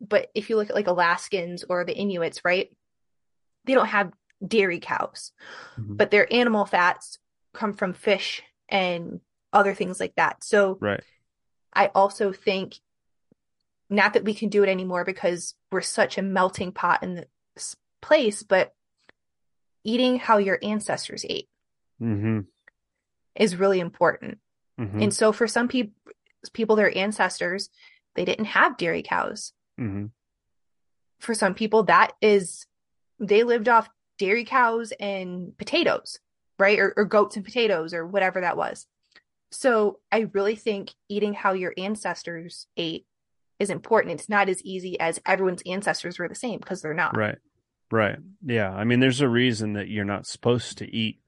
but 0.00 0.30
if 0.34 0.48
you 0.48 0.56
look 0.56 0.70
at 0.70 0.74
like 0.74 0.86
Alaskans 0.86 1.64
or 1.68 1.84
the 1.84 1.94
Inuits, 1.94 2.46
right? 2.46 2.74
They 3.66 3.74
don't 3.74 3.88
have 3.88 4.14
dairy 4.44 4.80
cows, 4.80 5.32
Mhm. 5.76 5.98
but 5.98 6.10
their 6.10 6.26
animal 6.32 6.64
fats 6.64 7.18
come 7.52 7.74
from 7.74 7.92
fish 7.92 8.42
and 8.70 9.20
other 9.52 9.74
things 9.74 10.00
like 10.00 10.14
that. 10.16 10.42
So 10.42 10.78
right. 10.80 11.04
I 11.74 11.88
also 11.88 12.32
think 12.32 12.76
not 13.90 14.14
that 14.14 14.24
we 14.24 14.32
can 14.32 14.48
do 14.48 14.62
it 14.62 14.70
anymore 14.70 15.04
because 15.04 15.56
we're 15.70 15.82
such 15.82 16.16
a 16.16 16.22
melting 16.22 16.72
pot 16.72 17.02
in 17.02 17.16
this 17.16 17.26
place, 18.00 18.42
but 18.42 18.72
eating 19.84 20.18
how 20.18 20.38
your 20.38 20.58
ancestors 20.62 21.24
ate 21.28 21.48
Mm-hmm. 22.02 22.40
is 23.36 23.56
really 23.56 23.80
important. 23.80 24.38
Mm-hmm. 24.78 25.02
And 25.02 25.14
so 25.14 25.32
for 25.32 25.48
some 25.48 25.66
people, 25.66 25.94
people, 26.52 26.76
their 26.76 26.96
ancestors, 26.96 27.70
they 28.14 28.24
didn't 28.26 28.44
have 28.46 28.76
dairy 28.76 29.02
cows. 29.02 29.52
mm-hmm. 29.80 30.06
For 31.18 31.32
some 31.32 31.54
people, 31.54 31.84
that 31.84 32.12
is, 32.20 32.66
they 33.18 33.42
lived 33.44 33.68
off 33.68 33.88
dairy 34.18 34.44
cows 34.44 34.92
and 35.00 35.56
potatoes, 35.56 36.18
right? 36.58 36.78
Or, 36.78 36.92
or 36.94 37.06
goats 37.06 37.36
and 37.36 37.44
potatoes 37.44 37.94
or 37.94 38.06
whatever 38.06 38.42
that 38.42 38.58
was. 38.58 38.86
So 39.50 40.00
I 40.12 40.28
really 40.34 40.56
think 40.56 40.92
eating 41.08 41.32
how 41.32 41.54
your 41.54 41.72
ancestors 41.78 42.66
ate 42.76 43.06
is 43.58 43.70
important. 43.70 44.12
It's 44.12 44.28
not 44.28 44.50
as 44.50 44.62
easy 44.62 45.00
as 45.00 45.18
everyone's 45.24 45.62
ancestors 45.64 46.18
were 46.18 46.28
the 46.28 46.34
same 46.34 46.58
because 46.58 46.82
they're 46.82 46.92
not. 46.92 47.16
Right. 47.16 47.38
Right. 47.90 48.18
Yeah. 48.44 48.70
I 48.70 48.84
mean, 48.84 49.00
there's 49.00 49.20
a 49.20 49.28
reason 49.28 49.74
that 49.74 49.88
you're 49.88 50.04
not 50.04 50.26
supposed 50.26 50.78
to 50.78 50.86
eat 50.94 51.20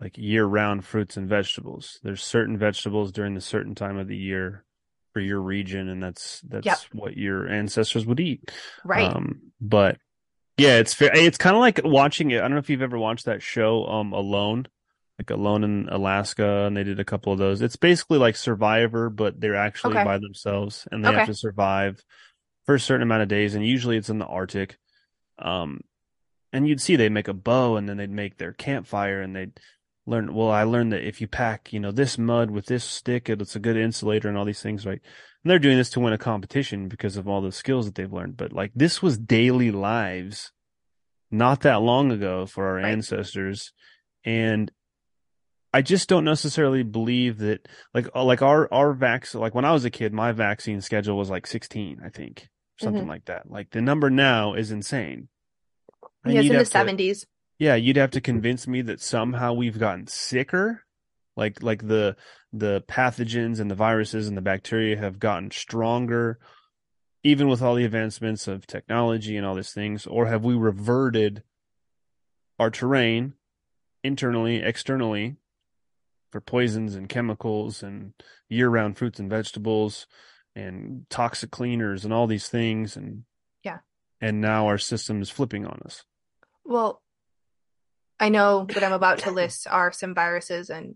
like 0.00 0.18
year 0.18 0.44
round 0.44 0.84
fruits 0.84 1.16
and 1.16 1.28
vegetables. 1.28 2.00
There's 2.02 2.22
certain 2.24 2.58
vegetables 2.58 3.12
during 3.12 3.34
the 3.34 3.40
certain 3.40 3.74
time 3.74 3.98
of 3.98 4.08
the 4.08 4.16
year 4.16 4.64
for 5.12 5.20
your 5.20 5.40
region, 5.40 5.88
and 5.88 6.02
that's 6.02 6.40
that's 6.40 6.66
Yep. 6.66 6.78
what 6.92 7.16
your 7.16 7.46
ancestors 7.48 8.04
would 8.06 8.18
eat. 8.18 8.50
Right. 8.84 9.14
Um, 9.14 9.52
but 9.60 9.98
yeah, 10.56 10.78
it's 10.78 10.92
fair. 10.94 11.10
It's 11.14 11.38
kind 11.38 11.54
of 11.54 11.60
like 11.60 11.80
watching 11.84 12.30
it. 12.32 12.38
I 12.38 12.42
don't 12.42 12.52
know 12.52 12.58
if 12.58 12.68
you've 12.70 12.82
ever 12.82 12.98
watched 12.98 13.26
that 13.26 13.42
show, 13.42 13.84
um, 13.86 14.12
Alone, 14.12 14.66
like 15.18 15.30
Alone 15.30 15.62
in 15.64 15.88
Alaska, 15.88 16.64
and 16.66 16.76
they 16.76 16.82
did 16.84 16.98
a 16.98 17.04
couple 17.04 17.32
of 17.32 17.38
those. 17.38 17.62
It's 17.62 17.76
basically 17.76 18.18
like 18.18 18.34
Survivor, 18.36 19.08
but 19.08 19.40
they're 19.40 19.54
actually 19.54 19.94
Okay. 19.96 20.04
by 20.04 20.18
themselves 20.18 20.88
and 20.90 21.04
they 21.04 21.12
have 21.12 21.26
to 21.28 21.34
survive 21.34 22.02
for 22.66 22.74
a 22.74 22.80
certain 22.80 23.02
amount 23.02 23.22
of 23.22 23.28
days, 23.28 23.54
and 23.54 23.64
usually 23.64 23.96
it's 23.98 24.10
in 24.10 24.18
the 24.18 24.26
Arctic. 24.26 24.78
Um, 25.38 25.80
and 26.52 26.68
you'd 26.68 26.80
see 26.80 26.96
they'd 26.96 27.08
make 27.10 27.28
a 27.28 27.34
bow, 27.34 27.76
and 27.76 27.88
then 27.88 27.96
they'd 27.96 28.10
make 28.10 28.38
their 28.38 28.52
campfire, 28.52 29.20
and 29.20 29.34
they'd 29.34 29.58
learn. 30.06 30.34
Well, 30.34 30.50
I 30.50 30.64
learned 30.64 30.92
that 30.92 31.06
if 31.06 31.20
you 31.20 31.28
pack, 31.28 31.72
you 31.72 31.80
know, 31.80 31.92
this 31.92 32.18
mud 32.18 32.50
with 32.50 32.66
this 32.66 32.84
stick, 32.84 33.28
it's 33.28 33.56
a 33.56 33.60
good 33.60 33.76
insulator, 33.76 34.28
and 34.28 34.36
all 34.36 34.44
these 34.44 34.62
things, 34.62 34.84
right? 34.86 35.00
And 35.44 35.50
they're 35.50 35.58
doing 35.58 35.76
this 35.76 35.90
to 35.90 36.00
win 36.00 36.12
a 36.12 36.18
competition 36.18 36.88
because 36.88 37.16
of 37.16 37.26
all 37.28 37.40
the 37.40 37.50
skills 37.52 37.86
that 37.86 37.94
they've 37.96 38.12
learned. 38.12 38.36
But 38.36 38.52
like 38.52 38.70
this 38.74 39.02
was 39.02 39.18
daily 39.18 39.70
lives 39.72 40.52
not 41.30 41.62
that 41.62 41.82
long 41.82 42.12
ago 42.12 42.46
for 42.46 42.66
our 42.68 42.74
Right. 42.76 42.84
ancestors. 42.86 43.72
And 44.24 44.70
I 45.74 45.82
just 45.82 46.08
don't 46.08 46.24
necessarily 46.24 46.82
believe 46.82 47.38
that 47.38 47.66
like 47.94 48.06
uh, 48.14 48.22
like 48.22 48.42
our 48.42 48.72
our 48.72 48.92
vaccine 48.92 49.40
like 49.40 49.54
when 49.54 49.64
I 49.64 49.72
was 49.72 49.84
a 49.84 49.90
kid, 49.90 50.12
my 50.12 50.30
vaccine 50.32 50.80
schedule 50.80 51.16
was 51.16 51.30
like 51.30 51.46
16, 51.46 52.00
I 52.04 52.10
think. 52.10 52.48
Something 52.78 53.04
Mhm. 53.04 53.08
like 53.08 53.24
that. 53.24 53.50
Like 53.50 53.70
the 53.70 53.80
number 53.80 54.10
now 54.10 54.54
is 54.54 54.70
insane. 54.70 55.28
And 56.24 56.34
Yes, 56.34 56.46
in 56.46 56.56
the 56.56 56.64
seventies. 56.64 57.26
yeah, 57.58 57.74
you'd 57.74 57.96
have 57.96 58.10
to 58.12 58.20
convince 58.20 58.66
me 58.66 58.82
that 58.82 59.00
somehow 59.00 59.52
we've 59.54 59.78
gotten 59.78 60.06
sicker, 60.06 60.84
like 61.36 61.62
like 61.62 61.86
the 61.86 62.16
the 62.52 62.82
pathogens 62.88 63.60
and 63.60 63.70
the 63.70 63.74
viruses 63.74 64.28
and 64.28 64.36
the 64.36 64.42
bacteria 64.42 64.96
have 64.96 65.18
gotten 65.18 65.50
stronger, 65.50 66.38
even 67.24 67.48
with 67.48 67.62
all 67.62 67.74
the 67.74 67.84
advancements 67.84 68.46
of 68.46 68.66
technology 68.66 69.36
and 69.36 69.46
all 69.46 69.54
these 69.54 69.72
things, 69.72 70.06
or 70.06 70.26
have 70.26 70.44
we 70.44 70.54
reverted 70.54 71.42
our 72.58 72.70
terrain 72.70 73.34
internally, 74.04 74.56
externally 74.56 75.36
for 76.30 76.40
poisons 76.40 76.94
and 76.94 77.08
chemicals 77.08 77.82
and 77.82 78.12
year-round 78.48 78.96
fruits 78.96 79.18
and 79.18 79.28
vegetables 79.30 80.06
and 80.54 81.06
toxic 81.10 81.50
cleaners 81.50 82.04
and 82.04 82.12
all 82.12 82.26
these 82.26 82.48
things 82.48 82.96
and 82.96 83.24
Yeah. 83.64 83.78
and 84.20 84.40
now 84.40 84.66
our 84.66 84.78
system 84.78 85.20
is 85.22 85.30
flipping 85.30 85.66
on 85.66 85.80
us. 85.84 86.04
Well, 86.64 87.02
I 88.20 88.28
know 88.28 88.66
what 88.72 88.84
I'm 88.84 88.92
about 88.92 89.18
to 89.20 89.30
list 89.30 89.66
are 89.68 89.92
some 89.92 90.14
viruses, 90.14 90.70
and 90.70 90.94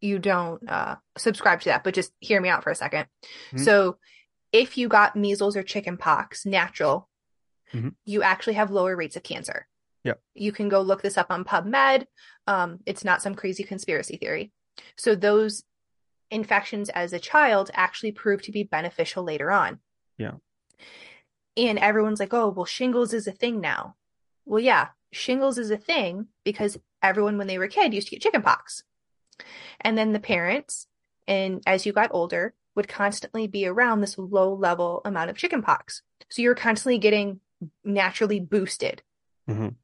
you 0.00 0.18
don't 0.18 0.68
uh, 0.68 0.96
subscribe 1.16 1.60
to 1.60 1.68
that, 1.70 1.84
but 1.84 1.94
just 1.94 2.12
hear 2.20 2.40
me 2.40 2.48
out 2.48 2.62
for 2.62 2.70
a 2.70 2.74
2nd 2.74 3.06
Mhm. 3.52 3.64
So, 3.64 3.98
if 4.52 4.78
you 4.78 4.88
got 4.88 5.16
measles 5.16 5.56
or 5.56 5.62
chicken 5.62 5.96
pox 5.96 6.46
natural, 6.46 7.08
Mhm. 7.72 7.94
you 8.04 8.22
actually 8.22 8.54
have 8.54 8.70
lower 8.70 8.96
rates 8.96 9.16
of 9.16 9.22
cancer. 9.22 9.68
Yep. 10.04 10.20
You 10.34 10.52
can 10.52 10.68
go 10.68 10.80
look 10.80 11.02
this 11.02 11.18
up 11.18 11.30
on 11.30 11.44
PubMed. 11.44 12.06
Um, 12.46 12.80
it's 12.86 13.04
not 13.04 13.22
some 13.22 13.34
crazy 13.34 13.64
conspiracy 13.64 14.16
theory. 14.16 14.52
So, 14.96 15.14
those 15.14 15.64
infections 16.30 16.88
as 16.90 17.12
a 17.12 17.18
child 17.20 17.70
actually 17.74 18.12
prove 18.12 18.42
to 18.42 18.52
be 18.52 18.64
beneficial 18.64 19.22
later 19.22 19.50
on. 19.52 19.80
Yeah. 20.18 20.34
And 21.56 21.78
everyone's 21.78 22.20
like, 22.20 22.34
oh, 22.34 22.48
well, 22.48 22.64
shingles 22.66 23.14
is 23.14 23.26
a 23.26 23.32
thing 23.32 23.60
now. 23.60 23.96
Well, 24.44 24.60
yeah, 24.60 24.88
shingles 25.12 25.58
is 25.58 25.70
a 25.70 25.76
thing 25.76 26.26
because 26.44 26.78
everyone, 27.02 27.38
when 27.38 27.46
they 27.46 27.58
were 27.58 27.64
a 27.64 27.68
kid, 27.68 27.94
used 27.94 28.08
to 28.08 28.12
get 28.12 28.22
chickenpox. 28.22 28.82
And 29.80 29.96
then 29.96 30.12
the 30.12 30.20
parents, 30.20 30.86
and 31.28 31.62
as 31.66 31.86
you 31.86 31.92
got 31.92 32.10
older, 32.12 32.54
would 32.74 32.88
constantly 32.88 33.46
be 33.46 33.66
around 33.66 34.00
this 34.00 34.18
low 34.18 34.52
level 34.54 35.00
amount 35.04 35.30
of 35.30 35.36
chickenpox. 35.36 36.02
So 36.28 36.42
you're 36.42 36.54
constantly 36.54 36.98
getting 36.98 37.40
naturally 37.84 38.40
boosted. 38.40 39.02
Mhm. 39.48 39.76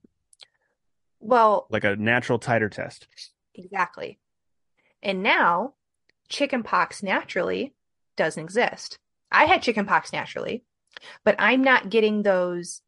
Well, 1.20 1.66
Like 1.70 1.84
a 1.84 1.96
natural 1.96 2.38
titer 2.38 2.70
test. 2.70 3.08
exactly. 3.54 4.18
And 5.02 5.22
now 5.22 5.74
chickenpox 6.28 7.02
naturally 7.02 7.74
doesn't 8.16 8.42
exist. 8.42 8.98
I 9.30 9.44
had 9.46 9.62
chickenpox 9.62 10.12
naturally, 10.12 10.64
but 11.24 11.36
I'm 11.38 11.62
not 11.62 11.90
getting 11.90 12.22
those 12.22 12.82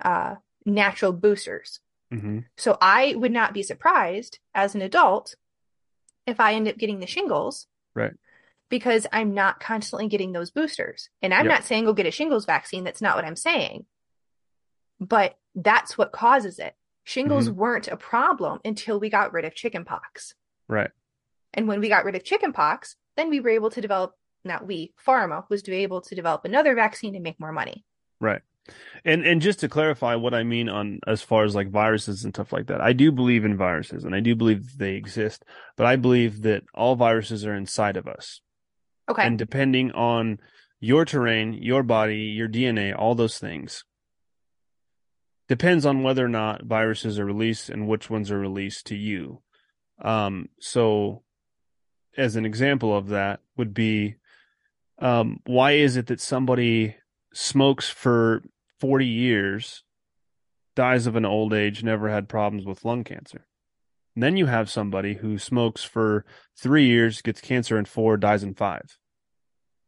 uh, 0.00 0.36
natural 0.64 1.12
boosters. 1.12 1.80
hmm 2.10 2.40
So 2.56 2.76
I 2.80 3.14
would 3.14 3.32
not 3.32 3.52
be 3.54 3.62
surprised 3.62 4.38
as 4.54 4.74
an 4.74 4.82
adult 4.82 5.34
if 6.26 6.40
I 6.40 6.54
end 6.54 6.68
up 6.68 6.76
getting 6.78 7.00
the 7.00 7.06
shingles. 7.06 7.66
Right. 7.94 8.12
Because 8.68 9.06
I'm 9.12 9.32
not 9.32 9.60
constantly 9.60 10.08
getting 10.08 10.32
those 10.32 10.50
boosters. 10.50 11.08
And 11.22 11.32
I'm 11.32 11.46
Yep. 11.46 11.54
not 11.54 11.64
saying 11.64 11.84
go 11.86 11.92
get 11.94 12.06
a 12.06 12.10
shingles 12.10 12.44
vaccine. 12.44 12.84
That's 12.84 13.00
not 13.00 13.16
what 13.16 13.24
I'm 13.24 13.36
saying. 13.36 13.86
But 15.00 15.38
that's 15.54 15.96
what 15.96 16.12
causes 16.12 16.58
it. 16.58 16.74
Shingles 17.04 17.50
weren't 17.50 17.88
a 17.88 17.96
problem 17.96 18.60
until 18.64 19.00
we 19.00 19.08
got 19.08 19.32
rid 19.32 19.46
of 19.46 19.54
chickenpox. 19.54 20.34
Right. 20.66 20.90
And 21.54 21.66
when 21.66 21.80
we 21.80 21.88
got 21.88 22.04
rid 22.04 22.14
of 22.14 22.24
chickenpox, 22.24 22.96
then 23.16 23.30
we 23.30 23.40
were 23.40 23.48
able 23.50 23.70
to 23.70 23.80
develop, 23.80 24.14
not 24.44 24.66
we, 24.66 24.92
pharma 25.06 25.48
was 25.48 25.62
to 25.62 25.70
be 25.70 25.78
able 25.78 26.02
to 26.02 26.14
develop 26.14 26.44
another 26.44 26.74
vaccine 26.74 27.14
and 27.14 27.24
make 27.24 27.40
more 27.40 27.52
money. 27.52 27.84
Right. 28.20 28.42
And 29.04 29.24
and 29.24 29.40
just 29.40 29.60
to 29.60 29.68
clarify 29.68 30.14
what 30.16 30.34
I 30.34 30.42
mean 30.42 30.68
on 30.68 31.00
as 31.06 31.22
far 31.22 31.44
as 31.44 31.54
like 31.54 31.70
viruses 31.70 32.24
and 32.24 32.34
stuff 32.34 32.52
like 32.52 32.66
that, 32.66 32.80
I 32.80 32.92
do 32.92 33.12
believe 33.12 33.44
in 33.44 33.56
viruses 33.56 34.04
and 34.04 34.14
I 34.14 34.20
do 34.20 34.34
believe 34.34 34.76
they 34.76 34.94
exist, 34.94 35.44
but 35.76 35.86
I 35.86 35.96
believe 35.96 36.42
that 36.42 36.64
all 36.74 36.96
viruses 36.96 37.46
are 37.46 37.54
inside 37.54 37.96
of 37.96 38.06
us. 38.06 38.40
Okay. 39.08 39.22
And 39.22 39.38
depending 39.38 39.92
on 39.92 40.38
your 40.80 41.04
terrain, 41.04 41.54
your 41.54 41.82
body, 41.82 42.18
your 42.18 42.48
DNA, 42.48 42.94
all 42.96 43.14
those 43.14 43.38
things, 43.38 43.84
depends 45.48 45.86
on 45.86 46.02
whether 46.02 46.24
or 46.24 46.28
not 46.28 46.64
viruses 46.64 47.18
are 47.18 47.24
released 47.24 47.70
and 47.70 47.88
which 47.88 48.10
ones 48.10 48.30
are 48.30 48.38
released 48.38 48.86
to 48.88 48.96
you. 48.96 49.42
Um, 50.02 50.48
so, 50.60 51.22
as 52.16 52.36
an 52.36 52.44
example 52.44 52.96
of 52.96 53.08
that, 53.08 53.40
would 53.56 53.74
be 53.74 54.16
um, 55.00 55.40
why 55.46 55.72
is 55.72 55.96
it 55.96 56.06
that 56.08 56.20
somebody 56.20 56.96
smokes 57.32 57.88
for 57.88 58.42
40 58.80 59.06
years, 59.06 59.82
dies 60.76 61.06
of 61.06 61.16
an 61.16 61.24
old 61.24 61.52
age, 61.52 61.82
never 61.82 62.08
had 62.08 62.28
problems 62.28 62.64
with 62.64 62.84
lung 62.84 63.04
cancer? 63.04 63.46
And 64.14 64.22
then 64.22 64.36
you 64.36 64.46
have 64.46 64.70
somebody 64.70 65.14
who 65.14 65.38
smokes 65.38 65.84
for 65.84 66.24
three 66.56 66.86
years, 66.86 67.22
gets 67.22 67.40
cancer 67.40 67.78
in 67.78 67.84
four, 67.84 68.16
dies 68.16 68.42
in 68.42 68.54
five. 68.54 68.98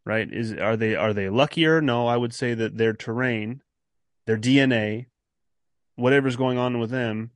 Right? 0.07 0.33
Is 0.33 0.53
are 0.55 0.77
they 0.77 0.95
are 0.95 1.13
they 1.13 1.29
luckier? 1.29 1.81
No, 1.81 2.07
I 2.07 2.17
would 2.17 2.33
say 2.33 2.55
that 2.55 2.77
their 2.77 2.93
terrain, 2.93 3.63
their 4.27 4.39
DNA, 4.39 5.07
whatever's 5.97 6.37
going 6.37 6.59
on 6.59 6.79
with 6.79 6.91
them, 6.91 7.31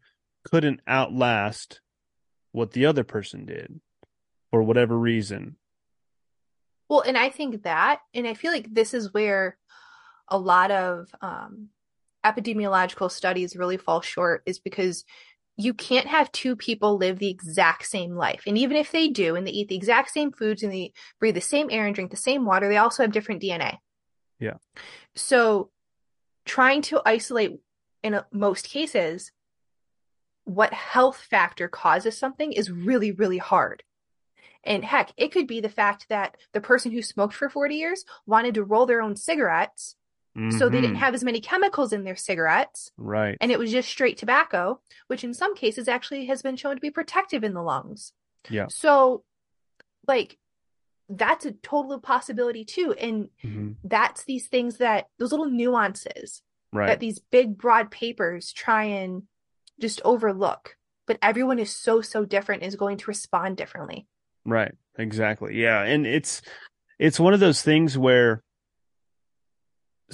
couldn't 0.44 0.80
outlast 0.88 1.80
what 2.52 2.70
the 2.72 2.86
other 2.86 3.05
person 3.05 3.44
did 3.44 3.80
for 4.50 4.62
whatever 4.62 4.96
reason. 4.96 5.57
Well, 6.88 7.00
and 7.00 7.18
I 7.18 7.30
think 7.30 7.64
that, 7.64 8.00
and 8.14 8.26
I 8.26 8.34
feel 8.34 8.52
like 8.52 8.72
this 8.72 8.94
is 8.94 9.12
where 9.12 9.57
a 10.29 10.39
lot 10.39 10.70
of 10.70 11.09
um, 11.20 11.68
epidemiological 12.25 13.11
studies 13.11 13.57
really 13.57 13.77
fall 13.77 14.01
short, 14.01 14.43
is 14.47 14.59
because 14.59 15.05
you 15.57 15.72
can't 15.72 16.07
have 16.07 16.33
two 16.33 16.57
people 16.57 16.97
live 16.97 17.18
the 17.18 17.31
exact 17.31 17.87
same 17.87 18.16
life. 18.16 18.43
And 18.47 18.59
even 18.59 18.77
if 18.77 18.91
they 18.91 19.09
do, 19.09 19.37
and 19.37 19.47
they 19.47 19.53
eat 19.53 19.68
the 19.68 19.77
exact 19.77 20.11
same 20.11 20.33
foods 20.33 20.62
and 20.62 20.72
they 20.72 20.93
breathe 21.20 21.37
the 21.37 21.41
same 21.41 21.68
air 21.70 21.87
and 21.87 21.95
drink 21.95 22.11
the 22.11 22.16
same 22.16 22.45
water, 22.45 22.68
they 22.68 22.77
also 22.77 23.05
have 23.05 23.12
different 23.12 23.43
DNA. 23.43 23.79
Yeah. 24.41 24.55
So 25.14 25.70
trying 26.45 26.83
to 26.83 27.01
isolate 27.07 27.53
in 28.03 28.20
most 28.33 28.68
cases 28.68 29.31
what 30.45 30.75
health 30.75 31.16
factor 31.16 31.68
causes 31.68 32.18
something 32.18 32.53
is 32.53 32.70
really, 32.70 33.12
really 33.12 33.39
hard. 33.39 33.83
And 34.62 34.85
heck, 34.85 35.12
it 35.16 35.33
could 35.33 35.47
be 35.47 35.61
the 35.61 35.68
fact 35.68 36.07
that 36.09 36.37
the 36.53 36.61
person 36.61 36.93
who 36.93 37.03
smoked 37.03 37.35
for 37.35 37.49
40 37.49 37.75
years 37.75 38.05
wanted 38.27 38.55
to 38.55 38.64
roll 38.64 38.87
their 38.87 39.03
own 39.03 39.16
cigarettes. 39.16 39.97
Mm-hmm. 40.37 40.59
So 40.59 40.68
they 40.68 40.80
didn't 40.80 40.97
have 40.97 41.14
as 41.14 41.22
many 41.22 41.41
chemicals 41.41 41.93
in 41.93 42.03
their 42.03 42.16
cigarettes. 42.16 42.91
Right. 42.97 43.39
And 43.41 43.53
it 43.53 43.59
was 43.59 43.70
just 43.70 43.89
straight 43.89 44.18
tobacco, 44.18 44.80
which 45.07 45.22
in 45.22 45.32
some 45.32 45.55
cases 45.55 45.87
actually 45.87 46.26
has 46.26 46.43
been 46.43 46.57
shown 46.57 46.74
to 46.74 46.80
be 46.80 46.91
protective 46.91 47.45
in 47.45 47.55
the 47.55 47.62
lungs. 47.62 48.12
Yeah. 48.51 48.66
So, 48.68 49.22
like, 50.09 50.37
that's 51.09 51.47
a 51.47 51.53
total 51.53 52.01
possibility 52.01 52.64
too. 52.64 52.95
And 52.99 53.28
mm-hmm. 53.45 53.72
that's 53.85 54.24
these 54.24 54.49
things 54.49 54.78
that, 54.78 55.07
those 55.18 55.30
little 55.30 55.51
nuances 55.51 56.43
right. 56.72 56.89
that 56.89 57.01
these 57.01 57.20
big, 57.20 57.57
broad 57.57 57.91
papers 57.93 58.53
try 58.53 58.85
and 58.85 59.22
just 59.80 60.01
overlook. 60.05 60.76
But 61.07 61.18
everyone 61.22 61.59
is 61.59 61.70
so, 61.70 62.01
so 62.01 62.24
different, 62.24 62.64
is 62.64 62.76
going 62.76 62.99
to 62.99 63.07
respond 63.07 63.57
differently. 63.57 64.09
Right. 64.45 64.72
Exactly. 64.99 65.61
Yeah. 65.61 65.82
And 65.82 66.07
it's 66.07 66.43
it's 66.99 67.20
one 67.20 67.35
of 67.35 67.41
those 67.41 67.62
things 67.62 67.99
where 67.99 68.43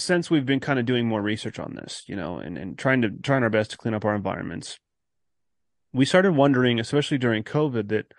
since 0.01 0.31
we've 0.31 0.47
been 0.47 0.61
kind 0.61 0.79
of 0.79 0.87
doing 0.87 1.07
more 1.07 1.23
research 1.23 1.59
on 1.59 1.75
this, 1.75 2.03
you 2.07 2.17
know, 2.17 2.39
and, 2.39 2.57
and 2.59 2.79
trying 2.79 3.03
to 3.03 3.11
trying 3.11 3.43
our 3.43 3.51
best 3.51 3.71
to 3.73 3.77
clean 3.77 3.95
up 3.95 4.05
our 4.05 4.15
environments, 4.15 4.79
we 5.93 6.05
started 6.05 6.33
wondering, 6.33 6.81
especially 6.81 7.19
during 7.19 7.43
COVID, 7.43 7.89
that 7.89 8.13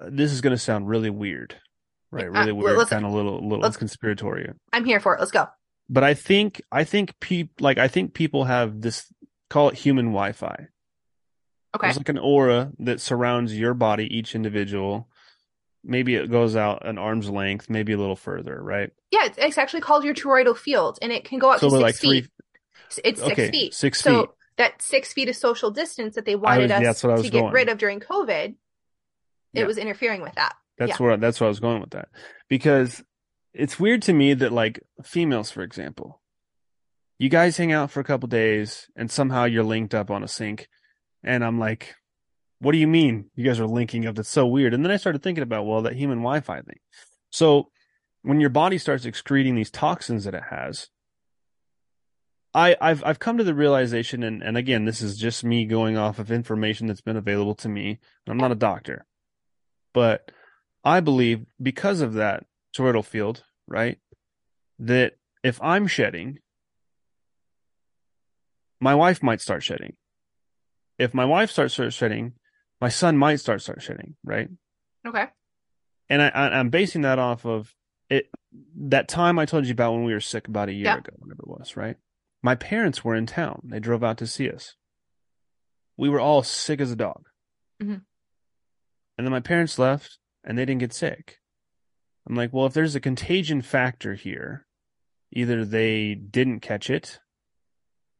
uh, 0.00 0.08
this 0.10 0.32
is 0.32 0.40
going 0.40 0.54
to 0.54 0.58
sound 0.58 0.88
really 0.88 1.10
weird, 1.10 1.56
right? 2.10 2.26
Uh, 2.26 2.30
really 2.30 2.50
uh, 2.50 2.54
weird, 2.54 2.88
kind 2.88 3.06
of 3.06 3.12
little 3.12 3.46
little 3.46 3.70
conspiratorial. 3.72 4.54
I'm 4.72 4.84
here 4.84 5.00
for 5.00 5.14
it. 5.14 5.20
Let's 5.20 5.32
go. 5.32 5.48
But 5.88 6.04
I 6.04 6.14
think 6.14 6.60
I 6.70 6.84
think 6.84 7.18
people 7.20 7.54
like 7.60 7.78
I 7.78 7.88
think 7.88 8.14
people 8.14 8.44
have 8.44 8.80
this 8.80 9.06
call 9.48 9.70
it 9.70 9.76
human 9.76 10.06
Wi-Fi. 10.06 10.68
Okay. 11.76 11.86
There's 11.86 11.98
like 11.98 12.08
an 12.08 12.18
aura 12.18 12.72
that 12.78 13.00
surrounds 13.00 13.56
your 13.58 13.74
body, 13.74 14.04
each 14.16 14.34
individual. 14.34 15.08
Maybe 15.84 16.16
it 16.16 16.30
goes 16.30 16.56
out 16.56 16.86
an 16.86 16.98
arm's 16.98 17.30
length, 17.30 17.70
maybe 17.70 17.92
a 17.92 17.98
little 17.98 18.16
further, 18.16 18.60
right? 18.60 18.90
Yeah, 19.10 19.28
it's 19.36 19.58
actually 19.58 19.80
called 19.80 20.04
your 20.04 20.14
toroidal 20.14 20.56
field, 20.56 20.98
and 21.00 21.12
it 21.12 21.24
can 21.24 21.38
go 21.38 21.50
up 21.50 21.60
so 21.60 21.68
to 21.68 21.76
six 21.76 21.82
like 21.82 21.94
feet. 21.96 22.24
Three... 22.24 23.02
It's 23.04 23.20
six 23.20 23.32
okay, 23.32 23.50
feet. 23.50 23.74
Six 23.74 24.00
so 24.00 24.20
feet. 24.22 24.30
that 24.56 24.82
six 24.82 25.12
feet 25.12 25.28
of 25.28 25.36
social 25.36 25.70
distance 25.70 26.14
that 26.14 26.24
they 26.24 26.36
wanted 26.36 26.70
was, 26.70 27.04
us 27.04 27.22
to 27.22 27.30
get 27.30 27.52
rid 27.52 27.68
of 27.68 27.78
during 27.78 28.00
COVID, 28.00 28.54
yeah. 29.52 29.62
it 29.62 29.66
was 29.66 29.78
interfering 29.78 30.22
with 30.22 30.34
that. 30.34 30.54
That's 30.78 30.90
yeah. 30.90 31.06
where 31.06 31.16
that's 31.16 31.40
where 31.40 31.46
I 31.46 31.48
was 31.48 31.60
going 31.60 31.80
with 31.80 31.90
that. 31.90 32.08
Because 32.48 33.02
it's 33.52 33.80
weird 33.80 34.02
to 34.02 34.12
me 34.12 34.34
that 34.34 34.52
like 34.52 34.80
females, 35.02 35.50
for 35.50 35.62
example, 35.62 36.20
you 37.18 37.28
guys 37.28 37.56
hang 37.56 37.72
out 37.72 37.90
for 37.90 38.00
a 38.00 38.04
couple 38.04 38.28
days 38.28 38.88
and 38.94 39.10
somehow 39.10 39.44
you're 39.44 39.64
linked 39.64 39.94
up 39.94 40.10
on 40.10 40.22
a 40.22 40.28
sync 40.28 40.68
and 41.24 41.44
I'm 41.44 41.58
like, 41.58 41.96
what 42.60 42.72
do 42.72 42.78
you 42.78 42.88
mean 42.88 43.30
you 43.34 43.44
guys 43.44 43.60
are 43.60 43.66
linking 43.66 44.06
up? 44.06 44.16
That's 44.16 44.28
so 44.28 44.46
weird. 44.46 44.74
And 44.74 44.84
then 44.84 44.92
I 44.92 44.96
started 44.96 45.22
thinking 45.22 45.42
about, 45.42 45.66
well, 45.66 45.82
that 45.82 45.96
human 45.96 46.18
Wi 46.18 46.40
Fi 46.40 46.60
thing. 46.60 46.78
So 47.30 47.70
when 48.22 48.40
your 48.40 48.50
body 48.50 48.78
starts 48.78 49.04
excreting 49.04 49.54
these 49.54 49.70
toxins 49.70 50.24
that 50.24 50.34
it 50.34 50.44
has, 50.50 50.88
I, 52.54 52.76
have 52.80 53.04
I've 53.04 53.18
come 53.18 53.38
to 53.38 53.44
the 53.44 53.54
realization, 53.54 54.22
and, 54.22 54.42
and 54.42 54.56
again, 54.56 54.84
this 54.84 55.00
is 55.00 55.16
just 55.16 55.44
me 55.44 55.66
going 55.66 55.96
off 55.96 56.18
of 56.18 56.32
information 56.32 56.86
that's 56.86 57.00
been 57.00 57.16
available 57.16 57.54
to 57.56 57.68
me. 57.68 58.00
I'm 58.26 58.38
not 58.38 58.52
a 58.52 58.56
doctor, 58.56 59.06
but 59.92 60.32
I 60.82 61.00
believe 61.00 61.46
because 61.62 62.00
of 62.00 62.14
that 62.14 62.44
toroidal 62.76 63.04
field, 63.04 63.44
right, 63.68 63.98
that 64.80 65.18
if 65.44 65.62
I'm 65.62 65.86
shedding, 65.86 66.40
my 68.80 68.94
wife 68.94 69.22
might 69.22 69.40
start 69.40 69.62
shedding 69.62 69.96
if 70.98 71.14
my 71.14 71.24
wife 71.24 71.50
starts 71.50 71.74
shedding, 71.94 72.32
my 72.80 72.88
son 72.88 73.16
might 73.16 73.40
start 73.40 73.62
start 73.62 73.82
shedding, 73.82 74.14
right? 74.24 74.48
Okay. 75.06 75.26
And 76.08 76.22
I, 76.22 76.28
I 76.28 76.58
am 76.58 76.70
basing 76.70 77.02
that 77.02 77.18
off 77.18 77.44
of 77.44 77.74
it 78.08 78.30
that 78.76 79.08
time 79.08 79.38
I 79.38 79.44
told 79.44 79.66
you 79.66 79.72
about 79.72 79.92
when 79.92 80.04
we 80.04 80.14
were 80.14 80.20
sick 80.20 80.48
about 80.48 80.68
a 80.68 80.72
year 80.72 80.86
yeah. 80.86 80.98
ago, 80.98 81.12
whatever 81.18 81.42
it 81.42 81.48
was, 81.48 81.76
right? 81.76 81.96
My 82.42 82.54
parents 82.54 83.04
were 83.04 83.14
in 83.14 83.26
town. 83.26 83.62
They 83.64 83.80
drove 83.80 84.04
out 84.04 84.18
to 84.18 84.26
see 84.26 84.48
us. 84.50 84.74
We 85.96 86.08
were 86.08 86.20
all 86.20 86.42
sick 86.42 86.80
as 86.80 86.92
a 86.92 86.96
dog. 86.96 87.28
Mm-hmm. 87.82 87.96
And 89.16 89.26
then 89.26 89.32
my 89.32 89.40
parents 89.40 89.78
left 89.78 90.18
and 90.44 90.56
they 90.56 90.64
didn't 90.64 90.80
get 90.80 90.94
sick. 90.94 91.40
I'm 92.28 92.36
like, 92.36 92.52
well, 92.52 92.66
if 92.66 92.74
there's 92.74 92.94
a 92.94 93.00
contagion 93.00 93.62
factor 93.62 94.14
here, 94.14 94.66
either 95.32 95.64
they 95.64 96.14
didn't 96.14 96.60
catch 96.60 96.88
it 96.88 97.18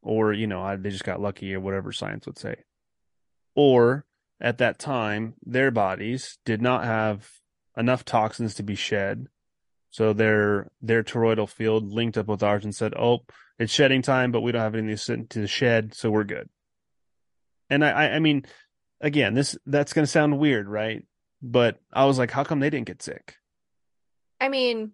or, 0.03 0.33
you 0.33 0.47
know, 0.47 0.77
they 0.77 0.91
just 0.91 1.05
got 1.05 1.21
lucky 1.21 1.55
or 1.55 1.61
whatever 1.61 1.93
science 1.93 2.27
would 2.27 2.39
say 2.39 2.57
or 3.59 4.05
at 4.41 4.59
that 4.59 4.79
time 4.79 5.35
their 5.45 5.71
bodies 5.71 6.39
did 6.45 6.63
not 6.63 6.85
have 6.85 7.29
enough 7.77 8.05
toxins 8.05 8.55
to 8.55 8.63
be 8.63 8.75
shed. 8.75 9.27
So 9.91 10.13
their 10.13 10.71
their 10.83 11.03
toroidal 11.03 11.49
field 11.49 11.93
linked 11.93 12.19
up 12.19 12.27
with 12.27 12.43
ours 12.43 12.65
and 12.65 12.75
said 12.75 12.95
oh 12.95 13.21
it's 13.59 13.73
shedding 13.73 14.03
time 14.03 14.33
but 14.33 14.41
we 14.41 14.53
don't 14.53 14.63
have 14.63 14.75
anything 14.75 15.27
to 15.29 15.47
shed 15.47 15.95
so 15.95 16.11
we're 16.11 16.25
good. 16.25 16.49
And 17.71 17.85
i 17.85 18.11
i 18.11 18.19
mean 18.19 18.45
again 19.01 19.35
this 19.35 19.57
that's 19.67 19.93
going 19.93 20.05
to 20.05 20.11
sound 20.11 20.39
weird 20.39 20.69
right? 20.69 21.05
But 21.41 21.81
i 21.93 22.05
was 22.05 22.19
like 22.19 22.31
how 22.31 22.45
come 22.45 22.61
they 22.61 22.71
didn't 22.71 22.87
get 22.87 23.03
sick? 23.03 23.37
I 24.41 24.49
mean 24.49 24.93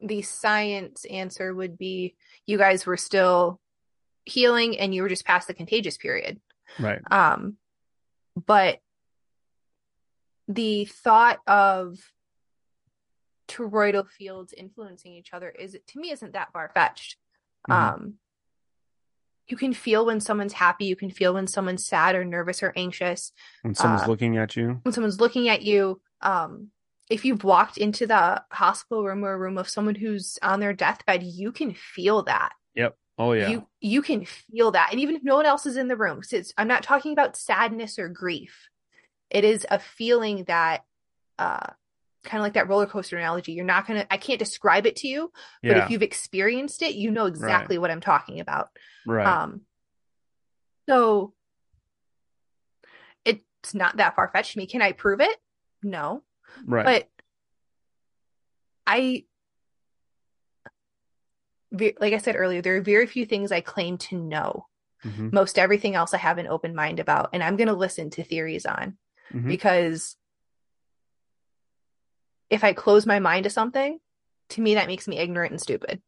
the 0.00 0.22
science 0.22 1.04
answer 1.06 1.54
would 1.54 1.78
be 1.78 2.16
you 2.44 2.58
guys 2.58 2.84
were 2.84 2.96
still 2.96 3.60
healing 4.24 4.78
and 4.78 4.94
you 4.94 5.02
were 5.02 5.08
just 5.08 5.24
past 5.24 5.46
the 5.46 5.54
contagious 5.54 5.96
period. 5.96 6.40
Right. 6.78 7.00
Um 7.10 7.56
but 8.36 8.80
the 10.48 10.84
thought 10.84 11.40
of 11.46 11.98
toroidal 13.48 14.08
fields 14.08 14.52
influencing 14.56 15.12
each 15.12 15.32
other 15.32 15.50
is 15.50 15.76
to 15.86 15.98
me 15.98 16.10
isn't 16.10 16.32
that 16.32 16.52
far 16.52 16.70
fetched. 16.74 17.16
Mm-hmm. 17.68 17.94
Um, 17.94 18.14
you 19.46 19.56
can 19.56 19.74
feel 19.74 20.06
when 20.06 20.20
someone's 20.20 20.54
happy. 20.54 20.86
You 20.86 20.96
can 20.96 21.10
feel 21.10 21.34
when 21.34 21.46
someone's 21.46 21.86
sad 21.86 22.14
or 22.14 22.24
nervous 22.24 22.62
or 22.62 22.72
anxious. 22.76 23.32
When 23.62 23.74
someone's 23.74 24.04
uh, 24.04 24.06
looking 24.06 24.38
at 24.38 24.56
you. 24.56 24.80
When 24.82 24.92
someone's 24.92 25.20
looking 25.20 25.48
at 25.48 25.62
you. 25.62 26.00
Um, 26.22 26.68
if 27.10 27.26
you've 27.26 27.44
walked 27.44 27.76
into 27.76 28.06
the 28.06 28.42
hospital 28.50 29.04
room 29.04 29.22
or 29.24 29.34
a 29.34 29.38
room 29.38 29.58
of 29.58 29.68
someone 29.68 29.94
who's 29.94 30.38
on 30.42 30.60
their 30.60 30.72
deathbed, 30.72 31.22
you 31.22 31.52
can 31.52 31.74
feel 31.74 32.22
that. 32.22 32.52
Oh 33.18 33.32
yeah. 33.32 33.48
You 33.48 33.66
you 33.80 34.02
can 34.02 34.24
feel 34.24 34.72
that. 34.72 34.88
And 34.90 35.00
even 35.00 35.16
if 35.16 35.22
no 35.22 35.36
one 35.36 35.46
else 35.46 35.66
is 35.66 35.76
in 35.76 35.88
the 35.88 35.96
room, 35.96 36.22
so 36.22 36.40
I'm 36.58 36.68
not 36.68 36.82
talking 36.82 37.12
about 37.12 37.36
sadness 37.36 37.98
or 37.98 38.08
grief. 38.08 38.68
It 39.30 39.44
is 39.44 39.66
a 39.70 39.78
feeling 39.78 40.44
that 40.44 40.84
uh 41.38 41.66
kind 42.24 42.40
of 42.40 42.42
like 42.42 42.54
that 42.54 42.68
roller 42.68 42.86
coaster 42.86 43.16
analogy. 43.16 43.52
You're 43.52 43.64
not 43.64 43.86
going 43.86 44.00
to 44.00 44.12
I 44.12 44.16
can't 44.16 44.38
describe 44.38 44.86
it 44.86 44.96
to 44.96 45.08
you, 45.08 45.30
but 45.62 45.76
if 45.76 45.90
you've 45.90 46.02
experienced 46.02 46.82
it, 46.82 46.94
you 46.94 47.10
know 47.10 47.26
exactly 47.26 47.76
right. 47.76 47.82
what 47.82 47.90
I'm 47.90 48.00
talking 48.00 48.40
about. 48.40 48.70
Right. 49.06 49.26
Um 49.26 49.60
so 50.88 51.34
it's 53.24 53.74
not 53.74 53.96
that 53.98 54.16
far 54.16 54.30
fetched 54.32 54.52
to 54.52 54.58
me. 54.58 54.66
Can 54.66 54.82
I 54.82 54.92
prove 54.92 55.20
it? 55.20 55.36
No. 55.82 56.22
Right. 56.66 56.84
But 56.84 57.08
I 58.86 59.24
ve- 61.74 61.96
like 62.00 62.14
I 62.14 62.18
said 62.18 62.36
earlier, 62.36 62.62
there 62.62 62.76
are 62.76 62.80
very 62.80 63.06
few 63.06 63.26
things 63.26 63.52
I 63.52 63.60
claim 63.60 63.98
to 63.98 64.16
know. 64.18 64.66
Mhm. 65.04 65.32
Most 65.32 65.58
everything 65.58 65.94
else 65.94 66.14
I 66.14 66.18
have 66.18 66.38
an 66.38 66.46
open 66.46 66.74
mind 66.74 66.98
about, 67.00 67.30
and 67.32 67.42
I'm 67.42 67.56
going 67.56 67.68
to 67.68 67.74
listen 67.74 68.08
to 68.10 68.24
theories 68.24 68.64
on 68.64 68.96
Mhm. 69.32 69.48
because 69.48 70.16
if 72.50 72.64
I 72.64 72.72
close 72.72 73.04
my 73.06 73.18
mind 73.18 73.44
to 73.44 73.50
something, 73.50 73.98
to 74.50 74.60
me 74.60 74.74
that 74.74 74.86
makes 74.86 75.08
me 75.08 75.18
ignorant 75.18 75.50
and 75.52 75.60
stupid. 75.60 76.00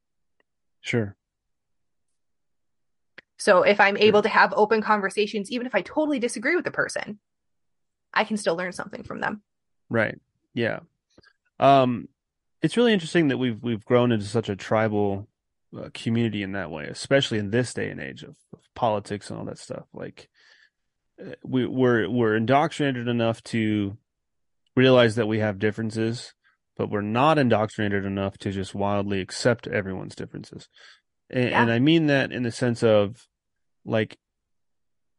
Sure. 0.80 1.16
So 3.38 3.62
if 3.62 3.80
I'm 3.80 3.97
able 3.98 4.22
to 4.22 4.28
have 4.28 4.55
open 4.56 4.80
conversations, 4.80 5.51
even 5.51 5.66
if 5.66 5.74
I 5.74 5.82
totally 5.82 6.18
disagree 6.18 6.56
with 6.56 6.64
the 6.64 6.70
person, 6.70 7.18
I 8.14 8.24
can 8.24 8.36
still 8.38 8.56
learn 8.56 8.72
something 8.72 9.02
from 9.02 9.20
them. 9.20 9.43
Right. 9.90 10.18
Yeah. 10.55 10.80
Um, 11.60 12.09
it's 12.62 12.76
really 12.76 12.93
interesting 12.94 13.28
that 13.28 13.36
we've 13.36 13.62
we've 13.62 13.84
grown 13.84 14.10
into 14.12 14.24
such 14.24 14.48
a 14.48 14.56
tribal 14.56 15.28
uh, 15.77 15.90
community 15.94 16.43
in 16.43 16.53
that 16.53 16.70
way, 16.70 16.85
especially 16.85 17.39
in 17.39 17.51
this 17.51 17.74
day 17.74 17.90
and 17.90 18.01
age 18.01 18.23
of, 18.23 18.36
of 18.53 18.61
politics 18.74 19.31
and 19.31 19.39
all 19.39 19.44
that 19.47 19.59
stuff. 19.59 19.85
Like, 19.93 20.28
uh, 21.20 21.35
we 21.44 21.66
we're 21.66 22.09
we're 22.09 22.36
indoctrinated 22.36 23.09
enough 23.09 23.43
to 23.44 23.97
realize 24.74 25.16
that 25.16 25.28
we 25.28 25.39
have 25.39 25.59
differences, 25.59 26.35
but 26.77 26.90
we're 26.90 27.01
not 27.01 27.39
indoctrinated 27.39 28.05
enough 28.05 28.36
to 28.39 28.53
just 28.53 28.74
wildly 28.74 29.20
accept 29.20 29.66
everyone's 29.66 30.15
differences. 30.15 30.69
And, 31.31 31.51
Yeah. 31.51 31.62
and 31.62 31.73
I 31.73 31.78
mean 31.78 32.07
that 32.07 32.32
in 32.32 32.43
the 32.43 32.53
sense 32.53 32.82
of, 32.82 33.27
like, 33.85 34.19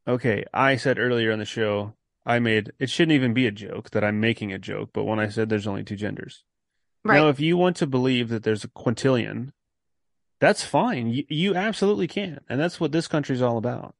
okay, 0.07 0.45
I 0.53 0.75
said 0.77 0.99
earlier 0.99 1.31
on 1.31 1.39
the 1.39 1.45
show, 1.45 1.95
I 2.25 2.39
made 2.39 2.71
it 2.79 2.89
shouldn't 2.89 3.15
even 3.15 3.33
be 3.33 3.47
a 3.47 3.51
joke 3.51 3.89
that 3.91 4.03
I'm 4.03 4.19
making 4.19 4.53
a 4.53 4.59
joke, 4.59 4.89
but 4.93 5.05
when 5.05 5.19
I 5.19 5.29
said 5.29 5.49
there's 5.49 5.67
only 5.67 5.83
two 5.83 5.95
genders. 5.95 6.43
Right. 7.03 7.15
Now, 7.15 7.29
if 7.29 7.39
you 7.39 7.57
want 7.57 7.77
to 7.77 7.87
believe 7.87 8.29
that 8.29 8.43
there's 8.43 8.65
a 8.65 8.69
quintillion, 8.69 9.51
that's 10.39 10.63
fine. 10.63 11.07
You, 11.07 11.23
you 11.29 11.55
absolutely 11.55 12.07
can. 12.07 12.41
And 12.49 12.59
that's 12.59 12.79
what 12.79 12.91
this 12.91 13.07
country's 13.07 13.41
all 13.41 13.57
about. 13.57 13.95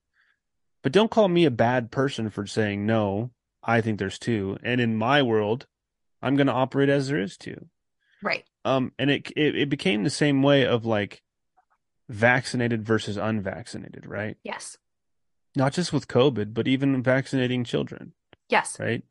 But 0.84 0.92
don't 0.92 1.12
call 1.12 1.28
me 1.28 1.46
a 1.46 1.52
bad 1.52 1.92
person 1.92 2.30
for 2.30 2.46
saying, 2.46 2.86
no, 2.86 3.32
I 3.64 3.82
think 3.82 3.98
there's 4.00 4.20
two. 4.20 4.58
And 4.64 4.80
in 4.80 4.96
my 4.96 5.22
world, 5.22 5.66
I'm 6.22 6.36
going 6.36 6.48
to 6.48 6.54
operate 6.54 6.90
as 6.90 7.08
there 7.08 7.20
is 7.20 7.38
two. 7.38 7.68
right. 8.22 8.44
Um, 8.66 8.92
and 9.00 9.10
it, 9.10 9.32
it, 9.38 9.56
it 9.56 9.70
became 9.70 10.04
the 10.04 10.10
same 10.10 10.44
way 10.44 10.66
of 10.66 10.86
like 10.86 11.24
vaccinated 12.10 12.84
versus 12.86 13.18
unvaccinated, 13.18 14.06
right? 14.06 14.38
Yes. 14.44 14.78
Not 15.56 15.74
just 15.74 15.94
with 15.94 16.08
COVID, 16.08 16.54
but 16.54 16.68
even 16.68 17.02
vaccinating 17.02 17.64
children, 17.64 18.14
Yes. 18.50 18.78
right? 18.80 19.04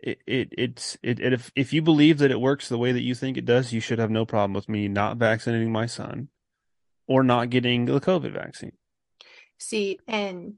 It, 0.00 0.18
it 0.26 0.48
it's 0.56 0.96
it, 1.02 1.18
it 1.18 1.32
if 1.32 1.50
if 1.56 1.72
you 1.72 1.82
believe 1.82 2.18
that 2.18 2.30
it 2.30 2.40
works 2.40 2.68
the 2.68 2.78
way 2.78 2.92
that 2.92 3.00
you 3.02 3.16
think 3.16 3.36
it 3.36 3.44
does, 3.44 3.72
you 3.72 3.80
should 3.80 3.98
have 3.98 4.10
no 4.12 4.24
problem 4.24 4.52
with 4.52 4.68
me 4.68 4.86
not 4.86 5.16
vaccinating 5.16 5.72
my 5.72 5.86
son 5.86 6.28
or 7.08 7.24
not 7.24 7.50
getting 7.50 7.86
the 7.86 8.00
COVID 8.00 8.32
vaccine. 8.32 8.72
See, 9.58 9.98
and 10.06 10.54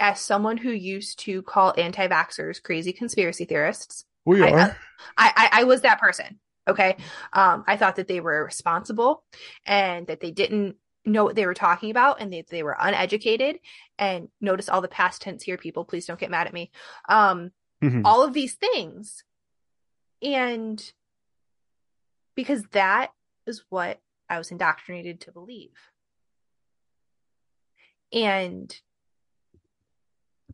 as 0.00 0.18
someone 0.18 0.56
who 0.56 0.70
used 0.70 1.20
to 1.20 1.42
call 1.42 1.74
anti-vaxxers 1.76 2.62
crazy 2.62 2.92
conspiracy 2.92 3.44
theorists, 3.44 4.04
We 4.24 4.42
I- 4.42 4.74
I, 5.16 5.32
I, 5.36 5.48
I 5.60 5.64
was 5.64 5.82
that 5.82 6.00
person. 6.00 6.40
Okay. 6.68 6.96
Um, 7.32 7.64
I 7.66 7.76
thought 7.76 7.96
that 7.96 8.08
they 8.08 8.20
were 8.20 8.38
irresponsible 8.38 9.24
and 9.66 10.06
that 10.08 10.20
they 10.20 10.30
didn't 10.30 10.76
know 11.04 11.24
what 11.24 11.34
they 11.34 11.46
were 11.46 11.54
talking 11.54 11.90
about 11.90 12.20
and 12.20 12.32
they, 12.32 12.44
they 12.48 12.62
were 12.62 12.76
uneducated. 12.78 13.58
And 13.98 14.28
notice 14.40 14.68
all 14.68 14.80
the 14.80 14.88
past 14.88 15.22
tense 15.22 15.42
here, 15.42 15.56
people. 15.56 15.84
Please 15.84 16.06
don't 16.06 16.20
get 16.20 16.30
mad 16.30 16.46
at 16.46 16.52
me. 16.52 16.70
Um, 17.08 17.50
Mhm. 17.82 18.02
all 18.04 18.22
of 18.22 18.34
these 18.34 18.54
things. 18.54 19.24
And 20.22 20.92
because 22.34 22.62
that 22.72 23.10
is 23.46 23.64
what 23.70 23.98
I 24.30 24.38
was 24.38 24.50
indoctrinated 24.50 25.20
to 25.22 25.32
believe. 25.32 25.76
And 28.12 28.74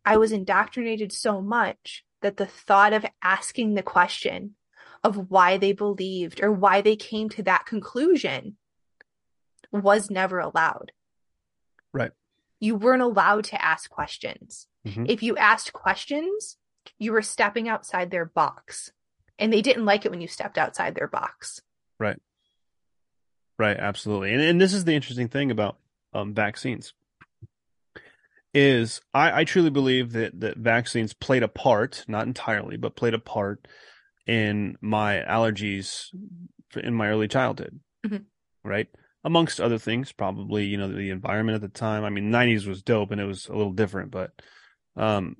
I 0.03 0.17
was 0.17 0.31
indoctrinated 0.31 1.11
so 1.11 1.41
much 1.41 2.03
that 2.21 2.37
the 2.37 2.45
thought 2.45 2.93
of 2.93 3.05
asking 3.21 3.75
the 3.75 3.83
question 3.83 4.55
of 5.03 5.29
why 5.29 5.57
they 5.57 5.73
believed 5.73 6.41
or 6.41 6.51
why 6.51 6.81
they 6.81 6.95
came 6.95 7.29
to 7.29 7.43
that 7.43 7.65
conclusion 7.65 8.57
was 9.71 10.09
never 10.09 10.39
allowed. 10.39 10.91
Right. 11.93 12.11
You 12.59 12.75
weren't 12.75 13.01
allowed 13.01 13.43
to 13.45 13.63
ask 13.63 13.89
questions. 13.89 14.67
Mhm. 14.85 15.09
If 15.09 15.21
you 15.21 15.37
asked 15.37 15.73
questions, 15.73 16.57
you 16.97 17.11
were 17.11 17.21
stepping 17.21 17.69
outside 17.69 18.09
their 18.09 18.25
box. 18.25 18.91
And 19.37 19.53
they 19.53 19.61
didn't 19.61 19.85
like 19.85 20.05
it 20.05 20.09
when 20.09 20.21
you 20.21 20.27
stepped 20.27 20.57
outside 20.57 20.95
their 20.95 21.07
box. 21.07 21.61
Right, 21.99 22.19
absolutely. 23.59 24.33
And 24.33 24.41
and 24.41 24.61
this 24.61 24.73
is 24.73 24.85
the 24.85 24.93
interesting 24.93 25.27
thing 25.27 25.51
about 25.51 25.77
um, 26.13 26.33
vaccines 26.33 26.93
is 28.53 29.01
I, 29.13 29.41
I 29.41 29.43
truly 29.43 29.69
believe 29.69 30.13
that 30.13 30.39
that 30.39 30.57
vaccines 30.57 31.13
played 31.13 31.43
a 31.43 31.47
part, 31.47 32.05
not 32.07 32.27
entirely, 32.27 32.77
but 32.77 32.95
played 32.95 33.13
a 33.13 33.19
part 33.19 33.67
in 34.25 34.77
my 34.81 35.23
allergies 35.27 36.07
in 36.75 36.93
my 36.93 37.07
early 37.09 37.27
childhood. 37.27 37.79
Mhm. 38.05 38.25
Right? 38.63 38.87
Amongst 39.23 39.59
other 39.59 39.77
things, 39.77 40.11
probably, 40.11 40.65
you 40.65 40.77
know, 40.77 40.91
the 40.91 41.09
environment 41.09 41.55
at 41.55 41.61
the 41.61 41.79
time. 41.79 42.03
I 42.03 42.09
mean, 42.09 42.31
90s 42.31 42.67
was 42.67 42.81
dope 42.81 43.11
and 43.11 43.19
it 43.19 43.25
was 43.25 43.47
a 43.47 43.55
little 43.55 43.73
different, 43.73 44.11
but 44.11 44.31
um 44.95 45.35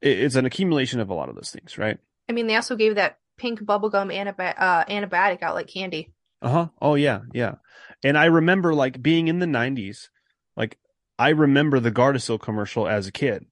it, 0.00 0.20
it's 0.20 0.36
an 0.36 0.46
accumulation 0.46 1.00
of 1.00 1.10
a 1.10 1.14
lot 1.14 1.28
of 1.28 1.34
those 1.34 1.50
things, 1.50 1.78
right? 1.78 1.98
I 2.28 2.32
mean, 2.32 2.46
they 2.46 2.56
also 2.56 2.76
gave 2.76 2.94
that 2.96 3.18
pink 3.36 3.60
bubblegum 3.60 4.12
antibi- 4.14 4.54
uh, 4.56 4.84
antibiotic 4.86 5.42
out 5.42 5.54
like 5.54 5.68
candy. 5.68 6.12
Uh-huh. 6.46 6.68
Oh 6.80 6.94
yeah, 6.94 7.22
yeah. 7.34 7.56
And 8.04 8.16
I 8.16 8.26
remember 8.26 8.72
like 8.74 9.02
being 9.02 9.26
in 9.28 9.40
the 9.40 9.46
90s, 9.46 10.08
like 10.56 10.78
I 11.18 11.30
remember 11.30 11.80
the 11.80 11.90
Gardasil 11.90 12.40
commercial 12.40 12.86
as 12.86 13.06
a 13.06 13.12
kid. 13.12 13.46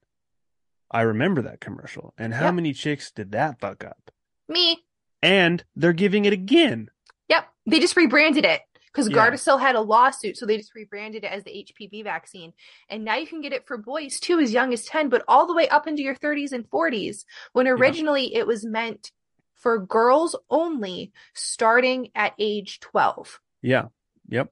I 0.90 1.00
remember 1.02 1.42
that 1.42 1.60
commercial. 1.60 2.14
And 2.16 2.34
how 2.34 2.46
Yep. 2.46 2.54
many 2.54 2.72
chicks 2.72 3.10
did 3.10 3.32
that 3.32 3.58
fuck 3.60 3.84
up? 3.84 4.10
Me. 4.48 4.84
And 5.22 5.64
they're 5.74 5.92
giving 5.92 6.24
it 6.24 6.32
again. 6.32 6.88
Yep. 7.28 7.48
They 7.66 7.80
just 7.80 7.96
rebranded 7.96 8.44
it 8.44 8.60
because 8.92 9.08
Yeah. 9.10 9.16
Gardasil 9.16 9.58
had 9.58 9.74
a 9.74 9.80
lawsuit, 9.80 10.36
so 10.36 10.46
they 10.46 10.56
just 10.56 10.74
rebranded 10.74 11.24
it 11.24 11.32
as 11.32 11.42
the 11.42 11.50
HPV 11.50 12.04
vaccine. 12.04 12.52
And 12.88 13.04
now 13.04 13.16
you 13.16 13.26
can 13.26 13.40
get 13.40 13.52
it 13.52 13.66
for 13.66 13.76
boys 13.76 14.20
too, 14.20 14.38
as 14.38 14.52
young 14.52 14.72
as 14.72 14.84
10, 14.84 15.08
but 15.08 15.24
all 15.26 15.46
the 15.48 15.54
way 15.54 15.66
up 15.68 15.88
into 15.88 16.02
your 16.02 16.14
30s 16.14 16.52
and 16.52 16.70
40s. 16.70 17.24
When 17.54 17.66
originally 17.66 18.34
it 18.36 18.46
was 18.46 18.64
meant 18.64 19.10
for 19.54 19.78
girls 19.78 20.36
only, 20.50 21.12
starting 21.32 22.10
at 22.14 22.34
age 22.38 22.80
12. 22.80 23.40
Yeah. 23.62 23.86
Yep. 24.28 24.50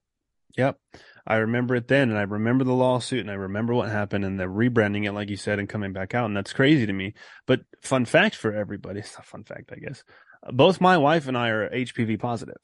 Yep. 0.56 0.78
I 1.26 1.36
remember 1.36 1.76
it 1.76 1.88
then 1.88 2.10
and 2.10 2.18
I 2.18 2.22
remember 2.22 2.64
the 2.64 2.72
lawsuit 2.72 3.20
and 3.20 3.30
I 3.30 3.34
remember 3.34 3.74
what 3.74 3.90
happened 3.90 4.24
and 4.24 4.38
they're 4.38 4.48
rebranding 4.48 5.06
it 5.06 5.12
like 5.12 5.30
you 5.30 5.36
said 5.36 5.58
and 5.58 5.68
coming 5.68 5.92
back 5.92 6.14
out 6.14 6.26
and 6.26 6.36
that's 6.36 6.52
crazy 6.52 6.86
to 6.86 6.92
me. 6.92 7.14
But 7.46 7.60
fun 7.80 8.04
fact 8.04 8.34
for 8.34 8.52
everybody, 8.52 9.00
it's 9.00 9.14
not 9.16 9.26
fun 9.26 9.44
fact, 9.44 9.72
I 9.72 9.76
guess. 9.76 10.02
Both 10.50 10.80
my 10.80 10.98
wife 10.98 11.28
and 11.28 11.38
I 11.38 11.48
are 11.50 11.70
HPV 11.70 12.18
positive. 12.18 12.60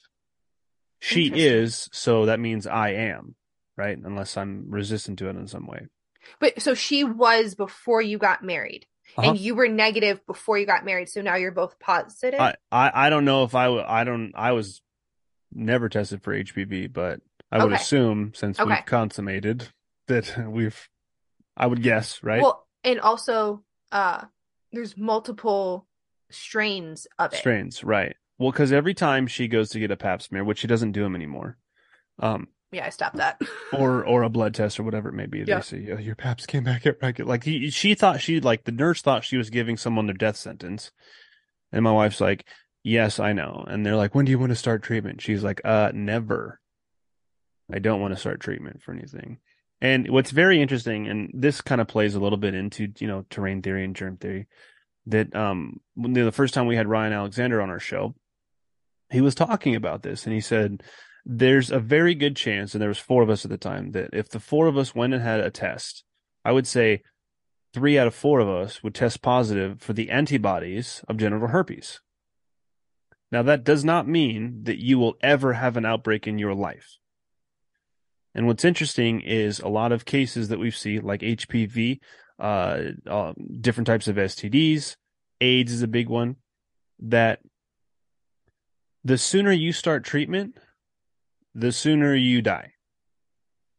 She 1.01 1.31
is, 1.32 1.89
so 1.93 2.27
that 2.27 2.40
means 2.40 2.66
I 2.66 2.90
am, 2.90 3.36
right? 3.77 3.97
Unless 3.97 4.36
I'm 4.36 4.66
resistant 4.69 5.20
to 5.20 5.28
it 5.28 5.36
in 5.36 5.47
some 5.47 5.66
way. 5.66 5.86
But 6.40 6.60
so 6.60 6.74
she 6.74 7.05
was 7.05 7.55
before 7.55 8.02
you 8.02 8.19
got 8.19 8.43
married, 8.43 8.86
Uh-huh. 9.16 9.30
and 9.30 9.39
you 9.39 9.55
were 9.55 9.68
negative 9.68 10.24
before 10.26 10.59
you 10.59 10.66
got 10.66 10.85
married. 10.85 11.09
So 11.09 11.22
now 11.22 11.36
you're 11.36 11.51
both 11.52 11.78
positive. 11.80 12.40
I, 12.40 12.55
I, 12.70 12.90
I 13.06 13.10
don't 13.10 13.24
know 13.24 13.44
if 13.44 13.55
I, 13.55 13.64
w- 13.64 13.85
I 13.86 14.05
don't, 14.05 14.32
I 14.35 14.52
was 14.52 14.80
never 15.52 15.89
tested 15.89 16.22
for 16.22 16.35
HPV, 16.35 16.93
but 16.93 17.20
I 17.51 17.59
would 17.59 17.72
Okay. 17.72 17.82
assume 17.82 18.32
since 18.35 18.60
Okay. 18.60 18.68
we've 18.68 18.85
consummated 18.85 19.68
that 20.09 20.48
we've, 20.51 20.89
I 21.56 21.66
would 21.66 21.82
guess, 21.82 22.22
right? 22.22 22.40
Well, 22.43 22.66
and 22.85 23.01
also, 23.01 23.64
uh, 23.90 24.24
there's 24.72 24.97
multiple 24.97 25.86
strains 26.30 27.06
of 27.18 27.32
it. 27.32 27.36
strains, 27.36 27.82
right? 27.82 28.14
Well, 28.39 28.52
because 28.52 28.72
every 28.72 28.94
time 28.94 29.26
she 29.26 29.48
goes 29.48 29.70
to 29.70 29.80
get 29.80 29.90
a 29.90 29.97
Pap 29.97 30.22
smear, 30.22 30.44
which 30.44 30.59
she 30.59 30.66
doesn't 30.68 30.93
do 30.93 31.02
them 31.02 31.16
anymore, 31.16 31.56
um, 32.20 32.48
Yeah, 32.70 32.84
I 32.84 32.90
stopped 32.90 33.16
that. 33.16 33.40
or 33.72 34.04
or 34.04 34.22
a 34.22 34.28
blood 34.28 34.54
test 34.54 34.78
or 34.78 34.82
whatever 34.82 35.08
it 35.08 35.14
may 35.14 35.26
be, 35.26 35.38
Yeah. 35.38 35.56
they 35.56 35.60
say 35.62 35.88
oh, 35.92 35.98
your 35.98 36.14
Paps 36.14 36.46
came 36.46 36.64
back 36.64 36.86
at 36.86 37.00
right. 37.02 37.18
Like 37.18 37.44
he, 37.44 37.70
she 37.70 37.94
thought 37.94 38.20
she 38.20 38.40
like 38.40 38.64
the 38.64 38.72
nurse 38.72 39.00
thought 39.02 39.24
she 39.24 39.36
was 39.36 39.50
giving 39.50 39.76
someone 39.76 40.06
their 40.06 40.14
death 40.14 40.36
sentence, 40.36 40.92
and 41.72 41.82
my 41.82 41.92
wife's 41.92 42.20
like, 42.20 42.44
"Yes, 42.82 43.18
I 43.18 43.32
know," 43.32 43.64
and 43.66 43.84
they're 43.86 43.96
like, 43.96 44.14
"When 44.14 44.24
do 44.26 44.30
you 44.30 44.38
want 44.38 44.50
to 44.50 44.56
start 44.56 44.82
treatment?" 44.82 45.22
She's 45.22 45.42
like, 45.42 45.60
"Uh, 45.64 45.92
never. 45.94 46.60
I 47.72 47.78
don't 47.78 48.00
want 48.00 48.14
to 48.14 48.20
start 48.20 48.40
treatment 48.40 48.82
for 48.82 48.92
anything." 48.92 49.38
And 49.80 50.10
what's 50.10 50.30
very 50.32 50.60
interesting, 50.60 51.06
and 51.06 51.30
this 51.32 51.60
kind 51.60 51.80
of 51.80 51.86
plays 51.88 52.14
a 52.16 52.20
little 52.20 52.38
bit 52.38 52.54
into 52.54 52.92
you 52.98 53.06
know 53.06 53.24
terrain 53.30 53.62
theory 53.62 53.84
and 53.84 53.96
germ 53.96 54.16
theory, 54.18 54.46
that 55.06 55.34
um 55.34 55.80
when 55.94 56.12
the 56.12 56.32
first 56.32 56.52
time 56.52 56.66
we 56.66 56.76
had 56.76 56.86
Ryan 56.88 57.12
Alexander 57.14 57.62
on 57.62 57.70
our 57.70 57.78
show, 57.80 58.14
he 59.10 59.20
was 59.22 59.34
talking 59.34 59.74
about 59.74 60.02
this, 60.02 60.26
and 60.26 60.34
he 60.34 60.40
said 60.40 60.82
there's 61.30 61.70
a 61.70 61.78
very 61.78 62.14
good 62.14 62.34
chance, 62.34 62.74
and 62.74 62.80
there 62.80 62.88
was 62.88 62.98
four 62.98 63.22
of 63.22 63.28
us 63.28 63.44
at 63.44 63.50
the 63.50 63.59
time, 63.59 63.92
that 63.92 64.10
if 64.14 64.30
the 64.30 64.40
four 64.40 64.66
of 64.66 64.78
us 64.78 64.94
went 64.94 65.12
and 65.12 65.22
had 65.22 65.40
a 65.40 65.50
test, 65.50 66.02
I 66.42 66.52
would 66.52 66.66
say 66.66 67.02
three 67.74 67.98
out 67.98 68.06
of 68.06 68.14
four 68.14 68.40
of 68.40 68.48
us 68.48 68.82
would 68.82 68.94
test 68.94 69.20
positive 69.20 69.82
for 69.82 69.92
the 69.92 70.09
antibodies 70.09 71.05
of 71.06 71.18
genital 71.18 71.48
herpes. 71.48 72.00
Now 73.30 73.42
that 73.42 73.62
does 73.62 73.84
not 73.84 74.09
mean 74.09 74.64
that 74.64 74.82
you 74.82 74.98
will 74.98 75.16
ever 75.20 75.52
have 75.52 75.76
an 75.76 75.84
outbreak 75.84 76.26
in 76.26 76.38
your 76.38 76.55
life. 76.55 76.96
And 78.34 78.46
what's 78.46 78.64
interesting 78.64 79.20
is 79.20 79.60
a 79.60 79.68
lot 79.68 79.92
of 79.92 80.06
cases 80.06 80.48
that 80.48 80.59
we've 80.59 80.76
seen, 80.76 81.02
like 81.02 81.20
HPV, 81.20 81.98
uh, 82.38 82.82
uh, 83.06 83.34
different 83.60 83.86
types 83.86 84.09
of 84.09 84.16
STDs, 84.16 84.96
AIDS 85.42 85.72
is 85.72 85.82
a 85.82 85.88
big 85.88 86.09
one, 86.09 86.36
that 87.00 87.40
the 89.05 89.18
sooner 89.18 89.52
you 89.52 89.72
start 89.72 90.05
treatment, 90.05 90.56
the 91.59 91.72
sooner 91.72 92.14
you 92.14 92.40
die. 92.43 92.72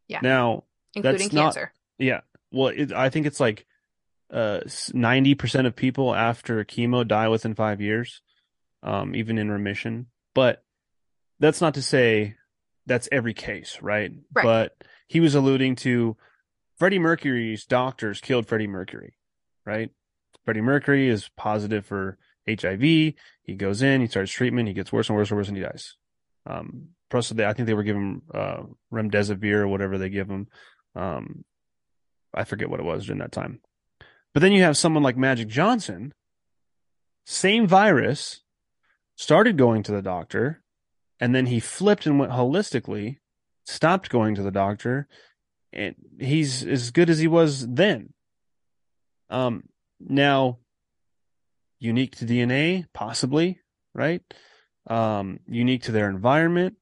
Yeah. 0.08 0.20
Now, 0.22 0.64
including 0.96 1.20
That's 1.20 1.34
not- 1.34 1.44
cancer. 1.56 1.74
yeah. 1.98 2.22
Well, 2.52 2.68
it, 2.70 2.92
I 2.92 3.10
think 3.10 3.26
it's 3.28 3.40
like 3.40 3.66
uh, 4.32 4.62
90% 4.66 5.66
of 5.68 5.76
people 5.76 6.14
after 6.16 6.64
chemo 6.66 7.08
die 7.08 7.28
within 7.28 7.54
five 7.56 7.80
years, 7.80 8.22
um, 8.84 9.16
even 9.16 9.38
in 9.38 9.52
remission. 9.52 10.08
But 10.34 10.64
that's 11.40 11.62
not 11.62 11.76
to 11.76 11.82
say 11.82 12.36
that's 12.88 13.08
every 13.12 13.34
case, 13.34 13.78
right? 13.82 14.12
Right. 14.34 14.44
But 14.44 14.76
he 15.08 15.20
was 15.20 15.36
alluding 15.36 15.76
to 15.78 16.18
Freddie 16.80 17.00
Mercury's 17.00 17.66
doctors 17.66 18.20
killed 18.20 18.48
Freddie 18.48 18.68
Mercury, 18.68 19.14
right? 19.66 19.92
Freddie 20.46 20.62
Mercury 20.62 21.08
is 21.08 21.30
positive 21.38 21.86
for 21.86 22.18
HIV. 22.50 22.82
He 22.82 23.16
goes 23.58 23.82
in, 23.84 24.02
he 24.02 24.08
starts 24.08 24.32
treatment, 24.32 24.68
he 24.68 24.74
gets 24.74 24.92
worse 24.92 25.08
and 25.10 25.16
worse 25.16 25.30
and 25.30 25.38
worse, 25.38 25.48
and 25.50 25.58
he 25.58 25.64
dies. 25.64 25.96
Um, 26.48 26.90
plus, 27.10 27.30
they, 27.30 27.46
I 27.46 27.54
think 27.54 27.68
they 27.68 27.74
were 27.74 27.84
giving 27.84 28.22
uh, 28.34 28.64
remdesivir 28.94 29.60
or 29.60 29.68
whatever 29.68 29.98
they 29.98 30.10
give 30.10 30.30
him. 30.30 30.48
Um, 30.96 31.44
I 32.34 32.44
forget 32.44 32.70
what 32.70 32.80
it 32.80 32.86
was 32.86 33.06
during 33.06 33.20
that 33.20 33.32
time. 33.32 33.62
But 34.34 34.42
then 34.42 34.52
you 34.52 34.64
have 34.64 34.78
someone 34.78 35.04
like 35.04 35.18
Magic 35.18 35.48
Johnson, 35.48 36.14
same 37.26 37.68
virus, 37.68 38.42
started 39.16 39.58
going 39.58 39.84
to 39.84 39.92
the 39.92 40.02
doctor, 40.02 40.64
and 41.20 41.34
then 41.34 41.48
he 41.48 41.60
flipped 41.60 42.06
and 42.06 42.20
went 42.20 42.32
holistically, 42.32 43.18
stopped 43.66 44.10
going 44.10 44.36
to 44.36 44.44
the 44.44 44.52
doctor, 44.52 45.08
and 45.74 45.96
he's 46.20 46.66
as 46.66 46.92
good 46.92 47.10
as 47.10 47.20
he 47.20 47.28
was 47.28 47.68
then. 47.68 48.14
Um, 49.30 49.64
now, 50.00 50.60
unique 51.80 52.16
to 52.18 52.26
DNA, 52.26 52.86
possibly, 52.94 53.60
right? 53.94 54.22
Um, 54.88 55.40
unique 55.48 55.84
to 55.84 55.92
their 55.92 56.10
environment. 56.10 56.78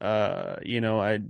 Uh, 0.00 0.56
you 0.62 0.80
know, 0.80 1.00
I 1.00 1.20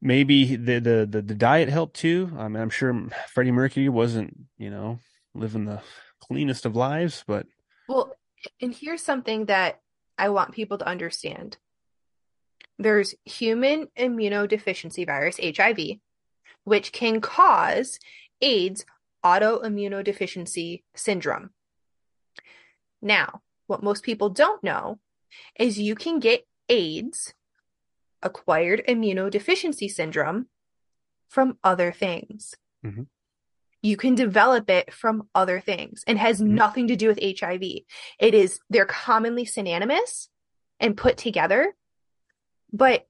maybe 0.00 0.56
the, 0.56 0.78
the 0.78 1.06
the 1.10 1.22
the 1.22 1.34
diet 1.34 1.68
helped 1.68 1.96
too. 1.96 2.30
I 2.38 2.48
mean, 2.48 2.62
I'm 2.62 2.70
sure 2.70 3.08
Freddie 3.32 3.50
Mercury 3.50 3.88
wasn't, 3.88 4.36
you 4.58 4.70
know, 4.70 4.98
living 5.34 5.64
the 5.64 5.82
cleanest 6.20 6.66
of 6.66 6.76
lives, 6.76 7.24
but 7.26 7.46
Well, 7.88 8.16
and 8.60 8.74
here's 8.74 9.02
something 9.02 9.46
that 9.46 9.80
I 10.18 10.28
want 10.30 10.52
people 10.52 10.78
to 10.78 10.88
understand. 10.88 11.58
There's 12.78 13.14
human 13.24 13.88
immunodeficiency 13.98 15.06
virus, 15.06 15.40
HIV, 15.42 15.98
which 16.64 16.92
can 16.92 17.20
cause 17.20 17.98
AIDS, 18.40 18.84
autoimmunodeficiency 19.24 20.82
syndrome. 20.94 21.50
Now, 23.00 23.40
what 23.66 23.82
most 23.82 24.02
people 24.02 24.30
don't 24.30 24.62
know 24.62 24.98
is 25.58 25.78
you 25.78 25.94
can 25.94 26.20
get 26.20 26.46
AIDS, 26.68 27.34
acquired 28.26 28.82
immunodeficiency 28.88 29.88
syndrome, 29.88 30.48
from 31.28 31.58
other 31.64 31.92
things. 31.92 32.54
Mhm. 32.84 33.06
You 33.82 33.96
can 33.96 34.14
develop 34.14 34.68
it 34.70 34.92
from 34.92 35.28
other 35.34 35.60
things 35.60 36.02
and 36.06 36.18
has 36.18 36.40
Mhm. 36.40 36.48
nothing 36.48 36.88
to 36.88 36.96
do 36.96 37.08
with 37.08 37.18
HIV. 37.20 37.86
It 38.18 38.34
is, 38.34 38.60
they're 38.68 38.86
commonly 38.86 39.44
synonymous 39.44 40.28
and 40.80 40.96
put 40.96 41.16
together. 41.16 41.76
But 42.72 43.08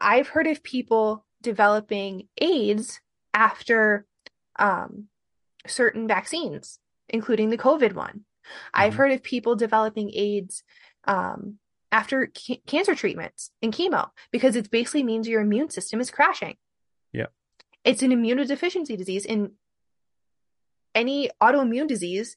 I've 0.00 0.28
heard 0.28 0.46
of 0.46 0.62
people 0.62 1.26
developing 1.40 2.28
AIDS 2.38 3.00
after 3.34 4.06
um, 4.60 5.08
certain 5.68 6.08
vaccines, 6.08 6.80
including 7.08 7.50
the 7.50 7.58
COVID 7.58 7.92
one. 7.92 8.24
I've 8.74 8.94
Mhm. 8.94 8.96
heard 8.96 9.12
of 9.12 9.22
people 9.22 9.54
developing 9.54 10.10
AIDS 10.14 10.64
um, 11.04 11.60
after 11.90 12.26
ca- 12.36 12.60
cancer 12.66 12.94
treatments 12.94 13.50
and 13.62 13.72
chemo 13.72 14.10
because 14.30 14.56
it 14.56 14.70
basically 14.70 15.02
means 15.02 15.26
your 15.28 15.40
immune 15.40 15.70
system 15.70 16.00
is 16.00 16.10
crashing. 16.10 16.56
Yeah. 17.12 17.26
It's 17.84 18.02
an 18.02 18.10
immunodeficiency 18.10 18.96
disease, 18.96 19.24
and 19.24 19.52
any 20.94 21.30
autoimmune 21.40 21.86
disease 21.88 22.36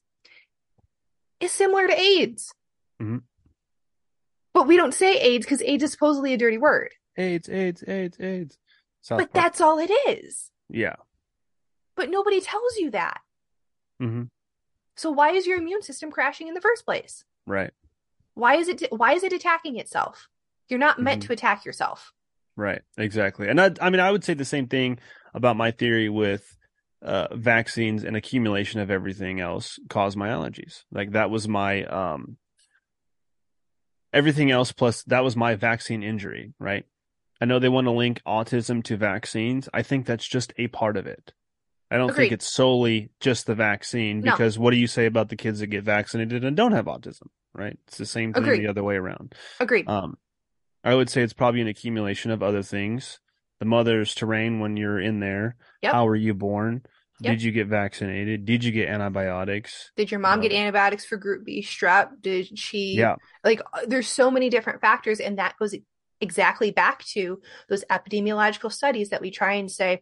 is 1.39 1.51
similar 1.51 1.87
to 1.87 1.99
AIDS. 1.99 2.53
Mhm. 3.01 3.23
But 4.53 4.67
we 4.67 4.77
don't 4.77 4.93
say 4.93 5.17
AIDS 5.19 5.45
because 5.45 5.61
AIDS 5.61 5.83
is 5.83 5.91
supposedly 5.91 6.33
a 6.33 6.37
dirty 6.37 6.57
word. 6.57 6.93
AIDS, 7.17 7.49
AIDS, 7.49 7.83
AIDS, 7.87 8.19
AIDS. 8.19 8.57
South 9.01 9.17
But 9.19 9.31
Park. 9.31 9.43
that's 9.43 9.61
all 9.61 9.79
it 9.79 9.89
is. 10.07 10.51
yeah. 10.69 10.95
But 11.95 12.09
nobody 12.09 12.39
tells 12.39 12.77
you 12.77 12.89
that. 12.91 13.21
hmm 13.99 14.23
So 14.95 15.11
why 15.11 15.31
is 15.31 15.45
your 15.45 15.57
immune 15.57 15.81
system 15.81 16.11
crashing 16.11 16.47
in 16.47 16.53
the 16.53 16.61
first 16.61 16.85
place? 16.85 17.25
Right. 17.45 17.71
Why 18.33 18.55
is 18.55 18.67
it 18.67 18.83
why 18.91 19.13
is 19.13 19.23
it 19.23 19.33
attacking 19.33 19.77
itself? 19.77 20.27
You're 20.69 20.79
not 20.79 20.99
meant 20.99 21.23
Mhm. 21.23 21.27
to 21.27 21.33
attack 21.33 21.65
yourself. 21.65 22.13
Right, 22.55 22.81
exactly. 22.97 23.47
And 23.49 23.59
I, 23.59 23.71
I 23.81 23.89
mean, 23.89 23.99
I 23.99 24.11
would 24.11 24.23
say 24.23 24.33
the 24.33 24.45
same 24.45 24.67
thing 24.67 24.99
about 25.33 25.55
my 25.57 25.71
theory 25.71 26.09
with 26.09 26.43
uh, 27.01 27.35
vaccines 27.35 28.03
and 28.03 28.15
accumulation 28.15 28.79
of 28.79 28.91
everything 28.91 29.39
else 29.39 29.79
cause 29.89 30.15
my 30.15 30.29
allergies. 30.29 30.83
Like 30.91 31.11
that 31.11 31.29
was 31.31 31.47
my 31.47 31.83
um, 31.85 32.37
everything 34.13 34.51
else 34.51 34.71
plus 34.71 35.03
that 35.03 35.23
was 35.23 35.35
my 35.35 35.55
vaccine 35.55 36.03
injury. 36.03 36.53
Right. 36.59 36.85
I 37.39 37.45
know 37.45 37.57
they 37.59 37.69
want 37.69 37.85
to 37.87 37.91
link 37.91 38.21
autism 38.27 38.83
to 38.83 38.97
vaccines. 38.97 39.67
I 39.73 39.81
think 39.81 40.05
that's 40.05 40.27
just 40.27 40.53
a 40.57 40.67
part 40.67 40.95
of 40.95 41.07
it. 41.07 41.33
I 41.89 41.97
don't 41.97 42.15
think 42.15 42.31
it's 42.31 42.47
solely 42.53 43.09
just 43.19 43.47
the 43.47 43.55
vaccine 43.55 44.21
No. 44.21 44.31
because 44.31 44.57
what 44.59 44.71
do 44.71 44.77
you 44.77 44.87
say 44.87 45.05
about 45.07 45.29
the 45.29 45.35
kids 45.35 45.59
that 45.59 45.67
get 45.67 45.83
vaccinated 45.83 46.45
and 46.45 46.55
don't 46.55 46.71
have 46.71 46.85
autism? 46.85 47.27
Right. 47.53 47.77
It's 47.87 47.97
the 47.97 48.05
same 48.05 48.33
thing 48.33 48.43
Agreed. 48.43 48.61
the 48.61 48.67
other 48.67 48.83
way 48.83 48.95
around. 48.95 49.35
Agreed. 49.59 49.87
Um, 49.87 50.17
I 50.83 50.95
would 50.95 51.09
say 51.09 51.21
it's 51.21 51.33
probably 51.33 51.61
an 51.61 51.67
accumulation 51.67 52.31
of 52.31 52.41
other 52.41 52.63
things. 52.63 53.19
The 53.59 53.65
mother's 53.65 54.15
terrain 54.15 54.59
when 54.59 54.77
you're 54.77 54.99
in 54.99 55.19
there. 55.19 55.55
Yep. 55.83 55.93
How 55.93 56.05
were 56.05 56.15
you 56.15 56.33
born? 56.33 56.83
Yep. 57.19 57.33
Did 57.33 57.43
you 57.43 57.51
get 57.51 57.67
vaccinated? 57.67 58.45
Did 58.45 58.63
you 58.63 58.71
get 58.71 58.89
antibiotics? 58.89 59.91
Did 59.95 60.09
your 60.09 60.19
mom 60.19 60.41
get 60.41 60.51
uh, 60.51 60.55
antibiotics 60.55 61.05
for 61.05 61.17
group 61.17 61.45
B 61.45 61.61
strep? 61.61 62.19
Did 62.19 62.57
she 62.57 62.95
Yeah, 62.95 63.15
like 63.43 63.61
uh, 63.73 63.81
there's 63.85 64.07
so 64.07 64.31
many 64.31 64.49
different 64.49 64.81
factors 64.81 65.19
and 65.19 65.37
that 65.37 65.55
goes 65.59 65.75
exactly 66.19 66.71
back 66.71 67.03
to 67.05 67.39
those 67.69 67.83
epidemiological 67.91 68.71
studies 68.71 69.09
that 69.09 69.21
we 69.21 69.29
try 69.29 69.53
and 69.53 69.69
say 69.69 70.01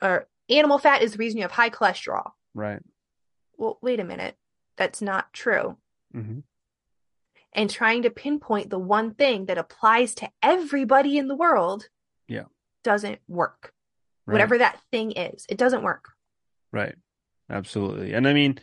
or 0.00 0.26
animal 0.48 0.78
fat 0.78 1.02
is 1.02 1.12
the 1.12 1.18
reason 1.18 1.38
you 1.38 1.44
have 1.44 1.50
high 1.50 1.70
cholesterol. 1.70 2.30
right. 2.54 2.80
Well, 3.56 3.78
wait 3.82 4.00
a 4.00 4.04
minute. 4.04 4.36
That's 4.76 5.00
not 5.00 5.32
true. 5.32 5.76
Hmm 6.14 6.40
And 7.52 7.68
trying 7.68 8.02
to 8.02 8.10
pinpoint 8.10 8.70
the 8.70 8.78
one 8.78 9.14
thing 9.14 9.46
that 9.46 9.58
applies 9.58 10.14
to 10.16 10.30
everybody 10.42 11.18
in 11.18 11.28
the 11.28 11.36
world 11.36 11.88
Yeah. 12.28 12.44
doesn't 12.82 13.20
work. 13.28 13.72
Right. 14.26 14.34
Whatever 14.34 14.58
that 14.58 14.80
thing 14.90 15.12
is, 15.12 15.44
it 15.48 15.58
doesn't 15.58 15.82
work. 15.82 16.12
Right. 16.72 16.94
Absolutely. 17.50 18.14
And 18.14 18.26
I 18.26 18.32
mean, 18.32 18.58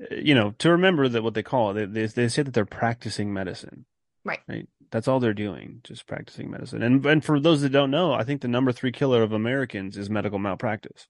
uh, 0.00 0.14
you 0.14 0.34
know, 0.34 0.52
to 0.58 0.70
remember 0.70 1.08
that 1.08 1.22
what 1.22 1.34
they 1.34 1.42
call 1.42 1.76
it, 1.76 1.92
they, 1.92 2.06
they, 2.06 2.28
say 2.28 2.42
that 2.42 2.54
they're 2.54 2.64
practicing 2.64 3.32
medicine. 3.32 3.84
Right. 4.24 4.40
Right. 4.48 4.68
That's 4.90 5.08
all 5.08 5.20
they're 5.20 5.34
doing, 5.34 5.80
just 5.84 6.06
practicing 6.06 6.50
medicine. 6.50 6.82
And 6.82 7.04
and 7.04 7.24
for 7.24 7.40
those 7.40 7.62
that 7.62 7.70
don't 7.70 7.90
know, 7.90 8.12
I 8.12 8.22
think 8.24 8.40
the 8.40 8.48
number 8.48 8.72
three 8.72 8.92
killer 8.92 9.22
of 9.22 9.32
Americans 9.32 9.96
is 9.96 10.08
medical 10.08 10.38
malpractice. 10.38 11.08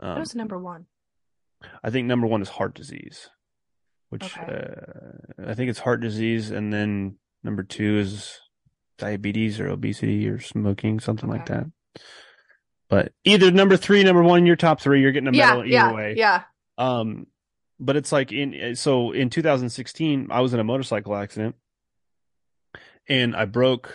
Um, 0.00 0.18
was 0.18 0.34
number 0.34 0.58
one. 0.58 0.86
I 1.82 1.90
think 1.90 2.06
number 2.06 2.26
one 2.26 2.42
is 2.42 2.48
heart 2.48 2.74
disease, 2.74 3.28
which 4.10 4.22
Okay. 4.38 4.52
uh, 4.52 5.50
I 5.50 5.54
think 5.54 5.70
it's 5.70 5.78
heart 5.80 6.00
disease, 6.00 6.50
and 6.50 6.72
then 6.72 7.16
number 7.42 7.62
two 7.62 7.98
is 7.98 8.38
diabetes 8.98 9.60
or 9.60 9.68
obesity 9.68 10.28
or 10.28 10.40
smoking, 10.40 11.00
something 11.00 11.28
like 11.28 11.46
that. 11.46 11.66
But 12.88 13.12
either 13.24 13.50
number 13.50 13.76
three, 13.76 14.04
number 14.04 14.22
one, 14.22 14.46
your 14.46 14.56
top 14.56 14.80
three, 14.80 15.00
you're 15.00 15.12
getting 15.12 15.28
a 15.28 15.32
Yeah, 15.32 15.48
medal 15.48 15.64
either 15.64 15.70
yeah, 15.72 15.92
way. 15.92 16.14
yeah. 16.16 16.42
Um, 16.78 17.26
but 17.80 17.96
it's 17.96 18.12
like 18.12 18.32
in 18.32 18.76
so 18.76 19.10
in 19.12 19.28
2016, 19.28 20.28
I 20.30 20.40
was 20.40 20.54
in 20.54 20.60
a 20.60 20.64
motorcycle 20.64 21.14
accident, 21.16 21.56
and 23.08 23.34
I 23.36 23.44
broke 23.44 23.94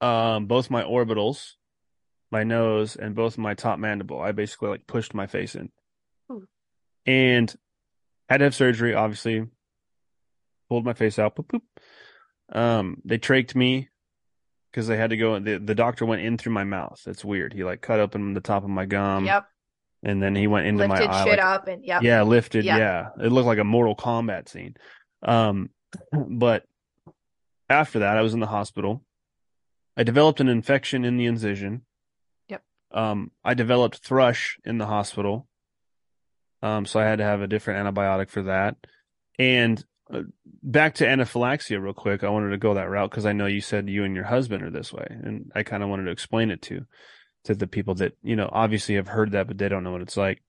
um 0.00 0.46
both 0.46 0.70
my 0.70 0.82
orbitals, 0.82 1.52
my 2.30 2.42
nose, 2.44 2.96
and 2.96 3.14
both 3.14 3.38
my 3.38 3.54
top 3.54 3.78
mandible. 3.78 4.20
I 4.20 4.32
basically 4.32 4.70
like 4.70 4.86
pushed 4.86 5.14
my 5.14 5.26
face 5.26 5.54
in, 5.54 5.70
Ooh. 6.30 6.46
and 7.06 7.54
had 8.32 8.38
to 8.38 8.44
have 8.44 8.54
surgery. 8.54 8.94
Obviously, 8.94 9.46
pulled 10.68 10.84
my 10.84 10.94
face 10.94 11.18
out. 11.18 11.36
Boop, 11.36 11.46
boop. 11.46 12.58
Um, 12.58 13.00
they 13.04 13.18
trached 13.18 13.54
me 13.54 13.88
because 14.70 14.86
they 14.86 14.96
had 14.96 15.10
to 15.10 15.16
go. 15.16 15.38
The 15.38 15.58
the 15.58 15.74
doctor 15.74 16.04
went 16.04 16.22
in 16.22 16.38
through 16.38 16.52
my 16.52 16.64
mouth. 16.64 17.00
It's 17.06 17.24
weird. 17.24 17.52
He 17.52 17.64
like 17.64 17.80
cut 17.80 18.00
open 18.00 18.34
the 18.34 18.40
top 18.40 18.64
of 18.64 18.70
my 18.70 18.86
gum, 18.86 19.24
yep. 19.24 19.46
and 20.02 20.22
then 20.22 20.34
he 20.34 20.46
went 20.46 20.66
into 20.66 20.86
Lifted 20.86 21.08
my 21.08 21.14
eye. 21.14 21.24
shit 21.24 21.38
like, 21.38 21.46
up 21.46 21.68
and 21.68 21.84
yep. 21.84 22.02
yeah, 22.02 22.22
lifted. 22.22 22.64
Yeah. 22.64 22.78
Yeah. 22.78 23.08
It 23.24 23.32
looked 23.32 23.46
like 23.46 23.58
a 23.58 23.64
Mortal 23.64 23.96
Kombat 23.96 24.48
scene. 24.48 24.76
Um, 25.22 25.70
but 26.12 26.64
after 27.68 28.00
that, 28.00 28.16
I 28.16 28.22
was 28.22 28.34
in 28.34 28.40
the 28.40 28.46
hospital. 28.46 29.02
I 29.96 30.04
developed 30.04 30.40
an 30.40 30.48
infection 30.48 31.04
in 31.04 31.18
the 31.18 31.26
incision, 31.26 31.82
Yep. 32.48 32.62
um, 32.92 33.30
I 33.44 33.52
developed 33.52 33.98
thrush 33.98 34.58
in 34.64 34.78
the 34.78 34.86
hospital. 34.86 35.46
Um, 36.62 36.86
so 36.86 37.00
I 37.00 37.04
had 37.04 37.18
to 37.18 37.24
have 37.24 37.42
a 37.42 37.48
different 37.48 37.86
antibiotic 37.86 38.30
for 38.30 38.42
that. 38.44 38.76
And 39.38 39.84
uh, 40.12 40.22
back 40.62 40.94
to 40.96 41.08
anaphylaxis 41.08 41.78
real 41.78 41.92
quick. 41.92 42.22
I 42.22 42.28
wanted 42.28 42.50
to 42.50 42.58
go 42.58 42.74
that 42.74 42.88
route 42.88 43.10
because 43.10 43.26
I 43.26 43.32
know 43.32 43.46
you 43.46 43.60
said 43.60 43.88
you 43.88 44.04
and 44.04 44.14
your 44.14 44.24
husband 44.24 44.62
are 44.62 44.70
this 44.70 44.92
way, 44.92 45.06
and 45.08 45.50
I 45.54 45.62
kind 45.62 45.82
of 45.82 45.88
wanted 45.88 46.04
to 46.04 46.10
explain 46.10 46.50
it 46.50 46.62
to 46.62 46.86
to 47.44 47.54
the 47.54 47.66
people 47.66 47.94
that 47.96 48.16
you 48.22 48.36
know 48.36 48.48
obviously 48.52 48.94
have 48.96 49.08
heard 49.08 49.32
that, 49.32 49.46
but 49.48 49.58
they 49.58 49.68
don't 49.68 49.84
know 49.84 49.92
what 49.92 50.02
it's 50.02 50.16
like. 50.16 50.42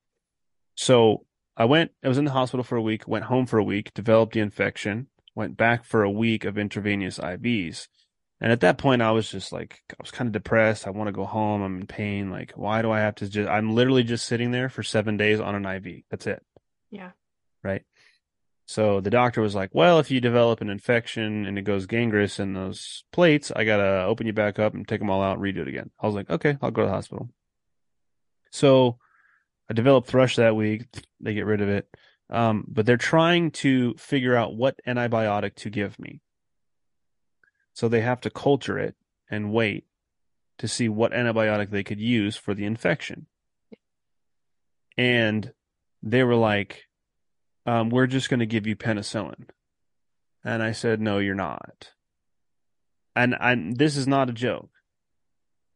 So 0.76 1.26
I 1.56 1.66
went. 1.66 1.92
I 2.04 2.08
was 2.08 2.18
in 2.18 2.26
the 2.26 2.32
hospital 2.32 2.64
for 2.64 2.76
a 2.76 2.82
week. 2.82 3.08
Went 3.08 3.26
home 3.26 3.46
for 3.46 3.58
a 3.58 3.64
week. 3.64 3.94
Developed 3.94 4.34
the 4.34 4.42
infection. 4.42 5.08
Went 5.36 5.58
back 5.58 5.86
for 5.86 6.04
a 6.04 6.12
week 6.12 6.46
of 6.46 6.58
intravenous 6.58 7.18
IVs. 7.18 7.88
And 8.44 8.52
at 8.52 8.60
that 8.60 8.78
point, 8.78 9.02
I 9.02 9.12
was 9.12 9.30
just 9.32 9.54
like, 9.54 9.82
I 9.90 9.96
was 10.02 10.12
kind 10.12 10.28
of 10.28 10.34
depressed. 10.34 10.86
I 10.86 10.90
want 10.90 11.08
to 11.08 11.14
go 11.14 11.24
home. 11.24 11.62
I'm 11.62 11.80
in 11.80 11.88
pain. 11.88 12.30
Like, 12.30 12.52
why 12.56 12.82
do 12.82 12.92
I 12.92 13.00
have 13.00 13.16
to 13.16 13.30
just, 13.30 13.50
I'm 13.50 13.74
literally 13.74 14.04
just 14.04 14.26
sitting 14.26 14.52
there 14.52 14.68
for 14.68 14.84
seven 14.84 15.16
days 15.16 15.40
on 15.40 15.56
an 15.56 15.66
IV. 15.66 16.04
That's 16.12 16.28
it. 16.28 16.44
Yeah. 16.92 17.12
Right. 17.64 17.84
So 18.66 19.00
the 19.00 19.10
doctor 19.10 19.42
was 19.42 19.56
like, 19.56 19.70
well, 19.74 20.00
if 20.00 20.12
you 20.12 20.20
develop 20.20 20.60
an 20.60 20.70
infection 20.70 21.46
and 21.46 21.58
it 21.58 21.62
goes 21.62 21.86
gangrenous 21.86 22.38
in 22.38 22.54
those 22.54 23.06
plates, 23.14 23.50
I 23.56 23.64
got 23.64 23.78
to 23.78 24.04
open 24.04 24.28
you 24.28 24.34
back 24.34 24.60
up 24.60 24.74
and 24.74 24.86
take 24.86 25.00
them 25.00 25.10
all 25.10 25.24
out 25.24 25.38
and 25.38 25.42
redo 25.42 25.60
it 25.60 25.70
again. 25.70 25.90
I 25.98 26.06
was 26.06 26.16
like, 26.16 26.30
okay, 26.30 26.58
I'll 26.62 26.72
go 26.72 26.82
to 26.82 26.88
the 26.88 26.94
hospital. 26.94 27.30
So 28.52 28.98
I 29.70 29.74
developed 29.74 30.10
thrush 30.10 30.36
that 30.36 30.58
week. 30.58 30.84
They 31.22 31.34
get 31.34 31.46
rid 31.46 31.62
of 31.62 31.70
it. 31.70 31.88
Um, 32.30 32.66
but 32.68 32.86
they're 32.86 32.98
trying 32.98 33.52
to 33.52 33.94
figure 33.94 34.36
out 34.36 34.54
what 34.54 34.80
antibiotic 34.86 35.56
to 35.56 35.70
give 35.70 35.98
me. 35.98 36.20
So 37.74 37.88
they 37.88 38.02
have 38.02 38.22
to 38.22 38.30
culture 38.30 38.78
it 38.78 38.96
and 39.30 39.52
wait 39.52 39.86
to 40.60 40.68
see 40.68 40.88
what 40.88 41.12
antibiotic 41.12 41.72
they 41.72 41.84
could 41.84 42.00
use 42.00 42.36
for 42.36 42.54
the 42.54 42.66
infection. 42.66 43.26
And 44.98 45.52
they 46.04 46.24
were 46.24 46.36
like, 46.36 46.84
um, 47.66 47.90
we're 47.90 48.08
just 48.08 48.30
going 48.30 48.42
to 48.42 48.46
give 48.46 48.68
you 48.68 48.76
penicillin. 48.76 49.50
And 50.44 50.62
I 50.62 50.72
said, 50.72 51.02
no, 51.02 51.18
you're 51.18 51.36
not. 51.36 51.92
And 53.16 53.36
i 53.36 53.56
this 53.56 53.96
is 53.98 54.08
not 54.08 54.30
a 54.30 54.34
joke. 54.34 54.70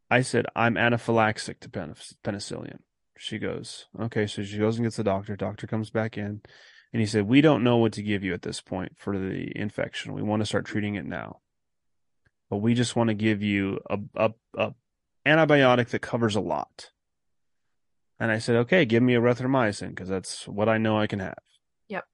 I 0.09 0.21
said, 0.21 0.45
I'm 0.55 0.75
anaphylaxic 0.75 1.59
to 1.61 1.69
penicillin. 1.69 2.79
She 3.17 3.39
goes, 3.39 3.87
okay. 3.99 4.27
So 4.27 4.43
she 4.43 4.57
goes 4.57 4.77
and 4.77 4.85
gets 4.85 4.97
the 4.97 5.03
doctor. 5.03 5.35
Doctor 5.35 5.65
comes 5.65 5.89
back 5.89 6.17
in 6.17 6.41
and 6.93 6.99
he 6.99 7.05
said, 7.05 7.27
we 7.27 7.41
don't 7.41 7.63
know 7.63 7.77
what 7.77 7.93
to 7.93 8.03
give 8.03 8.23
you 8.23 8.33
at 8.33 8.43
this 8.43 8.61
point 8.61 8.93
for 8.97 9.17
the 9.17 9.51
infection. 9.55 10.13
We 10.13 10.21
want 10.21 10.41
to 10.41 10.45
start 10.45 10.65
treating 10.65 10.95
it 10.95 11.05
now 11.05 11.39
but 12.49 12.57
we 12.57 12.73
just 12.73 12.95
want 12.95 13.09
to 13.09 13.13
give 13.13 13.41
you 13.41 13.79
a, 13.89 13.99
a, 14.15 14.33
a 14.57 14.73
antibiotic 15.25 15.89
that 15.89 15.99
covers 15.99 16.35
a 16.35 16.41
lot. 16.41 16.91
And 18.19 18.31
I 18.31 18.39
said, 18.39 18.55
okay, 18.57 18.85
give 18.85 19.03
me 19.03 19.13
erythromycin 19.13 19.89
because 19.89 20.09
that's 20.09 20.47
what 20.47 20.69
I 20.69 20.77
know 20.77 20.97
I 20.97 21.07
can 21.07 21.19
have. 21.19 21.37
Yep. 21.87 22.05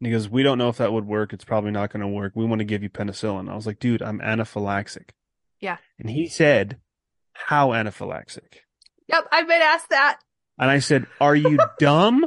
Because 0.00 0.28
we 0.28 0.42
don't 0.42 0.58
know 0.58 0.68
if 0.68 0.76
that 0.76 0.92
would 0.92 1.06
work. 1.06 1.32
It's 1.32 1.44
probably 1.44 1.72
not 1.72 1.92
going 1.92 2.02
to 2.02 2.08
work. 2.08 2.32
We 2.36 2.44
want 2.44 2.60
to 2.60 2.64
give 2.64 2.82
you 2.82 2.90
penicillin. 2.90 3.50
I 3.50 3.54
was 3.54 3.66
like, 3.66 3.80
dude, 3.80 4.02
I'm 4.02 4.20
anaphylaxic. 4.20 5.10
Yeah. 5.60 5.78
And 5.98 6.10
he 6.10 6.28
said, 6.28 6.78
how 7.32 7.70
anaphylaxic? 7.70 8.58
Yep. 9.08 9.28
I've 9.32 9.48
been 9.48 9.62
asked 9.62 9.90
that. 9.90 10.20
And 10.58 10.70
I 10.70 10.78
said, 10.78 11.06
are 11.20 11.34
you 11.34 11.58
dumb? 11.80 12.26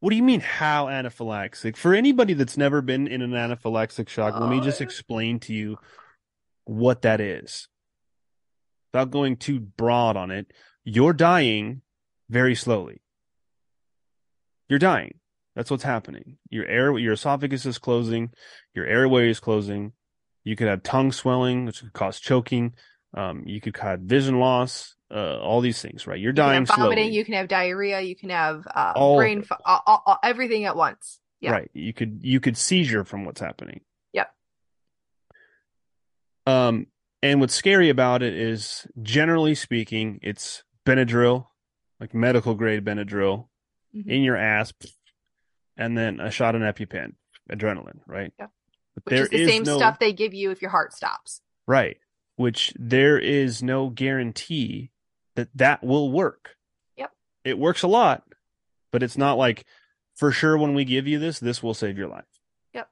What 0.00 0.10
do 0.10 0.16
you 0.16 0.22
mean, 0.22 0.40
how 0.40 0.86
anaphylaxic? 0.86 1.76
For 1.76 1.92
anybody 1.92 2.34
that's 2.34 2.56
never 2.56 2.82
been 2.82 3.08
in 3.08 3.20
an 3.20 3.32
anaphylactic 3.32 4.08
shock, 4.08 4.34
oh, 4.36 4.40
let 4.42 4.50
me 4.50 4.60
just 4.60 4.80
oh. 4.80 4.84
explain 4.84 5.40
to 5.40 5.52
you 5.52 5.76
what 6.68 7.02
that 7.02 7.20
is. 7.20 7.68
Without 8.92 9.10
going 9.10 9.36
too 9.36 9.58
broad 9.58 10.16
on 10.16 10.30
it, 10.30 10.52
you're 10.84 11.12
dying 11.12 11.82
very 12.28 12.54
slowly. 12.54 13.00
You're 14.68 14.78
dying. 14.78 15.18
That's 15.54 15.70
what's 15.70 15.82
happening. 15.82 16.38
Your 16.50 16.66
air, 16.66 16.96
your 16.98 17.14
esophagus 17.14 17.66
is 17.66 17.78
closing, 17.78 18.30
your 18.74 18.86
airway 18.86 19.28
is 19.28 19.40
closing. 19.40 19.92
You 20.44 20.56
could 20.56 20.68
have 20.68 20.82
tongue 20.82 21.12
swelling, 21.12 21.64
which 21.64 21.80
could 21.80 21.92
cause 21.92 22.20
choking. 22.20 22.74
Um, 23.14 23.42
you 23.46 23.60
could 23.60 23.76
have 23.78 24.00
vision 24.00 24.38
loss. 24.38 24.94
Uh, 25.10 25.38
all 25.38 25.62
these 25.62 25.80
things, 25.80 26.06
right? 26.06 26.20
You're 26.20 26.32
dying 26.32 26.62
you 26.62 26.66
have 26.66 26.68
vomiting. 26.68 27.04
slowly. 27.04 27.16
You 27.16 27.24
can 27.24 27.34
have 27.34 27.48
diarrhea. 27.48 28.02
You 28.02 28.14
can 28.14 28.28
have 28.28 28.66
uh, 28.66 28.92
all 28.94 29.16
brain, 29.16 29.42
all, 29.64 29.82
all, 29.86 30.18
everything 30.22 30.64
at 30.66 30.76
once. 30.76 31.18
Yeah. 31.40 31.52
Right. 31.52 31.70
You 31.72 31.94
could 31.94 32.20
you 32.22 32.40
could 32.40 32.58
seizure 32.58 33.04
from 33.04 33.24
what's 33.24 33.40
happening. 33.40 33.80
Um, 36.48 36.86
and 37.22 37.40
what's 37.40 37.54
scary 37.54 37.90
about 37.90 38.22
it 38.22 38.34
is, 38.34 38.86
generally 39.02 39.54
speaking, 39.54 40.18
it's 40.22 40.62
Benadryl, 40.86 41.46
like 42.00 42.14
medical 42.14 42.54
grade 42.54 42.84
Benadryl, 42.84 43.48
mm-hmm. 43.94 44.08
in 44.08 44.22
your 44.22 44.36
ass, 44.36 44.72
and 45.76 45.98
then 45.98 46.20
a 46.20 46.30
shot 46.30 46.54
of 46.54 46.62
EpiPen, 46.62 47.14
adrenaline, 47.52 48.00
right? 48.06 48.32
Yeah. 48.38 48.46
But 49.04 49.12
Which 49.12 49.20
is 49.20 49.28
the 49.28 49.42
is 49.42 49.48
same 49.48 49.62
no... 49.64 49.76
stuff 49.76 49.98
they 49.98 50.12
give 50.12 50.32
you 50.32 50.50
if 50.50 50.62
your 50.62 50.70
heart 50.70 50.92
stops. 50.92 51.42
Right. 51.66 51.98
Which 52.36 52.72
there 52.78 53.18
is 53.18 53.62
no 53.62 53.90
guarantee 53.90 54.90
that 55.34 55.48
that 55.56 55.84
will 55.84 56.10
work. 56.10 56.56
Yep. 56.96 57.10
It 57.44 57.58
works 57.58 57.82
a 57.82 57.88
lot, 57.88 58.22
but 58.90 59.02
it's 59.02 59.18
not 59.18 59.36
like 59.36 59.66
for 60.16 60.32
sure 60.32 60.56
when 60.56 60.74
we 60.74 60.84
give 60.84 61.06
you 61.06 61.18
this, 61.18 61.40
this 61.40 61.62
will 61.62 61.74
save 61.74 61.98
your 61.98 62.08
life. 62.08 62.24
Yep. 62.72 62.88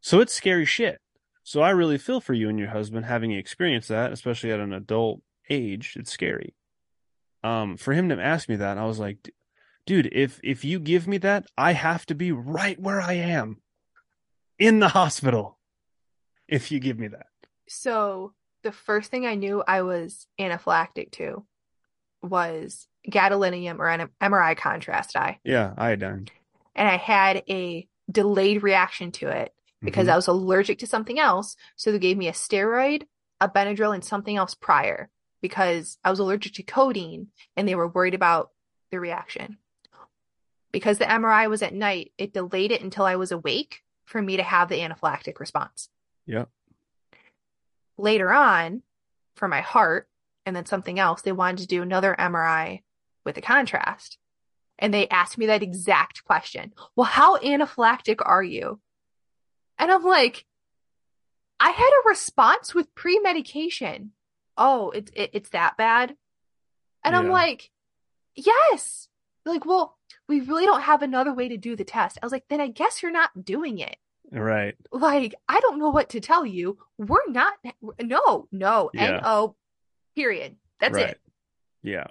So 0.00 0.20
it's 0.20 0.32
scary 0.32 0.64
shit. 0.64 1.00
So 1.48 1.62
I 1.62 1.70
really 1.70 1.96
feel 1.96 2.20
for 2.20 2.34
you 2.34 2.50
and 2.50 2.58
your 2.58 2.68
husband 2.68 3.06
having 3.06 3.32
experienced 3.32 3.88
that, 3.88 4.12
especially 4.12 4.52
at 4.52 4.60
an 4.60 4.74
adult 4.74 5.22
age. 5.48 5.94
It's 5.98 6.12
scary. 6.12 6.54
Um, 7.42 7.78
for 7.78 7.94
him 7.94 8.10
to 8.10 8.20
ask 8.20 8.50
me 8.50 8.56
that, 8.56 8.76
I 8.76 8.84
was 8.84 8.98
like, 8.98 9.30
dude, 9.86 10.10
if 10.12 10.40
if 10.44 10.62
you 10.62 10.78
give 10.78 11.08
me 11.08 11.16
that, 11.16 11.46
I 11.56 11.72
have 11.72 12.04
to 12.06 12.14
be 12.14 12.32
right 12.32 12.78
where 12.78 13.00
I 13.00 13.14
am 13.14 13.62
in 14.58 14.78
the 14.80 14.88
hospital. 14.88 15.58
If 16.48 16.70
you 16.70 16.80
give 16.80 16.98
me 16.98 17.08
that. 17.08 17.26
So 17.66 18.34
the 18.62 18.72
first 18.72 19.10
thing 19.10 19.26
I 19.26 19.34
knew 19.34 19.62
I 19.66 19.82
was 19.82 20.26
anaphylactic 20.38 21.12
to 21.12 21.46
was 22.22 22.88
gadolinium 23.08 23.78
or 23.78 23.88
an 23.88 24.08
MRI 24.20 24.54
contrast 24.56 25.16
eye. 25.16 25.40
Yeah, 25.44 25.72
iodine. 25.78 26.28
And 26.74 26.88
I 26.88 26.96
had 26.96 27.42
a 27.50 27.86
delayed 28.10 28.62
reaction 28.62 29.12
to 29.12 29.28
it 29.28 29.52
because 29.82 30.06
mm-hmm. 30.06 30.12
I 30.12 30.16
was 30.16 30.28
allergic 30.28 30.78
to 30.80 30.86
something 30.86 31.18
else. 31.18 31.56
So 31.76 31.92
they 31.92 31.98
gave 31.98 32.16
me 32.16 32.28
a 32.28 32.32
steroid, 32.32 33.04
a 33.40 33.48
Benadryl, 33.48 33.94
and 33.94 34.04
something 34.04 34.36
else 34.36 34.54
prior 34.54 35.10
because 35.40 35.98
I 36.04 36.10
was 36.10 36.18
allergic 36.18 36.54
to 36.54 36.62
codeine 36.62 37.28
and 37.56 37.68
they 37.68 37.74
were 37.74 37.88
worried 37.88 38.14
about 38.14 38.50
the 38.90 39.00
reaction. 39.00 39.58
Because 40.72 40.98
the 40.98 41.04
MRI 41.04 41.48
was 41.48 41.62
at 41.62 41.74
night, 41.74 42.12
it 42.18 42.32
delayed 42.34 42.72
it 42.72 42.82
until 42.82 43.04
I 43.04 43.16
was 43.16 43.32
awake 43.32 43.82
for 44.04 44.20
me 44.20 44.36
to 44.36 44.42
have 44.42 44.68
the 44.68 44.78
anaphylactic 44.78 45.38
response. 45.40 45.88
Yeah. 46.26 46.46
Later 47.96 48.30
on, 48.32 48.82
for 49.34 49.48
my 49.48 49.60
heart 49.60 50.08
and 50.44 50.54
then 50.54 50.66
something 50.66 50.98
else, 50.98 51.22
they 51.22 51.32
wanted 51.32 51.58
to 51.58 51.66
do 51.66 51.82
another 51.82 52.14
MRI 52.18 52.82
with 53.24 53.36
a 53.36 53.42
contrast. 53.42 54.18
And 54.78 54.92
they 54.92 55.08
asked 55.08 55.38
me 55.38 55.46
that 55.46 55.62
exact 55.62 56.24
question. 56.24 56.72
Well, 56.94 57.06
how 57.06 57.38
anaphylactic 57.38 58.20
are 58.24 58.42
you? 58.42 58.80
And 59.78 59.90
I'm 59.90 60.04
like, 60.04 60.44
I 61.60 61.70
had 61.70 61.90
a 61.90 62.08
response 62.08 62.74
with 62.74 62.94
pre 62.94 63.18
medication. 63.20 64.12
Oh, 64.56 64.90
it's 64.90 65.10
it, 65.14 65.30
it's 65.32 65.50
that 65.50 65.76
bad. 65.76 66.16
And 67.04 67.12
yeah. 67.14 67.18
I'm 67.18 67.28
like, 67.28 67.70
yes. 68.34 69.08
They're 69.44 69.54
like, 69.54 69.66
well, 69.66 69.96
we 70.28 70.40
really 70.40 70.66
don't 70.66 70.82
have 70.82 71.02
another 71.02 71.32
way 71.32 71.48
to 71.48 71.56
do 71.56 71.76
the 71.76 71.84
test. 71.84 72.18
I 72.20 72.26
was 72.26 72.32
like, 72.32 72.44
then 72.48 72.60
I 72.60 72.68
guess 72.68 73.02
you're 73.02 73.12
not 73.12 73.44
doing 73.44 73.78
it. 73.78 73.96
Right. 74.30 74.74
Like, 74.92 75.34
I 75.48 75.60
don't 75.60 75.78
know 75.78 75.90
what 75.90 76.10
to 76.10 76.20
tell 76.20 76.44
you. 76.44 76.78
We're 76.98 77.28
not, 77.28 77.54
no, 78.02 78.48
no, 78.52 78.90
yeah. 78.92 79.16
N-O, 79.16 79.56
period. 80.14 80.56
That's 80.80 80.94
right. 80.94 81.10
it. 81.10 81.20
Yeah. 81.82 82.08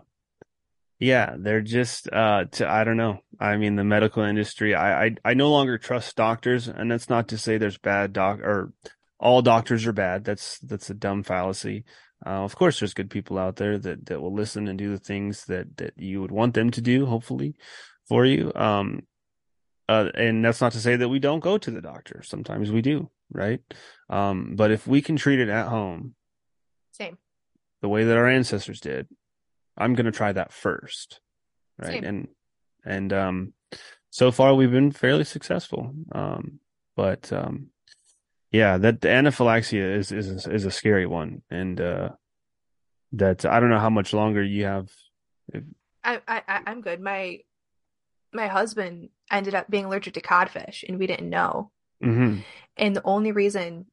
Yeah, 1.00 1.36
they're 1.38 1.62
just 1.62 2.12
uh 2.12 2.46
to, 2.54 2.68
I 2.68 2.84
don't 2.84 2.98
know. 2.98 3.20
I 3.40 3.58
mean 3.58 3.76
the 3.76 3.84
medical 3.84 4.24
industry, 4.24 4.74
I, 4.74 5.06
I 5.06 5.16
I 5.24 5.34
no 5.36 5.52
longer 5.52 5.78
trust 5.78 6.16
doctors 6.16 6.68
and 6.68 6.90
that's 6.90 7.10
not 7.10 7.28
to 7.30 7.38
say 7.38 7.58
there's 7.58 7.78
bad 7.78 8.14
doc 8.14 8.40
or 8.40 8.74
all 9.20 9.42
doctors 9.42 9.86
are 9.86 9.94
bad. 9.94 10.24
That's 10.24 10.58
that's 10.60 10.90
a 10.90 10.96
dumb 10.96 11.24
fallacy. 11.24 11.84
Uh, 12.26 12.44
of 12.44 12.56
course 12.56 12.80
there's 12.80 12.96
good 12.96 13.12
people 13.12 13.38
out 13.38 13.58
there 13.58 13.78
that 13.78 14.08
that 14.08 14.22
will 14.22 14.34
listen 14.34 14.68
and 14.68 14.78
do 14.80 14.90
the 14.90 14.98
things 14.98 15.46
that 15.46 15.78
that 15.78 15.94
you 15.98 16.20
would 16.20 16.32
want 16.32 16.56
them 16.56 16.72
to 16.72 16.82
do 16.82 17.06
hopefully 17.06 17.56
for 18.08 18.26
you. 18.26 18.52
Um 18.56 19.02
uh, 19.90 20.10
and 20.16 20.44
that's 20.44 20.60
not 20.60 20.74
to 20.74 20.80
say 20.80 20.98
that 20.98 21.08
we 21.08 21.20
don't 21.20 21.40
go 21.40 21.58
to 21.58 21.72
the 21.72 21.80
doctor. 21.80 22.22
Sometimes 22.22 22.72
we 22.72 22.82
do, 22.82 23.12
right? 23.32 23.62
Um 24.10 24.56
but 24.56 24.72
if 24.72 24.88
we 24.88 25.04
can 25.04 25.16
treat 25.16 25.40
it 25.40 25.50
at 25.50 25.68
home, 25.68 26.16
same. 26.92 27.20
The 27.84 27.90
way 27.90 28.06
that 28.06 28.18
our 28.18 28.28
ancestors 28.28 28.80
did, 28.80 29.08
I'm 29.78 29.94
going 29.94 30.06
to 30.06 30.12
try 30.12 30.32
that 30.32 30.52
first. 30.54 31.20
Right. 31.78 31.92
Same. 31.92 32.04
And, 32.04 32.28
and, 32.86 33.14
um, 33.14 33.54
so 34.10 34.32
far 34.32 34.56
we've 34.56 34.72
been 34.72 34.92
fairly 34.92 35.24
successful. 35.24 35.94
Um, 36.12 36.60
but, 36.96 37.32
um, 37.32 37.68
yeah, 38.52 38.78
that 38.78 39.02
the 39.02 39.10
anaphylaxis 39.10 40.12
is, 40.12 40.12
is, 40.12 40.48
is 40.48 40.66
a 40.66 40.72
scary 40.72 41.06
one. 41.06 41.42
And, 41.50 41.80
uh, 41.80 42.10
that 43.14 43.46
I 43.46 43.60
don't 43.60 43.70
know 43.70 43.80
how 43.80 43.90
much 43.90 44.14
longer 44.14 44.44
you 44.44 44.66
have 44.66 44.90
I, 46.04 46.22
I 46.28 46.42
I- 46.48 46.64
I'm 46.68 46.82
good. 46.82 47.02
My 47.02 47.40
my 48.34 48.48
husband 48.48 49.10
ended 49.32 49.56
up 49.56 49.70
being 49.70 49.86
allergic 49.86 50.14
to 50.16 50.22
codfish, 50.22 50.84
and 50.88 51.00
we 51.00 51.08
didn't 51.08 51.30
know. 51.30 51.72
hmm 52.02 52.40
And 52.76 52.96
the 52.96 53.02
only 53.04 53.32
reason, 53.32 53.86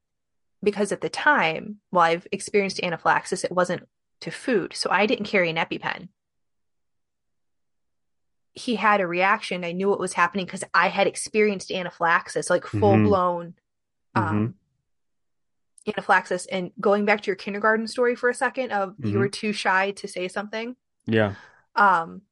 because 0.63 0.93
at 0.93 1.01
the 1.01 1.09
time, 1.09 1.77
while 1.91 2.11
I've 2.11 2.27
experienced 2.33 2.81
anaphylaxis, 2.83 3.45
it 3.45 3.53
wasn't 3.53 3.89
to 4.21 4.31
food, 4.31 4.75
so 4.75 4.91
I 4.91 5.07
didn't 5.07 5.27
carry 5.27 5.51
an 5.51 5.57
EpiPen. 5.57 6.09
He 8.53 8.77
had 8.77 9.01
a 9.01 9.07
reaction. 9.07 9.65
I 9.65 9.73
knew 9.73 9.89
what 9.91 9.99
was 9.99 10.13
happening 10.13 10.47
because 10.47 10.63
I 10.73 10.89
had 10.89 11.07
experienced 11.07 11.71
anaphylaxis, 11.73 12.49
like 12.51 12.65
full 12.67 12.97
blown 13.03 13.55
um, 14.15 14.55
anaphylaxis. 15.89 16.47
And 16.47 16.71
going 16.81 17.05
back 17.05 17.23
to 17.23 17.27
your 17.27 17.37
kindergarten 17.37 17.89
story 17.89 18.15
for 18.15 18.29
a 18.29 18.35
second, 18.35 18.71
of 18.71 18.95
you 18.99 19.15
Mhm. 19.17 19.19
were 19.19 19.29
too 19.29 19.53
shy 19.53 19.91
to 19.93 20.07
say 20.07 20.29
something. 20.29 20.77
Yeah. 21.07 21.35
Um, 21.75 22.23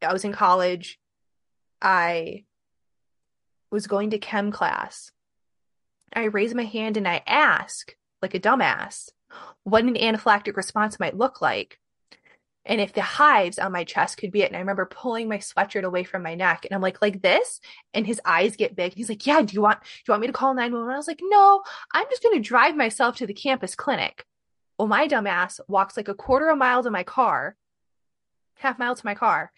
I 0.00 0.12
was 0.12 0.24
in 0.24 0.32
college. 0.32 1.00
I 1.80 2.44
was 3.70 3.88
going 3.88 4.10
to 4.10 4.18
chem 4.18 4.52
class. 4.52 5.10
I 6.14 6.24
raised 6.24 6.54
my 6.54 6.64
hand 6.64 6.96
and 6.96 7.08
I 7.08 7.22
asked, 7.26 7.96
like 8.20 8.34
a 8.34 8.40
dumbass, 8.40 9.10
what 9.64 9.84
an 9.84 9.94
anaphylactic 9.94 10.56
response 10.56 10.98
might 11.00 11.16
look 11.16 11.40
like. 11.40 11.78
And 12.64 12.80
if 12.80 12.92
the 12.92 13.02
hives 13.02 13.58
on 13.58 13.72
my 13.72 13.82
chest 13.82 14.18
could 14.18 14.30
be 14.30 14.42
it. 14.42 14.46
And 14.46 14.56
I 14.56 14.60
remember 14.60 14.86
pulling 14.86 15.28
my 15.28 15.38
sweatshirt 15.38 15.82
away 15.82 16.04
from 16.04 16.22
my 16.22 16.36
neck 16.36 16.64
and 16.64 16.72
I'm 16.74 16.80
like, 16.80 17.02
like 17.02 17.20
this. 17.20 17.60
And 17.92 18.06
his 18.06 18.20
eyes 18.24 18.54
get 18.56 18.76
big. 18.76 18.94
He's 18.94 19.08
like, 19.08 19.26
yeah, 19.26 19.42
do 19.42 19.52
you 19.52 19.60
want, 19.60 19.80
do 19.82 19.88
you 20.06 20.12
want 20.12 20.20
me 20.20 20.28
to 20.28 20.32
call 20.32 20.54
911? 20.54 20.94
I 20.94 20.96
was 20.96 21.08
like, 21.08 21.20
no, 21.22 21.62
I'm 21.92 22.06
just 22.08 22.22
going 22.22 22.40
to 22.40 22.48
drive 22.48 22.76
myself 22.76 23.16
to 23.16 23.26
the 23.26 23.34
campus 23.34 23.74
clinic. 23.74 24.24
Well, 24.78 24.86
my 24.86 25.08
dumbass 25.08 25.58
walks 25.66 25.96
like 25.96 26.08
a 26.08 26.14
quarter 26.14 26.48
of 26.50 26.54
a 26.54 26.56
mile 26.56 26.84
to 26.84 26.90
my 26.90 27.02
car, 27.02 27.56
half 28.58 28.78
mile 28.78 28.94
to 28.94 29.06
my 29.06 29.14
car 29.16 29.50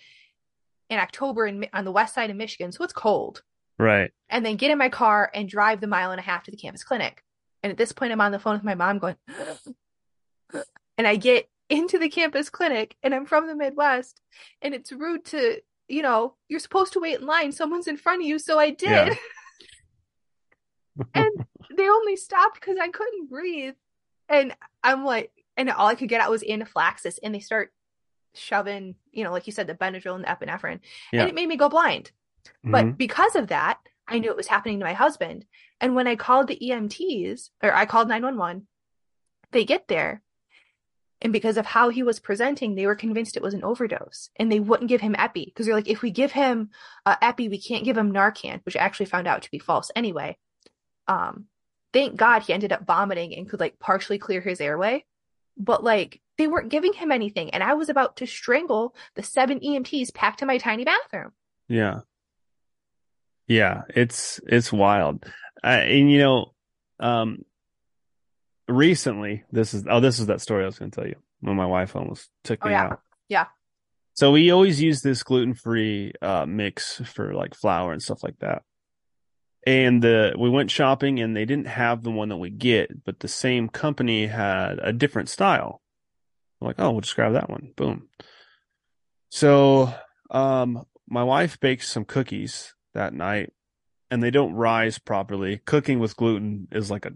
in 0.89 0.99
October 0.99 1.47
in, 1.47 1.67
on 1.75 1.85
the 1.85 1.93
west 1.93 2.15
side 2.15 2.31
of 2.31 2.37
Michigan. 2.37 2.73
So 2.73 2.85
it's 2.85 2.93
cold 2.93 3.43
Right. 3.79 4.13
and 4.31 4.47
then 4.47 4.57
get 4.57 4.71
in 4.71 4.79
my 4.79 4.89
car 4.89 5.31
and 5.35 5.49
drive 5.49 5.81
the 5.81 5.87
mile 5.87 6.11
and 6.11 6.21
a 6.21 6.23
half 6.23 6.45
to 6.45 6.51
the 6.51 6.57
campus 6.57 6.85
clinic. 6.85 7.23
And 7.65 7.71
at 7.71 7.79
this 7.79 7.93
point, 7.93 8.13
I'm 8.13 8.21
on 8.21 8.31
the 8.31 8.39
phone 8.39 8.57
with 8.57 8.63
my 8.63 8.75
mom 8.75 8.99
going, 8.99 9.17
and 10.99 11.09
I 11.09 11.17
get 11.17 11.49
into 11.71 11.99
the 11.99 12.11
campus 12.11 12.51
clinic 12.51 12.95
and 13.03 13.15
I'm 13.15 13.25
from 13.25 13.47
the 13.47 13.57
Midwest 13.57 14.21
and 14.61 14.75
it's 14.75 14.93
rude 14.93 15.25
to, 15.27 15.63
you 15.89 16.03
know, 16.03 16.35
you're 16.47 16.61
supposed 16.61 16.93
to 16.93 17.01
wait 17.01 17.21
in 17.21 17.27
line. 17.27 17.53
Someone's 17.53 17.89
in 17.89 17.97
front 17.97 18.21
of 18.21 18.29
you. 18.29 18.39
So 18.39 18.59
I 18.59 18.69
did. 18.69 18.91
Yeah. 18.91 19.15
and 21.15 21.31
they 21.75 21.89
only 21.89 22.17
stopped 22.17 22.61
because 22.61 22.77
I 22.79 22.89
couldn't 22.89 23.31
breathe. 23.31 23.75
And 24.29 24.55
I'm 24.83 25.07
like, 25.07 25.33
and 25.57 25.71
all 25.71 25.87
I 25.87 25.95
could 25.95 26.11
get 26.11 26.21
out 26.21 26.31
was 26.31 26.45
anaphylaxis. 26.45 27.19
And 27.23 27.35
they 27.35 27.41
start 27.41 27.73
shoving, 28.35 28.95
you 29.11 29.25
know, 29.25 29.33
like 29.33 29.47
you 29.47 29.55
said, 29.55 29.69
the 29.69 29.75
Benadryl 29.75 30.17
and 30.17 30.25
the 30.25 30.29
epinephrine. 30.29 30.81
Yeah. 31.15 31.23
And 31.23 31.31
it 31.31 31.35
made 31.35 31.49
me 31.49 31.57
go 31.57 31.71
blind. 31.71 32.13
But 32.63 32.85
Mhm. 32.85 32.99
because 32.99 33.37
of 33.37 33.47
that, 33.47 33.79
I 34.07 34.19
knew 34.19 34.31
it 34.31 34.37
was 34.37 34.49
happening 34.49 34.79
to 34.79 34.85
my 34.85 34.93
husband. 34.93 35.47
And 35.81 35.95
when 35.95 36.07
I 36.07 36.17
called 36.17 36.49
the 36.49 36.59
EMTs, 36.61 37.51
or 37.63 37.75
I 37.75 37.87
called 37.87 38.09
911, 38.09 38.67
they 39.53 39.65
get 39.65 39.89
there. 39.89 40.23
And 41.23 41.33
because 41.33 41.57
of 41.57 41.65
how 41.65 41.89
he 41.89 42.03
was 42.03 42.21
presenting, 42.21 42.75
they 42.75 42.87
were 42.87 42.95
convinced 42.95 43.37
it 43.37 43.43
was 43.43 43.55
an 43.55 43.65
overdose 43.65 44.29
and 44.37 44.53
they 44.53 44.61
wouldn't 44.61 44.91
give 44.91 45.01
him 45.01 45.17
Epi 45.17 45.47
because 45.47 45.65
they're 45.65 45.75
like, 45.75 45.89
if 45.89 46.03
we 46.03 46.11
give 46.11 46.33
him 46.33 46.71
uh, 47.07 47.17
Epi, 47.23 47.49
we 47.49 47.59
can't 47.59 47.85
give 47.85 47.97
him 47.97 48.13
Narcan, 48.13 48.61
which 48.65 48.77
I 48.77 48.81
actually 48.81 49.07
found 49.07 49.27
out 49.27 49.43
to 49.43 49.51
be 49.51 49.59
false 49.59 49.91
anyway. 49.97 50.37
Um, 51.09 51.47
thank 51.95 52.17
God 52.17 52.43
he 52.43 52.53
ended 52.53 52.73
up 52.73 52.87
vomiting 52.87 53.35
and 53.35 53.49
could 53.49 53.61
like 53.61 53.79
partially 53.79 54.19
clear 54.19 54.43
his 54.43 54.61
airway. 54.61 55.07
But 55.57 55.83
like, 55.83 56.21
they 56.37 56.47
weren't 56.47 56.69
giving 56.69 56.93
him 56.93 57.11
anything. 57.11 57.51
And 57.51 57.63
I 57.63 57.75
was 57.75 57.89
about 57.89 58.17
to 58.17 58.27
strangle 58.27 58.95
the 59.15 59.23
seven 59.23 59.61
EMTs 59.61 60.13
packed 60.13 60.43
in 60.43 60.49
my 60.49 60.59
tiny 60.59 60.85
bathroom. 60.85 61.33
Yeah. 61.69 62.01
Yeah, 63.47 63.83
it's 63.89 64.41
it's 64.47 64.73
wild. 64.73 65.25
Uh, 65.63 65.67
and 65.69 66.11
you 66.11 66.19
know, 66.19 66.53
um 67.01 67.45
recently 68.69 69.45
this 69.53 69.75
is 69.75 69.85
oh 69.89 70.01
this 70.01 70.19
is 70.19 70.27
that 70.27 70.41
story 70.41 70.63
I 70.63 70.67
was 70.67 70.79
going 70.79 70.91
to 70.91 71.01
tell 71.01 71.09
you 71.09 71.17
when 71.41 71.57
my 71.57 71.67
wife 71.67 71.95
almost 71.97 72.31
took 72.45 72.61
Oh, 72.65 72.69
me 72.69 72.73
yeah. 72.73 72.85
out. 72.85 73.01
Yeah. 73.29 73.47
So 74.15 74.31
we 74.31 74.51
always 74.51 74.81
use 74.81 75.03
this 75.03 75.23
gluten-free 75.23 76.15
uh 76.23 76.47
mix 76.47 77.01
for 77.05 77.35
like 77.35 77.55
flour 77.55 77.93
and 77.93 78.03
stuff 78.03 78.23
like 78.23 78.39
that. 78.39 78.63
And 79.67 80.03
the 80.03 80.35
we 80.39 80.49
went 80.51 80.71
shopping 80.71 81.21
and 81.21 81.37
they 81.37 81.45
didn't 81.45 81.67
have 81.69 82.03
the 82.03 82.11
one 82.11 82.29
that 82.29 82.37
we 82.37 82.51
get, 82.51 83.05
but 83.05 83.21
the 83.21 83.29
same 83.29 83.69
company 83.69 84.27
had 84.27 84.79
a 84.83 84.93
different 84.93 85.29
style. 85.29 85.81
I'm 86.61 86.67
like, 86.69 86.77
oh, 86.79 86.93
we'll 86.93 87.01
just 87.01 87.17
grab 87.17 87.33
that 87.33 87.51
one. 87.51 87.73
Boom. 87.77 88.09
So, 89.31 89.93
um, 90.31 90.85
my 91.09 91.25
wife 91.25 91.59
bakes 91.61 91.89
some 91.91 92.05
cookies 92.05 92.75
that 92.95 93.15
night, 93.15 93.53
and 94.11 94.23
they 94.23 94.31
don't 94.31 94.55
rise 94.55 94.99
properly. 94.99 95.59
Cooking 95.65 95.99
with 95.99 96.17
gluten 96.17 96.69
is 96.73 96.91
like 96.91 97.07
a, 97.07 97.13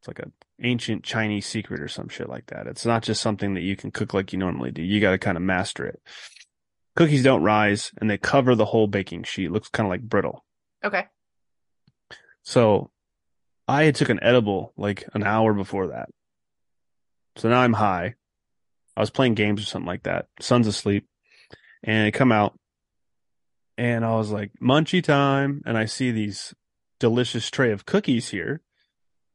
it's 0.00 0.08
like 0.08 0.18
a 0.20 0.30
ancient 0.60 1.04
Chinese 1.04 1.46
secret 1.46 1.80
or 1.80 1.88
some 1.88 2.08
shit 2.08 2.28
like 2.28 2.46
that. 2.46 2.66
It's 2.66 2.86
not 2.86 3.02
just 3.02 3.22
something 3.22 3.54
that 3.54 3.62
you 3.62 3.76
can 3.76 3.90
cook 3.90 4.14
like 4.14 4.32
you 4.32 4.38
normally 4.38 4.70
do. 4.70 4.82
You 4.82 5.00
got 5.00 5.12
to 5.12 5.18
kind 5.18 5.36
of 5.36 5.42
master 5.42 5.86
it. 5.86 6.00
Cookies 6.96 7.22
don't 7.22 7.42
rise, 7.42 7.92
and 8.00 8.10
they 8.10 8.18
cover 8.18 8.54
the 8.54 8.64
whole 8.64 8.86
baking 8.86 9.24
sheet. 9.24 9.46
It 9.46 9.52
looks 9.52 9.68
kind 9.68 9.86
of 9.86 9.90
like 9.90 10.02
brittle. 10.02 10.44
Okay. 10.84 11.06
So 12.42 12.90
I 13.66 13.84
had 13.84 13.94
took 13.94 14.08
an 14.08 14.20
edible 14.22 14.72
like 14.76 15.06
an 15.14 15.22
hour 15.22 15.52
before 15.52 15.88
that. 15.88 16.08
So 17.36 17.48
now 17.48 17.60
I'm 17.60 17.74
high. 17.74 18.14
I 18.96 19.00
was 19.00 19.10
playing 19.10 19.34
games 19.34 19.62
or 19.62 19.66
something 19.66 19.86
like 19.86 20.04
that. 20.04 20.26
Son's 20.40 20.66
asleep. 20.66 21.06
And 21.84 22.06
I 22.06 22.10
come 22.10 22.32
out 22.32 22.58
and 23.78 24.04
I 24.04 24.16
was 24.16 24.30
like, 24.30 24.50
munchy 24.60 25.02
time. 25.02 25.62
And 25.64 25.78
I 25.78 25.84
see 25.84 26.10
these 26.10 26.52
delicious 26.98 27.48
tray 27.48 27.70
of 27.70 27.86
cookies 27.86 28.28
here. 28.28 28.60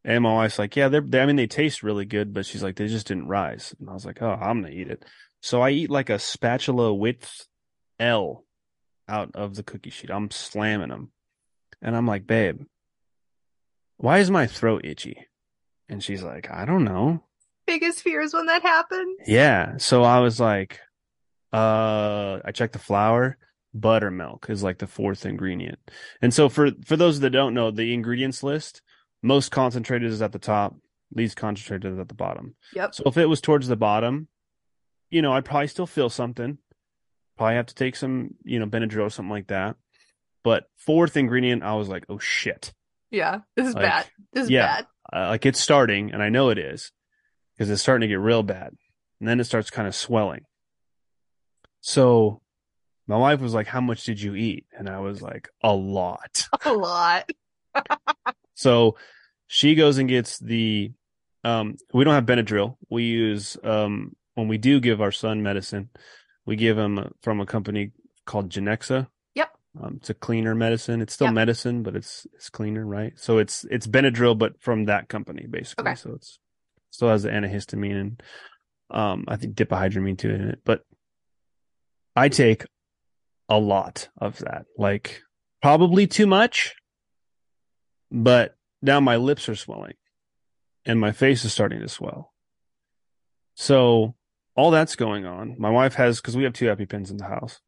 And 0.04 0.24
my 0.24 0.34
wife's 0.34 0.60
like, 0.60 0.76
yeah, 0.76 0.90
they're, 0.90 1.00
they, 1.00 1.22
I 1.22 1.26
mean, 1.26 1.38
they 1.38 1.48
taste 1.48 1.82
really 1.82 2.04
good, 2.04 2.34
but 2.34 2.46
she's 2.46 2.62
like, 2.62 2.76
they 2.76 2.88
just 2.88 3.08
didn't 3.08 3.30
rise. 3.30 3.74
And 3.80 3.90
I 3.90 3.94
was 3.94 4.06
like, 4.06 4.22
oh, 4.22 4.38
I'm 4.40 4.62
going 4.62 4.74
to 4.74 4.78
eat 4.78 4.90
it. 4.90 5.06
So 5.42 5.62
I 5.62 5.70
eat 5.70 5.90
like 5.90 6.10
a 6.10 6.20
spatula 6.20 6.94
width 6.94 7.48
L 8.02 8.44
out 9.08 9.32
of 9.34 9.56
the 9.56 9.64
cookie 9.64 9.90
sheet. 9.90 10.12
I'm 10.12 10.30
slamming 10.30 10.90
them. 10.90 11.14
And 11.82 11.96
I'm 11.96 12.06
like, 12.06 12.28
babe, 12.28 12.64
why 13.96 14.20
is 14.20 14.30
my 14.30 14.46
throat 14.46 14.84
itchy? 14.84 15.26
And 15.88 16.04
she's 16.04 16.22
like, 16.22 16.52
I 16.52 16.66
don't 16.66 16.84
know. 16.84 17.24
Biggest 17.66 18.02
fears 18.02 18.34
when 18.34 18.48
that 18.48 18.62
happens. 18.62 19.20
Yeah. 19.26 19.78
So 19.78 20.04
I 20.04 20.20
was 20.20 20.38
like, 20.38 20.82
uh, 21.54 22.40
I 22.44 22.52
checked 22.52 22.74
the 22.74 22.80
flour. 22.80 23.38
Buttermilk 23.74 24.50
is 24.50 24.64
like 24.64 24.78
the 24.78 24.88
fourth 24.88 25.26
ingredient. 25.26 25.80
And 26.22 26.34
so 26.34 26.50
for, 26.50 26.72
for 26.86 26.96
those 26.96 27.20
that 27.22 27.32
don't 27.32 27.54
know, 27.54 27.72
the 27.72 27.94
ingredients 27.94 28.44
list, 28.44 28.82
most 29.22 29.52
concentrated 29.52 30.12
is 30.12 30.22
at 30.22 30.32
the 30.32 30.40
top, 30.40 30.76
least 31.14 31.36
concentrated 31.38 31.94
is 31.94 32.00
at 32.00 32.08
the 32.08 32.14
bottom. 32.14 32.56
Yep. 32.74 32.96
So 32.96 33.04
if 33.06 33.18
it 33.18 33.26
was 33.26 33.42
towards 33.42 33.68
the 33.68 33.76
bottom, 33.76 34.28
you 35.10 35.22
know, 35.22 35.34
I'd 35.34 35.46
probably 35.46 35.68
still 35.68 35.88
feel 35.88 36.10
something. 36.10 36.58
Probably 37.38 37.56
have 37.56 37.66
to 37.68 37.76
take 37.76 37.96
some, 37.96 38.36
you 38.44 38.60
know, 38.60 38.68
Benadryl 38.68 39.08
or 39.08 39.10
something 39.10 39.32
like 39.32 39.48
that. 39.48 39.76
But 40.44 40.66
fourth 40.78 41.18
ingredient, 41.18 41.64
I 41.64 41.74
was 41.76 41.90
like, 41.90 42.06
oh 42.10 42.20
shit. 42.20 42.74
Yeah. 43.10 43.40
This 43.56 43.68
is 43.68 43.76
Like, 43.76 43.84
bad. 43.86 44.06
This 44.34 44.44
is 44.46 44.50
yeah. 44.52 44.66
bad. 44.66 44.88
uh, 45.12 45.28
like 45.30 45.46
it's 45.46 45.60
starting, 45.60 46.12
and 46.12 46.22
I 46.22 46.30
know 46.30 46.50
it 46.50 46.58
is 46.58 46.92
because 47.56 47.70
it's 47.70 47.82
starting 47.82 48.02
to 48.02 48.12
get 48.12 48.20
real 48.20 48.44
bad, 48.44 48.76
and 49.20 49.28
then 49.30 49.40
it 49.40 49.46
starts 49.46 49.70
kind 49.70 49.88
of 49.88 49.96
swelling. 49.96 50.46
So 51.82 52.42
my 53.08 53.18
wife 53.18 53.40
was 53.42 53.54
like, 53.54 53.68
"How 53.68 53.82
much 53.82 54.04
did 54.06 54.22
you 54.22 54.36
eat?" 54.36 54.66
And 54.78 54.90
I 54.90 55.00
was 55.00 55.22
like, 55.22 55.50
"A 55.62 55.74
lot." 55.74 56.48
A 56.66 56.74
lot. 56.74 57.30
So 58.56 58.98
she 59.48 59.76
goes 59.76 59.98
and 59.98 60.08
gets 60.08 60.38
the. 60.40 60.92
Um, 61.44 61.76
we 61.94 62.04
don't 62.04 62.14
have 62.14 62.26
Benadryl. 62.26 62.78
We 62.90 63.04
use 63.04 63.58
um 63.64 64.16
when 64.36 64.48
we 64.48 64.58
do 64.58 64.80
give 64.80 65.02
our 65.02 65.12
son 65.12 65.42
medicine, 65.44 65.90
we 66.46 66.56
give 66.56 66.78
him 66.78 67.12
from 67.22 67.42
a 67.42 67.46
company 67.46 67.92
called 68.26 68.50
Genexa. 68.50 69.08
Yep. 69.36 69.50
Um, 69.82 69.96
it's 69.98 70.10
a 70.12 70.14
cleaner 70.14 70.56
medicine. 70.56 71.02
It's 71.02 71.14
still 71.14 71.28
Yep. 71.28 71.34
medicine, 71.34 71.84
but 71.84 71.96
it's 71.96 72.26
it's 72.36 72.50
cleaner, 72.50 72.86
right? 72.86 73.14
So 73.18 73.40
it's 73.40 73.66
it's 73.72 73.88
Benadryl, 73.88 74.38
but 74.38 74.62
from 74.62 74.86
that 74.86 75.10
company, 75.10 75.46
basically. 75.50 75.84
Okay. 75.92 75.96
So 75.96 76.14
it's 76.14 76.40
still 76.92 77.10
has 77.10 77.24
the 77.24 77.30
antihistamine 77.30 78.00
and 78.00 78.24
um 78.92 79.26
I 79.28 79.36
think 79.36 79.56
diphenhydramine 79.56 80.18
too 80.20 80.30
in 80.30 80.42
it. 80.42 80.60
But 80.64 80.86
I 82.16 82.30
take 82.30 82.66
a 83.54 83.60
lot 83.60 84.10
of 84.18 84.40
that, 84.40 84.66
like 84.78 85.22
probably 85.62 86.08
too 86.08 86.26
much. 86.26 86.74
But 88.12 88.56
now 88.82 89.00
my 89.00 89.16
lips 89.16 89.48
are 89.48 89.56
swelling, 89.56 89.94
and 90.86 91.00
my 91.00 91.12
face 91.12 91.46
is 91.46 91.54
starting 91.54 91.80
to 91.80 91.88
swell. 91.88 92.34
So 93.54 94.16
all 94.56 94.72
that's 94.72 94.96
going 94.96 95.26
on. 95.26 95.56
My 95.60 95.70
wife 95.70 95.94
has 95.96 96.20
because 96.20 96.36
we 96.36 96.44
have 96.46 96.54
two 96.54 96.66
EpiPens 96.66 97.12
in 97.12 97.18
the 97.18 97.26
house. 97.26 97.60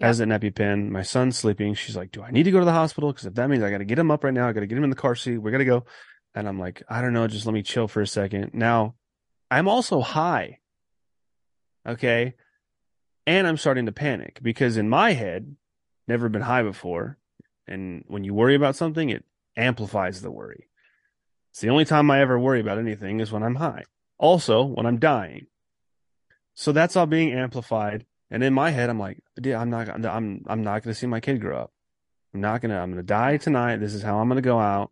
Has 0.00 0.20
an 0.20 0.28
EpiPen. 0.28 0.90
My 0.90 1.02
son's 1.02 1.38
sleeping. 1.38 1.74
She's 1.74 1.96
like, 1.96 2.12
"Do 2.12 2.22
I 2.22 2.30
need 2.30 2.42
to 2.42 2.50
go 2.50 2.58
to 2.58 2.64
the 2.64 2.72
hospital? 2.72 3.10
Because 3.10 3.26
if 3.26 3.34
that 3.34 3.48
means 3.48 3.62
I 3.62 3.70
got 3.70 3.78
to 3.78 3.84
get 3.84 3.98
him 3.98 4.10
up 4.10 4.24
right 4.24 4.34
now, 4.34 4.48
I 4.48 4.52
got 4.52 4.60
to 4.60 4.66
get 4.66 4.76
him 4.76 4.84
in 4.84 4.90
the 4.90 4.96
car 4.96 5.14
seat. 5.14 5.38
We 5.38 5.50
got 5.50 5.58
to 5.58 5.64
go." 5.64 5.86
And 6.34 6.46
I'm 6.46 6.58
like, 6.58 6.82
"I 6.90 7.00
don't 7.00 7.14
know. 7.14 7.26
Just 7.26 7.46
let 7.46 7.54
me 7.54 7.62
chill 7.62 7.88
for 7.88 8.02
a 8.02 8.06
second. 8.06 8.50
Now, 8.52 8.96
I'm 9.50 9.68
also 9.68 10.00
high. 10.00 10.58
Okay, 11.86 12.34
and 13.26 13.46
I'm 13.46 13.56
starting 13.56 13.86
to 13.86 13.92
panic 13.92 14.40
because 14.42 14.76
in 14.76 14.88
my 14.88 15.12
head, 15.12 15.56
never 16.08 16.28
been 16.28 16.42
high 16.42 16.62
before. 16.62 17.18
And 17.66 18.04
when 18.08 18.24
you 18.24 18.34
worry 18.34 18.54
about 18.54 18.76
something, 18.76 19.10
it 19.10 19.24
amplifies 19.56 20.20
the 20.20 20.30
worry. 20.30 20.68
It's 21.50 21.60
the 21.60 21.70
only 21.70 21.84
time 21.84 22.10
I 22.10 22.20
ever 22.20 22.38
worry 22.38 22.60
about 22.60 22.78
anything 22.78 23.20
is 23.20 23.30
when 23.30 23.42
I'm 23.42 23.56
high. 23.56 23.84
Also, 24.18 24.64
when 24.64 24.86
I'm 24.86 24.98
dying. 24.98 25.46
So 26.54 26.72
that's 26.72 26.96
all 26.96 27.06
being 27.06 27.32
amplified. 27.32 28.06
And 28.30 28.42
in 28.42 28.54
my 28.54 28.70
head, 28.70 28.88
I'm 28.88 28.98
like, 28.98 29.22
yeah, 29.40 29.60
I'm 29.60 29.70
not, 29.70 29.88
I'm, 29.88 30.42
I'm 30.46 30.62
not 30.62 30.82
going 30.82 30.94
to 30.94 30.98
see 30.98 31.06
my 31.06 31.20
kid 31.20 31.40
grow 31.40 31.58
up. 31.58 31.72
I'm 32.34 32.40
not 32.40 32.62
going 32.62 32.70
to, 32.70 32.78
I'm 32.78 32.90
going 32.90 33.02
to 33.02 33.06
die 33.06 33.36
tonight. 33.36 33.76
This 33.76 33.94
is 33.94 34.02
how 34.02 34.18
I'm 34.18 34.28
going 34.28 34.36
to 34.36 34.42
go 34.42 34.58
out. 34.58 34.90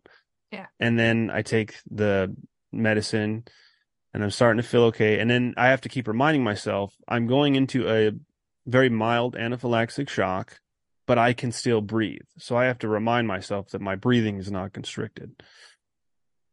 Yeah. 0.51 0.67
And 0.79 0.99
then 0.99 1.31
I 1.33 1.41
take 1.41 1.75
the 1.89 2.35
medicine 2.71 3.45
and 4.13 4.23
I'm 4.23 4.31
starting 4.31 4.61
to 4.61 4.67
feel 4.67 4.83
okay. 4.83 5.19
And 5.19 5.29
then 5.29 5.53
I 5.57 5.67
have 5.67 5.81
to 5.81 5.89
keep 5.89 6.07
reminding 6.07 6.43
myself 6.43 6.95
I'm 7.07 7.27
going 7.27 7.55
into 7.55 7.87
a 7.87 8.11
very 8.65 8.89
mild 8.89 9.35
anaphylactic 9.35 10.09
shock, 10.09 10.59
but 11.07 11.17
I 11.17 11.33
can 11.33 11.51
still 11.51 11.81
breathe. 11.81 12.21
So 12.37 12.55
I 12.55 12.65
have 12.65 12.79
to 12.79 12.87
remind 12.87 13.27
myself 13.27 13.69
that 13.69 13.81
my 13.81 13.95
breathing 13.95 14.37
is 14.37 14.51
not 14.51 14.73
constricted. 14.73 15.31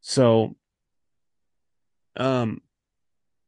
So, 0.01 0.57
um, 2.17 2.63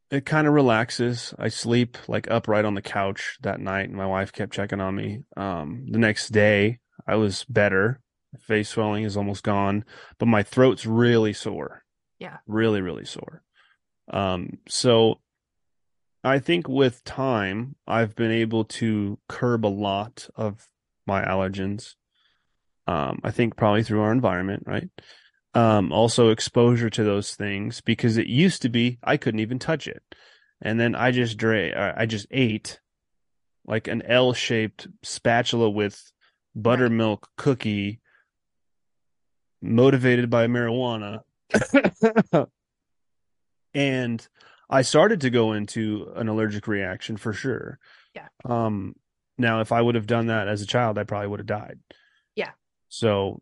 it 0.09 0.25
kind 0.25 0.45
of 0.45 0.53
relaxes. 0.53 1.33
I 1.39 1.47
sleep 1.47 1.97
like 2.07 2.29
upright 2.29 2.65
on 2.65 2.75
the 2.75 2.81
couch 2.81 3.37
that 3.41 3.61
night, 3.61 3.87
and 3.87 3.97
my 3.97 4.05
wife 4.05 4.33
kept 4.33 4.53
checking 4.53 4.81
on 4.81 4.93
me. 4.93 5.23
Um, 5.37 5.85
the 5.89 5.99
next 5.99 6.29
day, 6.29 6.79
I 7.07 7.15
was 7.15 7.45
better. 7.45 8.01
Face 8.39 8.69
swelling 8.69 9.05
is 9.05 9.17
almost 9.17 9.43
gone, 9.43 9.85
but 10.17 10.27
my 10.27 10.43
throat's 10.43 10.85
really 10.85 11.33
sore. 11.33 11.83
Yeah. 12.19 12.37
Really, 12.45 12.81
really 12.81 13.05
sore. 13.05 13.41
Um, 14.11 14.57
so 14.67 15.19
I 16.23 16.39
think 16.39 16.67
with 16.67 17.03
time, 17.03 17.75
I've 17.87 18.15
been 18.15 18.31
able 18.31 18.65
to 18.65 19.17
curb 19.27 19.65
a 19.65 19.67
lot 19.67 20.29
of 20.35 20.67
my 21.07 21.23
allergens. 21.23 21.95
Um, 22.87 23.19
I 23.23 23.31
think 23.31 23.55
probably 23.55 23.83
through 23.83 24.01
our 24.01 24.11
environment, 24.11 24.63
right? 24.67 24.89
Um, 25.53 25.91
also 25.91 26.29
exposure 26.29 26.89
to 26.89 27.03
those 27.03 27.35
things 27.35 27.81
because 27.81 28.17
it 28.17 28.27
used 28.27 28.61
to 28.61 28.69
be 28.69 28.99
I 29.03 29.17
couldn't 29.17 29.39
even 29.39 29.59
touch 29.59 29.87
it. 29.87 30.03
And 30.61 30.79
then 30.79 30.95
I 30.95 31.11
just 31.11 31.37
dra- 31.37 31.93
I 31.97 32.05
just 32.05 32.27
ate 32.31 32.79
like 33.65 33.87
an 33.87 34.01
L-shaped 34.03 34.87
spatula 35.03 35.69
with 35.69 36.11
buttermilk 36.55 37.29
cookie 37.37 37.99
motivated 39.61 40.29
by 40.29 40.47
marijuana. 40.47 41.21
and 43.73 44.25
I 44.69 44.83
started 44.83 45.21
to 45.21 45.29
go 45.29 45.53
into 45.53 46.11
an 46.15 46.27
allergic 46.27 46.67
reaction 46.67 47.17
for 47.17 47.33
sure. 47.33 47.79
Yeah. 48.15 48.27
Um 48.45 48.95
now 49.37 49.61
if 49.61 49.71
I 49.71 49.81
would 49.81 49.95
have 49.95 50.07
done 50.07 50.27
that 50.27 50.47
as 50.47 50.61
a 50.61 50.67
child, 50.67 50.97
I 50.97 51.03
probably 51.03 51.27
would 51.27 51.39
have 51.39 51.47
died. 51.47 51.79
Yeah. 52.35 52.51
So 52.89 53.41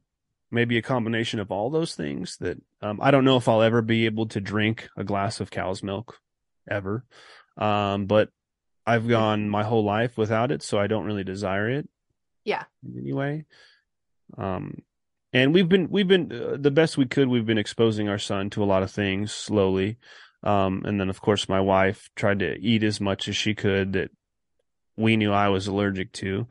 maybe 0.51 0.77
a 0.77 0.81
combination 0.81 1.39
of 1.39 1.51
all 1.51 1.69
those 1.69 1.95
things 1.95 2.37
that 2.37 2.57
um 2.81 2.99
I 3.01 3.11
don't 3.11 3.25
know 3.25 3.37
if 3.37 3.47
I'll 3.47 3.61
ever 3.61 3.81
be 3.81 4.05
able 4.05 4.27
to 4.27 4.41
drink 4.41 4.89
a 4.97 5.03
glass 5.03 5.39
of 5.39 5.51
cow's 5.51 5.83
milk 5.83 6.19
ever. 6.69 7.05
Um 7.57 8.05
but 8.05 8.29
I've 8.85 9.07
gone 9.07 9.49
my 9.49 9.63
whole 9.63 9.83
life 9.83 10.17
without 10.17 10.51
it, 10.51 10.63
so 10.63 10.79
I 10.79 10.87
don't 10.87 11.05
really 11.05 11.23
desire 11.23 11.69
it. 11.69 11.87
Yeah. 12.43 12.63
Anyway. 12.97 13.45
Um 14.37 14.83
and 15.33 15.53
we've 15.53 15.69
been 15.69 15.89
we've 15.89 16.07
been 16.07 16.31
uh, 16.31 16.57
the 16.59 16.71
best 16.71 16.97
we 16.97 17.05
could 17.05 17.27
we've 17.27 17.45
been 17.45 17.57
exposing 17.57 18.09
our 18.09 18.17
son 18.17 18.49
to 18.51 18.63
a 18.63 18.65
lot 18.65 18.83
of 18.83 18.91
things 18.91 19.31
slowly. 19.31 19.97
Um, 20.41 20.83
and 20.85 20.99
then 20.99 21.09
of 21.09 21.21
course 21.21 21.49
my 21.49 21.59
wife 21.59 22.09
tried 22.15 22.39
to 22.39 22.57
eat 22.59 22.83
as 22.83 23.01
much 23.01 23.27
as 23.27 23.35
she 23.35 23.53
could 23.53 23.93
that 23.93 24.09
we 24.95 25.17
knew 25.17 25.31
I 25.31 25.49
was 25.49 25.67
allergic 25.67 26.11
to. 26.13 26.47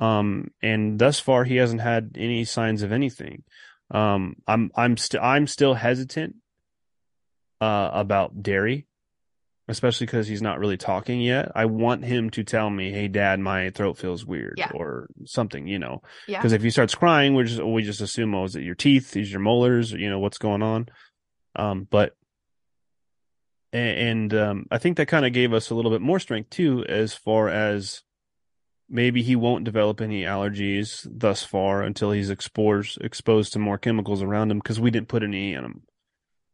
Um, 0.00 0.50
and 0.62 0.98
thus 0.98 1.20
far 1.20 1.44
he 1.44 1.56
hasn't 1.56 1.80
had 1.80 2.16
any 2.16 2.44
signs 2.44 2.82
of 2.82 2.92
anything. 2.92 3.44
Um, 3.90 4.36
I'm 4.46 4.70
I'm 4.74 4.96
still 4.96 5.20
I'm 5.22 5.46
still 5.46 5.74
hesitant 5.74 6.36
uh, 7.60 7.90
about 7.92 8.42
dairy 8.42 8.86
especially 9.68 10.06
because 10.06 10.26
he's 10.26 10.42
not 10.42 10.58
really 10.58 10.76
talking 10.76 11.20
yet. 11.20 11.52
I 11.54 11.66
want 11.66 12.04
him 12.04 12.30
to 12.30 12.42
tell 12.44 12.70
me, 12.70 12.90
"Hey, 12.90 13.06
Dad, 13.08 13.38
my 13.40 13.70
throat 13.70 13.98
feels 13.98 14.24
weird," 14.24 14.54
Yeah. 14.56 14.70
or 14.74 15.08
something, 15.26 15.66
you 15.68 15.78
know. 15.78 16.02
Yeah. 16.26 16.38
Because 16.38 16.52
if 16.52 16.62
he 16.62 16.70
starts 16.70 16.94
crying, 16.94 17.34
we 17.34 17.44
just 17.44 17.62
we 17.62 17.82
just 17.82 18.00
assume, 18.00 18.34
"Oh, 18.34 18.44
is 18.44 18.56
it 18.56 18.62
your 18.62 18.74
teeth? 18.74 19.16
Is 19.16 19.30
your 19.30 19.40
molars? 19.40 19.92
You 19.92 20.08
know, 20.10 20.18
what's 20.18 20.38
going 20.38 20.62
on?" 20.62 20.88
Um, 21.56 21.86
but 21.90 22.14
a- 23.72 23.76
and 24.08 24.32
um, 24.34 24.66
I 24.70 24.78
think 24.78 24.96
that 24.96 25.08
kind 25.08 25.26
of 25.26 25.32
gave 25.32 25.52
us 25.52 25.70
a 25.70 25.74
little 25.74 25.90
bit 25.90 26.00
more 26.00 26.20
strength 26.20 26.50
too, 26.50 26.84
as 26.88 27.14
far 27.14 27.48
as 27.48 28.02
maybe 28.88 29.22
he 29.22 29.36
won't 29.36 29.64
develop 29.64 30.00
any 30.00 30.22
allergies 30.22 31.06
thus 31.10 31.42
far 31.42 31.82
until 31.82 32.10
he's 32.10 32.30
exposed 32.30 32.98
exposed 33.02 33.52
to 33.52 33.58
more 33.58 33.76
chemicals 33.76 34.22
around 34.22 34.50
him 34.50 34.58
because 34.58 34.80
we 34.80 34.90
didn't 34.90 35.08
put 35.08 35.22
any 35.22 35.52
in 35.52 35.62
him 35.64 35.82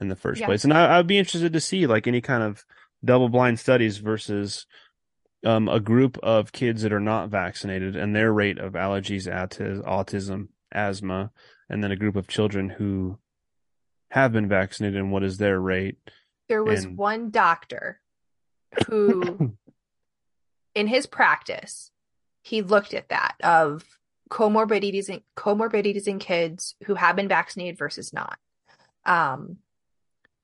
in 0.00 0.08
the 0.08 0.16
first 0.16 0.40
Yeah. 0.40 0.46
place. 0.46 0.64
And 0.64 0.72
I, 0.72 0.98
I'd 0.98 1.06
be 1.06 1.18
interested 1.18 1.52
to 1.52 1.60
see 1.60 1.86
like 1.86 2.08
any 2.08 2.20
kind 2.20 2.42
of 2.42 2.64
double 3.04 3.28
blind 3.28 3.58
studies 3.58 3.98
versus 3.98 4.66
um, 5.44 5.68
a 5.68 5.80
group 5.80 6.18
of 6.22 6.52
kids 6.52 6.82
that 6.82 6.92
are 6.92 7.00
not 7.00 7.28
vaccinated 7.28 7.96
and 7.96 8.14
their 8.14 8.32
rate 8.32 8.58
of 8.58 8.72
allergies, 8.72 9.28
autism, 9.28 10.48
asthma, 10.72 11.30
and 11.68 11.82
then 11.82 11.92
a 11.92 11.96
group 11.96 12.16
of 12.16 12.28
children 12.28 12.68
who 12.70 13.18
have 14.10 14.32
been 14.32 14.48
vaccinated 14.48 14.98
and 14.98 15.10
what 15.10 15.24
is 15.24 15.38
their 15.38 15.60
rate. 15.60 15.98
There 16.48 16.64
was 16.64 16.84
And- 16.84 16.96
one 16.96 17.30
doctor 17.30 18.00
who, 18.88 19.54
in 20.74 20.86
his 20.86 21.06
practice, 21.06 21.90
he 22.42 22.62
looked 22.62 22.94
at 22.94 23.08
that 23.08 23.36
of 23.42 23.84
comorbidities 24.30 25.08
in 25.08 25.22
comorbidities 25.36 26.06
in 26.06 26.18
kids 26.18 26.74
who 26.84 26.94
have 26.94 27.16
been 27.16 27.28
vaccinated 27.28 27.78
versus 27.78 28.12
not. 28.12 28.38
Um, 29.04 29.58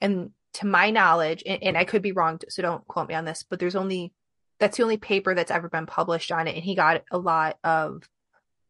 and 0.00 0.30
to 0.54 0.66
my 0.66 0.90
knowledge, 0.90 1.42
and, 1.46 1.62
and 1.62 1.78
I 1.78 1.84
could 1.84 2.02
be 2.02 2.12
wrong, 2.12 2.40
so 2.48 2.62
don't 2.62 2.86
quote 2.88 3.08
me 3.08 3.14
on 3.14 3.24
this, 3.24 3.44
but 3.48 3.58
there's 3.58 3.76
only 3.76 4.12
that's 4.58 4.76
the 4.76 4.82
only 4.82 4.98
paper 4.98 5.34
that's 5.34 5.50
ever 5.50 5.68
been 5.68 5.86
published 5.86 6.30
on 6.32 6.46
it, 6.48 6.54
and 6.54 6.64
he 6.64 6.74
got 6.74 7.02
a 7.10 7.18
lot 7.18 7.56
of 7.64 8.08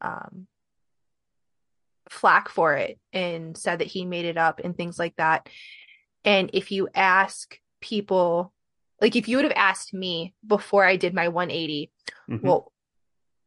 um 0.00 0.46
flack 2.08 2.48
for 2.48 2.74
it 2.74 2.98
and 3.12 3.56
said 3.56 3.78
that 3.78 3.86
he 3.86 4.04
made 4.04 4.24
it 4.24 4.36
up 4.36 4.60
and 4.62 4.76
things 4.76 4.98
like 4.98 5.14
that. 5.16 5.48
And 6.24 6.50
if 6.52 6.70
you 6.70 6.88
ask 6.94 7.58
people, 7.80 8.52
like 9.00 9.16
if 9.16 9.28
you 9.28 9.36
would 9.36 9.44
have 9.44 9.52
asked 9.56 9.94
me 9.94 10.34
before 10.46 10.84
I 10.84 10.96
did 10.96 11.14
my 11.14 11.28
180, 11.28 11.90
Mhm. 12.28 12.42
well, 12.42 12.72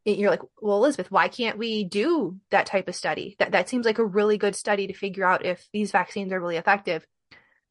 you're 0.04 0.30
like, 0.30 0.42
well, 0.60 0.78
Elizabeth, 0.78 1.10
why 1.10 1.28
can't 1.28 1.56
we 1.58 1.84
do 1.84 2.38
that 2.50 2.66
type 2.66 2.88
of 2.88 2.94
study? 2.94 3.36
That 3.38 3.52
that 3.52 3.68
seems 3.68 3.86
like 3.86 3.98
a 3.98 4.04
really 4.04 4.36
good 4.36 4.54
study 4.54 4.86
to 4.86 4.92
figure 4.92 5.24
out 5.24 5.44
if 5.46 5.68
these 5.72 5.92
vaccines 5.92 6.32
are 6.32 6.40
really 6.40 6.56
effective. 6.56 7.06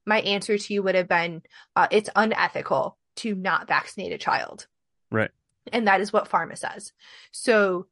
My 0.06 0.20
answer 0.22 0.58
to 0.58 0.74
you 0.74 0.84
would 0.84 0.96
have 0.96 1.08
been, 1.08 1.42
uh, 1.76 1.88
it's 1.92 2.10
unethical 2.16 2.98
to 3.18 3.36
not 3.36 3.68
vaccinate 3.68 4.12
a 4.12 4.18
child. 4.18 4.68
Right. 5.12 5.32
And 5.72 5.88
that 5.88 6.02
is 6.02 6.12
what 6.12 6.30
pharma 6.30 6.58
says. 6.58 6.92
So 7.32 7.88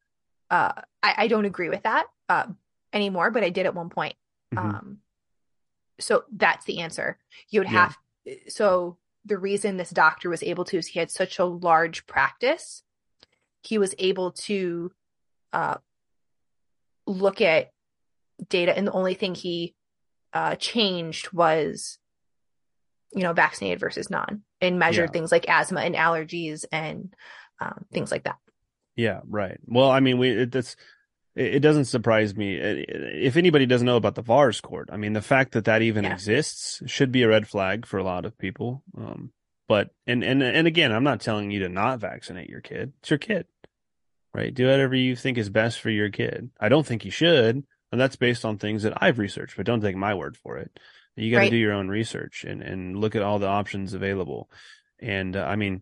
uh, 0.49 0.73
I, 1.01 1.13
I 1.17 1.27
don't 1.27 1.45
agree 1.45 1.69
with 1.69 1.83
that 1.83 2.05
uh, 2.27 2.47
anymore, 2.91 3.31
but 3.31 3.43
I 3.43 3.49
did 3.49 3.65
at 3.65 3.75
one 3.75 3.89
point. 3.89 4.15
Mhm. 4.53 4.57
Um, 4.59 4.97
so 5.99 6.25
that's 6.35 6.65
the 6.65 6.79
answer. 6.79 7.17
You 7.49 7.61
would 7.61 7.71
Yeah. 7.71 7.89
have, 7.89 7.97
so 8.47 8.97
the 9.23 9.37
reason 9.37 9.77
this 9.77 9.91
doctor 9.91 10.29
was 10.29 10.43
able 10.43 10.65
to 10.65 10.77
is 10.77 10.87
he 10.87 10.99
had 10.99 11.11
such 11.11 11.39
a 11.39 11.45
large 11.45 12.07
practice. 12.07 12.83
He 13.63 13.77
was 13.77 13.93
able 13.99 14.31
to 14.31 14.91
uh, 15.53 15.77
look 17.05 17.39
at 17.41 17.71
data, 18.49 18.75
and 18.75 18.87
the 18.87 18.91
only 18.91 19.13
thing 19.13 19.35
he 19.35 19.75
uh, 20.33 20.55
changed 20.55 21.31
was, 21.31 21.99
you 23.13 23.23
know, 23.23 23.33
vaccinated 23.33 23.79
versus 23.79 24.09
non, 24.09 24.43
and 24.61 24.79
measured 24.79 25.09
Yeah. 25.09 25.13
things 25.13 25.31
like 25.31 25.49
asthma 25.49 25.81
and 25.81 25.95
allergies 25.95 26.65
and 26.71 27.13
um, 27.59 27.85
things 27.91 28.11
like 28.11 28.23
that. 28.23 28.37
Yeah, 28.95 29.21
right. 29.27 29.59
Well, 29.65 29.89
I 29.89 29.99
mean, 29.99 30.17
we 30.17 30.29
it, 30.29 30.51
that's 30.51 30.75
it, 31.35 31.55
it 31.55 31.59
doesn't 31.59 31.85
surprise 31.85 32.35
me 32.35 32.59
Uh, 32.59 32.83
if 32.87 33.37
anybody 33.37 33.65
doesn't 33.65 33.85
know 33.85 33.97
about 33.97 34.15
the 34.15 34.23
VAERS 34.23 34.61
court. 34.61 34.89
I 34.91 34.97
mean, 34.97 35.13
the 35.13 35.21
fact 35.21 35.53
that 35.53 35.65
that 35.65 35.81
even 35.81 36.03
Yeah. 36.03 36.13
exists 36.13 36.81
should 36.87 37.11
be 37.11 37.23
a 37.23 37.27
red 37.27 37.47
flag 37.47 37.85
for 37.85 37.97
a 37.97 38.03
lot 38.03 38.25
of 38.25 38.37
people. 38.37 38.83
Um, 38.97 39.31
but 39.67 39.89
and 40.07 40.23
and 40.23 40.41
and 40.43 40.67
again, 40.67 40.91
I'm 40.91 41.03
not 41.03 41.21
telling 41.21 41.51
you 41.51 41.59
to 41.59 41.69
not 41.69 41.99
vaccinate 41.99 42.49
your 42.49 42.61
kid. 42.61 42.93
It's 42.99 43.09
your 43.09 43.19
kid, 43.19 43.47
right? 44.33 44.53
Do 44.53 44.67
whatever 44.67 44.95
you 44.95 45.15
think 45.15 45.37
is 45.37 45.49
best 45.49 45.79
for 45.79 45.89
your 45.89 46.09
kid. 46.09 46.49
I 46.59 46.67
don't 46.69 46.85
think 46.85 47.05
you 47.05 47.11
should, 47.11 47.63
and 47.91 48.01
that's 48.01 48.17
based 48.17 48.43
on 48.43 48.57
things 48.57 48.83
that 48.83 49.01
I've 49.01 49.19
researched. 49.19 49.55
But 49.55 49.65
don't 49.65 49.81
take 49.81 49.95
my 49.95 50.13
word 50.13 50.35
for 50.35 50.57
it. 50.57 50.77
You 51.15 51.31
got 51.31 51.37
to 51.39 51.43
Right. 51.43 51.49
do 51.51 51.57
your 51.57 51.73
own 51.73 51.87
research 51.89 52.43
and 52.47 52.61
and 52.61 52.97
look 52.97 53.15
at 53.15 53.21
all 53.21 53.39
the 53.39 53.47
options 53.47 53.93
available. 53.93 54.49
And 54.99 55.35
uh, 55.35 55.45
I 55.45 55.55
mean, 55.55 55.81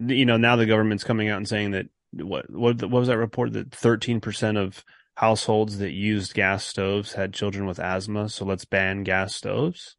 you 0.00 0.26
know, 0.26 0.36
now 0.36 0.56
the 0.56 0.66
government's 0.66 1.04
coming 1.04 1.28
out 1.28 1.36
and 1.38 1.48
saying 1.48 1.72
that 1.72 1.86
what 2.12 2.50
what 2.50 2.80
what 2.82 2.90
was 2.90 3.08
that 3.08 3.18
report 3.18 3.52
that 3.52 3.70
13% 3.70 4.56
of 4.58 4.84
households 5.16 5.78
that 5.78 5.92
used 5.92 6.34
gas 6.34 6.64
stoves 6.64 7.12
had 7.12 7.32
children 7.32 7.66
with 7.66 7.78
asthma, 7.78 8.28
so 8.28 8.44
let's 8.44 8.64
ban 8.64 9.04
gas 9.04 9.34
stoves. 9.34 9.96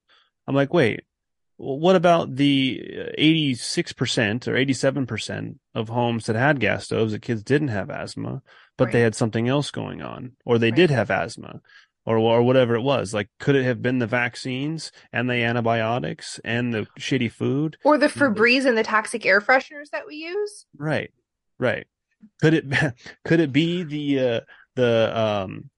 I'm 0.47 0.55
like, 0.55 0.73
wait, 0.73 1.03
what 1.57 1.95
about 1.95 2.35
the 2.35 3.11
86% 3.17 4.47
or 4.47 4.53
87% 4.53 5.55
of 5.73 5.89
homes 5.89 6.25
that 6.25 6.35
had 6.35 6.59
gas 6.59 6.85
stoves 6.85 7.13
that 7.13 7.21
kids 7.21 7.43
didn't 7.43 7.69
have 7.69 7.89
asthma, 7.89 8.41
but 8.77 8.91
they 8.91 9.01
had 9.01 9.15
something 9.15 9.47
else 9.47 9.71
going 9.71 10.01
on, 10.01 10.33
or 10.43 10.57
they 10.57 10.67
Right. 10.71 10.75
did 10.75 10.89
have 10.91 11.09
asthma, 11.09 11.61
or 12.05 12.17
or 12.17 12.43
whatever 12.43 12.75
it 12.75 12.81
was? 12.81 13.13
Like, 13.13 13.29
could 13.39 13.55
it 13.55 13.63
have 13.63 13.81
been 13.81 13.99
the 13.99 14.07
vaccines 14.07 14.91
and 15.11 15.29
the 15.29 15.35
antibiotics 15.35 16.39
and 16.43 16.73
the 16.73 16.87
shitty 16.99 17.31
food? 17.31 17.77
Or 17.83 17.97
the. 17.97 18.07
Febreze 18.07 18.65
and 18.65 18.77
the 18.77 18.83
toxic 18.83 19.25
air 19.25 19.41
fresheners 19.41 19.89
that 19.91 20.07
we 20.07 20.15
use. 20.15 20.65
Right, 20.77 21.11
right. 21.59 21.87
Could 22.41 22.53
it 22.53 22.65
could 23.25 23.39
it 23.39 23.51
be 23.51 23.83
the 23.83 24.19
uh, 24.19 24.39
the 24.75 25.17
um, 25.17 25.69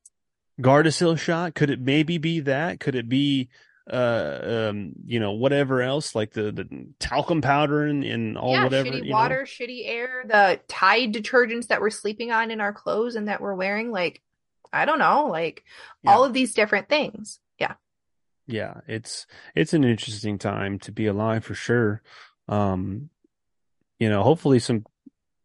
Gardasil 0.61 1.17
shot? 1.17 1.55
Could 1.55 1.69
it 1.69 1.79
maybe 1.79 2.17
be 2.17 2.41
that? 2.41 2.79
Could 2.79 2.95
it 2.95 3.09
be 3.09 3.49
uh 3.89 4.67
um 4.69 4.91
you 5.05 5.17
know 5.17 5.31
whatever 5.31 5.81
else 5.81 6.13
like 6.13 6.33
the 6.33 6.51
the 6.51 6.67
talcum 6.99 7.39
powder 7.39 7.83
and, 7.83 8.03
and 8.03 8.37
all 8.37 8.51
yeah, 8.51 8.65
whatever 8.65 8.89
shitty 8.89 9.05
you 9.05 9.11
know? 9.11 9.15
water, 9.15 9.45
shitty 9.45 9.83
air, 9.85 10.25
the 10.27 10.59
Tide 10.67 11.13
detergents 11.13 11.67
that 11.67 11.79
we're 11.79 11.89
sleeping 11.89 12.31
on 12.31 12.51
in 12.51 12.59
our 12.59 12.73
clothes 12.73 13.15
and 13.15 13.29
that 13.29 13.39
we're 13.39 13.55
wearing. 13.55 13.89
Like, 13.89 14.21
I 14.73 14.85
don't 14.85 14.99
know, 14.99 15.27
like 15.27 15.63
Yeah. 16.03 16.11
all 16.11 16.23
of 16.23 16.33
these 16.33 16.53
different 16.53 16.89
things. 16.89 17.39
Yeah. 17.59 17.73
yeah 18.45 18.75
it's 18.87 19.25
it's 19.55 19.73
an 19.73 19.83
interesting 19.83 20.37
time 20.37 20.79
to 20.79 20.91
be 20.91 21.07
alive 21.07 21.43
for 21.43 21.55
sure 21.55 22.01
um 22.47 23.09
you 23.99 24.09
know 24.09 24.23
hopefully 24.23 24.59
some 24.59 24.85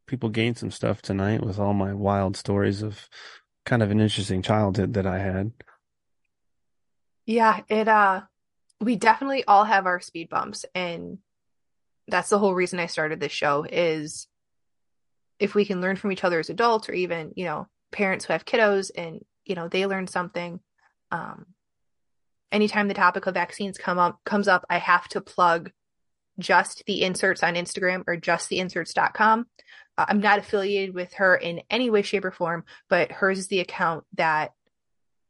people 0.06 0.28
gain 0.28 0.54
some 0.54 0.70
stuff 0.70 1.00
tonight 1.00 1.42
with 1.42 1.58
all 1.58 1.72
my 1.72 1.94
wild 1.94 2.36
stories 2.36 2.82
of 2.82 3.08
kind 3.64 3.82
of 3.82 3.90
an 3.90 3.98
interesting 4.00 4.42
childhood 4.42 4.92
that 4.94 5.06
i 5.06 5.18
had 5.18 5.52
Yeah, 7.24 7.60
it 7.68 7.88
uh 7.88 8.22
we 8.80 8.96
definitely 8.96 9.44
all 9.44 9.64
have 9.64 9.86
our 9.86 10.00
speed 10.00 10.28
bumps 10.28 10.64
and 10.74 11.18
that's 12.08 12.28
the 12.30 12.38
whole 12.38 12.54
reason 12.54 12.80
I 12.80 12.86
started 12.86 13.20
this 13.20 13.32
show 13.32 13.64
is 13.64 14.26
if 15.38 15.54
we 15.54 15.64
can 15.64 15.80
learn 15.80 15.96
from 15.96 16.12
each 16.12 16.24
other 16.24 16.40
as 16.40 16.50
adults 16.50 16.88
or 16.88 16.92
even, 16.92 17.32
you 17.36 17.44
know, 17.44 17.68
parents 17.92 18.24
who 18.24 18.32
have 18.32 18.44
kiddos 18.44 18.90
and, 18.96 19.24
you 19.44 19.54
know, 19.54 19.68
they 19.68 19.86
learn 19.86 20.06
something. 20.06 20.60
Um 21.10 21.46
anytime 22.50 22.88
the 22.88 22.94
topic 22.94 23.26
of 23.26 23.34
vaccines 23.34 23.78
come 23.78 23.98
up 23.98 24.20
comes 24.24 24.48
up, 24.48 24.64
I 24.68 24.78
have 24.78 25.08
to 25.08 25.20
plug 25.20 25.70
just 26.38 26.84
the 26.86 27.02
inserts 27.02 27.42
on 27.42 27.54
Instagram 27.54 28.04
or 28.06 28.16
just 28.16 28.48
the 28.48 28.58
inserts.com. 28.58 29.46
Uh, 29.98 30.04
I'm 30.08 30.20
not 30.20 30.38
affiliated 30.38 30.94
with 30.94 31.14
her 31.14 31.36
in 31.36 31.62
any 31.70 31.90
way, 31.90 32.02
shape, 32.02 32.24
or 32.24 32.30
form, 32.30 32.64
but 32.88 33.12
hers 33.12 33.38
is 33.38 33.48
the 33.48 33.60
account 33.60 34.04
that 34.14 34.52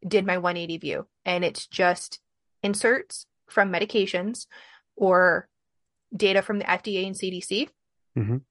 did 0.06 0.26
my 0.26 0.38
180 0.38 0.78
view. 0.78 1.06
And 1.24 1.44
it's 1.44 1.66
just 1.66 2.20
inserts 2.62 3.26
from 3.48 3.72
medications 3.72 4.46
or 4.96 5.48
data 6.14 6.42
from 6.42 6.58
the 6.58 6.64
FDA 6.64 7.06
and 7.06 7.16
CDC. 7.16 7.68
Mhm. 8.16 8.42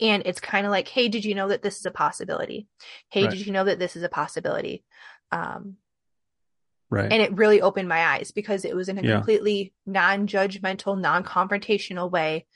And 0.00 0.22
it's 0.26 0.40
kind 0.40 0.66
of 0.66 0.70
like, 0.70 0.88
hey, 0.88 1.08
did 1.08 1.24
you 1.24 1.34
know 1.34 1.48
that 1.48 1.62
this 1.62 1.78
is 1.78 1.86
a 1.86 1.90
possibility? 1.90 2.66
Hey, 3.10 3.22
Right. 3.22 3.30
did 3.30 3.46
you 3.46 3.52
know 3.52 3.64
that 3.64 3.78
this 3.78 3.96
is 3.96 4.02
a 4.02 4.08
possibility? 4.08 4.84
Um, 5.32 5.76
right 6.90 7.10
and 7.10 7.22
it 7.22 7.36
really 7.36 7.60
opened 7.60 7.88
my 7.88 8.04
eyes 8.14 8.30
because 8.30 8.64
it 8.64 8.76
was 8.76 8.88
in 8.88 8.98
a 8.98 9.02
Yeah. 9.02 9.16
completely 9.16 9.72
non-judgmental 9.86 11.00
non-confrontational 11.00 12.10
way 12.10 12.46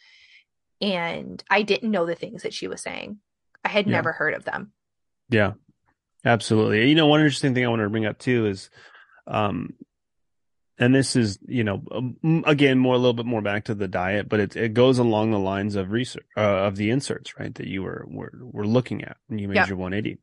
and 0.80 1.42
i 1.50 1.62
didn't 1.62 1.90
know 1.90 2.06
the 2.06 2.14
things 2.14 2.42
that 2.42 2.54
she 2.54 2.68
was 2.68 2.80
saying 2.82 3.18
i 3.64 3.68
had 3.68 3.86
Yeah. 3.86 3.92
never 3.92 4.12
heard 4.12 4.34
of 4.34 4.44
them 4.44 4.72
Yeah, 5.30 5.54
absolutely. 6.24 6.88
You 6.88 6.94
know, 6.94 7.06
one 7.06 7.20
interesting 7.20 7.54
thing 7.54 7.64
I 7.64 7.68
wanted 7.68 7.84
to 7.84 7.90
bring 7.90 8.06
up 8.06 8.18
too 8.18 8.46
is, 8.46 8.70
um, 9.26 9.74
and 10.78 10.94
this 10.94 11.16
is, 11.16 11.38
you 11.46 11.64
know, 11.64 11.82
um, 11.90 12.44
again, 12.46 12.78
more 12.78 12.94
a 12.94 12.98
little 12.98 13.12
bit 13.14 13.26
more 13.26 13.42
back 13.42 13.64
to 13.64 13.74
the 13.74 13.88
diet, 13.88 14.28
but 14.28 14.40
it 14.40 14.56
it 14.56 14.74
goes 14.74 14.98
along 14.98 15.30
the 15.30 15.38
lines 15.38 15.74
of 15.76 15.90
research 15.90 16.26
uh, 16.36 16.40
of 16.40 16.76
the 16.76 16.90
inserts, 16.90 17.38
right? 17.38 17.54
That 17.54 17.66
you 17.66 17.82
were 17.82 18.04
were 18.08 18.32
were 18.40 18.66
looking 18.66 19.02
at 19.04 19.16
when 19.26 19.38
you 19.38 19.48
made 19.48 19.56
Yep. 19.56 19.68
your 19.68 19.76
180, 19.78 20.20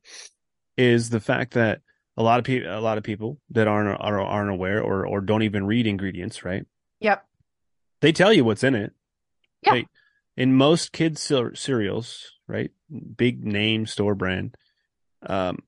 is 0.76 1.10
the 1.10 1.20
fact 1.20 1.54
that 1.54 1.80
a 2.16 2.22
lot 2.22 2.38
of 2.38 2.44
people 2.44 2.70
a 2.70 2.80
lot 2.80 2.96
of 2.98 3.04
people 3.04 3.38
that 3.50 3.68
aren't 3.68 4.00
are, 4.00 4.20
aren't 4.20 4.50
aware 4.50 4.82
or 4.82 5.06
or 5.06 5.20
don't 5.20 5.42
even 5.42 5.66
read 5.66 5.86
ingredients, 5.86 6.44
right? 6.44 6.64
yep 7.00 7.26
They 8.00 8.12
tell 8.12 8.32
you 8.32 8.44
what's 8.44 8.64
in 8.64 8.74
it. 8.74 8.92
Yeah. 9.62 9.72
Right? 9.72 9.88
In 10.36 10.54
most 10.54 10.92
kids 10.92 11.20
cer- 11.20 11.54
cereals, 11.54 12.32
right? 12.46 12.70
Big 13.16 13.44
name 13.44 13.86
store 13.86 14.14
brand, 14.14 14.56
um, 15.22 15.58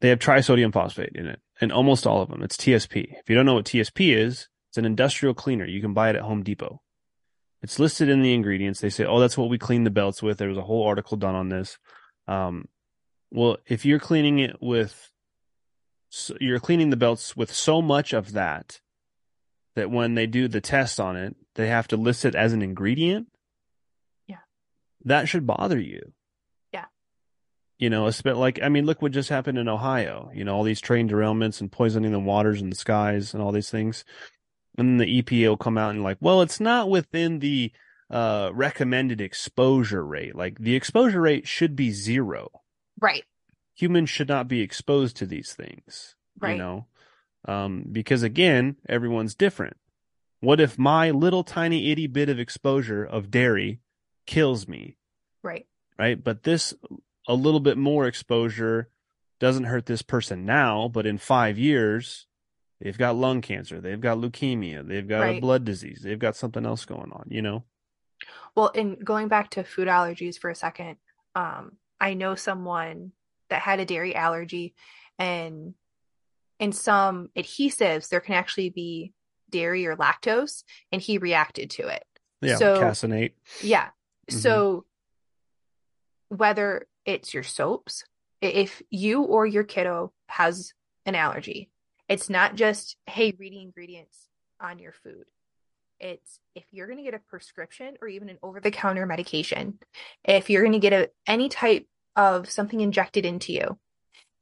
they 0.00 0.08
have 0.10 0.18
trisodium 0.18 0.72
phosphate 0.72 1.12
in 1.14 1.26
it, 1.26 1.40
and 1.60 1.72
almost 1.72 2.06
all 2.06 2.22
of 2.22 2.28
them. 2.28 2.42
It's 2.42 2.56
TSP. 2.56 3.18
If 3.18 3.28
you 3.28 3.34
don't 3.34 3.46
know 3.46 3.54
what 3.54 3.64
TSP 3.64 4.16
is, 4.16 4.48
it's 4.70 4.78
an 4.78 4.84
industrial 4.84 5.34
cleaner. 5.34 5.64
You 5.64 5.80
can 5.80 5.94
buy 5.94 6.10
it 6.10 6.16
at 6.16 6.22
Home 6.22 6.42
Depot. 6.42 6.80
It's 7.62 7.78
listed 7.78 8.08
in 8.08 8.22
the 8.22 8.34
ingredients. 8.34 8.80
They 8.80 8.90
say, 8.90 9.04
"Oh, 9.04 9.18
that's 9.18 9.36
what 9.36 9.50
we 9.50 9.58
clean 9.58 9.84
the 9.84 9.90
belts 9.90 10.22
with." 10.22 10.38
There 10.38 10.48
was 10.48 10.58
a 10.58 10.62
whole 10.62 10.86
article 10.86 11.16
done 11.16 11.34
on 11.34 11.48
this. 11.48 11.78
Um, 12.28 12.68
well, 13.30 13.58
if 13.66 13.84
you're 13.84 13.98
cleaning 13.98 14.38
it 14.38 14.56
with, 14.60 15.10
so 16.08 16.36
you're 16.40 16.60
cleaning 16.60 16.90
the 16.90 16.96
belts 16.96 17.36
with 17.36 17.52
so 17.52 17.82
much 17.82 18.12
of 18.12 18.32
that 18.32 18.80
that 19.74 19.90
when 19.90 20.14
they 20.14 20.26
do 20.26 20.48
the 20.48 20.60
test 20.60 21.00
on 21.00 21.16
it, 21.16 21.36
they 21.54 21.68
have 21.68 21.88
to 21.88 21.96
list 21.96 22.24
it 22.24 22.34
as 22.34 22.52
an 22.52 22.62
ingredient. 22.62 23.28
Yeah. 24.26 24.38
That 25.04 25.28
should 25.28 25.46
bother 25.46 25.78
you. 25.78 26.12
You 27.78 27.90
know, 27.90 28.06
it's 28.06 28.20
a 28.20 28.24
bit 28.24 28.36
like, 28.36 28.60
I 28.62 28.68
mean, 28.68 28.86
look 28.86 29.00
what 29.00 29.12
just 29.12 29.28
happened 29.28 29.56
in 29.56 29.68
Ohio. 29.68 30.30
You 30.34 30.44
know, 30.44 30.54
all 30.54 30.64
these 30.64 30.80
train 30.80 31.08
derailments 31.08 31.60
and 31.60 31.70
poisoning 31.70 32.10
the 32.10 32.18
waters 32.18 32.60
and 32.60 32.72
the 32.72 32.76
skies 32.76 33.34
and 33.34 33.42
all 33.42 33.52
these 33.52 33.70
things. 33.70 34.04
And 34.76 34.88
then 34.88 34.98
the 34.98 35.22
EPA 35.22 35.48
will 35.48 35.56
come 35.56 35.78
out 35.78 35.90
and 35.90 36.02
like, 36.02 36.18
well, 36.20 36.42
it's 36.42 36.60
not 36.60 36.90
within 36.90 37.38
the 37.38 37.72
uh, 38.10 38.50
recommended 38.52 39.20
exposure 39.20 40.04
rate. 40.04 40.34
Like 40.34 40.58
the 40.58 40.74
exposure 40.74 41.20
rate 41.20 41.46
should 41.46 41.76
be 41.76 41.90
zero. 41.90 42.50
right 43.00 43.24
Humans 43.74 44.10
should 44.10 44.28
not 44.28 44.48
be 44.48 44.60
exposed 44.60 45.16
to 45.18 45.26
these 45.26 45.52
things. 45.52 46.16
Right. 46.40 46.52
You 46.52 46.58
know, 46.58 46.86
um, 47.46 47.84
because 47.90 48.24
again, 48.24 48.76
everyone's 48.88 49.36
different. 49.36 49.76
What 50.40 50.60
if 50.60 50.78
my 50.78 51.10
little 51.10 51.44
tiny 51.44 51.92
itty 51.92 52.08
bit 52.08 52.28
of 52.28 52.40
exposure 52.40 53.04
of 53.04 53.30
dairy 53.30 53.80
kills 54.26 54.66
me? 54.66 54.96
right 55.42 55.66
right? 55.98 56.22
But 56.22 56.44
this, 56.44 56.74
a 57.28 57.34
little 57.34 57.60
bit 57.60 57.78
more 57.78 58.06
exposure 58.06 58.88
doesn't 59.38 59.64
hurt 59.64 59.86
this 59.86 60.02
person 60.02 60.44
now, 60.44 60.88
but 60.88 61.06
in 61.06 61.16
five 61.18 61.56
years, 61.58 62.26
they've 62.80 62.98
got 62.98 63.14
lung 63.14 63.40
cancer, 63.40 63.80
they've 63.80 64.00
got 64.00 64.18
leukemia, 64.18 64.84
they've 64.86 65.06
got 65.06 65.22
a 65.28 65.38
blood 65.40 65.64
disease, 65.64 66.00
they've 66.02 66.18
got 66.18 66.34
something 66.34 66.66
else 66.66 66.84
going 66.84 67.12
on, 67.12 67.26
you 67.28 67.42
know? 67.42 67.64
well 68.56 68.72
and 68.74 69.04
going 69.04 69.28
back 69.28 69.48
to 69.50 69.62
food 69.62 69.86
allergies 69.86 70.36
for 70.36 70.50
a 70.50 70.54
second 70.54 70.96
um 71.36 71.76
i 72.00 72.14
know 72.14 72.34
someone 72.34 73.12
that 73.48 73.62
had 73.62 73.78
a 73.78 73.84
dairy 73.84 74.12
allergy 74.12 74.74
and 75.20 75.74
in 76.58 76.72
some 76.72 77.28
adhesives 77.36 78.08
there 78.08 78.18
can 78.18 78.34
actually 78.34 78.70
be 78.70 79.12
dairy 79.50 79.86
or 79.86 79.94
lactose 79.96 80.64
and 80.90 81.00
he 81.00 81.16
reacted 81.18 81.70
to 81.70 81.86
it 81.86 82.02
Yeah, 82.40 82.56
So- 82.56 82.80
caseinate. 82.82 83.34
Yeah. 83.62 83.90
Mhm. 84.28 84.34
So 84.42 84.84
whether 86.28 86.86
it's 87.08 87.32
your 87.32 87.42
soaps, 87.42 88.04
if 88.42 88.82
you 88.90 89.22
or 89.22 89.46
your 89.46 89.64
kiddo 89.64 90.12
has 90.26 90.74
an 91.06 91.14
allergy, 91.14 91.70
it's 92.06 92.28
not 92.28 92.54
just, 92.54 92.96
hey, 93.06 93.34
read 93.38 93.54
the 93.54 93.62
ingredients 93.62 94.28
on 94.60 94.78
your 94.78 94.92
food. 94.92 95.24
It's 95.98 96.38
if 96.54 96.64
you're 96.70 96.86
going 96.86 96.98
to 96.98 97.04
get 97.04 97.14
a 97.14 97.30
prescription 97.30 97.94
or 98.02 98.08
even 98.08 98.28
an 98.28 98.38
over 98.42 98.60
the 98.60 98.70
counter 98.70 99.06
medication, 99.06 99.78
if 100.22 100.50
you're 100.50 100.62
going 100.62 100.74
to 100.74 100.78
get 100.78 100.92
a, 100.92 101.08
any 101.26 101.48
type 101.48 101.86
of 102.14 102.50
something 102.50 102.80
injected 102.80 103.24
into 103.24 103.54
you, 103.54 103.78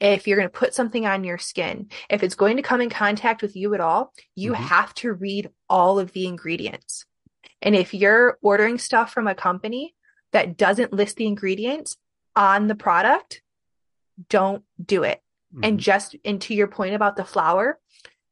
if 0.00 0.26
you're 0.26 0.36
going 0.36 0.50
to 0.50 0.58
put 0.58 0.74
something 0.74 1.06
on 1.06 1.22
your 1.22 1.38
skin, 1.38 1.88
if 2.10 2.24
it's 2.24 2.34
going 2.34 2.56
to 2.56 2.62
come 2.62 2.80
in 2.80 2.90
contact 2.90 3.42
with 3.42 3.54
you 3.54 3.74
at 3.74 3.80
all, 3.80 4.12
you 4.34 4.52
Mhm. 4.52 4.56
have 4.56 4.92
to 4.94 5.12
read 5.12 5.50
all 5.68 6.00
of 6.00 6.10
the 6.12 6.26
ingredients. 6.26 7.06
And 7.62 7.76
if 7.76 7.94
you're 7.94 8.38
ordering 8.42 8.78
stuff 8.78 9.12
from 9.12 9.28
a 9.28 9.36
company 9.36 9.94
that 10.32 10.56
doesn't 10.56 10.92
list 10.92 11.16
the 11.16 11.26
ingredients 11.26 11.96
on 12.36 12.68
the 12.68 12.74
product, 12.74 13.42
don't 14.28 14.62
do 14.84 15.02
it. 15.02 15.22
And 15.62 15.78
Mhm. 15.78 15.82
just 15.82 16.16
and 16.24 16.40
to 16.42 16.54
your 16.54 16.68
point 16.68 16.94
about 16.94 17.16
the 17.16 17.24
flour, 17.24 17.80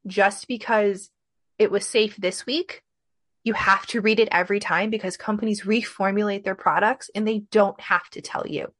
just 0.06 0.46
because 0.46 1.10
it 1.58 1.70
was 1.70 1.88
safe 1.88 2.16
this 2.16 2.44
week, 2.44 2.82
you 3.44 3.54
have 3.54 3.86
to 3.86 4.00
read 4.00 4.20
it 4.20 4.28
every 4.30 4.60
time 4.60 4.90
because 4.90 5.16
companies 5.16 5.62
reformulate 5.62 6.44
their 6.44 6.54
products 6.54 7.10
and 7.14 7.26
they 7.26 7.40
don't 7.50 7.80
have 7.80 8.08
to 8.10 8.20
tell 8.20 8.46
you. 8.46 8.72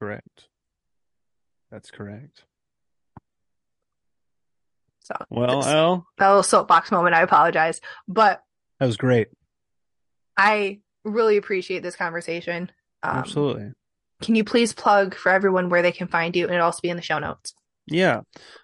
correct. 0.00 0.48
That's 1.70 1.90
correct. 1.90 2.44
So 5.00 5.14
Well, 5.30 5.64
Al, 5.64 6.06
that 6.18 6.28
little 6.28 6.42
soapbox 6.42 6.90
moment, 6.92 7.14
I 7.14 7.22
apologize. 7.22 7.80
But 8.06 8.42
that 8.78 8.86
was 8.86 8.96
great. 8.96 9.28
I 10.36 10.80
really 11.04 11.36
appreciate 11.36 11.82
this 11.82 11.96
conversation. 11.96 12.70
Um, 13.02 13.16
Absolutely. 13.18 13.72
Can 14.20 14.34
you 14.34 14.44
please 14.44 14.72
plug 14.72 15.14
for 15.14 15.30
everyone 15.30 15.68
where 15.68 15.82
they 15.82 15.92
can 15.92 16.08
find 16.08 16.34
you 16.34 16.44
and 16.44 16.54
it'll 16.54 16.66
also 16.66 16.80
be 16.82 16.90
in 16.90 16.96
the 16.96 17.02
show 17.02 17.18
notes? 17.18 17.54
Yeah. 17.86 18.22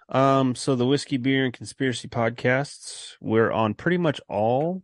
Um, 0.09 0.53
so 0.55 0.75
the 0.75 0.85
Whiskey, 0.85 1.17
Beer, 1.17 1.45
and 1.45 1.53
Conspiracy 1.53 2.07
podcasts, 2.07 3.13
we're 3.19 3.51
on 3.51 3.73
pretty 3.73 3.97
much 3.97 4.21
all 4.29 4.83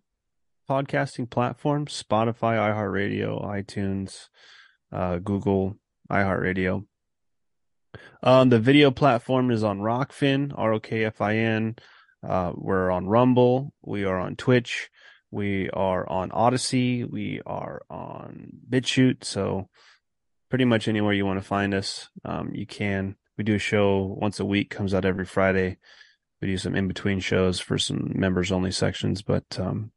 podcasting 0.69 1.30
platforms: 1.30 2.02
Spotify, 2.02 2.57
iHeartRadio, 2.57 3.45
iTunes, 3.45 4.30
uh, 4.91 5.19
Google, 5.19 5.77
iHeartRadio. 6.10 6.85
Um, 8.23 8.49
the 8.49 8.60
video 8.60 8.89
platform 8.89 9.52
is 9.52 9.64
on 9.64 9.80
Rokfin, 9.80 10.53
R 10.56 10.73
O 10.73 10.80
K 10.80 11.06
F 11.06 11.22
I 11.22 11.35
N. 11.35 11.76
Uh, 12.27 12.53
we're 12.56 12.89
on 12.89 13.07
Rumble. 13.07 13.73
We 13.84 14.06
are 14.06 14.18
on 14.18 14.35
Twitch. 14.35 14.89
We 15.30 15.69
are 15.69 16.07
on 16.10 16.31
Odysee. 16.31 17.03
We 17.03 17.41
are 17.45 17.81
on 17.89 18.49
BitChute. 18.69 19.23
So 19.23 19.69
pretty 20.52 20.65
much 20.65 20.88
anywhere 20.88 21.14
you 21.14 21.26
want 21.26 21.40
to 21.40 21.48
find 21.48 21.73
us, 21.73 22.10
um, 22.26 22.52
you 22.53 22.68
can. 22.68 23.15
We 23.38 23.45
do 23.45 23.56
a 23.56 23.60
show 23.60 24.15
once 24.19 24.40
a 24.40 24.45
week, 24.45 24.69
comes 24.69 24.94
out 24.94 25.06
every 25.06 25.26
Friday. 25.26 25.78
We 26.41 26.49
do 26.49 26.57
some 26.57 26.76
in 26.76 26.90
between 26.90 27.22
shows 27.22 27.60
for 27.60 27.78
some 27.78 28.11
members 28.14 28.52
only 28.52 28.72
sections, 28.72 29.22
but 29.22 29.45
um, 29.57 29.91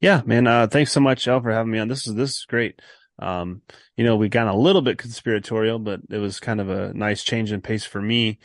yeah, 0.00 0.20
man, 0.26 0.48
uh, 0.48 0.66
thanks 0.66 0.90
so 0.90 1.00
much, 1.00 1.28
El, 1.28 1.40
for 1.40 1.52
having 1.52 1.70
me 1.70 1.78
on. 1.78 1.86
This 1.86 2.08
is 2.08 2.14
this 2.14 2.30
is 2.30 2.46
great. 2.46 2.82
Um, 3.20 3.62
you 3.96 4.04
know, 4.04 4.16
we 4.16 4.28
got 4.28 4.48
a 4.48 4.56
little 4.56 4.82
bit 4.82 4.98
conspiratorial, 4.98 5.78
but 5.78 6.00
it 6.10 6.18
was 6.18 6.40
kind 6.40 6.60
of 6.60 6.68
a 6.68 6.92
nice 6.92 7.22
change 7.22 7.52
in 7.52 7.60
pace 7.60 7.84
for 7.84 8.02
me 8.02 8.40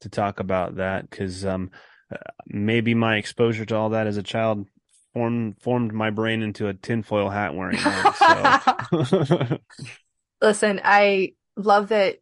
to 0.00 0.08
talk 0.08 0.40
about 0.40 0.76
that 0.76 1.10
because 1.10 1.44
um, 1.44 1.70
uh, 2.10 2.16
maybe 2.46 2.94
my 2.94 3.16
exposure 3.16 3.66
to 3.66 3.76
all 3.76 3.90
that 3.90 4.06
as 4.06 4.16
a 4.16 4.22
child 4.22 4.66
formed 5.12 5.60
formed 5.60 5.92
my 5.92 6.08
brain 6.08 6.40
into 6.40 6.68
a 6.68 6.74
tinfoil 6.74 7.28
hat 7.28 7.54
wearing. 7.54 7.76
So. 7.76 9.58
Listen, 10.42 10.80
I 10.84 11.34
love 11.56 11.88
that 11.88 12.18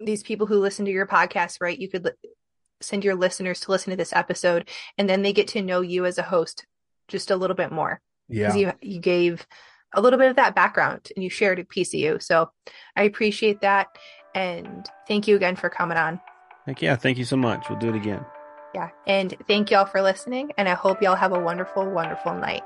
these 0.00 0.22
people 0.22 0.46
who 0.46 0.58
listen 0.58 0.84
to 0.84 0.90
your 0.90 1.06
podcast, 1.06 1.60
right? 1.60 1.78
You 1.78 1.88
could 1.88 2.04
li- 2.04 2.30
send 2.80 3.04
your 3.04 3.14
listeners 3.14 3.60
to 3.60 3.70
listen 3.70 3.90
to 3.90 3.96
this 3.96 4.12
episode, 4.12 4.68
and 4.98 5.08
then 5.08 5.22
they 5.22 5.32
get 5.32 5.48
to 5.48 5.62
know 5.62 5.80
you 5.80 6.04
as 6.04 6.18
a 6.18 6.22
host 6.22 6.66
just 7.08 7.30
a 7.30 7.36
little 7.36 7.56
bit 7.56 7.72
more. 7.72 8.00
Yeah, 8.28 8.54
you 8.54 8.72
you 8.82 9.00
gave 9.00 9.46
a 9.92 10.00
little 10.00 10.18
bit 10.18 10.30
of 10.30 10.36
that 10.36 10.54
background 10.54 11.08
and 11.14 11.22
you 11.22 11.30
shared 11.30 11.60
a 11.60 11.64
piece 11.64 11.94
of 11.94 12.00
you. 12.00 12.18
So 12.18 12.50
I 12.96 13.04
appreciate 13.04 13.60
that, 13.60 13.88
and 14.34 14.86
thank 15.06 15.28
you 15.28 15.36
again 15.36 15.56
for 15.56 15.70
coming 15.70 15.98
on. 15.98 16.20
Heck 16.66 16.82
yeah, 16.82 16.96
thank 16.96 17.18
you 17.18 17.24
so 17.24 17.36
much. 17.36 17.68
We'll 17.68 17.78
do 17.78 17.90
it 17.90 17.96
again. 17.96 18.24
Yeah, 18.74 18.88
and 19.06 19.36
thank 19.46 19.70
y'all 19.70 19.84
for 19.84 20.02
listening, 20.02 20.50
and 20.58 20.68
I 20.68 20.74
hope 20.74 21.00
y'all 21.00 21.14
have 21.14 21.32
a 21.32 21.38
wonderful, 21.38 21.88
wonderful 21.88 22.34
night. 22.34 22.62